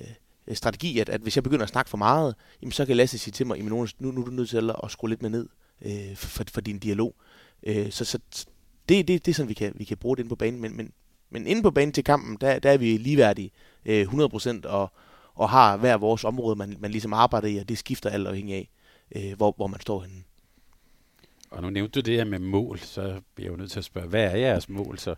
strategi, 0.53 0.99
at, 0.99 1.09
at 1.09 1.21
hvis 1.21 1.35
jeg 1.37 1.43
begynder 1.43 1.63
at 1.63 1.69
snakke 1.69 1.89
for 1.89 1.97
meget, 1.97 2.35
jamen, 2.61 2.71
så 2.71 2.85
kan 2.85 2.97
Lasse 2.97 3.17
sige 3.17 3.31
til 3.31 3.47
mig, 3.47 3.57
jamen, 3.57 3.69
nu, 3.69 3.87
nu 3.99 4.21
er 4.21 4.25
du 4.25 4.31
nødt 4.31 4.49
til 4.49 4.69
at 4.83 4.91
skrue 4.91 5.09
lidt 5.09 5.21
mere 5.21 5.31
ned 5.31 5.49
øh, 5.85 6.15
for, 6.15 6.43
for 6.53 6.61
din 6.61 6.79
dialog. 6.79 7.15
Øh, 7.63 7.91
så 7.91 8.05
så 8.05 8.19
det, 8.89 9.07
det, 9.07 9.25
det 9.25 9.31
er 9.31 9.35
sådan, 9.35 9.49
vi 9.49 9.53
kan, 9.53 9.73
vi 9.75 9.83
kan 9.83 9.97
bruge 9.97 10.17
det 10.17 10.23
inde 10.23 10.29
på 10.29 10.35
banen, 10.35 10.61
men, 10.61 10.77
men, 10.77 10.91
men 11.33 11.47
inde 11.47 11.61
på 11.63 11.71
banen 11.71 11.93
til 11.93 12.03
kampen, 12.03 12.37
der, 12.41 12.59
der 12.59 12.71
er 12.71 12.77
vi 12.77 12.97
ligeværdige 12.97 13.51
øh, 13.85 14.01
100% 14.01 14.67
og, 14.67 14.91
og 15.35 15.49
har 15.49 15.77
hver 15.77 15.97
vores 15.97 16.23
område, 16.23 16.55
man, 16.55 16.77
man 16.79 16.91
ligesom 16.91 17.13
arbejder 17.13 17.47
i, 17.47 17.57
og 17.57 17.69
det 17.69 17.77
skifter 17.77 18.09
alt 18.09 18.27
afhængig 18.27 18.55
af, 18.55 18.69
øh, 19.15 19.37
hvor, 19.37 19.53
hvor 19.57 19.67
man 19.67 19.79
står 19.79 20.01
henne. 20.01 20.23
Og 21.51 21.61
nu 21.61 21.69
nævnte 21.69 22.01
du 22.01 22.05
det 22.05 22.17
her 22.17 22.25
med 22.25 22.39
mål, 22.39 22.79
så 22.79 23.21
bliver 23.35 23.47
jeg 23.47 23.51
jo 23.51 23.57
nødt 23.57 23.71
til 23.71 23.79
at 23.79 23.85
spørge, 23.85 24.07
hvad 24.07 24.23
er 24.23 24.35
jeres 24.35 24.69
mål 24.69 24.99
så? 24.99 25.15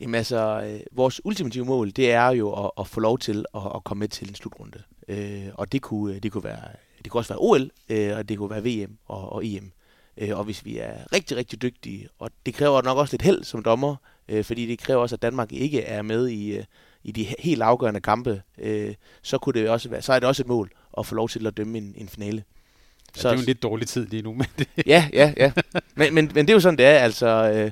Jamen 0.00 0.14
altså, 0.14 0.62
øh, 0.66 0.80
vores 0.92 1.20
ultimative 1.24 1.64
mål, 1.64 1.90
det 1.90 2.12
er 2.12 2.28
jo 2.28 2.64
at, 2.64 2.70
at 2.78 2.86
få 2.86 3.00
lov 3.00 3.18
til 3.18 3.44
at, 3.54 3.62
at 3.74 3.84
komme 3.84 3.98
med 3.98 4.08
til 4.08 4.28
en 4.28 4.34
slutrunde. 4.34 4.82
Øh, 5.08 5.48
og 5.54 5.72
det 5.72 5.82
kunne, 5.82 6.18
det 6.18 6.32
kunne 6.32 6.44
være, 6.44 6.68
det 7.02 7.10
kunne 7.10 7.20
også 7.20 7.32
være 7.32 7.40
OL, 7.40 7.70
øh, 7.88 8.16
og 8.16 8.28
det 8.28 8.38
kunne 8.38 8.50
være 8.50 8.64
VM 8.64 8.98
og, 9.06 9.32
og 9.32 9.46
EM. 9.46 9.72
Øh, 10.16 10.38
og 10.38 10.44
hvis 10.44 10.64
vi 10.64 10.78
er 10.78 11.12
rigtig, 11.12 11.36
rigtig 11.36 11.62
dygtige, 11.62 12.08
og 12.18 12.30
det 12.46 12.54
kræver 12.54 12.82
nok 12.82 12.98
også 12.98 13.12
lidt 13.12 13.22
held 13.22 13.44
som 13.44 13.62
dommer, 13.62 13.96
øh, 14.28 14.44
fordi 14.44 14.66
det 14.66 14.78
kræver 14.78 15.02
også, 15.02 15.14
at 15.14 15.22
Danmark 15.22 15.52
ikke 15.52 15.82
er 15.82 16.02
med 16.02 16.28
i, 16.28 16.56
øh, 16.56 16.64
i 17.04 17.12
de 17.12 17.26
helt 17.38 17.62
afgørende 17.62 18.00
kampe, 18.00 18.42
øh, 18.58 18.94
så, 19.22 19.38
kunne 19.38 19.60
det 19.60 19.68
også 19.68 19.88
være, 19.88 20.02
så 20.02 20.12
er 20.12 20.18
det 20.18 20.28
også 20.28 20.42
et 20.42 20.48
mål 20.48 20.70
at 20.98 21.06
få 21.06 21.14
lov 21.14 21.28
til 21.28 21.46
at 21.46 21.56
dømme 21.56 21.78
en, 21.78 21.94
en 21.96 22.08
finale. 22.08 22.44
Ja, 23.16 23.20
så, 23.20 23.28
det 23.28 23.32
er 23.32 23.36
jo 23.36 23.40
en 23.40 23.46
lidt 23.46 23.62
dårlig 23.62 23.88
tid 23.88 24.06
lige 24.06 24.22
nu. 24.22 24.32
Men 24.32 24.46
det... 24.58 24.68
ja, 24.86 25.08
ja, 25.12 25.32
ja. 25.36 25.52
Men, 25.94 26.14
men, 26.14 26.30
men 26.34 26.46
det 26.46 26.50
er 26.50 26.54
jo 26.54 26.60
sådan, 26.60 26.78
det 26.78 26.86
er. 26.86 26.98
Altså, 26.98 27.26
øh, 27.54 27.70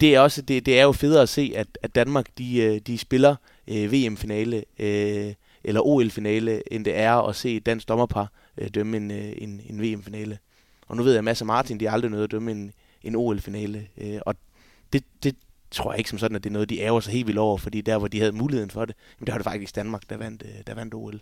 det, 0.00 0.14
er 0.14 0.20
også, 0.20 0.42
det, 0.42 0.66
det 0.66 0.78
er 0.78 0.82
jo 0.82 0.92
federe 0.92 1.22
at 1.22 1.28
se, 1.28 1.52
at, 1.56 1.66
at 1.82 1.94
Danmark 1.94 2.26
de, 2.38 2.56
øh, 2.56 2.80
de 2.86 2.98
spiller 2.98 3.36
øh, 3.68 3.92
VM-finale 3.92 4.64
øh, 4.78 5.34
eller 5.64 5.80
OL-finale, 5.80 6.72
end 6.72 6.84
det 6.84 6.96
er 6.96 7.28
at 7.28 7.36
se 7.36 7.56
et 7.56 7.66
dansk 7.66 7.88
dommerpar 7.88 8.32
øh, 8.58 8.68
dømme 8.68 8.96
en, 8.96 9.10
øh, 9.10 9.32
en, 9.38 9.60
en 9.66 9.82
VM-finale. 9.82 10.38
Og 10.86 10.96
nu 10.96 11.02
ved 11.02 11.12
jeg, 11.12 11.18
at 11.18 11.24
Mads 11.24 11.40
og 11.40 11.46
Martin, 11.46 11.80
de 11.80 11.84
har 11.84 11.92
aldrig 11.92 12.10
nødt 12.10 12.24
at 12.24 12.30
dømme 12.30 12.50
en, 12.50 12.72
en 13.02 13.16
OL-finale. 13.16 13.86
Øh, 13.98 14.20
og 14.26 14.34
det, 14.92 15.04
det 15.22 15.36
tror 15.74 15.92
jeg 15.92 15.98
ikke 15.98 16.10
som 16.10 16.18
sådan, 16.18 16.36
at 16.36 16.44
det 16.44 16.50
er 16.50 16.52
noget, 16.52 16.70
de 16.70 16.80
ærger 16.80 17.00
sig 17.00 17.12
helt 17.12 17.26
vildt 17.26 17.38
over, 17.38 17.58
fordi 17.58 17.80
der, 17.80 17.98
hvor 17.98 18.08
de 18.08 18.18
havde 18.18 18.32
muligheden 18.32 18.70
for 18.70 18.84
det, 18.84 18.96
men 19.18 19.26
det 19.26 19.32
var 19.32 19.38
det 19.38 19.44
faktisk 19.44 19.76
Danmark, 19.76 20.10
der 20.10 20.16
vandt, 20.16 20.42
øh, 20.42 20.66
der 20.66 20.74
vandt 20.74 20.94
OL. 20.94 21.20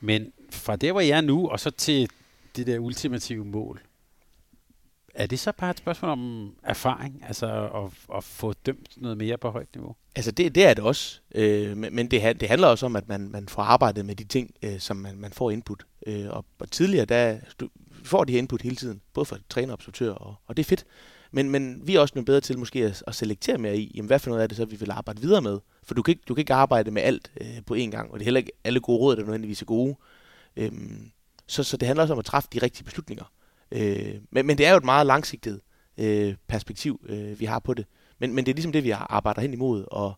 Men 0.00 0.32
fra 0.50 0.76
der, 0.76 0.92
hvor 0.92 1.00
jeg 1.00 1.16
er 1.16 1.20
nu, 1.20 1.48
og 1.48 1.60
så 1.60 1.70
til 1.70 2.10
det 2.56 2.66
der 2.66 2.78
ultimative 2.78 3.44
mål, 3.44 3.80
er 5.14 5.26
det 5.26 5.38
så 5.38 5.52
bare 5.52 5.70
et 5.70 5.78
spørgsmål 5.78 6.10
om 6.10 6.54
erfaring, 6.62 7.22
altså 7.26 7.70
at, 7.74 8.16
at 8.16 8.24
få 8.24 8.52
dømt 8.52 8.88
noget 8.96 9.18
mere 9.18 9.38
på 9.38 9.50
højt 9.50 9.74
niveau? 9.74 9.96
Altså 10.16 10.30
det, 10.30 10.54
det 10.54 10.66
er 10.66 10.74
det 10.74 10.84
også, 10.84 11.20
øh, 11.34 11.76
men 11.76 11.94
men 11.94 12.10
det, 12.10 12.40
det 12.40 12.48
handler 12.48 12.68
også 12.68 12.86
om, 12.86 12.96
at 12.96 13.08
man, 13.08 13.28
man 13.28 13.48
får 13.48 13.62
arbejdet 13.62 14.06
med 14.06 14.14
de 14.14 14.24
ting, 14.24 14.54
øh, 14.62 14.80
som 14.80 14.96
man, 14.96 15.16
man 15.16 15.32
får 15.32 15.50
input. 15.50 15.86
Øh, 16.06 16.26
og, 16.30 16.44
og 16.58 16.70
tidligere, 16.70 17.04
der 17.04 17.38
du 17.60 17.68
får 18.04 18.24
de 18.24 18.32
her 18.32 18.38
input 18.38 18.62
hele 18.62 18.76
tiden, 18.76 19.00
både 19.12 19.24
fra 19.24 19.38
træner 19.48 19.72
og 19.72 19.72
observatør, 19.72 20.12
og, 20.12 20.34
og 20.46 20.56
det 20.56 20.62
er 20.62 20.68
fedt. 20.68 20.84
Men, 21.36 21.50
men 21.50 21.80
vi 21.84 21.94
er 21.94 22.00
også 22.00 22.14
blevet 22.14 22.26
bedre 22.26 22.40
til 22.40 22.58
måske 22.58 22.84
at, 22.84 23.04
at 23.06 23.14
selektere 23.14 23.58
mere 23.58 23.76
i, 23.78 23.92
jamen, 23.94 24.06
hvad 24.06 24.18
for 24.18 24.30
noget 24.30 24.42
er 24.42 24.46
det 24.46 24.56
så, 24.56 24.64
vi 24.64 24.76
vil 24.76 24.90
arbejde 24.90 25.20
videre 25.20 25.42
med. 25.42 25.58
For 25.82 25.94
du 25.94 26.02
kan 26.02 26.12
ikke, 26.12 26.22
du 26.28 26.34
kan 26.34 26.40
ikke 26.40 26.54
arbejde 26.54 26.90
med 26.90 27.02
alt 27.02 27.32
øh, 27.40 27.62
på 27.66 27.74
én 27.74 27.90
gang, 27.90 28.10
og 28.10 28.18
det 28.18 28.22
er 28.22 28.24
heller 28.24 28.38
ikke 28.38 28.52
alle 28.64 28.80
gode 28.80 28.98
råd, 28.98 29.16
der 29.16 29.22
nødvendigvis 29.22 29.62
er 29.62 29.66
gode. 29.66 29.96
Øhm, 30.56 31.10
så, 31.46 31.62
så 31.62 31.76
det 31.76 31.86
handler 31.86 32.02
også 32.02 32.12
om 32.12 32.18
at 32.18 32.24
træffe 32.24 32.48
de 32.52 32.58
rigtige 32.58 32.84
beslutninger. 32.84 33.24
Øh, 33.72 34.14
men, 34.30 34.46
men 34.46 34.58
det 34.58 34.66
er 34.66 34.70
jo 34.70 34.76
et 34.76 34.84
meget 34.84 35.06
langsigtet 35.06 35.60
øh, 35.98 36.34
perspektiv, 36.48 37.00
øh, 37.08 37.40
vi 37.40 37.44
har 37.44 37.58
på 37.58 37.74
det. 37.74 37.86
Men, 38.18 38.34
men 38.34 38.46
det 38.46 38.52
er 38.52 38.54
ligesom 38.54 38.72
det, 38.72 38.84
vi 38.84 38.90
arbejder 38.90 39.40
hen 39.40 39.52
imod, 39.52 39.84
og, 39.90 40.14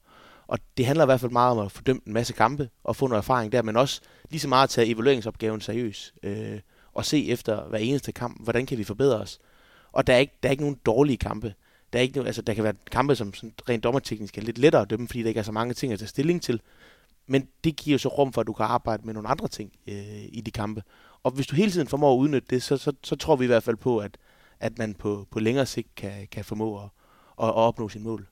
og 0.47 0.59
det 0.77 0.87
handler 0.87 1.05
i 1.05 1.07
hvert 1.07 1.21
fald 1.21 1.33
meget 1.33 1.59
om 1.59 1.67
at 1.67 1.73
få 1.73 1.83
dømt 1.83 2.05
en 2.05 2.13
masse 2.13 2.33
kampe 2.33 2.69
og 2.85 2.97
få 2.97 3.07
noget 3.07 3.21
erfaring 3.21 3.53
der, 3.53 3.63
men 3.63 3.77
også 3.77 4.01
lige 4.31 4.41
så 4.41 4.49
meget 4.49 4.65
at 4.65 4.71
tage 4.71 4.89
evalueringsopgaven 4.89 5.61
seriøst 5.61 6.15
øh, 6.23 6.61
og 6.95 7.05
se 7.05 7.29
efter 7.29 7.69
hver 7.69 7.79
eneste 7.79 8.13
kamp, 8.13 8.45
hvordan 8.45 8.67
kan 8.67 8.79
vi 8.79 8.85
forbedre 8.85 9.21
os. 9.21 9.39
Og 9.99 10.07
der 10.07 10.15
er 10.15 10.19
ikke, 10.19 10.33
der 10.43 10.49
er 10.49 10.51
ikke 10.51 10.63
nogen 10.63 10.79
dårlige 10.87 11.17
kampe. 11.17 11.55
Der, 11.93 11.99
er 11.99 12.03
ikke, 12.03 12.21
altså, 12.21 12.43
der 12.43 12.55
kan 12.55 12.65
være 12.65 12.75
kampe, 12.91 13.17
som 13.17 13.35
sådan 13.35 13.53
rent 13.69 13.85
dommerteknisk 13.85 14.39
er 14.39 14.43
lidt 14.43 14.59
lettere 14.59 14.83
at 14.83 14.91
dømme, 14.91 15.09
fordi 15.09 15.23
der 15.23 15.29
ikke 15.29 15.39
er 15.39 15.45
så 15.45 15.53
mange 15.53 15.75
ting 15.75 15.93
at 15.93 15.99
tage 15.99 16.09
stilling 16.09 16.43
til. 16.43 16.61
Men 17.27 17.49
det 17.65 17.77
giver 17.77 17.95
jo 17.95 17.99
så 17.99 18.09
rum 18.09 18.33
for, 18.33 18.41
at 18.41 18.47
du 18.47 18.53
kan 18.53 18.67
arbejde 18.67 19.03
med 19.07 19.15
nogle 19.15 19.29
andre 19.29 19.49
ting 19.49 19.73
øh, 19.87 20.25
i 20.33 20.43
de 20.47 20.51
kampe. 20.51 20.83
Og 21.23 21.31
hvis 21.31 21.47
du 21.47 21.57
hele 21.57 21.71
tiden 21.71 21.89
formår 21.89 22.15
at 22.15 22.19
udnytte 22.19 22.47
det, 22.51 22.63
så, 22.63 22.77
så, 22.77 22.93
så 23.03 23.17
tror 23.17 23.37
vi 23.37 23.45
i 23.45 23.47
hvert 23.47 23.63
fald 23.63 23.77
på, 23.77 23.99
at, 23.99 24.19
at 24.61 24.79
man 24.79 24.95
på, 24.95 25.27
på 25.31 25.41
længere 25.41 25.67
sigt 25.67 25.95
kan, 25.95 26.29
kan 26.31 26.45
formå 26.45 26.79
at, 26.79 26.89
at, 27.43 27.49
at 27.49 27.55
opnå 27.55 27.89
sin 27.89 28.03
mål. 28.03 28.29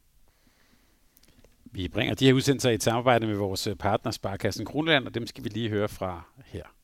Vi 1.65 1.89
bringer 1.89 2.15
de 2.15 2.27
her 2.27 2.33
udsendelser 2.33 2.71
i 2.71 2.75
et 2.75 2.83
samarbejde 2.83 3.27
med 3.27 3.37
vores 3.37 3.69
partner 3.79 4.13
Sparkassen 4.13 4.67
Kronland, 4.67 5.07
og 5.07 5.15
dem 5.15 5.27
skal 5.27 5.45
vi 5.45 5.49
lige 5.49 5.69
høre 5.69 5.89
fra 5.89 6.23
her. 6.45 6.76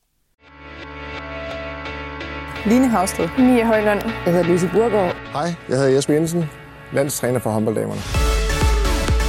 Line 2.65 2.89
Havsted. 2.89 3.29
Mia 3.37 3.65
Højlund. 3.65 4.01
Jeg 4.25 4.33
hedder 4.33 4.43
Lise 4.43 4.69
Burgaard. 4.73 5.15
Hej, 5.33 5.53
jeg 5.69 5.77
hedder 5.77 5.89
Jesper 5.89 6.13
Jensen, 6.13 6.49
landstræner 6.93 7.39
for 7.39 7.49
håndbolddamerne. 7.49 8.01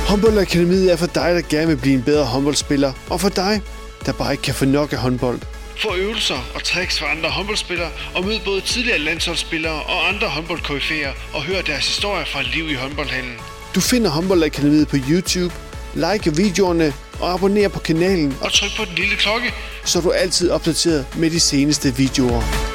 Håndboldakademiet 0.09 0.93
er 0.93 0.97
for 0.97 1.07
dig, 1.07 1.35
der 1.35 1.43
gerne 1.49 1.67
vil 1.67 1.77
blive 1.77 1.95
en 1.95 2.03
bedre 2.03 2.25
håndboldspiller, 2.25 2.93
og 3.11 3.21
for 3.21 3.29
dig, 3.29 3.63
der 4.07 4.13
bare 4.13 4.33
ikke 4.33 4.43
kan 4.43 4.55
få 4.55 4.65
nok 4.65 4.93
af 4.93 4.99
håndbold. 4.99 5.41
Få 5.83 5.95
øvelser 5.95 6.35
og 6.55 6.65
tricks 6.65 6.99
fra 6.99 7.11
andre 7.11 7.29
håndboldspillere, 7.29 7.89
og 8.15 8.25
mød 8.25 8.39
både 8.45 8.61
tidligere 8.61 8.99
landsholdsspillere 8.99 9.83
og 9.83 10.09
andre 10.09 10.29
håndboldkoryfæer, 10.29 11.11
og 11.35 11.43
hør 11.43 11.61
deres 11.63 11.87
historier 11.87 12.25
fra 12.25 12.43
liv 12.43 12.71
i 12.71 12.75
håndboldhallen. 12.75 13.33
Du 13.75 13.81
finder 13.81 14.11
Håndboldakademiet 14.11 14.89
på 14.89 14.97
YouTube, 15.11 15.55
like 15.95 16.37
videoerne 16.37 16.93
og 17.21 17.33
abonner 17.33 17.69
på 17.69 17.79
kanalen, 17.79 18.37
og 18.41 18.53
tryk 18.53 18.71
på 18.77 18.85
den 18.85 18.95
lille 18.95 19.17
klokke, 19.17 19.55
så 19.85 20.01
du 20.01 20.09
er 20.09 20.15
altid 20.15 20.51
opdateret 20.51 21.07
med 21.17 21.31
de 21.31 21.41
seneste 21.41 21.97
videoer. 21.97 22.74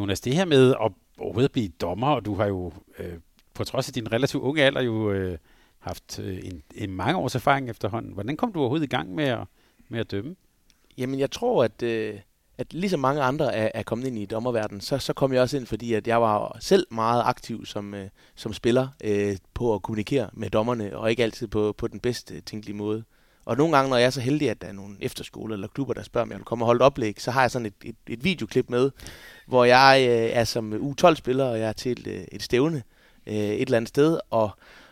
Jonas, 0.00 0.20
det 0.20 0.34
her 0.34 0.44
med 0.44 0.70
at 0.70 0.92
overhovedet 1.18 1.52
blive 1.52 1.68
dommer, 1.68 2.08
og 2.08 2.24
du 2.24 2.34
har 2.34 2.46
jo 2.46 2.72
øh, 2.98 3.14
på 3.54 3.64
trods 3.64 3.88
af 3.88 3.94
din 3.94 4.12
relativt 4.12 4.42
unge 4.42 4.62
alder 4.62 4.80
jo 4.80 5.12
øh, 5.12 5.38
haft 5.78 6.18
øh, 6.18 6.38
en, 6.44 6.62
en 6.74 6.90
mange 6.90 7.18
års 7.18 7.34
erfaring 7.34 7.70
efterhånden. 7.70 8.12
Hvordan 8.12 8.36
kom 8.36 8.52
du 8.52 8.60
overhovedet 8.60 8.84
i 8.84 8.88
gang 8.88 9.14
med 9.14 9.24
at, 9.24 9.40
med 9.88 10.00
at 10.00 10.10
dømme? 10.10 10.36
Jamen, 10.98 11.20
jeg 11.20 11.30
tror, 11.30 11.64
at, 11.64 11.82
øh, 11.82 12.14
at 12.58 12.74
ligesom 12.74 13.00
mange 13.00 13.22
andre 13.22 13.54
er, 13.54 13.70
er 13.74 13.82
kommet 13.82 14.06
ind 14.06 14.18
i 14.18 14.26
dommerverdenen, 14.26 14.80
så, 14.80 14.98
så 14.98 15.12
kom 15.12 15.32
jeg 15.32 15.42
også 15.42 15.56
ind, 15.56 15.66
fordi 15.66 15.92
at 15.94 16.06
jeg 16.06 16.22
var 16.22 16.56
selv 16.60 16.86
meget 16.90 17.22
aktiv 17.26 17.66
som, 17.66 17.94
øh, 17.94 18.08
som 18.34 18.52
spiller 18.52 18.88
øh, 19.04 19.36
på 19.54 19.74
at 19.74 19.82
kommunikere 19.82 20.30
med 20.32 20.50
dommerne, 20.50 20.96
og 20.96 21.10
ikke 21.10 21.22
altid 21.22 21.46
på, 21.46 21.74
på 21.78 21.86
den 21.86 22.00
bedste 22.00 22.34
øh, 22.34 22.42
tænkelige 22.42 22.76
måde. 22.76 23.04
Og 23.44 23.56
nogle 23.56 23.76
gange, 23.76 23.90
når 23.90 23.96
jeg 23.96 24.06
er 24.06 24.10
så 24.10 24.20
heldig, 24.20 24.50
at 24.50 24.62
der 24.62 24.68
er 24.68 24.72
nogle 24.72 24.96
efterskoler 25.00 25.54
eller 25.54 25.68
klubber, 25.68 25.94
der 25.94 26.02
spørger, 26.02 26.24
om 26.24 26.30
jeg 26.30 26.38
vil 26.38 26.44
komme 26.44 26.64
og 26.64 26.66
holde 26.66 26.78
et 26.78 26.82
oplæg, 26.82 27.20
så 27.20 27.30
har 27.30 27.40
jeg 27.40 27.50
sådan 27.50 27.66
et, 27.66 27.74
et, 27.84 27.96
et 28.06 28.24
videoklip 28.24 28.70
med, 28.70 28.90
hvor 29.46 29.64
jeg 29.64 30.06
øh, 30.08 30.30
er 30.32 30.44
som 30.44 30.72
U12-spiller, 30.72 31.44
og 31.44 31.58
jeg 31.58 31.68
er 31.68 31.72
til 31.72 31.92
et, 31.92 32.06
øh, 32.06 32.24
et 32.32 32.42
stævne 32.42 32.82
øh, 33.26 33.34
et 33.34 33.60
eller 33.60 33.76
andet 33.76 33.88
sted, 33.88 34.18
og, 34.30 34.50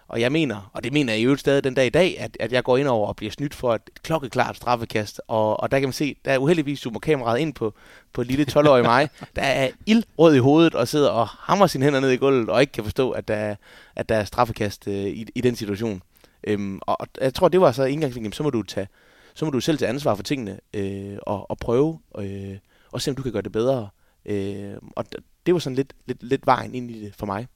og 0.08 0.20
jeg 0.20 0.32
mener, 0.32 0.70
og 0.72 0.84
det 0.84 0.92
mener 0.92 1.12
jeg 1.12 1.20
i 1.20 1.24
øvrigt 1.24 1.40
stadig 1.40 1.64
den 1.64 1.74
dag 1.74 1.86
i 1.86 1.90
dag, 1.90 2.20
at, 2.20 2.36
at 2.40 2.52
jeg 2.52 2.64
går 2.64 2.76
ind 2.76 2.88
over 2.88 3.08
og 3.08 3.16
bliver 3.16 3.30
snydt 3.30 3.54
for 3.54 3.74
et 3.74 4.02
klokkeklart 4.02 4.56
straffekast, 4.56 5.20
og, 5.28 5.60
og 5.60 5.70
der 5.70 5.78
kan 5.78 5.88
man 5.88 5.92
se, 5.92 6.16
der 6.24 6.32
er 6.32 6.38
uheldigvis 6.38 6.78
zoomer 6.80 7.00
kameraet 7.00 7.38
ind 7.38 7.54
på, 7.54 7.74
på 8.12 8.22
lille 8.22 8.46
12-årige 8.50 8.82
mig, 8.82 9.08
der 9.36 9.42
er 9.42 9.68
ildrød 9.86 10.34
i 10.34 10.38
hovedet 10.38 10.74
og 10.74 10.88
sidder 10.88 11.10
og 11.10 11.28
hammer 11.28 11.66
sine 11.66 11.84
hænder 11.84 12.00
ned 12.00 12.10
i 12.10 12.16
gulvet, 12.16 12.48
og 12.48 12.60
ikke 12.60 12.72
kan 12.72 12.84
forstå, 12.84 13.10
at 13.10 13.28
der, 13.28 13.56
at 13.96 14.08
der 14.08 14.16
er 14.16 14.24
straffekast 14.24 14.88
øh, 14.88 14.94
i, 14.94 15.26
i 15.34 15.40
den 15.40 15.56
situation. 15.56 16.02
Øhm, 16.44 16.78
og, 16.82 17.00
og 17.00 17.06
jeg 17.20 17.34
tror, 17.34 17.48
det 17.48 17.60
var 17.60 17.72
så 17.72 17.84
indgangsvinklen, 17.84 18.32
så 18.32 18.42
må 18.42 18.50
du 18.50 18.62
tage, 18.62 18.88
så 19.34 19.44
må 19.44 19.50
du 19.50 19.60
selv 19.60 19.78
tage 19.78 19.88
ansvar 19.88 20.14
for 20.14 20.22
tingene, 20.22 20.60
øh, 20.74 21.18
og, 21.22 21.50
og 21.50 21.58
prøve, 21.58 22.00
øh, 22.18 22.56
og 22.92 23.02
se 23.02 23.10
om 23.10 23.16
du 23.16 23.22
kan 23.22 23.32
gøre 23.32 23.42
det 23.42 23.52
bedre. 23.52 23.88
Øh, 24.26 24.74
og 24.96 25.04
det 25.46 25.54
var 25.54 25.60
sådan 25.60 25.76
lidt, 25.76 25.92
lidt, 26.06 26.22
lidt 26.22 26.46
vejen 26.46 26.74
ind 26.74 26.90
i 26.90 27.04
det 27.04 27.14
for 27.14 27.26
mig. 27.26 27.46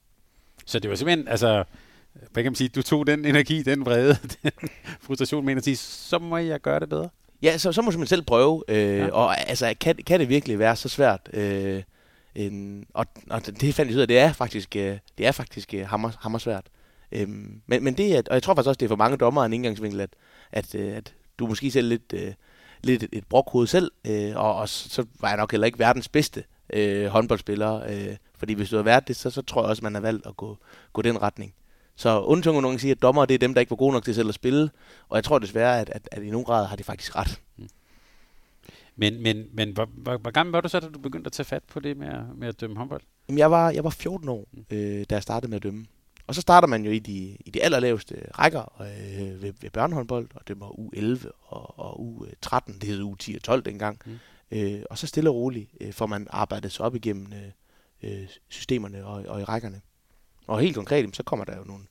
Så 0.65 0.79
det 0.79 0.89
var 0.89 0.95
simpelthen, 0.95 1.27
altså, 1.27 1.63
hvad 2.31 2.43
kan 2.43 2.51
man 2.51 2.55
sige, 2.55 2.69
du 2.69 2.81
tog 2.81 3.07
den 3.07 3.25
energi, 3.25 3.63
den 3.63 3.85
vrede, 3.85 4.17
den 4.43 4.51
frustration 5.01 5.45
med 5.45 5.55
at 5.55 5.63
sige, 5.63 5.77
så 5.77 6.19
må 6.19 6.37
jeg 6.37 6.59
gøre 6.61 6.79
det 6.79 6.89
bedre? 6.89 7.09
Ja, 7.41 7.57
så, 7.57 7.71
så 7.71 7.81
må 7.81 7.91
man 7.91 8.07
selv 8.07 8.21
prøve, 8.21 8.63
øh, 8.67 8.97
ja. 8.97 9.11
og 9.11 9.49
altså, 9.49 9.73
kan, 9.79 9.95
kan 9.95 10.19
det 10.19 10.29
virkelig 10.29 10.59
være 10.59 10.75
så 10.75 10.89
svært? 10.89 11.29
Øh, 11.33 11.83
en, 12.35 12.85
og, 12.93 13.05
og 13.29 13.45
det 13.45 13.75
fandt 13.75 13.89
jeg 13.91 13.95
ud 13.95 14.01
af, 14.01 14.07
det 14.07 14.17
er 14.17 14.33
faktisk, 14.33 14.75
øh, 14.75 14.97
det 15.17 15.27
er 15.27 15.31
faktisk 15.31 15.73
øh, 15.73 15.87
hammer, 15.87 16.11
hammer 16.19 16.39
svært. 16.39 16.65
Øhm, 17.13 17.61
men, 17.67 17.83
men 17.83 17.97
det 17.97 18.17
er, 18.17 18.21
og 18.29 18.33
jeg 18.33 18.43
tror 18.43 18.53
faktisk 18.53 18.67
også, 18.67 18.77
det 18.77 18.85
er 18.85 18.89
for 18.89 18.95
mange 18.95 19.17
dommere 19.17 19.45
en 19.45 19.53
indgangsvinkel, 19.53 20.01
at, 20.01 20.15
at, 20.51 20.75
øh, 20.75 20.95
at 20.95 21.13
du 21.39 21.47
måske 21.47 21.71
selv 21.71 21.87
lidt, 21.87 22.13
øh, 22.13 22.33
lidt 22.83 23.03
et, 23.03 23.09
et 23.11 23.25
brokhoved 23.25 23.67
selv, 23.67 23.91
øh, 24.07 24.35
og, 24.35 24.55
og 24.55 24.69
så 24.69 25.05
var 25.19 25.27
jeg 25.27 25.37
nok 25.37 25.51
heller 25.51 25.65
ikke 25.65 25.79
verdens 25.79 26.09
bedste 26.09 26.43
øh, 26.73 27.05
håndboldspiller. 27.05 27.83
Øh, 27.89 28.15
fordi 28.37 28.53
hvis 28.53 28.69
du 28.69 28.75
har 28.75 28.83
været 28.83 29.07
det, 29.07 29.15
så, 29.15 29.29
så 29.29 29.41
tror 29.41 29.61
jeg 29.61 29.69
også, 29.69 29.83
man 29.83 29.93
har 29.93 30.01
valgt 30.01 30.25
at 30.25 30.37
gå, 30.37 30.57
gå 30.93 31.01
den 31.01 31.21
retning. 31.21 31.53
Så 31.95 32.21
undtunge 32.21 32.61
nogen 32.61 32.79
siger, 32.79 32.95
at 32.95 33.01
dommer 33.01 33.25
det 33.25 33.33
er 33.33 33.39
dem, 33.39 33.53
der 33.53 33.61
ikke 33.61 33.69
var 33.69 33.75
gode 33.75 33.93
nok 33.93 34.03
til 34.03 34.15
selv 34.15 34.29
at 34.29 34.35
spille. 34.35 34.69
Og 35.09 35.15
jeg 35.15 35.23
tror 35.23 35.39
desværre, 35.39 35.79
at, 35.79 35.89
at, 35.89 36.09
at 36.11 36.23
i 36.23 36.29
nogen 36.29 36.45
grad 36.45 36.65
har 36.65 36.75
de 36.75 36.83
faktisk 36.83 37.15
ret. 37.15 37.41
Mm. 37.57 37.67
Men, 38.95 39.23
men, 39.23 39.45
men 39.53 39.71
hvor, 39.71 39.85
hvor, 39.85 40.17
hvor 40.17 40.31
gammel 40.31 40.51
var 40.51 40.61
du 40.61 40.69
så, 40.69 40.79
da 40.79 40.87
du 40.87 40.99
begyndte 40.99 41.27
at 41.27 41.31
tage 41.31 41.45
fat 41.45 41.63
på 41.63 41.79
det 41.79 41.97
med 41.97 42.07
at, 42.07 42.21
med 42.35 42.47
at 42.47 42.61
dømme 42.61 42.77
håndbold? 42.77 43.01
Jamen, 43.27 43.39
jeg 43.39 43.51
var, 43.51 43.69
jeg 43.69 43.83
var 43.83 43.89
14 43.89 44.29
år, 44.29 44.47
mm. 44.51 44.65
øh, 44.71 45.05
da 45.09 45.15
jeg 45.15 45.23
startede 45.23 45.49
med 45.49 45.55
at 45.55 45.63
dømme. 45.63 45.85
Og 46.27 46.35
så 46.35 46.41
starter 46.41 46.67
man 46.67 46.85
jo 46.85 46.91
i 46.91 46.99
de, 46.99 47.37
i 47.45 47.51
de 47.53 47.63
allerlaveste 47.63 48.15
rækker 48.39 48.81
øh, 48.81 49.41
ved, 49.41 49.53
ved 49.61 49.69
børnehåndbold, 49.69 50.27
og 50.35 50.47
det 50.47 50.59
var 50.59 50.67
U11 50.67 51.29
og, 51.41 51.79
og 51.79 51.99
U13, 52.01 52.79
det 52.79 52.83
hed 52.83 53.01
U10 53.01 53.35
og 53.35 53.43
12 53.43 53.63
dengang. 53.63 53.99
Mm. 54.05 54.19
Øh, 54.51 54.81
og 54.89 54.97
så 54.97 55.07
stille 55.07 55.29
og 55.29 55.35
roligt 55.35 55.69
øh, 55.81 55.93
får 55.93 56.05
man 56.05 56.27
arbejdet 56.29 56.71
sig 56.71 56.85
op 56.85 56.95
igennem 56.95 57.33
øh, 57.33 58.11
øh, 58.11 58.27
systemerne 58.49 59.05
og, 59.05 59.23
og 59.27 59.41
i 59.41 59.43
rækkerne. 59.43 59.81
Og 60.47 60.59
helt 60.59 60.75
konkret, 60.75 61.15
så 61.15 61.23
kommer 61.23 61.45
der 61.45 61.57
jo 61.57 61.63
nogle, 61.63 61.83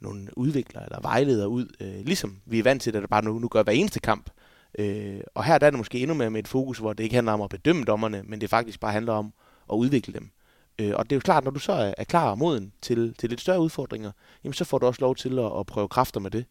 nogle 0.00 0.38
udviklere 0.38 0.84
eller 0.84 1.00
vejledere 1.00 1.48
ud, 1.48 1.66
øh, 1.80 2.06
ligesom 2.06 2.40
vi 2.46 2.58
er 2.58 2.62
vant 2.62 2.82
til, 2.82 2.96
at 2.96 3.02
det 3.02 3.10
bare 3.10 3.24
nu, 3.24 3.38
nu 3.38 3.48
gør 3.48 3.62
hver 3.62 3.72
eneste 3.72 4.00
kamp. 4.00 4.30
Øh, 4.78 5.20
og 5.34 5.44
her 5.44 5.58
der 5.58 5.66
er 5.66 5.70
det 5.70 5.78
måske 5.78 6.00
endnu 6.00 6.14
mere 6.14 6.30
med 6.30 6.40
et 6.40 6.48
fokus, 6.48 6.78
hvor 6.78 6.92
det 6.92 7.04
ikke 7.04 7.14
handler 7.14 7.32
om 7.32 7.42
at 7.42 7.50
bedømme 7.50 7.84
dommerne, 7.84 8.22
men 8.22 8.40
det 8.40 8.50
faktisk 8.50 8.80
bare 8.80 8.92
handler 8.92 9.12
om 9.12 9.32
at 9.72 9.74
udvikle 9.74 10.14
dem. 10.14 10.30
Øh, 10.78 10.92
og 10.94 11.04
det 11.04 11.12
er 11.12 11.16
jo 11.16 11.20
klart, 11.20 11.44
når 11.44 11.50
du 11.50 11.60
så 11.60 11.72
er, 11.72 11.94
er 11.98 12.04
klar 12.04 12.30
og 12.30 12.38
moden 12.38 12.72
til, 12.82 13.14
til 13.14 13.28
lidt 13.30 13.40
større 13.40 13.60
udfordringer, 13.60 14.12
jamen 14.44 14.54
så 14.54 14.64
får 14.64 14.78
du 14.78 14.86
også 14.86 15.00
lov 15.00 15.16
til 15.16 15.38
at, 15.38 15.58
at 15.58 15.66
prøve 15.66 15.88
kræfter 15.88 16.20
med 16.20 16.30
det. 16.30 16.44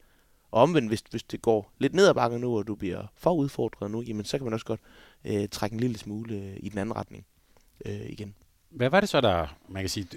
Og 0.51 0.61
omvendt, 0.61 0.87
hvis, 0.89 1.03
hvis 1.09 1.23
det 1.23 1.41
går 1.41 1.71
lidt 1.79 1.95
ned 1.95 2.07
ad 2.07 2.13
bakken 2.13 2.41
nu, 2.41 2.57
og 2.57 2.67
du 2.67 2.75
bliver 2.75 3.05
for 3.15 3.33
udfordret 3.33 3.91
nu, 3.91 4.01
jamen 4.01 4.25
så 4.25 4.37
kan 4.37 4.45
man 4.45 4.53
også 4.53 4.65
godt 4.65 4.79
øh, 5.25 5.47
trække 5.51 5.73
en 5.73 5.79
lille 5.79 5.97
smule 5.97 6.35
øh, 6.35 6.57
i 6.59 6.69
den 6.69 6.79
anden 6.79 6.95
retning 6.95 7.25
øh, 7.85 8.09
igen. 8.09 8.35
Hvad 8.69 8.89
var 8.89 8.99
det 8.99 9.09
så, 9.09 9.21
der, 9.21 9.57
man 9.69 9.83
kan 9.83 9.89
sige, 9.89 10.07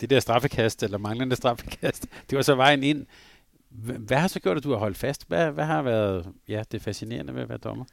det 0.00 0.10
der 0.10 0.20
straffekast, 0.20 0.82
eller 0.82 0.98
manglende 0.98 1.36
straffekast, 1.36 2.06
det 2.30 2.36
var 2.36 2.42
så 2.42 2.54
vejen 2.54 2.82
ind. 2.82 3.06
Hvad 3.98 4.16
har 4.16 4.28
så 4.28 4.40
gjort, 4.40 4.56
at 4.56 4.64
du 4.64 4.70
har 4.70 4.78
holdt 4.78 4.96
fast? 4.96 5.28
Hvad, 5.28 5.50
hvad 5.50 5.64
har 5.64 5.82
været 5.82 6.32
ja, 6.48 6.62
det 6.72 6.82
fascinerende 6.82 7.34
ved 7.34 7.42
at 7.42 7.48
være 7.48 7.58
dommer? 7.58 7.84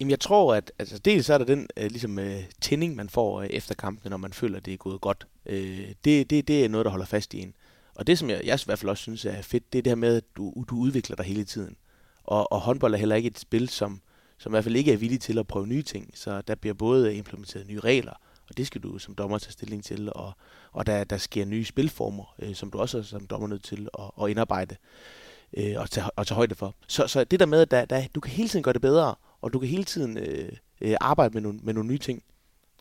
Jamen 0.00 0.10
jeg 0.10 0.20
tror, 0.20 0.54
at 0.54 0.72
altså, 0.78 0.98
dels 0.98 1.26
så 1.26 1.34
er 1.34 1.38
der 1.38 1.44
den 1.44 1.68
øh, 1.76 1.90
ligesom, 1.90 2.18
øh, 2.18 2.42
tænding, 2.60 2.96
man 2.96 3.08
får 3.08 3.40
øh, 3.40 3.46
efter 3.46 3.74
kampen, 3.74 4.10
når 4.10 4.16
man 4.16 4.32
føler, 4.32 4.56
at 4.56 4.66
det 4.66 4.74
er 4.74 4.78
gået 4.78 5.00
godt. 5.00 5.26
Øh, 5.46 5.88
det, 6.04 6.30
det, 6.30 6.48
det 6.48 6.64
er 6.64 6.68
noget, 6.68 6.84
der 6.84 6.90
holder 6.90 7.06
fast 7.06 7.34
i 7.34 7.40
en. 7.40 7.54
Og 7.94 8.06
det, 8.06 8.18
som 8.18 8.30
jeg, 8.30 8.40
jeg 8.44 8.60
i 8.60 8.62
hvert 8.66 8.78
fald 8.78 8.90
også 8.90 9.02
synes 9.02 9.24
er 9.24 9.42
fedt, 9.42 9.72
det 9.72 9.78
er 9.78 9.82
det 9.82 9.90
her 9.90 9.96
med, 9.96 10.16
at 10.16 10.24
du, 10.36 10.64
du 10.70 10.76
udvikler 10.76 11.16
dig 11.16 11.24
hele 11.24 11.44
tiden. 11.44 11.76
Og, 12.24 12.52
og 12.52 12.60
håndbold 12.60 12.94
er 12.94 12.98
heller 12.98 13.16
ikke 13.16 13.26
et 13.26 13.38
spil, 13.38 13.68
som, 13.68 14.00
som 14.38 14.52
i 14.52 14.52
hvert 14.52 14.64
fald 14.64 14.76
ikke 14.76 14.92
er 14.92 14.96
villig 14.96 15.20
til 15.20 15.38
at 15.38 15.46
prøve 15.46 15.66
nye 15.66 15.82
ting. 15.82 16.10
Så 16.14 16.40
der 16.40 16.54
bliver 16.54 16.74
både 16.74 17.14
implementeret 17.14 17.66
nye 17.66 17.80
regler, 17.80 18.12
og 18.48 18.56
det 18.56 18.66
skal 18.66 18.80
du 18.80 18.98
som 18.98 19.14
dommer 19.14 19.38
tage 19.38 19.52
stilling 19.52 19.84
til, 19.84 20.08
og, 20.12 20.32
og 20.72 20.86
der, 20.86 21.04
der 21.04 21.16
sker 21.16 21.44
nye 21.44 21.64
spilformer, 21.64 22.34
øh, 22.38 22.54
som 22.54 22.70
du 22.70 22.78
også 22.78 22.98
er 22.98 23.02
som 23.02 23.26
dommer 23.26 23.48
nødt 23.48 23.64
til 23.64 23.88
at, 23.98 24.10
at 24.22 24.30
indarbejde 24.30 24.76
øh, 25.56 25.74
og, 25.76 25.90
tage, 25.90 26.10
og 26.10 26.26
tage 26.26 26.36
højde 26.36 26.54
for. 26.54 26.74
Så, 26.86 27.06
så 27.06 27.24
det 27.24 27.40
der 27.40 27.46
med, 27.46 27.60
at 27.60 27.70
der, 27.70 27.84
der, 27.84 28.02
du 28.14 28.20
kan 28.20 28.32
hele 28.32 28.48
tiden 28.48 28.62
gøre 28.62 28.72
det 28.72 28.82
bedre, 28.82 29.14
og 29.42 29.52
du 29.52 29.58
kan 29.58 29.68
hele 29.68 29.84
tiden 29.84 30.18
øh, 30.18 30.52
øh, 30.80 30.96
arbejde 31.00 31.34
med 31.34 31.42
nogle, 31.42 31.58
med 31.62 31.74
nogle 31.74 31.88
nye 31.88 31.98
ting. 31.98 32.22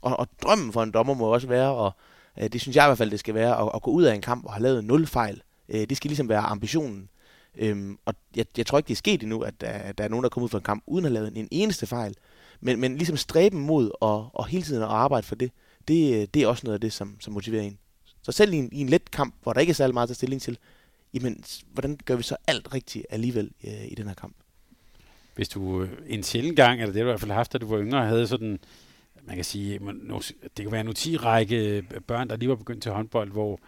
og, 0.01 0.19
og 0.19 0.27
drømmen 0.43 0.73
for 0.73 0.83
en 0.83 0.91
dommer 0.91 1.13
må 1.13 1.33
også 1.33 1.47
være, 1.47 1.71
og 1.71 1.91
øh, 2.39 2.49
det 2.49 2.61
synes 2.61 2.75
jeg 2.75 2.85
i 2.85 2.87
hvert 2.87 2.97
fald, 2.97 3.11
det 3.11 3.19
skal 3.19 3.33
være, 3.33 3.61
at, 3.61 3.71
at 3.75 3.81
gå 3.81 3.91
ud 3.91 4.03
af 4.03 4.15
en 4.15 4.21
kamp 4.21 4.45
og 4.45 4.53
have 4.53 4.63
lavet 4.63 4.83
nul 4.83 5.07
fejl. 5.07 5.41
Øh, 5.69 5.89
det 5.89 5.97
skal 5.97 6.09
ligesom 6.09 6.29
være 6.29 6.39
ambitionen. 6.39 7.09
Øhm, 7.55 7.97
og 8.05 8.13
jeg, 8.35 8.45
jeg 8.57 8.65
tror 8.65 8.77
ikke, 8.77 8.87
det 8.87 8.93
er 8.93 8.97
sket 8.97 9.21
endnu, 9.21 9.41
at 9.41 9.61
der, 9.61 9.67
at 9.67 9.97
der 9.97 10.03
er 10.03 10.07
nogen, 10.07 10.23
der 10.23 10.27
er 10.27 10.29
kommet 10.29 10.45
ud 10.45 10.49
fra 10.49 10.57
en 10.57 10.63
kamp 10.63 10.83
uden 10.87 11.05
at 11.05 11.11
have 11.11 11.13
lavet 11.13 11.37
en 11.37 11.47
eneste 11.51 11.87
fejl. 11.87 12.15
Men, 12.61 12.79
men 12.79 12.97
ligesom 12.97 13.17
stræben 13.17 13.59
mod 13.59 13.91
og, 14.01 14.29
og 14.33 14.47
hele 14.47 14.63
tiden 14.63 14.83
at 14.83 14.89
arbejde 14.89 15.27
for 15.27 15.35
det, 15.35 15.51
det, 15.87 16.21
øh, 16.21 16.27
det 16.33 16.43
er 16.43 16.47
også 16.47 16.61
noget 16.63 16.73
af 16.73 16.81
det, 16.81 16.93
som, 16.93 17.17
som 17.19 17.33
motiverer 17.33 17.63
en. 17.63 17.77
Så 18.21 18.31
selv 18.31 18.53
i 18.53 18.57
en, 18.57 18.69
i 18.71 18.81
en 18.81 18.89
let 18.89 19.11
kamp, 19.11 19.35
hvor 19.43 19.53
der 19.53 19.61
ikke 19.61 19.71
er 19.71 19.75
særlig 19.75 19.93
meget 19.93 20.09
til 20.09 20.15
stilling 20.15 20.41
til, 20.41 20.57
jamen, 21.13 21.43
hvordan 21.73 21.99
gør 22.05 22.15
vi 22.15 22.23
så 22.23 22.35
alt 22.47 22.73
rigtigt 22.73 23.05
alligevel 23.09 23.51
øh, 23.63 23.85
i 23.87 23.95
den 23.95 24.07
her 24.07 24.13
kamp? 24.13 24.35
Hvis 25.37 25.49
du 25.49 25.81
øh, 25.81 25.89
en 26.07 26.23
sjældent 26.23 26.55
gang, 26.55 26.81
eller 26.81 26.93
det 26.93 26.95
du 26.95 26.99
i 26.99 27.03
hvert 27.03 27.19
fald 27.19 27.31
haft, 27.31 27.53
da 27.53 27.57
du 27.57 27.67
var 27.67 27.81
yngre, 27.81 28.05
havde 28.05 28.27
sådan, 28.27 28.59
man 29.27 29.35
kan 29.35 29.45
sige, 29.45 29.79
det 30.57 30.65
kan 30.65 30.71
være 30.71 30.81
en 30.81 30.93
10 30.93 31.17
række 31.17 31.77
øh, 31.77 31.83
børn, 32.07 32.29
der 32.29 32.35
lige 32.35 32.49
var 32.49 32.55
begyndt 32.55 32.83
til 32.83 32.91
håndbold, 32.91 33.31
hvor 33.31 33.59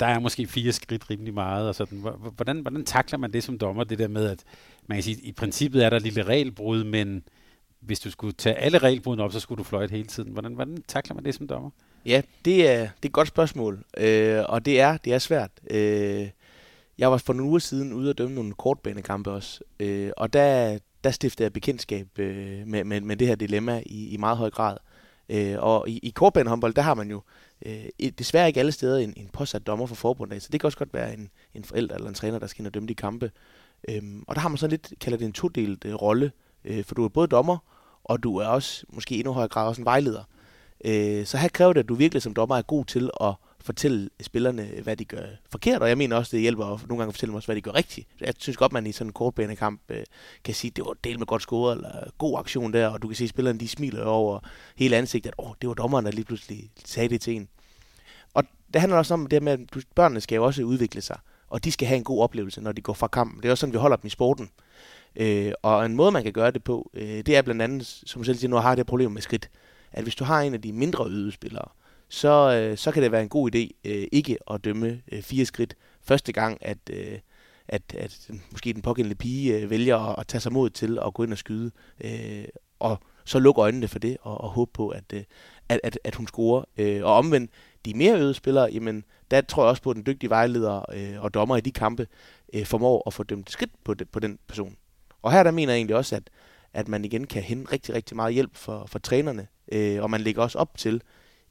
der 0.00 0.06
er 0.06 0.18
måske 0.18 0.46
fire 0.46 0.72
skridt 0.72 1.10
rimelig 1.10 1.34
meget. 1.34 1.68
Og 1.68 1.74
sådan. 1.74 1.98
Hvordan, 2.36 2.60
hvordan 2.60 2.84
takler 2.84 3.18
man 3.18 3.32
det 3.32 3.44
som 3.44 3.58
dommer, 3.58 3.84
det 3.84 3.98
der 3.98 4.08
med, 4.08 4.26
at 4.26 4.44
man 4.86 4.96
kan 4.96 5.02
sige, 5.02 5.20
i 5.22 5.32
princippet 5.32 5.84
er 5.84 5.90
der 5.90 5.96
et 5.96 6.02
lille 6.02 6.22
regelbrud, 6.22 6.84
men 6.84 7.22
hvis 7.80 8.00
du 8.00 8.10
skulle 8.10 8.32
tage 8.32 8.54
alle 8.54 8.78
regelbrudene 8.78 9.22
op, 9.22 9.32
så 9.32 9.40
skulle 9.40 9.58
du 9.58 9.64
fløjte 9.64 9.92
hele 9.92 10.06
tiden. 10.06 10.32
Hvordan, 10.32 10.54
hvordan 10.54 10.82
takler 10.88 11.14
man 11.14 11.24
det 11.24 11.34
som 11.34 11.46
dommer? 11.46 11.70
Ja, 12.06 12.22
det 12.44 12.68
er, 12.68 12.78
det 12.78 12.86
er 12.86 13.06
et 13.06 13.12
godt 13.12 13.28
spørgsmål, 13.28 13.84
øh, 13.96 14.44
og 14.48 14.64
det 14.64 14.80
er, 14.80 14.96
det 14.96 15.12
er 15.12 15.18
svært. 15.18 15.50
Øh, 15.70 16.28
jeg 16.98 17.10
var 17.10 17.16
for 17.16 17.32
nogle 17.32 17.50
uger 17.50 17.58
siden 17.58 17.92
ude 17.92 18.10
og 18.10 18.18
dømme 18.18 18.34
nogle 18.34 18.54
kortbanekampe 18.54 19.30
også, 19.30 19.60
øh, 19.80 20.10
og 20.16 20.32
der, 20.32 20.78
der 21.04 21.10
stiftede 21.10 21.44
jeg 21.44 21.52
bekendtskab 21.52 22.18
øh, 22.18 22.66
med, 22.66 22.84
med, 22.84 23.00
med 23.00 23.16
det 23.16 23.28
her 23.28 23.34
dilemma 23.34 23.82
i, 23.86 24.08
i 24.08 24.16
meget 24.16 24.36
høj 24.36 24.50
grad. 24.50 24.76
Øh, 25.28 25.56
og 25.58 25.88
i, 25.88 25.98
i 26.02 26.10
kortbanehåndbold, 26.10 26.74
der 26.74 26.82
har 26.82 26.94
man 26.94 27.10
jo 27.10 27.22
øh, 27.66 28.10
desværre 28.18 28.48
ikke 28.48 28.60
alle 28.60 28.72
steder 28.72 28.98
en, 28.98 29.12
en 29.16 29.28
påsat 29.32 29.66
dommer 29.66 29.86
for 29.86 29.94
forbundet, 29.94 30.42
så 30.42 30.48
det 30.52 30.60
kan 30.60 30.66
også 30.66 30.78
godt 30.78 30.94
være 30.94 31.14
en, 31.14 31.30
en 31.54 31.64
forælder 31.64 31.94
eller 31.94 32.08
en 32.08 32.14
træner, 32.14 32.38
der 32.38 32.46
skal 32.46 32.60
ind 32.60 32.66
og 32.66 32.74
dømme 32.74 32.88
de 32.88 32.94
kampe. 32.94 33.30
Øh, 33.88 34.02
og 34.28 34.34
der 34.34 34.40
har 34.40 34.48
man 34.48 34.58
så 34.58 34.66
lidt, 34.66 34.92
kalder 35.00 35.18
det 35.18 35.24
en 35.24 35.32
todelt 35.32 35.84
øh, 35.84 35.94
rolle, 35.94 36.32
øh, 36.64 36.84
for 36.84 36.94
du 36.94 37.04
er 37.04 37.08
både 37.08 37.28
dommer, 37.28 37.58
og 38.04 38.22
du 38.22 38.36
er 38.36 38.46
også 38.46 38.84
måske 38.88 39.14
endnu 39.14 39.32
højere 39.32 39.48
grad 39.48 39.68
også 39.68 39.80
en 39.80 39.84
vejleder. 39.84 40.24
Øh, 40.84 41.26
så 41.26 41.36
her 41.36 41.48
kræver 41.48 41.72
det, 41.72 41.80
at 41.80 41.88
du 41.88 41.94
virkelig 41.94 42.22
som 42.22 42.34
dommer 42.34 42.56
er 42.56 42.62
god 42.62 42.84
til 42.84 43.10
at 43.20 43.34
fortælle 43.60 44.10
spillerne, 44.20 44.70
øh, 44.74 44.82
hvad 44.82 44.96
de 44.96 45.04
gør 45.04 45.22
forkert, 45.50 45.82
og 45.82 45.88
jeg 45.88 45.98
mener 45.98 46.16
også, 46.16 46.36
det 46.36 46.40
hjælper 46.40 46.64
at 46.64 46.88
nogle 46.88 47.00
gange 47.00 47.08
at 47.08 47.14
fortælle 47.14 47.30
dem 47.30 47.36
også, 47.36 47.46
hvad 47.46 47.56
de 47.56 47.60
gør 47.60 47.74
rigtigt. 47.74 48.08
Jeg 48.20 48.34
synes 48.38 48.56
godt, 48.56 48.72
man 48.72 48.86
i 48.86 48.92
sådan 48.92 49.08
en 49.08 49.12
kortbanekamp 49.12 49.80
øh, 49.88 50.04
kan 50.44 50.54
sige, 50.54 50.70
det 50.70 50.84
var 50.84 50.94
del 51.04 51.18
med 51.18 51.26
godt 51.26 51.42
score, 51.42 51.72
eller 51.72 52.10
god 52.18 52.38
aktion 52.38 52.72
der, 52.72 52.88
og 52.88 53.02
du 53.02 53.08
kan 53.08 53.16
se, 53.16 53.24
at 53.24 53.30
spillerne 53.30 53.58
de 53.58 53.68
smiler 53.68 54.04
over 54.04 54.38
hele 54.76 54.96
ansigtet, 54.96 55.30
at 55.30 55.34
oh, 55.38 55.52
det 55.60 55.68
var 55.68 55.74
dommeren, 55.74 56.04
der 56.04 56.10
lige 56.10 56.24
pludselig 56.24 56.70
sagde 56.84 57.08
det 57.08 57.20
til 57.20 57.36
en. 57.36 57.48
Og 58.34 58.44
det 58.72 58.80
handler 58.80 58.98
også 58.98 59.14
om 59.14 59.26
det 59.26 59.42
med, 59.42 59.52
at 59.52 59.84
børnene 59.94 60.20
skal 60.20 60.36
jo 60.36 60.44
også 60.44 60.62
udvikle 60.62 61.00
sig, 61.00 61.18
og 61.48 61.64
de 61.64 61.72
skal 61.72 61.88
have 61.88 61.98
en 61.98 62.04
god 62.04 62.22
oplevelse, 62.22 62.60
når 62.60 62.72
de 62.72 62.82
går 62.82 62.92
fra 62.92 63.06
kampen. 63.06 63.42
Det 63.42 63.48
er 63.48 63.50
også 63.52 63.60
sådan, 63.60 63.72
vi 63.72 63.78
holder 63.78 63.96
dem 63.96 64.06
i 64.06 64.10
sporten. 64.10 64.50
Øh, 65.16 65.52
og 65.62 65.86
en 65.86 65.96
måde, 65.96 66.10
man 66.10 66.22
kan 66.22 66.32
gøre 66.32 66.50
det 66.50 66.64
på, 66.64 66.90
øh, 66.94 67.08
det 67.08 67.36
er 67.36 67.42
blandt 67.42 67.62
andet, 67.62 68.02
som 68.06 68.24
selv 68.24 68.38
siger, 68.38 68.50
nu 68.50 68.56
har 68.56 68.70
jeg 68.70 68.76
det 68.76 68.86
problem 68.86 69.10
med 69.10 69.22
skridt, 69.22 69.50
at 69.92 70.02
hvis 70.02 70.14
du 70.14 70.24
har 70.24 70.40
en 70.40 70.54
af 70.54 70.62
de 70.62 70.72
mindre 70.72 71.06
ydespillere, 71.08 71.68
så, 72.10 72.52
øh, 72.52 72.76
så 72.76 72.90
kan 72.90 73.02
det 73.02 73.12
være 73.12 73.22
en 73.22 73.28
god 73.28 73.54
idé 73.54 73.90
øh, 73.90 74.06
ikke 74.12 74.38
at 74.50 74.64
dømme 74.64 75.02
øh, 75.12 75.22
fire 75.22 75.44
skridt 75.44 75.74
første 76.02 76.32
gang, 76.32 76.58
at, 76.60 76.78
øh, 76.90 77.18
at, 77.68 77.82
at 77.98 78.30
måske 78.50 78.72
den 78.72 78.82
pågældende 78.82 79.16
pige 79.16 79.58
øh, 79.58 79.70
vælger 79.70 79.96
at, 79.96 80.18
at 80.18 80.26
tage 80.26 80.40
sig 80.40 80.52
mod 80.52 80.70
til 80.70 80.98
at 81.06 81.14
gå 81.14 81.22
ind 81.22 81.32
og 81.32 81.38
skyde, 81.38 81.70
øh, 82.04 82.44
og 82.78 82.98
så 83.24 83.38
lukke 83.38 83.60
øjnene 83.60 83.88
for 83.88 83.98
det 83.98 84.16
og, 84.20 84.40
og 84.40 84.50
håbe 84.50 84.70
på, 84.74 84.88
at, 84.88 85.04
øh, 85.14 85.22
at, 85.68 85.80
at, 85.84 85.98
at 86.04 86.14
hun 86.14 86.26
scorer. 86.26 86.64
Øh, 86.78 87.04
og 87.04 87.14
omvendt, 87.14 87.50
de 87.84 87.94
mere 87.94 88.18
øvede 88.18 88.34
spillere, 88.34 88.70
jamen, 88.72 89.04
der 89.30 89.40
tror 89.40 89.62
jeg 89.62 89.70
også 89.70 89.82
på, 89.82 89.90
at 89.90 89.96
den 89.96 90.06
dygtige 90.06 90.30
vejleder 90.30 90.84
øh, 90.94 91.22
og 91.24 91.34
dommer 91.34 91.56
i 91.56 91.60
de 91.60 91.72
kampe 91.72 92.06
øh, 92.52 92.66
formår 92.66 93.02
at 93.06 93.12
få 93.12 93.22
dømt 93.22 93.50
skridt 93.50 93.70
på, 93.84 93.94
det, 93.94 94.08
på 94.08 94.20
den 94.20 94.38
person. 94.46 94.76
Og 95.22 95.32
her 95.32 95.42
der 95.42 95.50
mener 95.50 95.72
jeg 95.72 95.78
egentlig 95.78 95.96
også, 95.96 96.16
at, 96.16 96.30
at 96.72 96.88
man 96.88 97.04
igen 97.04 97.26
kan 97.26 97.42
hente 97.42 97.72
rigtig, 97.72 97.94
rigtig 97.94 98.16
meget 98.16 98.34
hjælp 98.34 98.56
for, 98.56 98.86
for 98.86 98.98
trænerne, 98.98 99.46
øh, 99.72 100.02
og 100.02 100.10
man 100.10 100.20
lægger 100.20 100.42
også 100.42 100.58
op 100.58 100.76
til, 100.78 101.02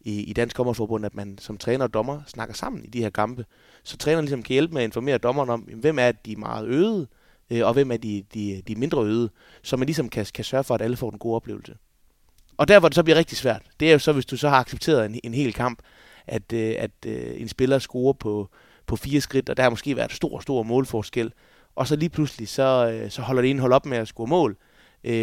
i, 0.02 0.24
i 0.24 0.34
Dansk 0.34 0.58
Dommerforbund, 0.58 1.06
at 1.06 1.16
man 1.16 1.38
som 1.38 1.58
træner 1.58 1.86
og 1.86 1.94
dommer 1.94 2.22
snakker 2.28 2.56
sammen 2.56 2.86
i 2.86 2.88
de 2.88 3.02
her 3.02 3.10
kampe. 3.10 3.46
Så 3.84 3.98
træneren 3.98 4.26
ligesom 4.26 4.44
kan 4.44 4.54
hjælpe 4.54 4.74
med 4.74 4.82
at 4.82 4.88
informere 4.88 5.18
dommeren 5.18 5.50
om, 5.50 5.60
hvem 5.60 6.00
er 6.00 6.12
de 6.12 6.36
meget 6.36 6.68
øde, 6.68 7.08
øh, 7.50 7.68
og 7.68 7.74
hvem 7.74 7.92
er 7.92 7.98
de, 7.98 8.24
de, 8.34 8.62
de 8.68 8.76
mindre 8.76 9.04
øde, 9.04 9.30
så 9.64 9.78
man 9.78 9.86
ligesom 9.86 10.10
kan, 10.10 10.26
kan 10.34 10.44
sørge 10.44 10.64
for, 10.64 10.76
at 10.76 10.82
alle 10.82 10.98
får 10.98 11.12
en 11.12 11.18
god 11.18 11.36
oplevelse. 11.36 11.76
Og 12.58 12.68
der, 12.68 12.80
hvor 12.80 12.90
det 12.90 12.96
så 12.96 13.04
bliver 13.04 13.18
rigtig 13.18 13.38
svært, 13.38 13.62
det 13.80 13.88
er 13.88 13.92
jo 13.92 14.00
så, 14.00 14.12
hvis 14.12 14.26
du 14.26 14.38
så 14.38 14.50
har 14.50 14.58
accepteret 14.58 15.06
en, 15.06 15.20
en 15.24 15.34
hel 15.34 15.54
kamp, 15.54 15.80
at, 16.28 16.54
øh, 16.54 16.76
at 16.78 16.92
øh, 17.06 17.42
en 17.42 17.48
spiller 17.48 17.80
scorer 17.80 18.14
på, 18.14 18.50
på 18.88 18.96
fire 18.96 19.22
skridt, 19.22 19.50
og 19.50 19.58
der 19.58 19.64
har 19.64 19.70
måske 19.70 19.96
været 19.96 20.12
stor, 20.12 20.40
stor 20.40 20.64
målforskel, 20.64 21.34
og 21.76 21.88
så 21.88 21.96
lige 21.96 22.10
pludselig, 22.10 22.48
så, 22.48 23.00
så 23.10 23.22
holder 23.22 23.42
det 23.42 23.52
ene 23.52 23.62
hold 23.62 23.74
op 23.74 23.86
med 23.86 23.98
at 23.98 24.08
score 24.08 24.28
mål, 24.28 24.58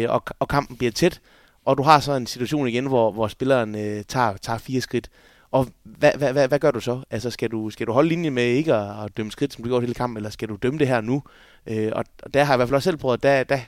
og, 0.07 0.23
og 0.39 0.47
kampen 0.47 0.77
bliver 0.77 0.91
tæt, 0.91 1.21
og 1.67 1.77
du 1.77 1.83
har 1.83 1.99
så 1.99 2.13
en 2.13 2.27
situation 2.27 2.67
igen, 2.67 2.85
hvor, 2.85 3.11
hvor 3.11 3.27
spilleren 3.27 3.75
øh, 3.75 4.03
tager, 4.03 4.37
tager 4.37 4.57
fire 4.57 4.81
skridt. 4.81 5.09
Og 5.51 5.67
hvad, 5.83 6.11
hvad, 6.17 6.33
hvad, 6.33 6.47
hvad 6.47 6.59
gør 6.59 6.71
du 6.71 6.79
så? 6.79 7.01
Altså, 7.09 7.29
skal 7.29 7.51
du, 7.51 7.69
skal 7.69 7.87
du 7.87 7.91
holde 7.91 8.09
linje 8.09 8.29
med 8.29 8.43
ikke 8.43 8.73
at, 8.73 9.05
at 9.05 9.17
dømme 9.17 9.31
skridt, 9.31 9.53
som 9.53 9.63
du 9.63 9.69
gjorde 9.69 9.81
hele 9.81 9.93
kampen, 9.93 10.17
eller 10.17 10.29
skal 10.29 10.49
du 10.49 10.55
dømme 10.55 10.79
det 10.79 10.87
her 10.87 11.01
nu? 11.01 11.23
Øh, 11.67 11.91
og, 11.95 12.05
og 12.23 12.33
der 12.33 12.43
har 12.43 12.53
jeg 12.53 12.57
i 12.57 12.59
hvert 12.59 12.67
fald 12.69 12.75
også 12.75 12.89
selv 12.89 12.97
prøvet, 12.97 13.23
der, 13.23 13.43
der, 13.43 13.59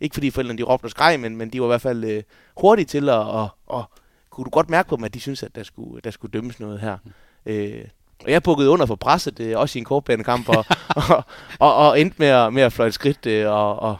ikke 0.00 0.14
fordi 0.14 0.30
forældrene 0.30 0.58
de 0.58 0.62
råbte 0.62 0.84
og 0.84 0.90
skreg, 0.90 1.20
men, 1.20 1.36
men 1.36 1.50
de 1.50 1.60
var 1.60 1.66
i 1.66 1.68
hvert 1.68 1.80
fald 1.80 2.04
øh, 2.04 2.22
hurtige 2.56 2.86
til 2.86 3.08
at, 3.08 3.14
og, 3.14 3.48
og 3.66 3.84
kunne 4.30 4.44
du 4.44 4.50
godt 4.50 4.70
mærke 4.70 4.88
på 4.88 4.96
dem, 4.96 5.04
at 5.04 5.14
de 5.14 5.20
synes 5.20 5.42
at 5.42 5.54
der 5.54 5.62
skulle, 5.62 6.00
der 6.04 6.10
skulle 6.10 6.32
dømmes 6.32 6.60
noget 6.60 6.80
her. 6.80 6.98
Øh, 7.46 7.84
og 8.24 8.30
jeg 8.30 8.42
bukkede 8.42 8.70
under 8.70 8.86
for 8.86 8.94
presset, 8.94 9.40
øh, 9.40 9.58
også 9.58 9.78
i 9.78 9.80
en 9.80 9.84
kortbanekamp, 9.84 10.48
og, 10.56 10.64
og, 10.88 11.24
og, 11.58 11.74
og 11.76 12.00
endte 12.00 12.16
med 12.18 12.28
at, 12.28 12.52
med 12.52 12.62
at 12.62 12.72
fløjte 12.72 12.92
skridt, 12.92 13.26
øh, 13.26 13.50
og, 13.52 13.78
og 13.78 13.96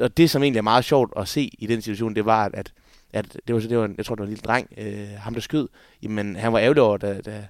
og, 0.00 0.16
det, 0.16 0.30
som 0.30 0.42
egentlig 0.42 0.58
er 0.58 0.62
meget 0.62 0.84
sjovt 0.84 1.12
at 1.16 1.28
se 1.28 1.50
i 1.58 1.66
den 1.66 1.82
situation, 1.82 2.14
det 2.14 2.24
var, 2.24 2.50
at, 2.54 2.72
at 3.12 3.38
det 3.46 3.54
var, 3.54 3.60
det 3.60 3.78
var 3.78 3.84
en, 3.84 3.94
jeg 3.98 4.06
tror, 4.06 4.14
det 4.14 4.20
var 4.20 4.26
en 4.26 4.30
lille 4.30 4.42
dreng, 4.42 4.68
øh, 4.76 5.08
ham 5.18 5.34
der 5.34 5.40
skød, 5.40 5.68
jamen 6.02 6.36
han 6.36 6.52
var 6.52 6.58
ærgerlig 6.58 6.82
over, 6.82 6.96
da, 6.96 7.20
da, 7.20 7.46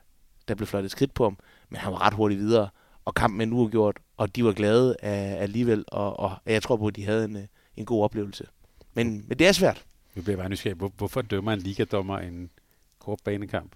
der 0.48 0.54
blev 0.54 0.66
fløjtet 0.66 0.90
skridt 0.90 1.14
på 1.14 1.24
ham, 1.24 1.38
men 1.68 1.76
han 1.78 1.92
var 1.92 2.06
ret 2.06 2.14
hurtigt 2.14 2.40
videre, 2.40 2.68
og 3.04 3.14
kampen 3.14 3.40
er 3.40 3.46
nu 3.46 3.68
gjort, 3.68 3.96
og 4.16 4.36
de 4.36 4.44
var 4.44 4.52
glade 4.52 4.96
af, 5.02 5.42
alligevel, 5.42 5.84
og, 5.88 6.20
og 6.20 6.32
jeg 6.46 6.62
tror 6.62 6.76
på, 6.76 6.86
at 6.86 6.96
de 6.96 7.04
havde 7.04 7.24
en, 7.24 7.36
øh, 7.36 7.42
en 7.76 7.84
god 7.84 8.04
oplevelse. 8.04 8.46
Men, 8.94 9.24
men 9.28 9.38
det 9.38 9.46
er 9.46 9.52
svært. 9.52 9.84
Nu 10.14 10.22
bliver 10.22 10.36
bare 10.36 10.48
nysgerrig. 10.48 10.76
Hvor, 10.76 10.92
hvorfor 10.96 11.22
dømmer 11.22 11.52
en 11.52 11.58
ligadommer 11.58 12.18
en 12.18 12.50
kort 12.98 13.18
banekamp? 13.24 13.72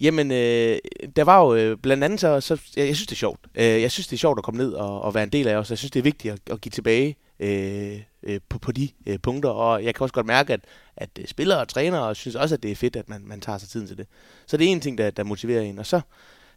Jamen, 0.00 0.30
øh, 0.30 0.78
der 1.16 1.24
var 1.24 1.40
jo 1.40 1.54
øh, 1.54 1.76
blandt 1.76 2.04
andet 2.04 2.20
så, 2.20 2.40
så 2.40 2.60
jeg, 2.76 2.86
jeg 2.86 2.96
synes 2.96 3.06
det 3.06 3.14
er 3.14 3.18
sjovt. 3.18 3.40
Øh, 3.54 3.64
jeg 3.64 3.90
synes 3.90 4.06
det 4.06 4.16
er 4.16 4.18
sjovt 4.18 4.38
at 4.38 4.44
komme 4.44 4.58
ned 4.58 4.72
og, 4.72 5.02
og 5.02 5.14
være 5.14 5.24
en 5.24 5.30
del 5.30 5.48
af 5.48 5.56
os. 5.56 5.70
Jeg 5.70 5.78
synes 5.78 5.90
det 5.90 5.98
er 5.98 6.04
vigtigt 6.04 6.32
at, 6.32 6.40
at 6.52 6.60
give 6.60 6.70
tilbage 6.70 7.16
øh, 7.40 8.02
øh, 8.22 8.40
på, 8.48 8.58
på 8.58 8.72
de 8.72 8.88
øh, 9.06 9.18
punkter. 9.18 9.50
Og 9.50 9.84
jeg 9.84 9.94
kan 9.94 10.04
også 10.04 10.12
godt 10.12 10.26
mærke, 10.26 10.52
at, 10.52 10.60
at 10.96 11.10
øh, 11.18 11.26
spillere 11.26 11.60
og 11.60 11.68
trænere 11.68 12.14
synes 12.14 12.36
også, 12.36 12.54
at 12.54 12.62
det 12.62 12.70
er 12.70 12.76
fedt, 12.76 12.96
at 12.96 13.08
man, 13.08 13.22
man 13.26 13.40
tager 13.40 13.58
sig 13.58 13.68
tiden 13.68 13.86
til 13.86 13.98
det. 13.98 14.06
Så 14.46 14.56
det 14.56 14.66
er 14.66 14.72
en 14.72 14.80
ting, 14.80 14.98
der, 14.98 15.10
der 15.10 15.24
motiverer 15.24 15.62
en. 15.62 15.78
Og 15.78 15.86
så 15.86 16.00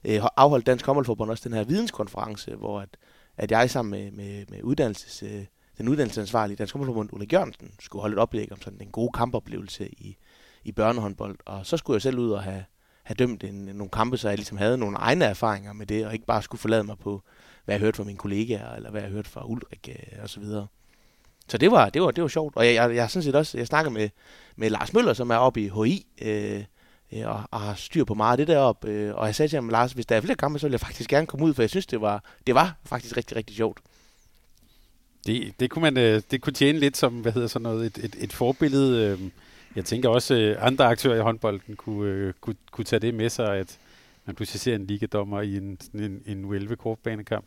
øh, 0.05 0.21
afholdt 0.37 0.65
Dansk 0.65 0.85
Håndboldforbund 0.85 1.31
også 1.31 1.49
den 1.49 1.57
her 1.57 1.63
videnskonference, 1.63 2.55
hvor 2.55 2.81
at, 2.81 2.89
at 3.37 3.51
jeg 3.51 3.69
sammen 3.69 3.91
med, 3.91 4.11
med, 4.11 4.45
med 4.49 4.63
uddannelses, 4.63 5.23
øh, 5.23 5.45
den 5.77 5.89
uddannelsesansvarlige 5.89 6.57
Dansk 6.57 6.73
Håndboldforbund, 6.73 7.09
Ole 7.13 7.27
Jørgensen, 7.33 7.71
skulle 7.79 8.01
holde 8.01 8.13
et 8.13 8.19
oplæg 8.19 8.51
om 8.51 8.61
sådan 8.61 8.81
en 8.81 8.91
god 8.91 9.09
kampoplevelse 9.13 9.89
i, 9.89 10.17
i 10.63 10.71
børnehåndbold. 10.71 11.37
Og 11.45 11.65
så 11.65 11.77
skulle 11.77 11.95
jeg 11.95 12.01
selv 12.01 12.19
ud 12.19 12.31
og 12.31 12.43
have, 12.43 12.65
have 13.03 13.15
dømt 13.15 13.43
en, 13.43 13.55
nogle 13.55 13.89
kampe, 13.89 14.17
så 14.17 14.29
jeg 14.29 14.37
ligesom 14.37 14.57
havde 14.57 14.77
nogle 14.77 14.97
egne 14.97 15.25
erfaringer 15.25 15.73
med 15.73 15.85
det, 15.85 16.05
og 16.05 16.13
ikke 16.13 16.25
bare 16.25 16.41
skulle 16.41 16.61
forlade 16.61 16.83
mig 16.83 16.97
på, 16.99 17.23
hvad 17.65 17.75
jeg 17.75 17.79
hørte 17.79 17.97
fra 17.97 18.03
mine 18.03 18.17
kollegaer, 18.17 18.75
eller 18.75 18.91
hvad 18.91 19.01
jeg 19.01 19.09
hørte 19.09 19.29
fra 19.29 19.45
Ulrik 19.45 19.89
øh, 19.89 20.23
og 20.23 20.29
så 20.29 20.39
videre. 20.39 20.67
Så 21.47 21.57
det 21.57 21.71
var, 21.71 21.89
det 21.89 22.01
var, 22.01 22.11
det 22.11 22.21
var 22.21 22.27
sjovt. 22.27 22.55
Og 22.55 22.65
jeg, 22.65 22.73
jeg, 22.73 22.95
jeg 22.95 23.09
sådan 23.09 23.23
set 23.23 23.35
også, 23.35 23.57
jeg 23.57 23.67
snakker 23.67 23.91
med, 23.91 24.09
med 24.55 24.69
Lars 24.69 24.93
Møller, 24.93 25.13
som 25.13 25.29
er 25.29 25.35
oppe 25.35 25.61
i 25.61 25.69
HI, 25.69 26.05
øh, 26.21 26.63
øh, 27.13 27.27
og, 27.27 27.43
og 27.51 27.61
har 27.61 27.73
styr 27.75 28.03
på 28.03 28.13
meget 28.13 28.31
af 28.31 28.37
det 28.37 28.47
deroppe. 28.47 28.89
Øh, 28.89 29.15
og 29.15 29.25
jeg 29.25 29.35
sagde 29.35 29.49
til 29.49 29.57
ham, 29.57 29.69
Lars, 29.69 29.91
hvis 29.91 30.05
der 30.05 30.15
er 30.15 30.21
flere 30.21 30.35
kampe, 30.35 30.59
så 30.59 30.67
vil 30.67 30.71
jeg 30.71 30.79
faktisk 30.79 31.09
gerne 31.09 31.27
komme 31.27 31.45
ud, 31.45 31.53
for 31.53 31.61
jeg 31.61 31.69
synes, 31.69 31.85
det 31.85 32.01
var, 32.01 32.23
det 32.47 32.55
var 32.55 32.75
faktisk 32.85 33.17
rigtig, 33.17 33.37
rigtig 33.37 33.55
sjovt. 33.55 33.79
Det, 35.27 35.53
det, 35.59 35.69
kunne 35.69 35.81
man, 35.81 35.97
øh, 35.97 36.21
det 36.31 36.41
kunne 36.41 36.53
tjene 36.53 36.79
lidt 36.79 36.97
som, 36.97 37.13
hvad 37.13 37.31
hedder 37.31 37.47
sådan 37.47 37.63
noget, 37.63 37.85
et, 37.85 38.05
et, 38.05 38.15
et 38.19 38.33
forbillede. 38.33 39.07
Øh, 39.07 39.19
jeg 39.75 39.85
tænker 39.85 40.09
også, 40.09 40.55
andre 40.59 40.85
aktører 40.85 41.17
i 41.17 41.21
håndbolden 41.21 41.75
kunne, 41.75 42.33
kunne, 42.41 42.55
kunne 42.71 42.85
tage 42.85 42.99
det 42.99 43.13
med 43.13 43.29
sig, 43.29 43.57
at 43.57 43.77
man 44.25 44.35
pludselig 44.35 44.61
ser 44.61 44.75
en 44.75 44.87
ligadommer 44.87 45.41
i 45.41 45.57
en, 45.57 45.77
en, 45.93 46.21
en 46.25 46.53
11 46.53 46.75
kortbanekamp. 46.75 47.45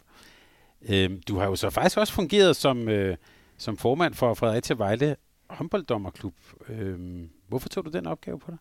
Øhm, 0.88 1.22
du 1.28 1.38
har 1.38 1.46
jo 1.46 1.56
så 1.56 1.70
faktisk 1.70 1.98
også 1.98 2.12
fungeret 2.12 2.56
som, 2.56 2.88
øh, 2.88 3.16
som 3.58 3.76
formand 3.76 4.14
for 4.14 4.34
Fredericia 4.34 4.76
Vejle 4.76 5.16
håndbolddommerklub. 5.50 6.34
Øh, 6.68 7.26
hvorfor 7.48 7.68
tog 7.68 7.84
du 7.84 7.90
den 7.90 8.06
opgave 8.06 8.38
på 8.38 8.50
dig? 8.50 8.58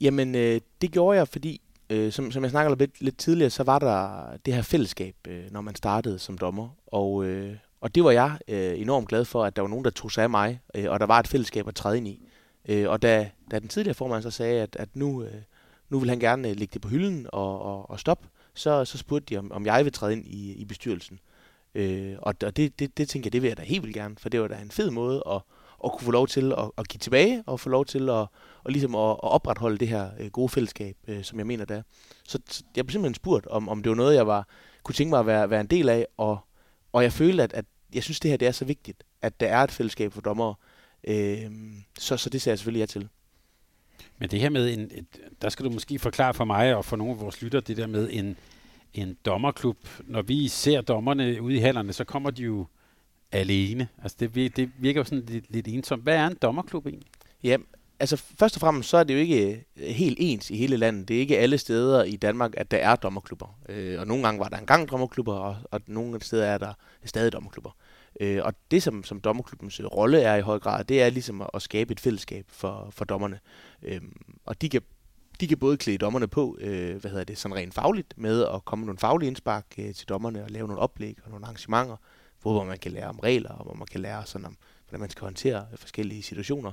Jamen, 0.00 0.34
øh, 0.34 0.60
det 0.80 0.92
gjorde 0.92 1.18
jeg, 1.18 1.28
fordi, 1.28 1.60
øh, 1.90 2.12
som, 2.12 2.32
som 2.32 2.42
jeg 2.42 2.50
snakkede 2.50 2.78
lidt, 2.78 3.00
lidt 3.00 3.18
tidligere, 3.18 3.50
så 3.50 3.62
var 3.62 3.78
der 3.78 4.26
det 4.46 4.54
her 4.54 4.62
fællesskab, 4.62 5.14
øh, 5.28 5.44
når 5.50 5.60
man 5.60 5.74
startede 5.74 6.18
som 6.18 6.38
dommer. 6.38 6.68
Og, 6.86 7.24
øh, 7.24 7.56
og 7.80 7.94
det 7.94 8.04
var 8.04 8.10
jeg 8.10 8.38
øh, 8.48 8.80
enormt 8.80 9.08
glad 9.08 9.24
for, 9.24 9.44
at 9.44 9.56
der 9.56 9.62
var 9.62 9.68
nogen, 9.68 9.84
der 9.84 9.90
tog 9.90 10.12
sig 10.12 10.22
af 10.22 10.30
mig, 10.30 10.60
øh, 10.74 10.90
og 10.90 11.00
der 11.00 11.06
var 11.06 11.20
et 11.20 11.28
fællesskab 11.28 11.68
at 11.68 11.74
træde 11.74 11.96
ind 11.96 12.08
i. 12.08 12.28
Øh, 12.68 12.90
og 12.90 13.02
da, 13.02 13.30
da 13.50 13.58
den 13.58 13.68
tidligere 13.68 13.94
formand 13.94 14.22
så 14.22 14.30
sagde, 14.30 14.62
at, 14.62 14.76
at 14.76 14.88
nu, 14.94 15.22
øh, 15.22 15.34
nu 15.88 15.98
vil 15.98 16.08
han 16.08 16.20
gerne 16.20 16.48
øh, 16.48 16.56
lægge 16.56 16.72
det 16.72 16.82
på 16.82 16.88
hylden 16.88 17.26
og, 17.32 17.62
og, 17.62 17.90
og 17.90 18.00
stoppe, 18.00 18.28
så, 18.54 18.84
så 18.84 18.98
spurgte 18.98 19.34
de, 19.34 19.38
om, 19.38 19.52
om 19.52 19.66
jeg 19.66 19.84
vil 19.84 19.92
træde 19.92 20.12
ind 20.12 20.26
i, 20.26 20.52
i 20.52 20.64
bestyrelsen. 20.64 21.20
Øh, 21.74 22.16
og 22.18 22.34
og 22.44 22.56
det, 22.56 22.78
det, 22.78 22.98
det 22.98 23.08
tænker 23.08 23.26
jeg, 23.26 23.32
det 23.32 23.42
vil 23.42 23.48
jeg 23.48 23.56
da 23.56 23.62
helt 23.62 23.82
vildt 23.82 23.96
gerne, 23.96 24.16
for 24.18 24.28
det 24.28 24.40
var 24.40 24.48
da 24.48 24.58
en 24.58 24.70
fed 24.70 24.90
måde 24.90 25.22
at, 25.30 25.40
at 25.84 25.92
kunne 25.92 26.04
få 26.04 26.10
lov 26.10 26.26
til 26.28 26.52
at, 26.52 26.70
at 26.78 26.88
give 26.88 26.98
tilbage, 26.98 27.42
og 27.46 27.60
få 27.60 27.68
lov 27.68 27.84
til 27.84 28.08
at, 28.08 28.26
og 28.64 28.68
ligesom 28.68 28.94
at, 28.94 29.10
at 29.10 29.18
opretholde 29.22 29.78
det 29.78 29.88
her 29.88 30.10
øh, 30.18 30.30
gode 30.30 30.48
fællesskab, 30.48 30.96
øh, 31.08 31.24
som 31.24 31.38
jeg 31.38 31.46
mener, 31.46 31.64
det 31.64 31.76
er. 31.76 31.82
Så, 32.24 32.38
så 32.48 32.62
jeg 32.76 32.86
blev 32.86 32.92
simpelthen 32.92 33.14
spurgt, 33.14 33.46
om, 33.46 33.68
om 33.68 33.82
det 33.82 33.90
var 33.90 33.96
noget, 33.96 34.14
jeg 34.14 34.26
var, 34.26 34.48
kunne 34.82 34.94
tænke 34.94 35.10
mig 35.10 35.20
at 35.20 35.26
være, 35.26 35.50
være 35.50 35.60
en 35.60 35.66
del 35.66 35.88
af, 35.88 36.06
og, 36.16 36.38
og 36.92 37.02
jeg 37.02 37.12
følte, 37.12 37.42
at, 37.42 37.52
at 37.52 37.64
jeg 37.94 38.02
synes, 38.02 38.20
det 38.20 38.30
her 38.30 38.38
det 38.38 38.48
er 38.48 38.52
så 38.52 38.64
vigtigt, 38.64 39.04
at 39.22 39.40
der 39.40 39.46
er 39.46 39.64
et 39.64 39.70
fællesskab 39.70 40.12
for 40.12 40.20
dommere. 40.20 40.54
Øh, 41.04 41.50
så, 41.98 42.16
så 42.16 42.30
det 42.30 42.42
ser 42.42 42.50
jeg 42.50 42.58
selvfølgelig 42.58 42.80
ja 42.80 42.86
til. 42.86 43.08
Men 44.18 44.30
det 44.30 44.40
her 44.40 44.50
med, 44.50 44.74
en, 44.74 44.80
et, 44.80 45.06
der 45.42 45.48
skal 45.48 45.64
du 45.64 45.70
måske 45.70 45.98
forklare 45.98 46.34
for 46.34 46.44
mig 46.44 46.76
og 46.76 46.84
for 46.84 46.96
nogle 46.96 47.12
af 47.12 47.20
vores 47.20 47.42
lytter, 47.42 47.60
det 47.60 47.76
der 47.76 47.86
med 47.86 48.08
en, 48.12 48.36
en 48.94 49.16
dommerklub. 49.24 49.76
Når 50.04 50.22
vi 50.22 50.48
ser 50.48 50.80
dommerne 50.80 51.42
ude 51.42 51.54
i 51.54 51.58
hallerne, 51.58 51.92
så 51.92 52.04
kommer 52.04 52.30
de 52.30 52.42
jo 52.42 52.66
alene. 53.32 53.88
Altså 54.02 54.16
det, 54.20 54.56
det 54.56 54.70
virker 54.78 55.00
jo 55.00 55.04
sådan 55.04 55.24
lidt, 55.28 55.44
lidt 55.48 55.68
ensomt. 55.68 56.02
Hvad 56.02 56.16
er 56.16 56.26
en 56.26 56.36
dommerklub 56.42 56.86
egentlig? 56.86 57.08
Ja, 57.42 57.56
altså 58.00 58.16
først 58.16 58.56
og 58.56 58.60
fremmest 58.60 58.88
så 58.88 58.96
er 58.96 59.04
det 59.04 59.14
jo 59.14 59.18
ikke 59.18 59.64
øh, 59.76 59.86
helt 59.86 60.18
ens 60.20 60.50
i 60.50 60.56
hele 60.56 60.76
landet. 60.76 61.08
Det 61.08 61.16
er 61.16 61.20
ikke 61.20 61.38
alle 61.38 61.58
steder 61.58 62.04
i 62.04 62.16
Danmark, 62.16 62.54
at 62.56 62.70
der 62.70 62.76
er 62.76 62.96
dommerklubber. 62.96 63.58
Øh, 63.68 64.00
og 64.00 64.06
nogle 64.06 64.22
gange 64.22 64.40
var 64.40 64.48
der 64.48 64.56
engang 64.56 64.90
dommerklubber, 64.90 65.34
og, 65.34 65.56
og 65.70 65.80
nogle 65.86 66.22
steder 66.22 66.44
er 66.44 66.58
der 66.58 66.72
stadig 67.04 67.32
dommerklubber. 67.32 67.70
Øh, 68.20 68.40
og 68.44 68.54
det, 68.70 68.82
som, 68.82 69.04
som 69.04 69.20
dommerklubbens 69.20 69.80
øh, 69.80 69.86
rolle 69.86 70.20
er 70.20 70.36
i 70.36 70.40
høj 70.40 70.58
grad, 70.58 70.84
det 70.84 71.02
er 71.02 71.10
ligesom 71.10 71.40
at, 71.40 71.50
at 71.54 71.62
skabe 71.62 71.92
et 71.92 72.00
fællesskab 72.00 72.44
for, 72.48 72.88
for 72.90 73.04
dommerne. 73.04 73.40
Øh, 73.82 74.00
og 74.44 74.62
de 74.62 74.68
kan, 74.68 74.82
de 75.40 75.48
kan 75.48 75.58
både 75.58 75.76
klæde 75.76 75.98
dommerne 75.98 76.28
på, 76.28 76.58
øh, 76.60 76.96
hvad 76.96 77.10
hedder 77.10 77.24
det, 77.24 77.38
sådan 77.38 77.56
rent 77.56 77.74
fagligt, 77.74 78.14
med 78.16 78.44
at 78.54 78.64
komme 78.64 78.80
med 78.80 78.86
nogle 78.86 78.98
faglige 78.98 79.28
indspark 79.28 79.66
øh, 79.78 79.94
til 79.94 80.08
dommerne 80.08 80.44
og 80.44 80.50
lave 80.50 80.66
nogle 80.66 80.82
oplæg 80.82 81.18
og 81.24 81.30
nogle 81.30 81.46
arrangementer, 81.46 81.96
hvor 82.42 82.64
man 82.64 82.78
kan 82.78 82.92
lære 82.92 83.08
om 83.08 83.18
regler, 83.18 83.50
og 83.50 83.64
hvor 83.64 83.74
man 83.74 83.86
kan 83.86 84.00
lære 84.00 84.26
sådan 84.26 84.46
om, 84.46 84.56
hvordan 84.88 85.00
man 85.00 85.10
skal 85.10 85.24
håndtere 85.24 85.66
øh, 85.72 85.78
forskellige 85.78 86.22
situationer. 86.22 86.72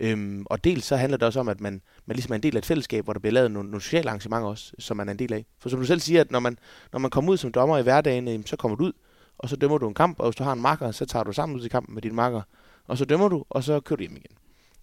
Øhm, 0.00 0.46
og 0.46 0.64
dels 0.64 0.84
så 0.84 0.96
handler 0.96 1.18
det 1.18 1.26
også 1.26 1.40
om, 1.40 1.48
at 1.48 1.60
man, 1.60 1.82
man 2.06 2.16
ligesom 2.16 2.32
er 2.32 2.36
en 2.36 2.42
del 2.42 2.56
af 2.56 2.58
et 2.58 2.66
fællesskab, 2.66 3.04
hvor 3.04 3.12
der 3.12 3.20
bliver 3.20 3.32
lavet 3.32 3.50
nogle, 3.50 3.70
nogle 3.70 3.82
sociale 3.82 4.08
arrangementer 4.08 4.48
også, 4.48 4.72
som 4.78 4.96
man 4.96 5.08
er 5.08 5.12
en 5.12 5.18
del 5.18 5.32
af. 5.32 5.46
For 5.58 5.68
som 5.68 5.80
du 5.80 5.86
selv 5.86 6.00
siger, 6.00 6.20
at 6.20 6.30
når 6.30 6.40
man, 6.40 6.58
når 6.92 6.98
man 6.98 7.10
kommer 7.10 7.32
ud 7.32 7.36
som 7.36 7.52
dommer 7.52 7.78
i 7.78 7.82
hverdagen, 7.82 8.28
øh, 8.28 8.40
så 8.46 8.56
kommer 8.56 8.76
du 8.76 8.84
ud, 8.84 8.92
og 9.38 9.48
så 9.48 9.56
dømmer 9.56 9.78
du 9.78 9.88
en 9.88 9.94
kamp, 9.94 10.20
og 10.20 10.26
hvis 10.26 10.36
du 10.36 10.44
har 10.44 10.52
en 10.52 10.62
makker, 10.62 10.90
så 10.90 11.06
tager 11.06 11.22
du 11.22 11.32
sammen 11.32 11.56
ud 11.56 11.60
til 11.60 11.70
kampen 11.70 11.94
med 11.94 12.02
din 12.02 12.14
makker, 12.14 12.42
og 12.86 12.98
så 12.98 13.04
dømmer 13.04 13.28
du, 13.28 13.44
og 13.50 13.64
så 13.64 13.80
kører 13.80 13.96
du 13.96 14.00
hjem 14.00 14.16
igen. 14.16 14.36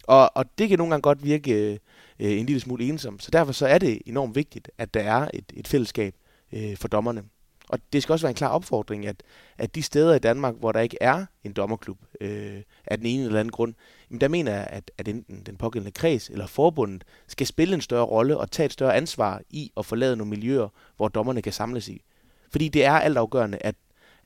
Og, 0.06 0.36
og 0.36 0.44
det 0.58 0.68
kan 0.68 0.78
nogle 0.78 0.90
gange 0.90 1.02
godt 1.02 1.24
virke 1.24 1.72
øh, 1.72 1.78
en 2.18 2.46
lille 2.46 2.60
smule 2.60 2.84
ensom, 2.84 3.20
så 3.20 3.30
derfor 3.30 3.52
så 3.52 3.66
er 3.66 3.78
det 3.78 4.02
enormt 4.06 4.34
vigtigt, 4.34 4.70
at 4.78 4.94
der 4.94 5.00
er 5.00 5.28
et, 5.34 5.52
et 5.54 5.68
fællesskab 5.68 6.14
øh, 6.52 6.76
for 6.76 6.88
dommerne. 6.88 7.22
Og 7.68 7.78
det 7.92 8.02
skal 8.02 8.12
også 8.12 8.26
være 8.26 8.30
en 8.30 8.36
klar 8.36 8.48
opfordring, 8.48 9.06
at, 9.06 9.22
at 9.58 9.74
de 9.74 9.82
steder 9.82 10.14
i 10.14 10.18
Danmark, 10.18 10.54
hvor 10.58 10.72
der 10.72 10.80
ikke 10.80 10.96
er 11.00 11.26
en 11.44 11.52
dommerklub 11.52 11.98
øh, 12.20 12.62
af 12.84 12.98
den 12.98 13.06
ene 13.06 13.24
eller 13.24 13.40
anden 13.40 13.52
grund, 13.52 13.74
jamen 14.10 14.20
der 14.20 14.28
mener 14.28 14.52
jeg, 14.52 14.66
at, 14.70 14.90
at 14.98 15.08
enten 15.08 15.42
den 15.46 15.56
pågældende 15.56 15.92
kreds 15.92 16.28
eller 16.28 16.46
forbundet 16.46 17.04
skal 17.26 17.46
spille 17.46 17.74
en 17.74 17.80
større 17.80 18.04
rolle 18.04 18.38
og 18.38 18.50
tage 18.50 18.66
et 18.66 18.72
større 18.72 18.96
ansvar 18.96 19.40
i 19.50 19.72
at 19.76 19.86
forlade 19.86 20.16
nogle 20.16 20.30
miljøer, 20.30 20.68
hvor 20.96 21.08
dommerne 21.08 21.42
kan 21.42 21.52
samles 21.52 21.88
i. 21.88 22.02
Fordi 22.50 22.68
det 22.68 22.84
er 22.84 22.92
altafgørende, 22.92 23.58
at, 23.60 23.74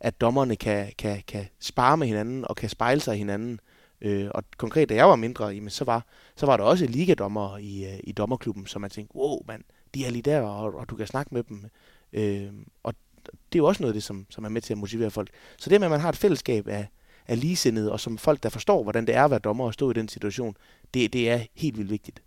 at 0.01 0.20
dommerne 0.20 0.57
kan, 0.57 0.92
kan, 0.98 1.22
kan 1.26 1.46
spare 1.61 1.96
med 1.96 2.07
hinanden 2.07 2.44
og 2.48 2.57
kan 2.57 2.68
spejle 2.68 3.01
sig 3.01 3.14
i 3.14 3.18
hinanden. 3.18 3.61
Øh, 4.01 4.28
og 4.34 4.44
konkret, 4.57 4.88
da 4.88 4.94
jeg 4.94 5.09
var 5.09 5.16
mindre, 5.16 5.46
jamen, 5.46 5.70
så, 5.70 5.84
var, 5.84 6.07
så 6.36 6.46
var 6.46 6.57
der 6.57 6.64
også 6.64 6.86
ligadommer 6.86 7.59
i, 7.59 7.84
øh, 7.84 8.01
i 8.05 8.12
dommerklubben, 8.12 8.66
som 8.66 8.80
man 8.80 8.90
tænkte, 8.90 9.16
wow, 9.16 9.38
mand, 9.48 9.64
de 9.94 10.07
er 10.07 10.11
lige 10.11 10.22
der, 10.22 10.40
og, 10.40 10.74
og 10.74 10.90
du 10.90 10.96
kan 10.96 11.07
snakke 11.07 11.34
med 11.34 11.42
dem. 11.42 11.64
Øh, 12.12 12.53
og 12.82 12.94
det 13.24 13.59
er 13.59 13.62
jo 13.62 13.66
også 13.66 13.82
noget 13.82 13.92
af 13.92 13.94
det, 13.94 14.03
som, 14.03 14.26
som 14.30 14.44
er 14.44 14.48
med 14.48 14.62
til 14.62 14.74
at 14.74 14.78
motivere 14.78 15.11
folk. 15.11 15.30
Så 15.59 15.70
det 15.70 15.80
med, 15.80 15.86
at 15.86 15.90
man 15.90 16.01
har 16.01 16.09
et 16.09 16.16
fællesskab 16.16 16.68
af, 16.68 16.88
af 17.28 17.40
ligesindede, 17.40 17.92
og 17.92 18.01
som 18.01 18.18
folk, 18.18 18.42
der 18.42 18.48
forstår, 18.48 18.82
hvordan 18.82 19.07
det 19.07 19.14
er 19.14 19.24
at 19.24 19.30
være 19.30 19.40
dommer 19.40 19.64
og 19.64 19.74
stå 19.74 19.90
i 19.90 19.94
den 19.94 20.09
situation, 20.09 20.57
det, 20.94 21.12
det 21.12 21.30
er 21.30 21.40
helt 21.55 21.78
vildt 21.78 21.90
vigtigt. 21.90 22.22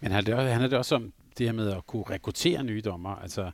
Men 0.00 0.12
handler 0.12 0.34
det, 0.34 0.40
også, 0.40 0.50
handler 0.50 0.68
det 0.68 0.78
også 0.78 0.94
om 0.94 1.12
det 1.38 1.46
her 1.46 1.52
med 1.52 1.70
at 1.70 1.86
kunne 1.86 2.04
rekruttere 2.10 2.64
nye 2.64 2.80
dommer? 2.80 3.10
Altså, 3.10 3.50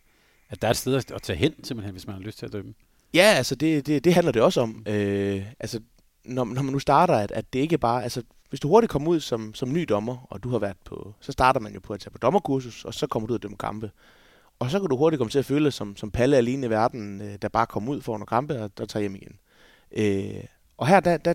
at 0.51 0.62
der 0.62 0.68
er 0.68 0.70
et 0.70 0.76
sted 0.76 1.12
at 1.14 1.22
tage 1.22 1.37
hen, 1.37 1.64
simpelthen, 1.64 1.93
hvis 1.93 2.07
man 2.07 2.16
har 2.16 2.22
lyst 2.22 2.39
til 2.39 2.47
at 2.47 2.53
dømme? 2.53 2.74
Ja, 3.14 3.34
altså 3.36 3.54
det, 3.54 3.86
det, 3.86 4.04
det 4.04 4.14
handler 4.14 4.32
det 4.32 4.42
også 4.42 4.60
om. 4.60 4.82
Øh, 4.86 5.46
altså, 5.60 5.80
når, 6.24 6.44
når 6.44 6.62
man 6.62 6.72
nu 6.72 6.78
starter, 6.78 7.14
at, 7.14 7.32
at 7.32 7.52
det 7.52 7.58
ikke 7.58 7.78
bare... 7.78 8.02
Altså, 8.02 8.22
hvis 8.48 8.60
du 8.60 8.68
hurtigt 8.68 8.90
kommer 8.90 9.10
ud 9.10 9.20
som, 9.20 9.54
som 9.54 9.72
ny 9.72 9.86
dommer, 9.88 10.26
og 10.30 10.42
du 10.42 10.48
har 10.48 10.58
været 10.58 10.76
på... 10.84 11.14
Så 11.20 11.32
starter 11.32 11.60
man 11.60 11.74
jo 11.74 11.80
på 11.80 11.92
at 11.92 12.00
tage 12.00 12.10
på 12.10 12.18
dommerkursus, 12.18 12.84
og 12.84 12.94
så 12.94 13.06
kommer 13.06 13.26
du 13.26 13.32
ud 13.32 13.38
og 13.38 13.42
dømme 13.42 13.56
kampe. 13.56 13.90
Og 14.58 14.70
så 14.70 14.80
kan 14.80 14.88
du 14.88 14.96
hurtigt 14.96 15.18
komme 15.18 15.30
til 15.30 15.38
at 15.38 15.44
føle 15.44 15.70
som, 15.70 15.96
som 15.96 16.10
Palle 16.10 16.36
alene 16.36 16.66
i 16.66 16.70
verden, 16.70 17.20
øh, 17.20 17.38
der 17.42 17.48
bare 17.48 17.66
kommer 17.66 17.92
ud 17.92 18.00
for 18.00 18.12
nogle 18.12 18.26
kampe 18.26 18.62
og 18.62 18.70
og 18.80 18.88
tager 18.88 19.00
hjem 19.00 19.14
igen. 19.14 19.38
Øh, 19.96 20.44
og 20.76 20.86
her, 20.86 21.00
der, 21.00 21.16
der, 21.16 21.34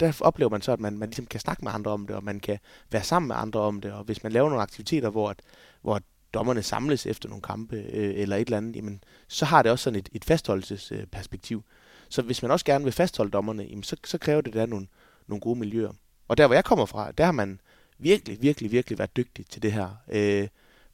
der 0.00 0.12
oplever 0.20 0.50
man 0.50 0.62
så, 0.62 0.72
at 0.72 0.80
man, 0.80 0.98
man 0.98 1.08
ligesom 1.08 1.26
kan 1.26 1.40
snakke 1.40 1.64
med 1.64 1.72
andre 1.72 1.90
om 1.90 2.06
det, 2.06 2.16
og 2.16 2.24
man 2.24 2.40
kan 2.40 2.58
være 2.90 3.02
sammen 3.02 3.28
med 3.28 3.36
andre 3.38 3.60
om 3.60 3.80
det, 3.80 3.92
og 3.92 4.04
hvis 4.04 4.22
man 4.22 4.32
laver 4.32 4.48
nogle 4.48 4.62
aktiviteter, 4.62 5.10
hvor, 5.10 5.30
at, 5.30 5.40
hvor 5.82 6.00
dommerne 6.34 6.62
samles 6.62 7.06
efter 7.06 7.28
nogle 7.28 7.42
kampe 7.42 7.76
øh, 7.76 8.14
eller 8.16 8.36
et 8.36 8.40
eller 8.40 8.56
andet, 8.56 8.76
jamen, 8.76 9.04
så 9.28 9.44
har 9.44 9.62
det 9.62 9.72
også 9.72 9.82
sådan 9.82 9.98
et, 9.98 10.08
et 10.12 10.24
fastholdelsesperspektiv. 10.24 11.64
Så 12.08 12.22
hvis 12.22 12.42
man 12.42 12.50
også 12.50 12.64
gerne 12.64 12.84
vil 12.84 12.92
fastholde 12.92 13.30
dommerne, 13.30 13.62
jamen, 13.62 13.82
så, 13.82 13.96
så 14.04 14.18
kræver 14.18 14.40
det, 14.40 14.54
der 14.54 14.66
nogle, 14.66 14.86
nogle 15.26 15.40
gode 15.40 15.58
miljøer. 15.58 15.92
Og 16.28 16.36
der, 16.36 16.46
hvor 16.46 16.54
jeg 16.54 16.64
kommer 16.64 16.86
fra, 16.86 17.12
der 17.12 17.24
har 17.24 17.32
man 17.32 17.60
virkelig, 17.98 18.42
virkelig, 18.42 18.72
virkelig 18.72 18.98
været 18.98 19.16
dygtig 19.16 19.46
til 19.46 19.62
det 19.62 19.72
her. 19.72 19.88
Øh, 20.12 20.48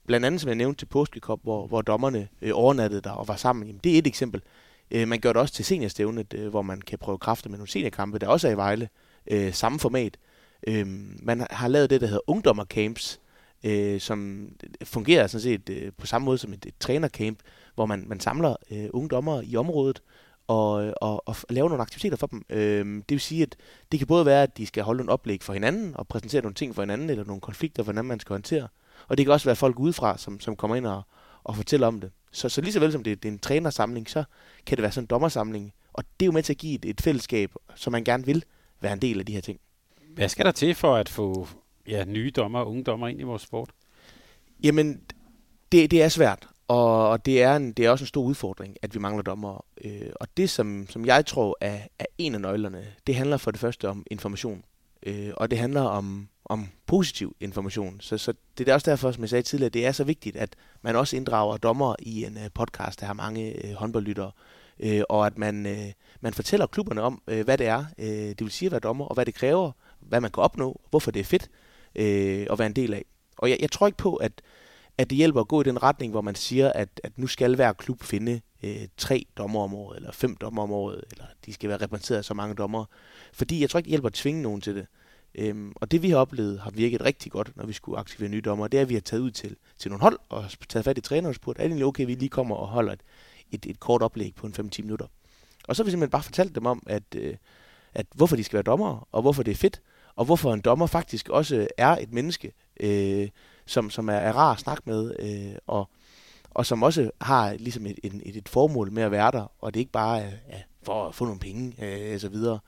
blandt 0.07 0.27
andet, 0.27 0.41
som 0.41 0.49
jeg 0.49 0.57
nævnte 0.57 0.79
til 0.79 0.87
Påskekop, 0.87 1.41
hvor, 1.43 1.67
hvor 1.67 1.83
dommerne 1.83 2.29
øh, 2.43 2.51
overnattede 2.55 3.01
der 3.01 3.11
og 3.11 3.29
var 3.29 3.37
sammen. 3.37 3.67
Jamen, 3.67 3.81
det 3.85 3.95
er 3.95 3.99
et 3.99 4.07
eksempel. 4.07 4.43
Øh, 4.91 5.09
man 5.09 5.21
gør 5.21 5.33
det 5.33 5.43
også 5.43 5.55
til 5.55 5.65
seniorstævnet, 5.65 6.35
øh, 6.35 6.49
hvor 6.49 6.63
man 6.63 6.81
kan 6.81 6.99
prøve 6.99 7.19
kræfter 7.19 7.51
med 7.51 7.59
nogle 7.59 7.71
seniorkampe, 7.71 8.19
der 8.19 8.29
også 8.29 8.49
er 8.49 8.53
i 8.53 8.57
Vejle. 8.57 8.89
Øh, 9.31 9.53
samme 9.53 9.79
format. 9.79 10.17
Øh, 10.67 10.87
man 11.23 11.47
har 11.51 11.69
lavet 11.69 11.91
det, 11.91 12.01
der 12.01 12.07
hedder 12.07 12.31
ungdommercamps, 12.31 13.21
øh, 13.67 14.01
som 14.01 14.49
fungerer 14.85 15.27
sådan 15.27 15.43
set 15.43 15.69
øh, 15.69 15.93
på 15.99 16.07
samme 16.07 16.25
måde 16.25 16.39
som 16.39 16.53
et, 16.53 16.67
et 16.67 16.75
trænercamp, 16.81 17.39
hvor 17.75 17.87
man, 17.87 18.05
man 18.07 18.21
samler 18.21 18.57
øh, 18.71 18.89
unge 18.93 19.09
dommere 19.09 19.45
i 19.45 19.57
området 19.57 20.03
og, 20.47 20.87
øh, 20.87 20.93
og, 21.01 21.29
og 21.29 21.37
lave 21.51 21.69
nogle 21.69 21.83
aktiviteter 21.83 22.17
for 22.17 22.27
dem. 22.27 22.43
Øh, 22.51 22.87
det 22.87 23.11
vil 23.11 23.21
sige, 23.21 23.43
at 23.43 23.57
det 23.93 24.01
kan 24.01 24.07
både 24.07 24.27
være, 24.27 24.43
at 24.43 24.59
de 24.59 24.67
skal 24.67 24.83
holde 24.83 25.03
en 25.03 25.09
oplæg 25.09 25.43
for 25.43 25.53
hinanden 25.53 25.97
og 25.97 26.09
præsentere 26.09 26.43
nogle 26.43 26.55
ting 26.55 26.75
for 26.75 26.83
hinanden, 26.83 27.11
eller 27.11 27.25
nogle 27.25 27.41
konflikter, 27.41 27.83
hvordan 27.83 28.05
man 28.05 28.21
skal 28.21 28.35
håndtere. 28.35 28.69
Og 29.09 29.19
det 29.19 29.27
kan 29.27 29.33
også 29.33 29.49
være 29.49 29.57
folk 29.57 29.79
udefra, 29.79 30.19
som, 30.19 30.41
som 30.41 30.57
kommer 30.57 30.77
ind 30.77 30.87
og, 30.87 31.03
og 31.45 31.57
fortæller 31.57 31.87
om 31.87 32.01
det. 32.01 32.11
Så, 32.33 32.49
så 32.49 32.61
lige 32.61 32.73
så 32.73 32.81
vel 32.81 32.93
som 32.93 33.05
det, 33.05 33.23
det 33.23 33.29
er 33.29 33.33
en 33.33 33.39
trænersamling, 33.39 34.11
så 34.11 34.25
kan 34.67 34.77
det 34.77 34.83
være 34.83 34.93
sådan 34.93 35.05
en 35.05 35.07
dommersamling. 35.07 35.73
Og 35.93 36.05
det 36.21 36.25
er 36.25 36.27
jo 36.27 36.33
med 36.33 36.43
til 36.43 36.53
at 36.53 36.59
give 36.59 36.75
et, 36.75 36.85
et 36.85 37.01
fællesskab, 37.01 37.53
som 37.75 37.93
man 37.93 38.05
gerne 38.05 38.27
vil 38.27 38.45
være 38.81 38.93
en 38.93 38.99
del 38.99 39.19
af 39.19 39.27
de 39.27 39.33
her 39.33 39.41
ting. 39.41 39.61
Hvad 40.15 40.29
skal 40.29 40.45
der 40.47 40.53
til 40.53 40.75
for 40.75 40.97
at 40.97 41.09
få 41.09 41.49
ja, 41.89 42.05
nye 42.05 42.31
dommer 42.31 42.59
og 42.59 42.69
unge 42.69 42.85
dommer 42.85 43.09
ind 43.09 43.21
i 43.21 43.23
vores 43.23 43.43
sport? 43.43 43.71
Jamen, 44.65 45.01
det, 45.73 45.91
det 45.91 46.03
er 46.03 46.09
svært, 46.09 46.49
og, 46.69 47.09
og 47.09 47.27
det, 47.27 47.43
er 47.43 47.57
en, 47.57 47.73
det 47.73 47.85
er 47.85 47.91
også 47.91 48.03
en 48.03 48.07
stor 48.07 48.23
udfordring, 48.23 48.77
at 48.83 48.95
vi 48.95 48.99
mangler 48.99 49.23
dommer. 49.23 49.65
Øh, 49.85 50.11
og 50.21 50.29
det, 50.37 50.51
som, 50.51 50.87
som 50.89 51.07
jeg 51.07 51.27
tror 51.27 51.57
er, 51.61 51.79
er 51.99 52.07
en 52.19 52.35
af 52.35 52.41
nøglerne, 52.41 52.87
det 53.07 53.15
handler 53.15 53.37
for 53.37 53.51
det 53.51 53.61
første 53.61 53.89
om 53.89 54.07
information. 54.11 54.65
Øh, 55.07 55.31
og 55.37 55.51
det 55.51 55.59
handler 55.59 55.83
om, 55.83 56.29
om 56.45 56.69
positiv 56.87 57.37
information. 57.41 58.01
Så, 58.01 58.19
så 58.19 58.33
det 58.59 58.69
er 58.69 58.75
også 58.75 58.91
derfor, 58.91 59.13
som 59.13 59.23
jeg 59.23 59.31
sagde 59.31 59.43
tidligere, 59.43 59.71
det 59.71 59.87
er 59.87 59.93
så 59.93 60.05
vigtigt, 60.05 60.37
at 60.37 60.57
man 60.83 60.97
også 60.97 61.17
inddrager 61.17 61.57
dommer 61.57 61.95
i 61.99 62.25
en 62.25 62.39
øh, 62.39 62.51
podcast, 62.55 63.01
der 63.01 63.07
har 63.07 63.15
mange 63.15 63.67
øh, 63.67 63.75
håndboldlyttere, 63.75 64.31
Øh, 64.81 65.03
og 65.09 65.27
at 65.27 65.39
man, 65.39 65.67
øh, 65.67 65.93
man 66.21 66.35
fortæller 66.35 66.67
klubberne 66.67 67.03
om, 67.03 67.23
øh, 67.29 67.45
hvad 67.45 67.59
det 67.59 67.67
er, 67.67 67.85
øh, 67.99 68.09
det 68.09 68.41
vil 68.41 68.51
sige 68.51 68.67
at 68.67 68.73
være 68.73 68.81
dommer, 68.81 69.05
og 69.05 69.15
hvad 69.15 69.27
det 69.27 69.35
kræver, 69.35 69.73
hvad 70.01 70.21
man 70.21 70.31
kan 70.31 70.43
opnå, 70.43 70.81
hvorfor 70.91 71.11
det 71.11 71.21
er 71.21 71.25
fedt 71.25 71.51
øh, 71.97 72.47
at 72.51 72.59
være 72.59 72.67
en 72.67 72.77
del 72.77 72.95
af. 72.95 73.05
Og 73.39 73.51
jeg, 73.51 73.59
jeg 73.61 73.71
tror 73.71 73.87
ikke 73.87 73.97
på, 73.97 74.17
at, 74.17 74.33
at 74.99 75.11
det 75.11 75.19
hjælper 75.19 75.41
at 75.41 75.49
gå 75.49 75.61
i 75.61 75.65
den 75.65 75.83
retning, 75.83 76.11
hvor 76.11 76.21
man 76.21 76.35
siger, 76.35 76.73
at, 76.73 77.01
at 77.05 77.19
nu 77.19 77.27
skal 77.27 77.55
hver 77.55 77.73
klub 77.73 78.03
finde 78.03 78.41
øh, 78.63 78.89
tre 78.97 79.27
dommer 79.37 79.61
om 79.61 79.75
året, 79.75 79.97
eller 79.97 80.13
fem 80.13 80.37
dommer 80.37 80.63
om 80.63 80.73
året, 80.73 81.05
eller 81.13 81.25
de 81.47 81.53
skal 81.53 81.69
være 81.69 81.79
repræsenteret 81.83 82.19
af 82.19 82.25
så 82.25 82.35
mange 82.35 82.55
dommer. 82.55 82.85
Fordi 83.33 83.61
jeg 83.61 83.71
tror 83.71 83.79
ikke, 83.79 83.87
det 83.87 83.91
hjælper 83.91 84.09
at 84.09 84.15
tvinge 84.15 84.43
nogen 84.43 84.61
til 84.61 84.75
det. 84.75 84.87
Øhm, 85.35 85.73
og 85.77 85.91
det 85.91 86.03
vi 86.03 86.11
har 86.11 86.19
oplevet 86.19 86.61
har 86.61 86.71
virket 86.71 87.05
rigtig 87.05 87.33
godt, 87.33 87.57
når 87.57 87.67
vi 87.67 87.73
skulle 87.73 87.99
aktivere 87.99 88.31
nye 88.31 88.41
dommer, 88.41 88.69
det 88.69 88.79
er, 88.79 88.83
at 88.83 88.89
vi 88.89 88.95
har 88.95 89.01
taget 89.01 89.21
ud 89.21 89.31
til, 89.31 89.57
til 89.79 89.91
nogle 89.91 90.03
hold 90.03 90.19
og 90.29 90.45
taget 90.69 90.85
fat 90.85 90.99
i 90.99 91.01
træneren 91.01 91.29
og 91.29 91.35
spurgt, 91.35 91.59
er 91.59 91.63
det 91.63 91.69
egentlig 91.69 91.87
okay, 91.87 92.03
at 92.03 92.09
vi 92.09 92.15
lige 92.15 92.29
kommer 92.29 92.57
og 92.57 92.69
holder 92.69 92.93
et, 92.93 93.01
et, 93.51 93.67
et 93.67 93.81
kort 93.81 94.03
oplæg 94.03 94.35
på 94.35 94.47
en 94.47 94.55
5-10 94.59 94.83
minutter. 94.83 95.07
Og 95.69 95.77
så 95.77 95.83
har 95.83 95.85
vi 95.85 95.91
simpelthen 95.91 96.11
bare 96.11 96.23
fortalt 96.23 96.55
dem 96.55 96.67
om, 96.67 96.83
at, 96.87 97.03
øh, 97.17 97.37
at 97.95 98.07
hvorfor 98.15 98.37
de 98.37 98.45
skal 98.45 98.57
være 98.57 98.63
dommer, 98.63 99.09
og 99.13 99.23
hvorfor 99.23 99.43
det 99.43 99.51
er 99.51 99.57
fedt, 99.57 99.81
og 100.17 100.25
hvorfor 100.25 100.53
en 100.53 100.61
dommer 100.61 100.87
faktisk 100.87 101.29
også 101.29 101.69
er 101.79 101.97
et 101.97 102.13
menneske, 102.13 102.53
øh, 102.81 103.29
som, 103.67 103.91
som 103.91 104.09
er, 104.09 104.15
er 104.15 104.33
rar 104.33 104.53
at 104.53 104.59
snakke 104.59 104.83
med, 104.87 105.15
øh, 105.19 105.57
og, 105.67 105.91
og 106.51 106.67
som 106.67 106.83
også 106.83 107.11
har 107.21 107.53
ligesom 107.55 107.87
et, 107.87 107.99
et, 108.03 108.15
et, 108.25 108.37
et 108.37 108.49
formål 108.49 108.93
med 108.93 109.03
at 109.03 109.11
være 109.11 109.31
der, 109.31 109.53
og 109.59 109.75
det 109.75 109.81
er 109.81 109.83
ikke 109.83 109.93
bare 109.93 110.25
øh, 110.25 110.33
ja, 110.49 110.63
for 110.83 111.09
at 111.09 111.15
få 111.15 111.25
nogle 111.25 111.41
penge 111.41 111.75
øh, 111.85 112.15
og 112.15 112.21
så 112.21 112.29
videre. 112.29 112.59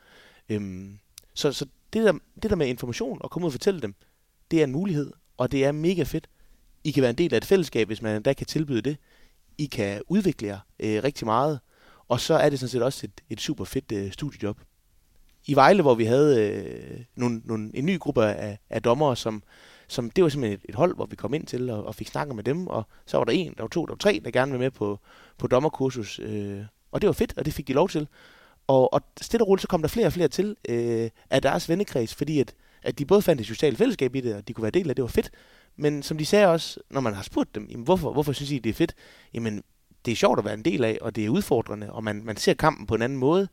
Øhm, 0.48 0.98
så, 1.34 1.52
så 1.52 1.66
det 1.92 2.04
der, 2.04 2.12
det 2.42 2.50
der 2.50 2.56
med 2.56 2.66
information 2.66 3.18
og 3.20 3.30
komme 3.30 3.44
ud 3.44 3.48
og 3.48 3.52
fortælle 3.52 3.80
dem, 3.80 3.94
det 4.50 4.60
er 4.60 4.64
en 4.64 4.72
mulighed, 4.72 5.12
og 5.36 5.52
det 5.52 5.64
er 5.64 5.72
mega 5.72 6.02
fedt. 6.02 6.28
I 6.84 6.90
kan 6.90 7.00
være 7.00 7.10
en 7.10 7.18
del 7.18 7.34
af 7.34 7.36
et 7.36 7.44
fællesskab, 7.44 7.86
hvis 7.86 8.02
man 8.02 8.16
endda 8.16 8.32
kan 8.32 8.46
tilbyde 8.46 8.82
det. 8.82 8.96
I 9.58 9.66
kan 9.66 10.02
udvikle 10.08 10.46
jer 10.46 10.58
øh, 10.80 11.04
rigtig 11.04 11.26
meget, 11.26 11.60
og 12.08 12.20
så 12.20 12.34
er 12.34 12.50
det 12.50 12.58
sådan 12.58 12.70
set 12.70 12.82
også 12.82 13.06
et, 13.06 13.20
et 13.30 13.40
super 13.40 13.64
fedt 13.64 13.92
øh, 13.92 14.12
studiejob. 14.12 14.60
I 15.48 15.54
Vejle, 15.54 15.82
hvor 15.82 15.94
vi 15.94 16.04
havde 16.04 16.50
øh, 16.50 17.00
nogle, 17.16 17.42
nogle, 17.44 17.70
en 17.74 17.86
ny 17.86 17.98
gruppe 17.98 18.24
af, 18.24 18.58
af 18.70 18.82
dommere, 18.82 19.16
som, 19.16 19.42
som 19.88 20.10
det 20.10 20.24
var 20.24 20.30
simpelthen 20.30 20.58
et, 20.58 20.68
et 20.68 20.74
hold, 20.74 20.94
hvor 20.94 21.06
vi 21.06 21.16
kom 21.16 21.34
ind 21.34 21.46
til 21.46 21.70
og, 21.70 21.84
og 21.84 21.94
fik 21.94 22.08
snakket 22.08 22.36
med 22.36 22.44
dem, 22.44 22.66
og 22.66 22.82
så 23.06 23.16
var 23.16 23.24
der 23.24 23.32
en, 23.32 23.54
der 23.56 23.62
var 23.62 23.68
to, 23.68 23.86
der 23.86 23.92
var 23.92 23.96
tre, 23.96 24.20
der 24.24 24.30
gerne 24.30 24.52
ville 24.52 24.64
med 24.64 24.70
på, 24.70 24.98
på 25.38 25.46
dommerkursus, 25.46 26.18
øh, 26.18 26.60
og 26.92 27.00
det 27.00 27.06
var 27.06 27.12
fedt, 27.12 27.34
og 27.36 27.44
det 27.44 27.54
fik 27.54 27.68
de 27.68 27.72
lov 27.72 27.88
til. 27.88 28.08
Og, 28.66 28.92
og 28.92 29.00
stille 29.20 29.44
og 29.44 29.48
roligt, 29.48 29.62
så 29.62 29.68
kom 29.68 29.82
der 29.82 29.88
flere 29.88 30.06
og 30.06 30.12
flere 30.12 30.28
til 30.28 30.56
øh, 30.68 31.10
af 31.30 31.42
deres 31.42 31.68
vennekreds, 31.68 32.14
fordi 32.14 32.40
at, 32.40 32.54
at 32.82 32.98
de 32.98 33.06
både 33.06 33.22
fandt 33.22 33.40
et 33.40 33.46
socialt 33.46 33.78
fællesskab 33.78 34.14
i 34.14 34.20
det, 34.20 34.34
og 34.34 34.48
de 34.48 34.52
kunne 34.52 34.62
være 34.62 34.70
del 34.70 34.82
af 34.82 34.86
det, 34.88 34.96
det 34.96 35.02
var 35.02 35.08
fedt. 35.08 35.30
Men 35.76 36.02
som 36.02 36.18
de 36.18 36.26
sagde 36.26 36.46
også, 36.46 36.80
når 36.90 37.00
man 37.00 37.14
har 37.14 37.22
spurgt 37.22 37.54
dem, 37.54 37.66
jamen 37.70 37.84
hvorfor, 37.84 38.12
hvorfor 38.12 38.32
synes 38.32 38.50
I, 38.50 38.58
det 38.58 38.70
er 38.70 38.74
fedt? 38.74 38.94
Jamen, 39.34 39.62
det 40.04 40.12
er 40.12 40.16
sjovt 40.16 40.38
at 40.38 40.44
være 40.44 40.54
en 40.54 40.64
del 40.64 40.84
af, 40.84 40.98
og 41.00 41.16
det 41.16 41.24
er 41.24 41.28
udfordrende, 41.28 41.92
og 41.92 42.04
man, 42.04 42.24
man 42.24 42.36
ser 42.36 42.54
kampen 42.54 42.86
på 42.86 42.94
en 42.94 43.02
anden 43.02 43.18
måde. 43.18 43.48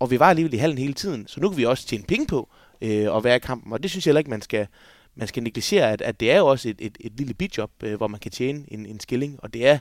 Og 0.00 0.10
vi 0.10 0.18
var 0.18 0.30
alligevel 0.30 0.54
i 0.54 0.56
hallen 0.56 0.78
hele 0.78 0.94
tiden, 0.94 1.26
så 1.26 1.40
nu 1.40 1.48
kan 1.48 1.58
vi 1.58 1.64
også 1.64 1.86
tjene 1.86 2.04
penge 2.04 2.26
på 2.26 2.48
øh, 2.80 3.16
at 3.16 3.24
være 3.24 3.36
i 3.36 3.38
kampen, 3.38 3.72
og 3.72 3.82
det 3.82 3.90
synes 3.90 4.06
jeg 4.06 4.10
heller 4.10 4.18
ikke, 4.18 4.30
man 4.30 4.42
skal, 4.42 4.66
man 5.14 5.28
skal 5.28 5.42
negligere, 5.42 5.90
at, 5.90 6.02
at 6.02 6.20
det 6.20 6.30
er 6.30 6.38
jo 6.38 6.46
også 6.46 6.68
et, 6.68 6.76
et, 6.78 6.98
et 7.00 7.12
lille 7.16 7.34
bidjob, 7.34 7.70
øh, 7.82 7.94
hvor 7.94 8.08
man 8.08 8.20
kan 8.20 8.30
tjene 8.30 8.64
en, 8.68 8.86
en 8.86 9.00
skilling, 9.00 9.38
og 9.42 9.54
det 9.54 9.66
er 9.66 9.78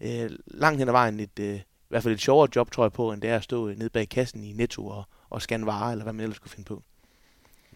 øh, 0.00 0.30
langt 0.46 0.78
hen 0.78 0.88
ad 0.88 0.92
vejen 0.92 1.20
et, 1.20 1.38
øh, 1.40 1.54
i 1.56 1.62
hvert 1.88 2.02
fald 2.02 2.14
et 2.14 2.20
sjovere 2.20 2.48
job, 2.56 2.70
tror 2.70 2.84
jeg 2.84 2.92
på, 2.92 3.12
end 3.12 3.22
det 3.22 3.30
er 3.30 3.36
at 3.36 3.44
stå 3.44 3.68
øh, 3.68 3.78
nede 3.78 3.90
bag 3.90 4.08
kassen 4.08 4.44
i 4.44 4.52
Netto 4.52 4.86
og, 4.86 5.04
og 5.30 5.42
scanne 5.42 5.66
varer, 5.66 5.92
eller 5.92 6.04
hvad 6.04 6.12
man 6.12 6.22
ellers 6.22 6.36
skulle 6.36 6.52
finde 6.52 6.66
på. 6.66 6.82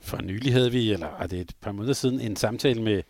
For 0.01 0.23
nylig 0.23 0.53
havde 0.53 0.73
vi, 0.73 0.93
eller 0.93 1.09
er 1.21 1.27
det 1.27 1.41
et 1.41 1.53
par 1.61 1.73
måneder 1.73 1.95
siden, 1.95 2.21
en 2.21 2.37
samtale 2.37 2.83
med 2.83 3.03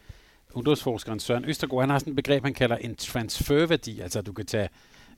ungdomsforskeren 0.54 1.20
Søren 1.20 1.44
Østergaard. 1.44 1.82
Han 1.82 1.90
har 1.90 1.98
sådan 1.98 2.10
et 2.10 2.16
begreb, 2.16 2.44
han 2.44 2.54
kalder 2.54 2.76
en 2.76 2.94
transferværdi, 2.94 4.00
altså 4.00 4.22
du 4.22 4.32
kan 4.32 4.46
tage 4.46 4.68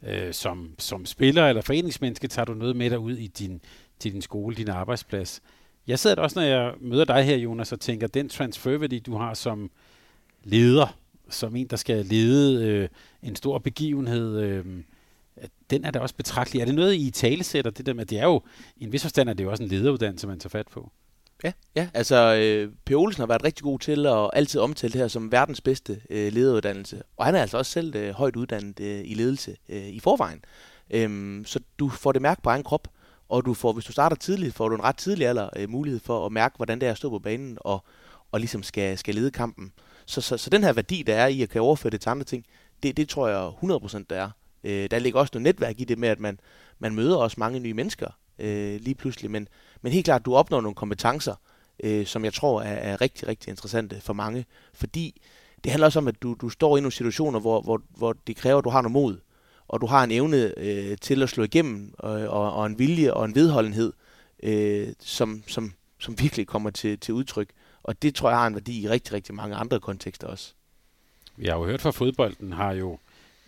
øh, 0.02 0.34
som, 0.34 0.74
som 0.78 1.06
spiller 1.06 1.48
eller 1.48 1.62
foreningsmenneske, 1.62 2.28
tager 2.28 2.46
du 2.46 2.54
noget 2.54 2.76
med 2.76 2.90
dig 2.90 2.98
ud 2.98 3.16
i 3.16 3.26
din, 3.26 3.60
til 3.98 4.12
din 4.12 4.22
skole, 4.22 4.56
din 4.56 4.68
arbejdsplads. 4.68 5.42
Jeg 5.86 5.98
sidder 5.98 6.16
også, 6.16 6.38
når 6.38 6.46
jeg 6.46 6.74
møder 6.80 7.04
dig 7.04 7.24
her, 7.24 7.36
Jonas, 7.36 7.72
og 7.72 7.80
tænker, 7.80 8.06
den 8.06 8.28
transferværdi, 8.28 8.98
du 8.98 9.16
har 9.16 9.34
som 9.34 9.70
leder, 10.44 10.98
som 11.28 11.56
en, 11.56 11.66
der 11.66 11.76
skal 11.76 12.06
lede 12.06 12.66
øh, 12.66 12.88
en 13.22 13.36
stor 13.36 13.58
begivenhed, 13.58 14.40
øh, 14.40 14.64
den 15.70 15.84
er 15.84 15.90
da 15.90 15.98
også 15.98 16.14
betragtelig. 16.14 16.60
Er 16.60 16.64
det 16.64 16.74
noget, 16.74 16.94
I 16.94 17.10
talesætter, 17.10 17.70
det 17.70 17.86
der 17.86 17.94
med, 17.94 18.06
det 18.06 18.18
er 18.18 18.24
jo, 18.24 18.42
i 18.76 18.84
en 18.84 18.92
vis 18.92 19.02
forstand 19.02 19.28
er 19.28 19.32
det 19.32 19.44
jo 19.44 19.50
også 19.50 19.62
en 19.62 19.68
lederuddannelse, 19.68 20.26
man 20.26 20.38
tager 20.38 20.48
fat 20.50 20.68
på? 20.68 20.90
Ja, 21.44 21.52
ja. 21.76 21.88
altså 21.94 22.34
øh, 22.34 22.72
P. 22.84 22.90
Olsen 22.90 23.20
har 23.20 23.26
været 23.26 23.44
rigtig 23.44 23.62
god 23.62 23.78
til 23.78 24.06
at 24.06 24.30
altid 24.32 24.60
omtale 24.60 24.92
det 24.92 25.00
her 25.00 25.08
som 25.08 25.32
verdens 25.32 25.60
bedste 25.60 26.00
øh, 26.10 26.32
lederuddannelse. 26.32 27.02
Og 27.16 27.26
han 27.26 27.34
er 27.34 27.40
altså 27.40 27.58
også 27.58 27.72
selv 27.72 27.96
øh, 27.96 28.10
højt 28.14 28.36
uddannet 28.36 28.80
øh, 28.80 29.00
i 29.04 29.14
ledelse 29.14 29.56
øh, 29.68 29.88
i 29.88 30.00
forvejen. 30.00 30.44
Øhm, 30.90 31.44
så 31.46 31.60
du 31.78 31.88
får 31.88 32.12
det 32.12 32.22
mærke 32.22 32.42
på 32.42 32.50
egen 32.50 32.62
krop, 32.62 32.88
og 33.28 33.44
du 33.44 33.54
får, 33.54 33.72
hvis 33.72 33.84
du 33.84 33.92
starter 33.92 34.16
tidligt, 34.16 34.54
får 34.54 34.68
du 34.68 34.74
en 34.74 34.84
ret 34.84 34.96
tidlig 34.96 35.26
alder 35.26 35.48
øh, 35.56 35.70
mulighed 35.70 36.00
for 36.00 36.26
at 36.26 36.32
mærke, 36.32 36.56
hvordan 36.56 36.80
det 36.80 36.86
er 36.86 36.90
at 36.90 36.96
stå 36.96 37.10
på 37.10 37.18
banen 37.18 37.58
og, 37.60 37.84
og 38.32 38.40
ligesom 38.40 38.62
skal, 38.62 38.98
skal 38.98 39.14
lede 39.14 39.30
kampen. 39.30 39.72
Så, 40.06 40.20
så, 40.20 40.36
så 40.36 40.50
den 40.50 40.64
her 40.64 40.72
værdi, 40.72 41.02
der 41.02 41.14
er 41.14 41.26
i 41.26 41.42
at 41.42 41.48
kan 41.48 41.60
overføre 41.60 41.90
det 41.90 42.00
til 42.00 42.10
andre 42.10 42.24
ting, 42.24 42.44
det, 42.82 42.96
det 42.96 43.08
tror 43.08 43.28
jeg 43.28 43.52
100% 43.62 44.04
der 44.10 44.16
er. 44.16 44.30
Øh, 44.64 44.90
der 44.90 44.98
ligger 44.98 45.20
også 45.20 45.30
noget 45.34 45.42
netværk 45.42 45.80
i 45.80 45.84
det 45.84 45.98
med, 45.98 46.08
at 46.08 46.20
man, 46.20 46.40
man 46.78 46.94
møder 46.94 47.16
også 47.16 47.36
mange 47.38 47.58
nye 47.58 47.74
mennesker 47.74 48.08
øh, 48.38 48.80
lige 48.80 48.94
pludselig. 48.94 49.30
Men, 49.30 49.48
men 49.82 49.92
helt 49.92 50.04
klart, 50.04 50.24
du 50.24 50.34
opnår 50.34 50.60
nogle 50.60 50.74
kompetencer, 50.74 51.34
øh, 51.82 52.06
som 52.06 52.24
jeg 52.24 52.34
tror 52.34 52.62
er, 52.62 52.74
er 52.74 53.00
rigtig, 53.00 53.28
rigtig 53.28 53.50
interessante 53.50 54.00
for 54.00 54.12
mange. 54.12 54.44
Fordi 54.74 55.22
det 55.64 55.72
handler 55.72 55.86
også 55.86 55.98
om, 55.98 56.08
at 56.08 56.22
du, 56.22 56.36
du 56.40 56.48
står 56.48 56.76
i 56.76 56.80
nogle 56.80 56.92
situationer, 56.92 57.40
hvor, 57.40 57.60
hvor, 57.60 57.82
hvor 57.96 58.16
det 58.26 58.36
kræver, 58.36 58.58
at 58.58 58.64
du 58.64 58.70
har 58.70 58.82
noget 58.82 58.92
mod. 58.92 59.18
Og 59.68 59.80
du 59.80 59.86
har 59.86 60.04
en 60.04 60.10
evne 60.10 60.58
øh, 60.58 60.96
til 61.00 61.22
at 61.22 61.28
slå 61.28 61.44
igennem, 61.44 61.94
og, 61.98 62.12
og, 62.12 62.52
og 62.52 62.66
en 62.66 62.78
vilje 62.78 63.12
og 63.12 63.24
en 63.24 63.34
vedholdenhed, 63.34 63.92
øh, 64.42 64.88
som, 65.00 65.42
som, 65.46 65.72
som 65.98 66.18
virkelig 66.22 66.46
kommer 66.46 66.70
til, 66.70 66.98
til 66.98 67.14
udtryk. 67.14 67.48
Og 67.82 68.02
det 68.02 68.14
tror 68.14 68.28
jeg 68.28 68.38
har 68.38 68.46
en 68.46 68.54
værdi 68.54 68.82
i 68.82 68.88
rigtig, 68.88 69.12
rigtig 69.12 69.34
mange 69.34 69.56
andre 69.56 69.80
kontekster 69.80 70.26
også. 70.26 70.52
Vi 71.36 71.46
har 71.46 71.56
jo 71.56 71.64
hørt 71.64 71.80
fra 71.80 71.90
fodbolden, 71.90 72.52
har 72.52 72.72
jo 72.72 72.98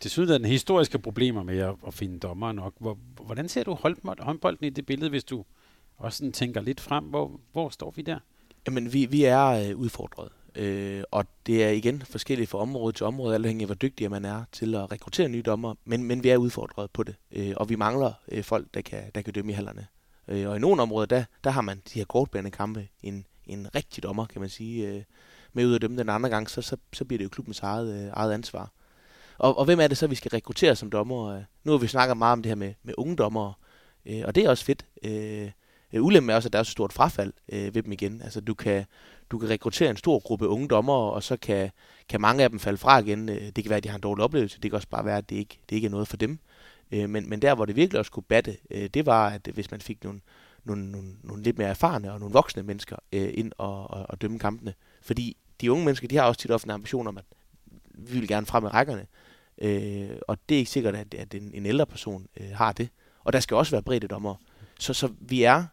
til 0.01 0.28
den 0.28 0.44
historiske 0.44 0.99
problemer 0.99 1.42
med 1.42 1.59
at, 1.59 1.74
at 1.86 1.94
finde 1.94 2.18
dommer 2.18 2.53
nok. 2.53 2.74
Hvor, 2.78 2.99
hvordan 3.24 3.49
ser 3.49 3.64
du 3.64 3.78
håndbolden 4.18 4.66
i 4.66 4.70
det 4.70 4.86
billede, 4.86 5.11
hvis 5.11 5.24
du 5.24 5.44
også 5.96 6.18
sådan 6.18 6.32
tænker 6.32 6.61
lidt 6.61 6.80
frem? 6.80 7.05
Hvor, 7.05 7.40
hvor 7.53 7.68
står 7.68 7.92
vi 7.96 8.03
der? 8.03 8.18
Jamen, 8.66 8.92
vi, 8.92 9.07
vi 9.07 9.24
er 9.24 9.46
øh, 9.46 9.76
udfordret. 9.76 10.28
Øh, 10.55 11.03
og 11.11 11.24
det 11.46 11.64
er 11.64 11.68
igen 11.68 12.03
forskelligt 12.03 12.51
fra 12.51 12.59
område 12.59 12.92
til 12.92 13.07
område, 13.07 13.34
alt 13.34 13.44
afhængig 13.44 13.64
af 13.64 13.68
hvor 13.68 13.74
dygtig 13.74 14.11
man 14.11 14.24
er 14.24 14.44
til 14.53 14.74
at 14.74 14.92
rekruttere 14.92 15.28
nye 15.28 15.42
dommer, 15.42 15.74
men, 15.84 16.03
men 16.03 16.24
vi 16.24 16.28
er 16.28 16.36
udfordret 16.36 16.90
på 16.90 17.03
det, 17.03 17.14
øh, 17.32 17.53
og 17.57 17.68
vi 17.68 17.76
mangler 17.76 18.12
øh, 18.28 18.44
folk, 18.44 18.66
der 18.74 18.80
kan, 18.80 19.03
der 19.14 19.22
kan 19.22 19.32
dømme 19.32 19.53
i 19.53 19.55
hallerne. 19.55 19.86
Øh, 20.28 20.49
og 20.49 20.57
i 20.57 20.59
nogle 20.59 20.82
områder, 20.82 21.07
der, 21.07 21.24
der 21.44 21.51
har 21.51 21.61
man 21.61 21.76
de 21.76 21.99
her 21.99 22.05
kortbærende 22.05 22.51
kampe 22.51 22.88
en, 23.03 23.26
en 23.46 23.74
rigtig 23.74 24.03
dommer, 24.03 24.26
kan 24.26 24.40
man 24.40 24.51
sige, 24.51 24.88
øh, 24.88 25.03
med 25.53 25.66
ud 25.66 25.74
af 25.74 25.80
dem 25.80 25.96
den 25.96 26.09
anden 26.09 26.30
gang, 26.30 26.51
så, 26.51 26.62
så, 26.62 26.76
så 26.92 27.05
bliver 27.05 27.18
det 27.18 27.24
jo 27.24 27.28
klubbens 27.28 27.61
eget, 27.61 28.05
øh, 28.05 28.11
eget 28.12 28.32
ansvar. 28.32 28.72
Og, 29.39 29.59
og 29.59 29.64
hvem 29.64 29.80
er 29.80 29.86
det 29.86 29.99
så, 29.99 30.07
vi 30.07 30.14
skal 30.14 30.30
rekruttere 30.30 30.76
som 30.76 30.91
dommer? 30.91 31.43
Nu 31.64 31.72
har 31.72 31.78
vi 31.78 31.86
snakket 31.86 32.16
meget 32.16 32.32
om 32.32 32.43
det 32.43 32.51
her 32.51 32.57
med, 32.57 32.74
med 32.82 32.95
unge 32.99 33.16
dommere, 33.16 33.53
øh, 34.07 34.22
og 34.24 34.34
det 34.34 34.45
er 34.45 34.51
også 34.51 34.64
fedt. 34.64 34.86
Øh, 35.05 35.51
øh, 35.93 36.05
ulempen 36.05 36.30
er 36.30 36.34
også, 36.34 36.49
at 36.49 36.53
der 36.53 36.59
er 36.59 36.62
så 36.62 36.70
stort 36.70 36.93
frafald 36.93 37.32
øh, 37.53 37.74
ved 37.74 37.82
dem 37.82 37.93
igen. 37.93 38.22
Altså, 38.22 38.41
du 38.41 38.55
kan, 38.55 38.84
du 39.30 39.39
kan 39.39 39.49
rekruttere 39.49 39.91
en 39.91 39.97
stor 39.97 40.18
gruppe 40.18 40.49
unge 40.49 40.68
dommere, 40.68 41.12
og 41.12 41.22
så 41.22 41.36
kan, 41.36 41.70
kan 42.09 42.20
mange 42.20 42.45
af 42.45 42.51
dem 42.51 42.59
falde 42.59 42.78
fra 42.78 42.99
igen. 42.99 43.28
Øh, 43.28 43.43
det 43.43 43.55
kan 43.55 43.68
være, 43.68 43.76
at 43.76 43.84
de 43.84 43.89
har 43.89 43.97
en 43.97 44.03
dårlig 44.03 44.24
oplevelse. 44.24 44.61
Det 44.61 44.70
kan 44.70 44.76
også 44.76 44.89
bare 44.89 45.05
være, 45.05 45.18
at 45.18 45.30
det 45.30 45.36
ikke, 45.36 45.61
det 45.70 45.76
ikke 45.76 45.86
er 45.86 45.91
noget 45.91 46.09
for 46.09 46.16
dem. 46.16 46.39
Øh, 46.93 47.11
men, 47.11 47.28
men 47.28 47.43
der, 47.43 47.55
hvor 47.55 47.64
det 47.64 47.76
virkelig 47.76 47.99
også 47.99 48.12
kunne 48.12 48.22
batte, 48.22 48.57
øh, 48.70 48.89
det 48.95 49.07
var, 49.07 49.28
at 49.28 49.49
hvis 49.55 49.70
man 49.70 49.80
fik 49.80 50.05
nogle, 50.05 50.20
nogle, 50.64 50.91
nogle, 50.91 51.09
nogle 51.22 51.43
lidt 51.43 51.59
mere 51.59 51.68
erfarne 51.68 52.12
og 52.12 52.20
nogle 52.20 52.32
voksne 52.32 52.62
mennesker 52.62 52.97
øh, 53.12 53.30
ind 53.34 53.53
og, 53.59 53.91
og, 53.91 54.07
og 54.09 54.20
dømme 54.20 54.39
kampene. 54.39 54.74
Fordi 55.03 55.36
de 55.61 55.72
unge 55.72 55.84
mennesker, 55.84 56.09
de 56.09 56.16
har 56.16 56.24
også 56.24 56.41
tit 56.41 56.51
ofte 56.51 56.66
en 56.66 56.70
ambition 56.70 57.07
om, 57.07 57.18
at 57.18 57.24
vi 57.95 58.18
vil 58.18 58.28
gerne 58.28 58.47
frem 58.47 58.64
i 58.64 58.68
rækkerne. 58.68 59.07
Øh, 59.62 60.11
og 60.28 60.38
det 60.48 60.54
er 60.54 60.59
ikke 60.59 60.70
sikkert, 60.70 60.94
at, 60.94 61.14
at 61.14 61.34
en, 61.34 61.50
en 61.54 61.66
ældre 61.66 61.86
person 61.86 62.26
øh, 62.40 62.50
har 62.54 62.72
det. 62.72 62.88
Og 63.24 63.32
der 63.32 63.40
skal 63.40 63.56
også 63.56 63.70
være 63.70 63.82
bredde 63.82 64.09
dommer. 64.09 64.34
Så, 64.78 64.94
så 64.94 65.09
vi 65.20 65.42
er, 65.42 65.64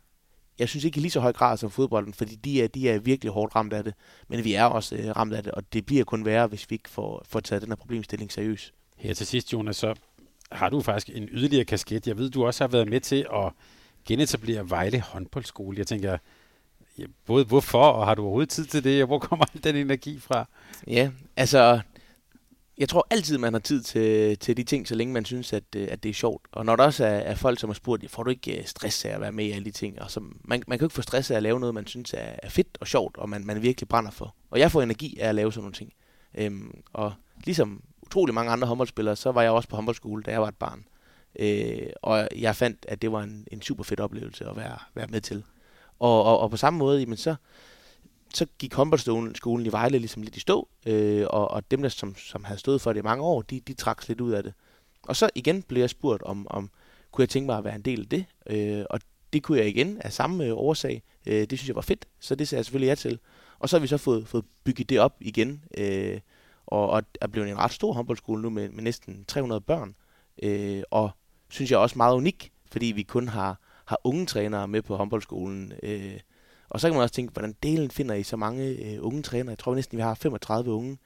jeg 0.60 0.70
synes 0.70 0.86
ikke 0.86 0.98
i 0.98 1.02
lige 1.02 1.12
så 1.12 1.20
høj 1.20 1.34
grad 1.34 1.58
som 1.58 1.72
fodbolden, 1.72 2.14
fordi 2.14 2.36
de 2.36 2.64
er, 2.64 2.68
de 2.68 2.90
er 2.90 3.00
virkelig 3.00 3.32
hårdt 3.32 3.56
ramt 3.56 3.74
af 3.74 3.84
det. 3.84 3.94
Men 4.28 4.44
vi 4.44 4.54
er 4.54 4.64
også 4.64 4.96
øh, 4.96 5.16
ramt 5.16 5.34
af 5.34 5.44
det, 5.44 5.52
og 5.52 5.74
det 5.74 5.86
bliver 5.86 6.04
kun 6.04 6.26
værre, 6.26 6.48
hvis 6.48 6.70
vi 6.70 6.74
ikke 6.74 6.90
får, 6.90 7.26
får 7.30 7.40
taget 7.40 7.62
den 7.62 7.72
her 7.72 7.76
problemstilling 7.76 8.32
seriøst. 8.32 8.74
Her 8.98 9.14
til 9.14 9.28
sidst, 9.28 9.54
Jonas, 9.54 9.76
så 9.76 9.96
har 10.52 10.70
du 10.70 10.82
faktisk 10.82 11.18
en 11.18 11.30
yderligere 11.32 11.66
kasket. 11.66 12.08
Jeg 12.08 12.18
ved, 12.18 12.30
du 12.30 12.46
også 12.46 12.64
har 12.64 12.68
været 12.68 12.90
med 12.90 13.00
til 13.00 13.26
at 13.34 13.52
genetablere 14.08 14.70
Vejle 14.70 15.02
håndboldskole. 15.02 15.78
Jeg 15.78 15.88
tænker, 15.88 16.18
ja, 16.98 17.04
både 17.26 17.46
hvorfor, 17.46 17.84
og 17.84 18.08
har 18.08 18.16
du 18.16 18.22
overhovedet 18.22 18.50
tid 18.50 18.66
til 18.66 18.84
det, 18.84 19.02
og 19.02 19.08
hvor 19.08 19.20
kommer 19.20 19.46
al 19.54 19.64
den 19.64 19.76
energi 19.76 20.20
fra? 20.20 20.46
Ja, 20.88 21.12
altså, 21.36 21.80
jeg 22.78 22.90
tror 22.90 23.08
altid, 23.10 23.38
man 23.38 23.54
har 23.54 23.60
tid 23.60 23.84
til, 23.84 24.38
til 24.38 24.58
de 24.58 24.64
ting, 24.64 24.88
så 24.88 24.96
længe 24.96 25.14
man 25.14 25.26
synes, 25.26 25.54
at, 25.54 25.64
øh, 25.76 25.88
at 25.92 26.04
det 26.04 26.10
er 26.10 26.14
sjovt. 26.14 26.48
Og 26.52 26.66
når 26.66 26.76
der 26.76 26.84
også 26.84 27.06
er, 27.06 27.10
er 27.10 27.36
folk, 27.36 27.60
som 27.60 27.70
har 27.70 27.74
spurgt, 27.74 28.12
får 28.12 28.24
du 28.24 28.30
ikke 28.30 28.60
øh, 28.60 28.66
stress 28.66 29.06
af 29.06 29.10
at 29.10 29.22
være 29.22 29.32
med 29.32 29.46
i 29.46 29.52
alle 29.52 29.66
de 29.66 29.72
ting? 29.72 30.02
Og 30.02 30.12
så, 30.12 30.20
man, 30.20 30.64
man 30.68 30.78
kan 30.78 30.80
jo 30.80 30.86
ikke 30.86 30.96
få 30.96 31.02
stress 31.02 31.32
af 31.32 31.36
at 31.36 31.44
lave 31.44 31.60
noget, 31.60 31.76
man 31.76 31.88
synes 31.88 32.14
er, 32.14 32.36
er 32.44 32.50
fedt 32.50 32.78
og 32.82 32.88
sjovt, 32.88 33.18
og 33.18 33.30
man, 33.30 33.46
man 33.46 33.62
virkelig 33.62 33.88
brænder 33.88 34.12
for. 34.12 34.36
Og 34.50 34.60
jeg 34.60 34.72
får 34.72 34.82
energi 34.82 35.18
af 35.20 35.30
at 35.30 35.36
lave 35.36 35.54
sådan 35.54 35.64
nogle 35.64 35.74
ting. 35.74 35.94
Øhm, 36.38 36.82
og 36.94 37.14
ligesom 37.46 37.82
utrolig 38.04 38.34
mange 38.36 38.52
andre 38.52 38.68
håndboldspillere, 38.68 39.16
så 39.16 39.32
var 39.32 39.42
jeg 39.42 39.52
også 39.52 39.70
på 39.70 39.76
håndboldskole, 39.76 40.24
da 40.24 40.32
jeg 40.32 40.42
var 40.42 40.48
et 40.48 40.56
barn. 40.56 40.86
Øh, 41.40 41.90
og 42.02 42.28
jeg 42.36 42.56
fandt, 42.56 42.86
at 42.90 43.02
det 43.02 43.12
var 43.12 43.24
en, 43.24 43.48
en 43.52 43.62
super 43.62 43.84
fed 43.84 44.00
oplevelse 44.00 44.46
at 44.46 44.56
være, 44.56 44.78
være 44.96 45.08
med 45.08 45.22
til. 45.22 45.44
Og, 46.00 46.24
og, 46.24 46.40
og 46.40 46.52
på 46.52 46.58
samme 46.58 46.80
måde, 46.80 47.00
jamen 47.00 47.18
så, 47.18 47.36
så 48.34 48.46
gik 48.60 48.74
håndboldskolen 48.74 49.66
i 49.66 49.72
Vejle 49.72 50.00
ligesom 50.00 50.22
lidt 50.22 50.36
i 50.36 50.40
stå, 50.40 50.68
øh, 50.86 51.26
og, 51.30 51.52
og 51.52 51.72
dem, 51.72 51.82
der 51.82 51.90
som, 51.90 52.16
som 52.16 52.44
havde 52.44 52.60
stået 52.60 52.82
for 52.82 52.94
det 52.94 53.00
i 53.00 53.04
mange 53.04 53.24
år, 53.24 53.42
de, 53.42 53.60
de 53.60 53.74
trak 53.74 54.08
lidt 54.08 54.22
ud 54.22 54.32
af 54.32 54.44
det. 54.44 54.54
Og 55.04 55.16
så 55.16 55.30
igen 55.36 55.64
blev 55.64 55.80
jeg 55.80 55.90
spurgt, 55.90 56.24
om, 56.24 56.48
om 56.50 56.70
kunne 57.12 57.22
jeg 57.22 57.30
tænke 57.30 57.46
mig 57.46 57.58
at 57.58 57.64
være 57.64 57.76
en 57.76 57.82
del 57.82 58.02
af 58.02 58.08
det, 58.08 58.26
øh, 58.50 58.86
og 58.90 59.00
det 59.34 59.44
kunne 59.44 59.58
jeg 59.58 59.68
igen 59.68 60.02
af 60.02 60.14
samme 60.14 60.46
øh, 60.46 60.54
årsag. 60.54 61.04
Øh, 61.26 61.48
det 61.50 61.60
synes 61.60 61.68
jeg 61.68 61.76
var 61.76 61.82
fedt, 61.82 62.06
så 62.20 62.36
det 62.36 62.48
sagde 62.48 62.60
jeg 62.60 62.66
selvfølgelig 62.66 62.88
ja 62.88 62.96
til. 62.96 63.20
Og 63.60 63.70
så 63.70 63.78
har 63.78 63.82
vi 63.82 63.88
så 63.88 63.98
fået, 63.98 64.28
fået 64.28 64.46
bygget 64.64 64.90
det 64.90 65.00
op 65.00 65.16
igen, 65.20 65.64
øh, 65.78 66.20
og, 66.66 66.90
og 66.90 67.04
er 67.22 67.28
blevet 67.28 67.50
en 67.50 67.58
ret 67.58 67.72
stor 67.72 67.94
håndboldskole 67.94 68.42
nu 68.42 68.50
med, 68.50 68.70
med 68.70 68.84
næsten 68.84 69.26
300 69.28 69.62
børn, 69.62 69.96
øh, 70.44 70.84
og 70.92 71.12
synes 71.50 71.72
jeg 71.72 71.80
også 71.80 71.98
meget 71.98 72.16
unik, 72.16 72.52
fordi 72.72 72.86
vi 72.86 73.04
kun 73.04 73.28
har, 73.28 73.60
har 73.86 74.00
unge 74.04 74.26
trænere 74.26 74.68
med 74.68 74.82
på 74.82 74.96
håndboldskolen, 74.96 75.74
øh, 75.84 76.20
og 76.70 76.80
så 76.80 76.88
kan 76.88 76.94
man 76.94 77.04
også 77.04 77.16
tænke, 77.16 77.32
hvordan 77.34 77.56
delen 77.64 77.92
finder 77.92 78.16
I 78.16 78.24
så 78.24 78.38
mange 78.38 78.66
øh, 78.66 78.98
unge 79.02 79.22
trænere? 79.22 79.50
Jeg 79.50 79.60
tror 79.60 79.76
næsten, 79.76 79.98
vi 79.98 80.02
har 80.02 80.14
35 80.14 80.72
unge. 80.72 80.98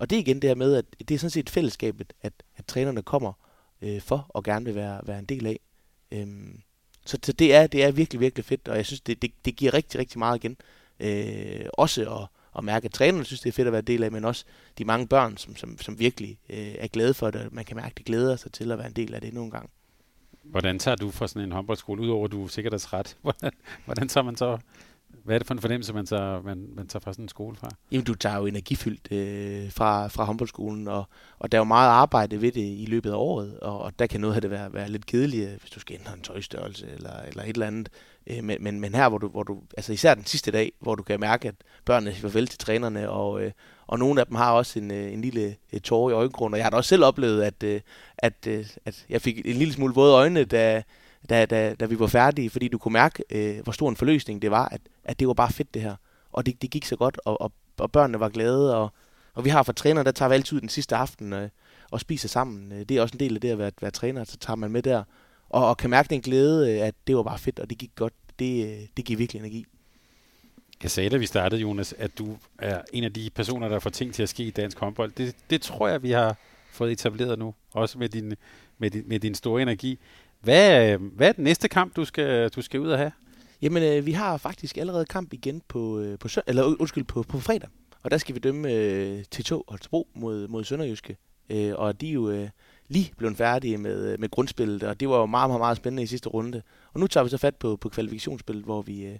Og 0.00 0.10
det 0.10 0.16
er 0.16 0.20
igen 0.20 0.42
det 0.42 0.50
her 0.50 0.54
med, 0.54 0.74
at 0.74 0.84
det 1.08 1.14
er 1.14 1.18
sådan 1.18 1.30
set 1.30 1.50
fællesskabet, 1.50 2.12
at, 2.22 2.32
at 2.56 2.66
trænerne 2.66 3.02
kommer 3.02 3.32
øh, 3.82 4.00
for 4.00 4.26
og 4.28 4.44
gerne 4.44 4.64
vil 4.64 4.74
være, 4.74 5.00
være 5.04 5.18
en 5.18 5.24
del 5.24 5.46
af. 5.46 5.60
Øhm, 6.12 6.60
så, 7.04 7.18
så 7.22 7.32
det, 7.32 7.54
er, 7.54 7.66
det 7.66 7.84
er 7.84 7.92
virkelig, 7.92 8.20
virkelig 8.20 8.44
fedt, 8.44 8.68
og 8.68 8.76
jeg 8.76 8.86
synes, 8.86 9.00
det, 9.00 9.22
det, 9.22 9.32
det 9.44 9.56
giver 9.56 9.74
rigtig, 9.74 10.00
rigtig 10.00 10.18
meget 10.18 10.44
igen. 10.44 10.56
Øh, 11.00 11.66
også 11.72 12.20
at, 12.20 12.28
at 12.58 12.64
mærke, 12.64 12.84
at 12.84 12.92
trænerne 12.92 13.24
synes, 13.24 13.40
det 13.40 13.48
er 13.48 13.52
fedt 13.52 13.66
at 13.66 13.72
være 13.72 13.82
del 13.82 14.02
af, 14.02 14.12
men 14.12 14.24
også 14.24 14.44
de 14.78 14.84
mange 14.84 15.06
børn, 15.06 15.36
som, 15.36 15.56
som, 15.56 15.78
som 15.78 15.98
virkelig 15.98 16.38
øh, 16.50 16.74
er 16.78 16.86
glade 16.86 17.14
for 17.14 17.30
det. 17.30 17.52
Man 17.52 17.64
kan 17.64 17.76
mærke, 17.76 17.90
at 17.90 17.98
de 17.98 18.02
glæder 18.02 18.36
sig 18.36 18.52
til 18.52 18.72
at 18.72 18.78
være 18.78 18.86
en 18.86 18.92
del 18.92 19.14
af 19.14 19.20
det 19.20 19.28
endnu 19.28 19.44
en 19.44 19.50
gang. 19.50 19.70
Hvordan 20.42 20.78
tager 20.78 20.96
du 20.96 21.10
for 21.10 21.26
sådan 21.26 21.42
en 21.42 21.52
håndboldskole, 21.52 22.02
udover 22.02 22.24
at 22.24 22.32
du 22.32 22.48
sikkert 22.48 22.74
er 22.74 22.78
træt? 22.78 23.16
Hvordan, 23.22 23.52
hvordan 23.84 24.08
tager 24.08 24.24
man 24.24 24.36
så 24.36 24.58
hvad 25.24 25.34
er 25.34 25.38
det 25.38 25.46
for 25.46 25.54
en 25.54 25.60
fornemmelse, 25.60 25.92
man 25.92 26.06
tager, 26.06 26.42
man, 26.42 26.68
man 26.76 26.86
tager 26.86 27.00
fra 27.00 27.12
sådan 27.12 27.24
en 27.24 27.28
skole 27.28 27.56
fra? 27.56 27.68
Jamen, 27.92 28.04
du 28.04 28.14
tager 28.14 28.36
jo 28.36 28.46
energifyldt 28.46 29.12
øh, 29.12 29.72
fra, 29.72 30.08
fra 30.08 30.24
håndboldskolen, 30.24 30.88
og, 30.88 31.04
og 31.38 31.52
der 31.52 31.58
er 31.58 31.60
jo 31.60 31.64
meget 31.64 31.88
arbejde 31.88 32.40
ved 32.40 32.52
det 32.52 32.60
i 32.60 32.86
løbet 32.88 33.10
af 33.10 33.16
året, 33.16 33.60
og, 33.60 33.78
og 33.78 33.98
der 33.98 34.06
kan 34.06 34.20
noget 34.20 34.34
af 34.34 34.40
det 34.40 34.50
være, 34.50 34.72
være 34.72 34.90
lidt 34.90 35.06
kedeligt, 35.06 35.50
hvis 35.60 35.70
du 35.70 35.80
skal 35.80 35.96
ændre 36.00 36.14
en 36.14 36.22
tøjstørrelse 36.22 36.86
eller, 36.94 37.20
eller 37.28 37.42
et 37.42 37.48
eller 37.48 37.66
andet. 37.66 37.88
Øh, 38.26 38.44
men, 38.44 38.56
men, 38.60 38.80
men 38.80 38.94
her, 38.94 39.08
hvor 39.08 39.18
du, 39.18 39.28
hvor 39.28 39.42
du, 39.42 39.58
altså 39.76 39.92
især 39.92 40.14
den 40.14 40.26
sidste 40.26 40.50
dag, 40.50 40.72
hvor 40.80 40.94
du 40.94 41.02
kan 41.02 41.20
mærke, 41.20 41.48
at 41.48 41.54
børnene 41.84 42.12
siger 42.12 42.28
farvel 42.28 42.46
til 42.46 42.58
trænerne, 42.58 43.10
og, 43.10 43.42
øh, 43.42 43.52
og 43.86 43.98
nogle 43.98 44.20
af 44.20 44.26
dem 44.26 44.36
har 44.36 44.52
også 44.52 44.78
en, 44.78 44.90
øh, 44.90 45.12
en 45.12 45.20
lille 45.20 45.56
et 45.70 45.82
tårer 45.82 46.10
i 46.10 46.14
øjengrunden, 46.14 46.54
og 46.54 46.58
jeg 46.58 46.64
har 46.64 46.70
da 46.70 46.76
også 46.76 46.88
selv 46.88 47.04
oplevet, 47.04 47.42
at, 47.42 47.62
øh, 47.62 47.80
at, 48.18 48.46
øh, 48.46 48.66
at 48.84 49.06
jeg 49.08 49.22
fik 49.22 49.38
en 49.44 49.56
lille 49.56 49.74
smule 49.74 49.94
våde 49.94 50.14
øjne, 50.14 50.44
da, 50.44 50.82
da, 51.28 51.46
da, 51.46 51.74
da 51.74 51.86
vi 51.86 51.98
var 51.98 52.06
færdige, 52.06 52.50
fordi 52.50 52.68
du 52.68 52.78
kunne 52.78 52.92
mærke, 52.92 53.24
øh, 53.30 53.62
hvor 53.62 53.72
stor 53.72 53.88
en 53.88 53.96
forløsning 53.96 54.42
det 54.42 54.50
var, 54.50 54.68
at, 54.68 54.80
at 55.04 55.20
det 55.20 55.28
var 55.28 55.34
bare 55.34 55.52
fedt 55.52 55.74
det 55.74 55.82
her. 55.82 55.96
Og 56.32 56.46
det, 56.46 56.62
det 56.62 56.70
gik 56.70 56.84
så 56.84 56.96
godt, 56.96 57.20
og, 57.24 57.40
og, 57.40 57.52
og 57.78 57.92
børnene 57.92 58.20
var 58.20 58.28
glade, 58.28 58.76
og, 58.76 58.92
og 59.34 59.44
vi 59.44 59.50
har 59.50 59.62
fra 59.62 59.72
træner, 59.72 60.02
der 60.02 60.12
tager 60.12 60.28
vi 60.28 60.34
altid 60.34 60.56
ud 60.56 60.60
den 60.60 60.68
sidste 60.68 60.96
aften 60.96 61.32
øh, 61.32 61.48
og 61.90 62.00
spiser 62.00 62.28
sammen. 62.28 62.72
Øh, 62.72 62.78
det 62.78 62.90
er 62.90 63.02
også 63.02 63.14
en 63.14 63.20
del 63.20 63.34
af 63.34 63.40
det 63.40 63.50
at 63.50 63.58
være, 63.58 63.70
være 63.80 63.90
træner, 63.90 64.24
så 64.24 64.36
tager 64.36 64.56
man 64.56 64.70
med 64.70 64.82
der, 64.82 65.02
og, 65.48 65.68
og 65.68 65.76
kan 65.76 65.90
mærke 65.90 66.08
den 66.08 66.20
glæde, 66.20 66.72
øh, 66.72 66.86
at 66.86 66.94
det 67.06 67.16
var 67.16 67.22
bare 67.22 67.38
fedt, 67.38 67.58
og 67.58 67.70
det 67.70 67.78
gik 67.78 67.90
godt. 67.94 68.12
Det, 68.38 68.66
øh, 68.66 68.86
det 68.96 69.04
giver 69.04 69.18
virkelig 69.18 69.40
energi. 69.40 69.66
Jeg 70.82 70.90
sagde, 70.90 71.10
da 71.10 71.16
vi 71.16 71.26
startede, 71.26 71.60
Jonas, 71.60 71.94
at 71.98 72.18
du 72.18 72.36
er 72.58 72.82
en 72.92 73.04
af 73.04 73.12
de 73.12 73.30
personer, 73.34 73.68
der 73.68 73.78
får 73.78 73.90
ting 73.90 74.14
til 74.14 74.22
at 74.22 74.28
ske 74.28 74.42
i 74.42 74.50
dansk 74.50 74.78
håndbold. 74.78 75.12
Det, 75.12 75.36
det 75.50 75.62
tror 75.62 75.88
jeg, 75.88 76.02
vi 76.02 76.10
har 76.10 76.36
fået 76.70 76.92
etableret 76.92 77.38
nu, 77.38 77.54
også 77.72 77.98
med 77.98 78.08
din, 78.08 78.34
med 78.78 78.90
din, 78.90 79.02
med 79.06 79.20
din 79.20 79.34
store 79.34 79.62
energi. 79.62 79.98
Hvad, 80.40 80.92
øh, 80.92 81.02
hvad 81.16 81.28
er 81.28 81.32
den 81.32 81.44
næste 81.44 81.68
kamp, 81.68 81.96
du 81.96 82.04
skal, 82.04 82.48
du 82.48 82.62
skal 82.62 82.80
ud 82.80 82.88
og 82.88 82.98
have? 82.98 83.12
Jamen, 83.62 83.82
øh, 83.82 84.06
vi 84.06 84.12
har 84.12 84.36
faktisk 84.36 84.78
allerede 84.78 85.04
kamp 85.04 85.32
igen 85.32 85.62
på, 85.68 86.00
øh, 86.00 86.18
på, 86.18 86.28
sø- 86.28 86.40
eller, 86.46 86.76
undskyld, 86.80 87.04
på, 87.04 87.22
på 87.22 87.40
fredag. 87.40 87.68
Og 88.02 88.10
der 88.10 88.18
skal 88.18 88.34
vi 88.34 88.40
dømme 88.40 88.72
øh, 88.72 89.24
T2 89.34 89.62
Holstebro 89.68 90.08
mod, 90.14 90.48
mod 90.48 90.64
Sønderjyske. 90.64 91.16
Øh, 91.50 91.72
og 91.76 92.00
de 92.00 92.08
er 92.08 92.12
jo 92.12 92.30
øh, 92.30 92.48
lige 92.88 93.12
blevet 93.16 93.36
færdige 93.36 93.78
med, 93.78 94.12
øh, 94.12 94.20
med 94.20 94.28
grundspillet, 94.28 94.82
og 94.82 95.00
det 95.00 95.08
var 95.08 95.18
jo 95.18 95.26
meget, 95.26 95.50
meget, 95.50 95.60
meget 95.60 95.76
spændende 95.76 96.02
i 96.02 96.06
sidste 96.06 96.28
runde. 96.28 96.62
Og 96.92 97.00
nu 97.00 97.06
tager 97.06 97.24
vi 97.24 97.30
så 97.30 97.38
fat 97.38 97.56
på, 97.56 97.76
på 97.76 97.88
kvalifikationsspillet, 97.88 98.64
hvor 98.64 98.82
vi, 98.82 99.04
øh, 99.06 99.18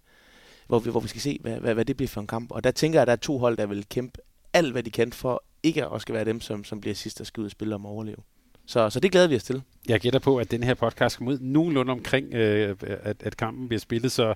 hvor, 0.67 0.79
vi, 0.79 0.91
hvor 0.91 1.01
vi 1.01 1.09
skal 1.09 1.21
se, 1.21 1.39
hvad, 1.41 1.61
hvad, 1.61 1.75
hvad 1.75 1.85
det 1.85 1.97
bliver 1.97 2.09
for 2.09 2.21
en 2.21 2.27
kamp. 2.27 2.53
Og 2.53 2.65
der 2.65 2.71
tænker 2.71 2.97
jeg, 2.97 3.03
at 3.03 3.07
der 3.07 3.13
er 3.13 3.17
to 3.17 3.39
hold, 3.39 3.57
der 3.57 3.67
vil 3.67 3.87
kæmpe 3.89 4.19
alt, 4.53 4.73
hvad 4.73 4.83
de 4.83 4.91
kan 4.91 5.13
for 5.13 5.45
ikke 5.63 5.87
at 5.87 6.01
skal 6.01 6.15
være 6.15 6.25
dem, 6.25 6.41
som, 6.41 6.65
som 6.65 6.81
bliver 6.81 6.95
sidst, 6.95 7.19
der 7.19 7.25
skal 7.25 7.41
ud 7.41 7.45
og 7.45 7.51
spille 7.51 7.75
om 7.75 7.87
at 7.87 7.91
overleve. 7.91 8.23
Så, 8.71 8.91
så 8.91 9.01
det 9.01 9.13
glæder 9.13 9.29
vi 9.29 9.37
os 9.37 9.45
til. 9.45 9.63
Jeg 9.89 10.01
gætter 10.01 10.19
på, 10.19 10.37
at 10.37 10.51
den 10.51 10.63
her 10.63 10.75
podcast 10.75 11.17
kommer 11.17 11.33
ud 11.33 11.39
nogenlunde 11.41 11.93
omkring, 11.93 12.35
øh, 12.35 12.77
at, 12.83 13.23
at 13.23 13.37
kampen 13.37 13.69
bliver 13.69 13.81
spillet. 13.81 14.13
Så 14.13 14.35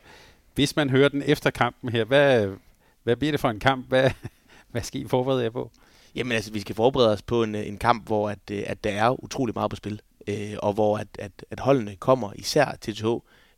hvis 0.55 0.77
man 0.77 0.91
hører 0.91 1.09
den 1.09 1.23
efter 1.27 1.51
kampen 1.51 1.91
her, 1.91 2.05
hvad, 2.05 2.49
hvad 3.03 3.17
bliver 3.17 3.33
det 3.33 3.41
for 3.41 3.51
en 3.51 3.61
kamp? 3.61 3.89
Hvad, 3.89 4.11
hvad 4.73 4.83
skal 4.83 5.01
I 5.01 5.09
forberede 5.09 5.43
jer 5.43 5.51
på? 5.51 5.71
Jamen 6.15 6.33
altså, 6.33 6.53
vi 6.53 6.61
skal 6.61 6.75
forberede 6.75 7.13
os 7.13 7.23
på 7.23 7.43
en, 7.43 7.55
en 7.55 7.79
kamp, 7.79 8.07
hvor 8.07 8.31
at, 8.31 8.39
øh, 8.51 8.63
at 8.67 8.85
der 8.85 8.91
er 8.91 9.25
utrolig 9.25 9.55
meget 9.55 9.71
på 9.71 9.77
spil. 9.77 10.01
Øh, 10.29 10.55
og 10.59 10.73
hvor 10.73 10.99
at, 10.99 11.09
at, 11.19 11.33
at 11.51 11.61
holdene 11.61 11.97
kommer, 11.97 12.33
især 12.37 12.77
til 12.81 12.97
TH, 12.97 13.07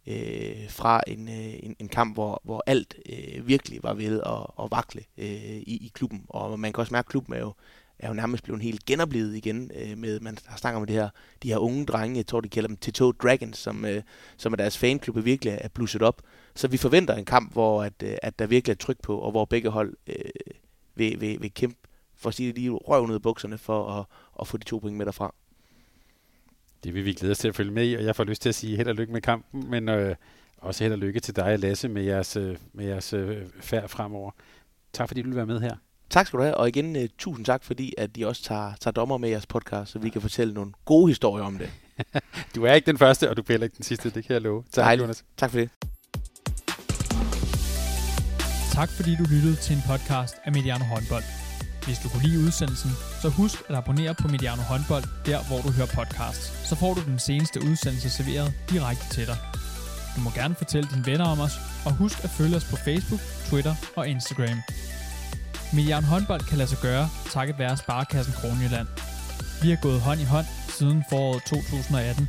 øh, 0.06 0.70
fra 0.70 1.00
en, 1.06 1.28
øh, 1.28 1.54
en, 1.62 1.76
en 1.78 1.88
kamp, 1.88 2.14
hvor, 2.14 2.40
hvor 2.44 2.62
alt 2.66 2.94
øh, 3.08 3.48
virkelig 3.48 3.82
var 3.82 3.94
ved 3.94 4.20
at, 4.26 4.64
at 4.64 4.70
vakle 4.70 5.02
øh, 5.18 5.56
i, 5.66 5.86
i 5.86 5.90
klubben. 5.94 6.24
Og 6.28 6.60
man 6.60 6.72
kan 6.72 6.80
også 6.80 6.94
mærke, 6.94 7.06
at 7.06 7.10
klubben 7.10 7.34
er 7.34 7.40
jo, 7.40 7.52
er 7.99 8.09
jo 8.09 8.14
nærmest 8.14 8.44
blevet 8.44 8.62
helt 8.62 8.84
genoplevet 8.84 9.36
igen 9.36 9.70
øh, 9.74 9.99
med, 9.99 10.20
man 10.20 10.38
har 10.47 10.57
snakket 10.57 10.76
om 10.76 10.86
det 10.86 10.97
her, 10.97 11.09
de 11.42 11.49
her 11.49 11.59
unge 11.59 11.86
drenge, 11.86 12.16
jeg 12.16 12.26
tror 12.26 12.40
de 12.40 12.49
kalder 12.49 12.68
dem 12.68 12.76
Tito 12.76 13.12
Dragons, 13.12 13.59
som, 13.59 13.84
øh, 13.84 14.03
som 14.36 14.53
er 14.53 14.57
deres 14.57 14.78
fanklub 14.78 15.24
virkelig 15.24 15.59
er 15.61 15.68
blusset 15.68 16.03
op. 16.03 16.22
Så 16.55 16.68
vi 16.68 16.76
forventer 16.76 17.14
en 17.14 17.24
kamp, 17.24 17.53
hvor 17.53 17.82
at, 17.82 18.03
øh, 18.03 18.16
at 18.22 18.38
der 18.38 18.47
virkelig 18.47 18.72
er 18.72 18.76
tryk 18.76 19.03
på, 19.03 19.18
og 19.18 19.30
hvor 19.30 19.44
begge 19.44 19.70
hold 19.70 19.97
øh, 20.07 20.14
vil, 20.94 21.20
vil, 21.20 21.42
vil 21.42 21.55
kæmpe, 21.55 21.78
for 22.14 22.28
at 22.28 22.34
sige 22.34 22.53
lige 22.53 22.70
røv 22.70 23.07
ned 23.07 23.16
i 23.16 23.18
bukserne, 23.18 23.59
for 23.59 23.88
at, 23.90 24.05
at 24.40 24.49
få 24.49 24.57
de 24.57 24.64
to 24.64 24.78
point 24.78 24.97
med 24.97 25.07
derfra. 25.07 25.34
Det 26.84 26.94
vil 26.94 27.05
vi 27.05 27.12
glæde 27.12 27.30
os 27.30 27.38
til 27.38 27.49
at 27.49 27.55
følge 27.55 27.70
med 27.70 27.88
i, 27.88 27.94
og 27.94 28.05
jeg 28.05 28.16
får 28.16 28.24
lyst 28.24 28.42
til 28.42 28.49
at 28.49 28.55
sige 28.55 28.76
held 28.76 28.88
og 28.88 28.94
lykke 28.94 29.12
med 29.12 29.20
kampen, 29.20 29.70
men 29.70 29.88
øh, 29.88 30.16
også 30.57 30.84
held 30.84 30.92
og 30.92 30.99
lykke 30.99 31.20
til 31.20 31.36
dig 31.36 31.53
og 31.53 31.59
Lasse 31.59 31.88
med 31.88 32.03
jeres, 32.03 32.36
øh, 32.36 32.57
med 32.72 32.84
jeres 32.84 33.12
øh, 33.12 33.47
færd 33.61 33.88
fremover. 33.88 34.30
Tak 34.92 35.09
fordi 35.09 35.22
du 35.22 35.28
vil 35.28 35.36
være 35.36 35.47
med 35.47 35.61
her. 35.61 35.76
Tak 36.11 36.26
skal 36.26 36.38
du 36.38 36.42
have, 36.42 36.57
og 36.57 36.68
igen 36.68 36.96
uh, 36.96 37.02
tusind 37.18 37.46
tak, 37.46 37.64
fordi 37.64 37.94
at 37.98 38.16
de 38.16 38.26
også 38.26 38.42
tager, 38.42 38.72
tager 38.80 38.92
dommer 38.92 39.18
med 39.18 39.28
i 39.28 39.32
jeres 39.32 39.46
podcast, 39.46 39.92
så 39.92 39.98
vi 39.98 40.09
kan 40.09 40.20
fortælle 40.20 40.54
nogle 40.54 40.72
gode 40.84 41.09
historier 41.09 41.44
om 41.44 41.59
det. 41.59 41.70
du 42.54 42.64
er 42.64 42.72
ikke 42.72 42.86
den 42.86 42.98
første, 42.98 43.30
og 43.30 43.36
du 43.36 43.42
bliver 43.42 43.54
heller 43.54 43.64
ikke 43.64 43.76
den 43.76 43.84
sidste, 43.84 44.11
det 44.11 44.24
kan 44.24 44.32
jeg 44.32 44.42
love. 44.42 44.64
Tak, 44.72 44.84
Hej, 44.84 44.94
Jonas. 44.94 45.24
Tak 45.36 45.50
for 45.50 45.59
det. 45.59 45.70
Tak 48.72 48.88
fordi 48.88 49.16
du 49.16 49.24
lyttede 49.30 49.57
til 49.57 49.76
en 49.76 49.82
podcast 49.86 50.34
af 50.44 50.52
Mediano 50.52 50.84
Håndbold. 50.84 51.24
Hvis 51.84 51.98
du 51.98 52.09
kunne 52.09 52.22
lide 52.22 52.46
udsendelsen, 52.46 52.90
så 53.22 53.28
husk 53.28 53.62
at 53.68 53.74
abonnere 53.76 54.14
på 54.14 54.28
Mediano 54.28 54.62
Håndbold, 54.62 55.04
der 55.26 55.38
hvor 55.48 55.61
du 55.61 55.70
hører 55.76 55.90
podcasts. 55.94 56.68
Så 56.68 56.74
får 56.76 56.94
du 56.94 57.00
den 57.00 57.18
seneste 57.18 57.61
udsendelse 57.70 58.11
serveret 58.11 58.54
direkte 58.70 59.07
til 59.14 59.26
dig. 59.26 59.36
Du 60.16 60.20
må 60.20 60.30
gerne 60.30 60.54
fortælle 60.54 60.88
dine 60.92 61.07
venner 61.07 61.24
om 61.24 61.40
os, 61.40 61.54
og 61.86 61.92
husk 61.92 62.24
at 62.24 62.30
følge 62.30 62.57
os 62.57 62.64
på 62.70 62.76
Facebook, 62.76 63.20
Twitter 63.48 63.74
og 63.96 64.09
Instagram. 64.09 64.59
Milliard 65.76 66.04
håndbold 66.04 66.40
kan 66.40 66.58
lade 66.58 66.68
sig 66.68 66.78
gøre, 66.82 67.08
takket 67.30 67.58
være 67.58 67.76
Sparkassen 67.76 68.34
Kronjylland. 68.38 68.88
Vi 69.62 69.68
har 69.70 69.78
gået 69.82 70.00
hånd 70.00 70.20
i 70.20 70.24
hånd 70.24 70.46
siden 70.68 71.04
foråret 71.10 71.42
2018. 71.42 72.28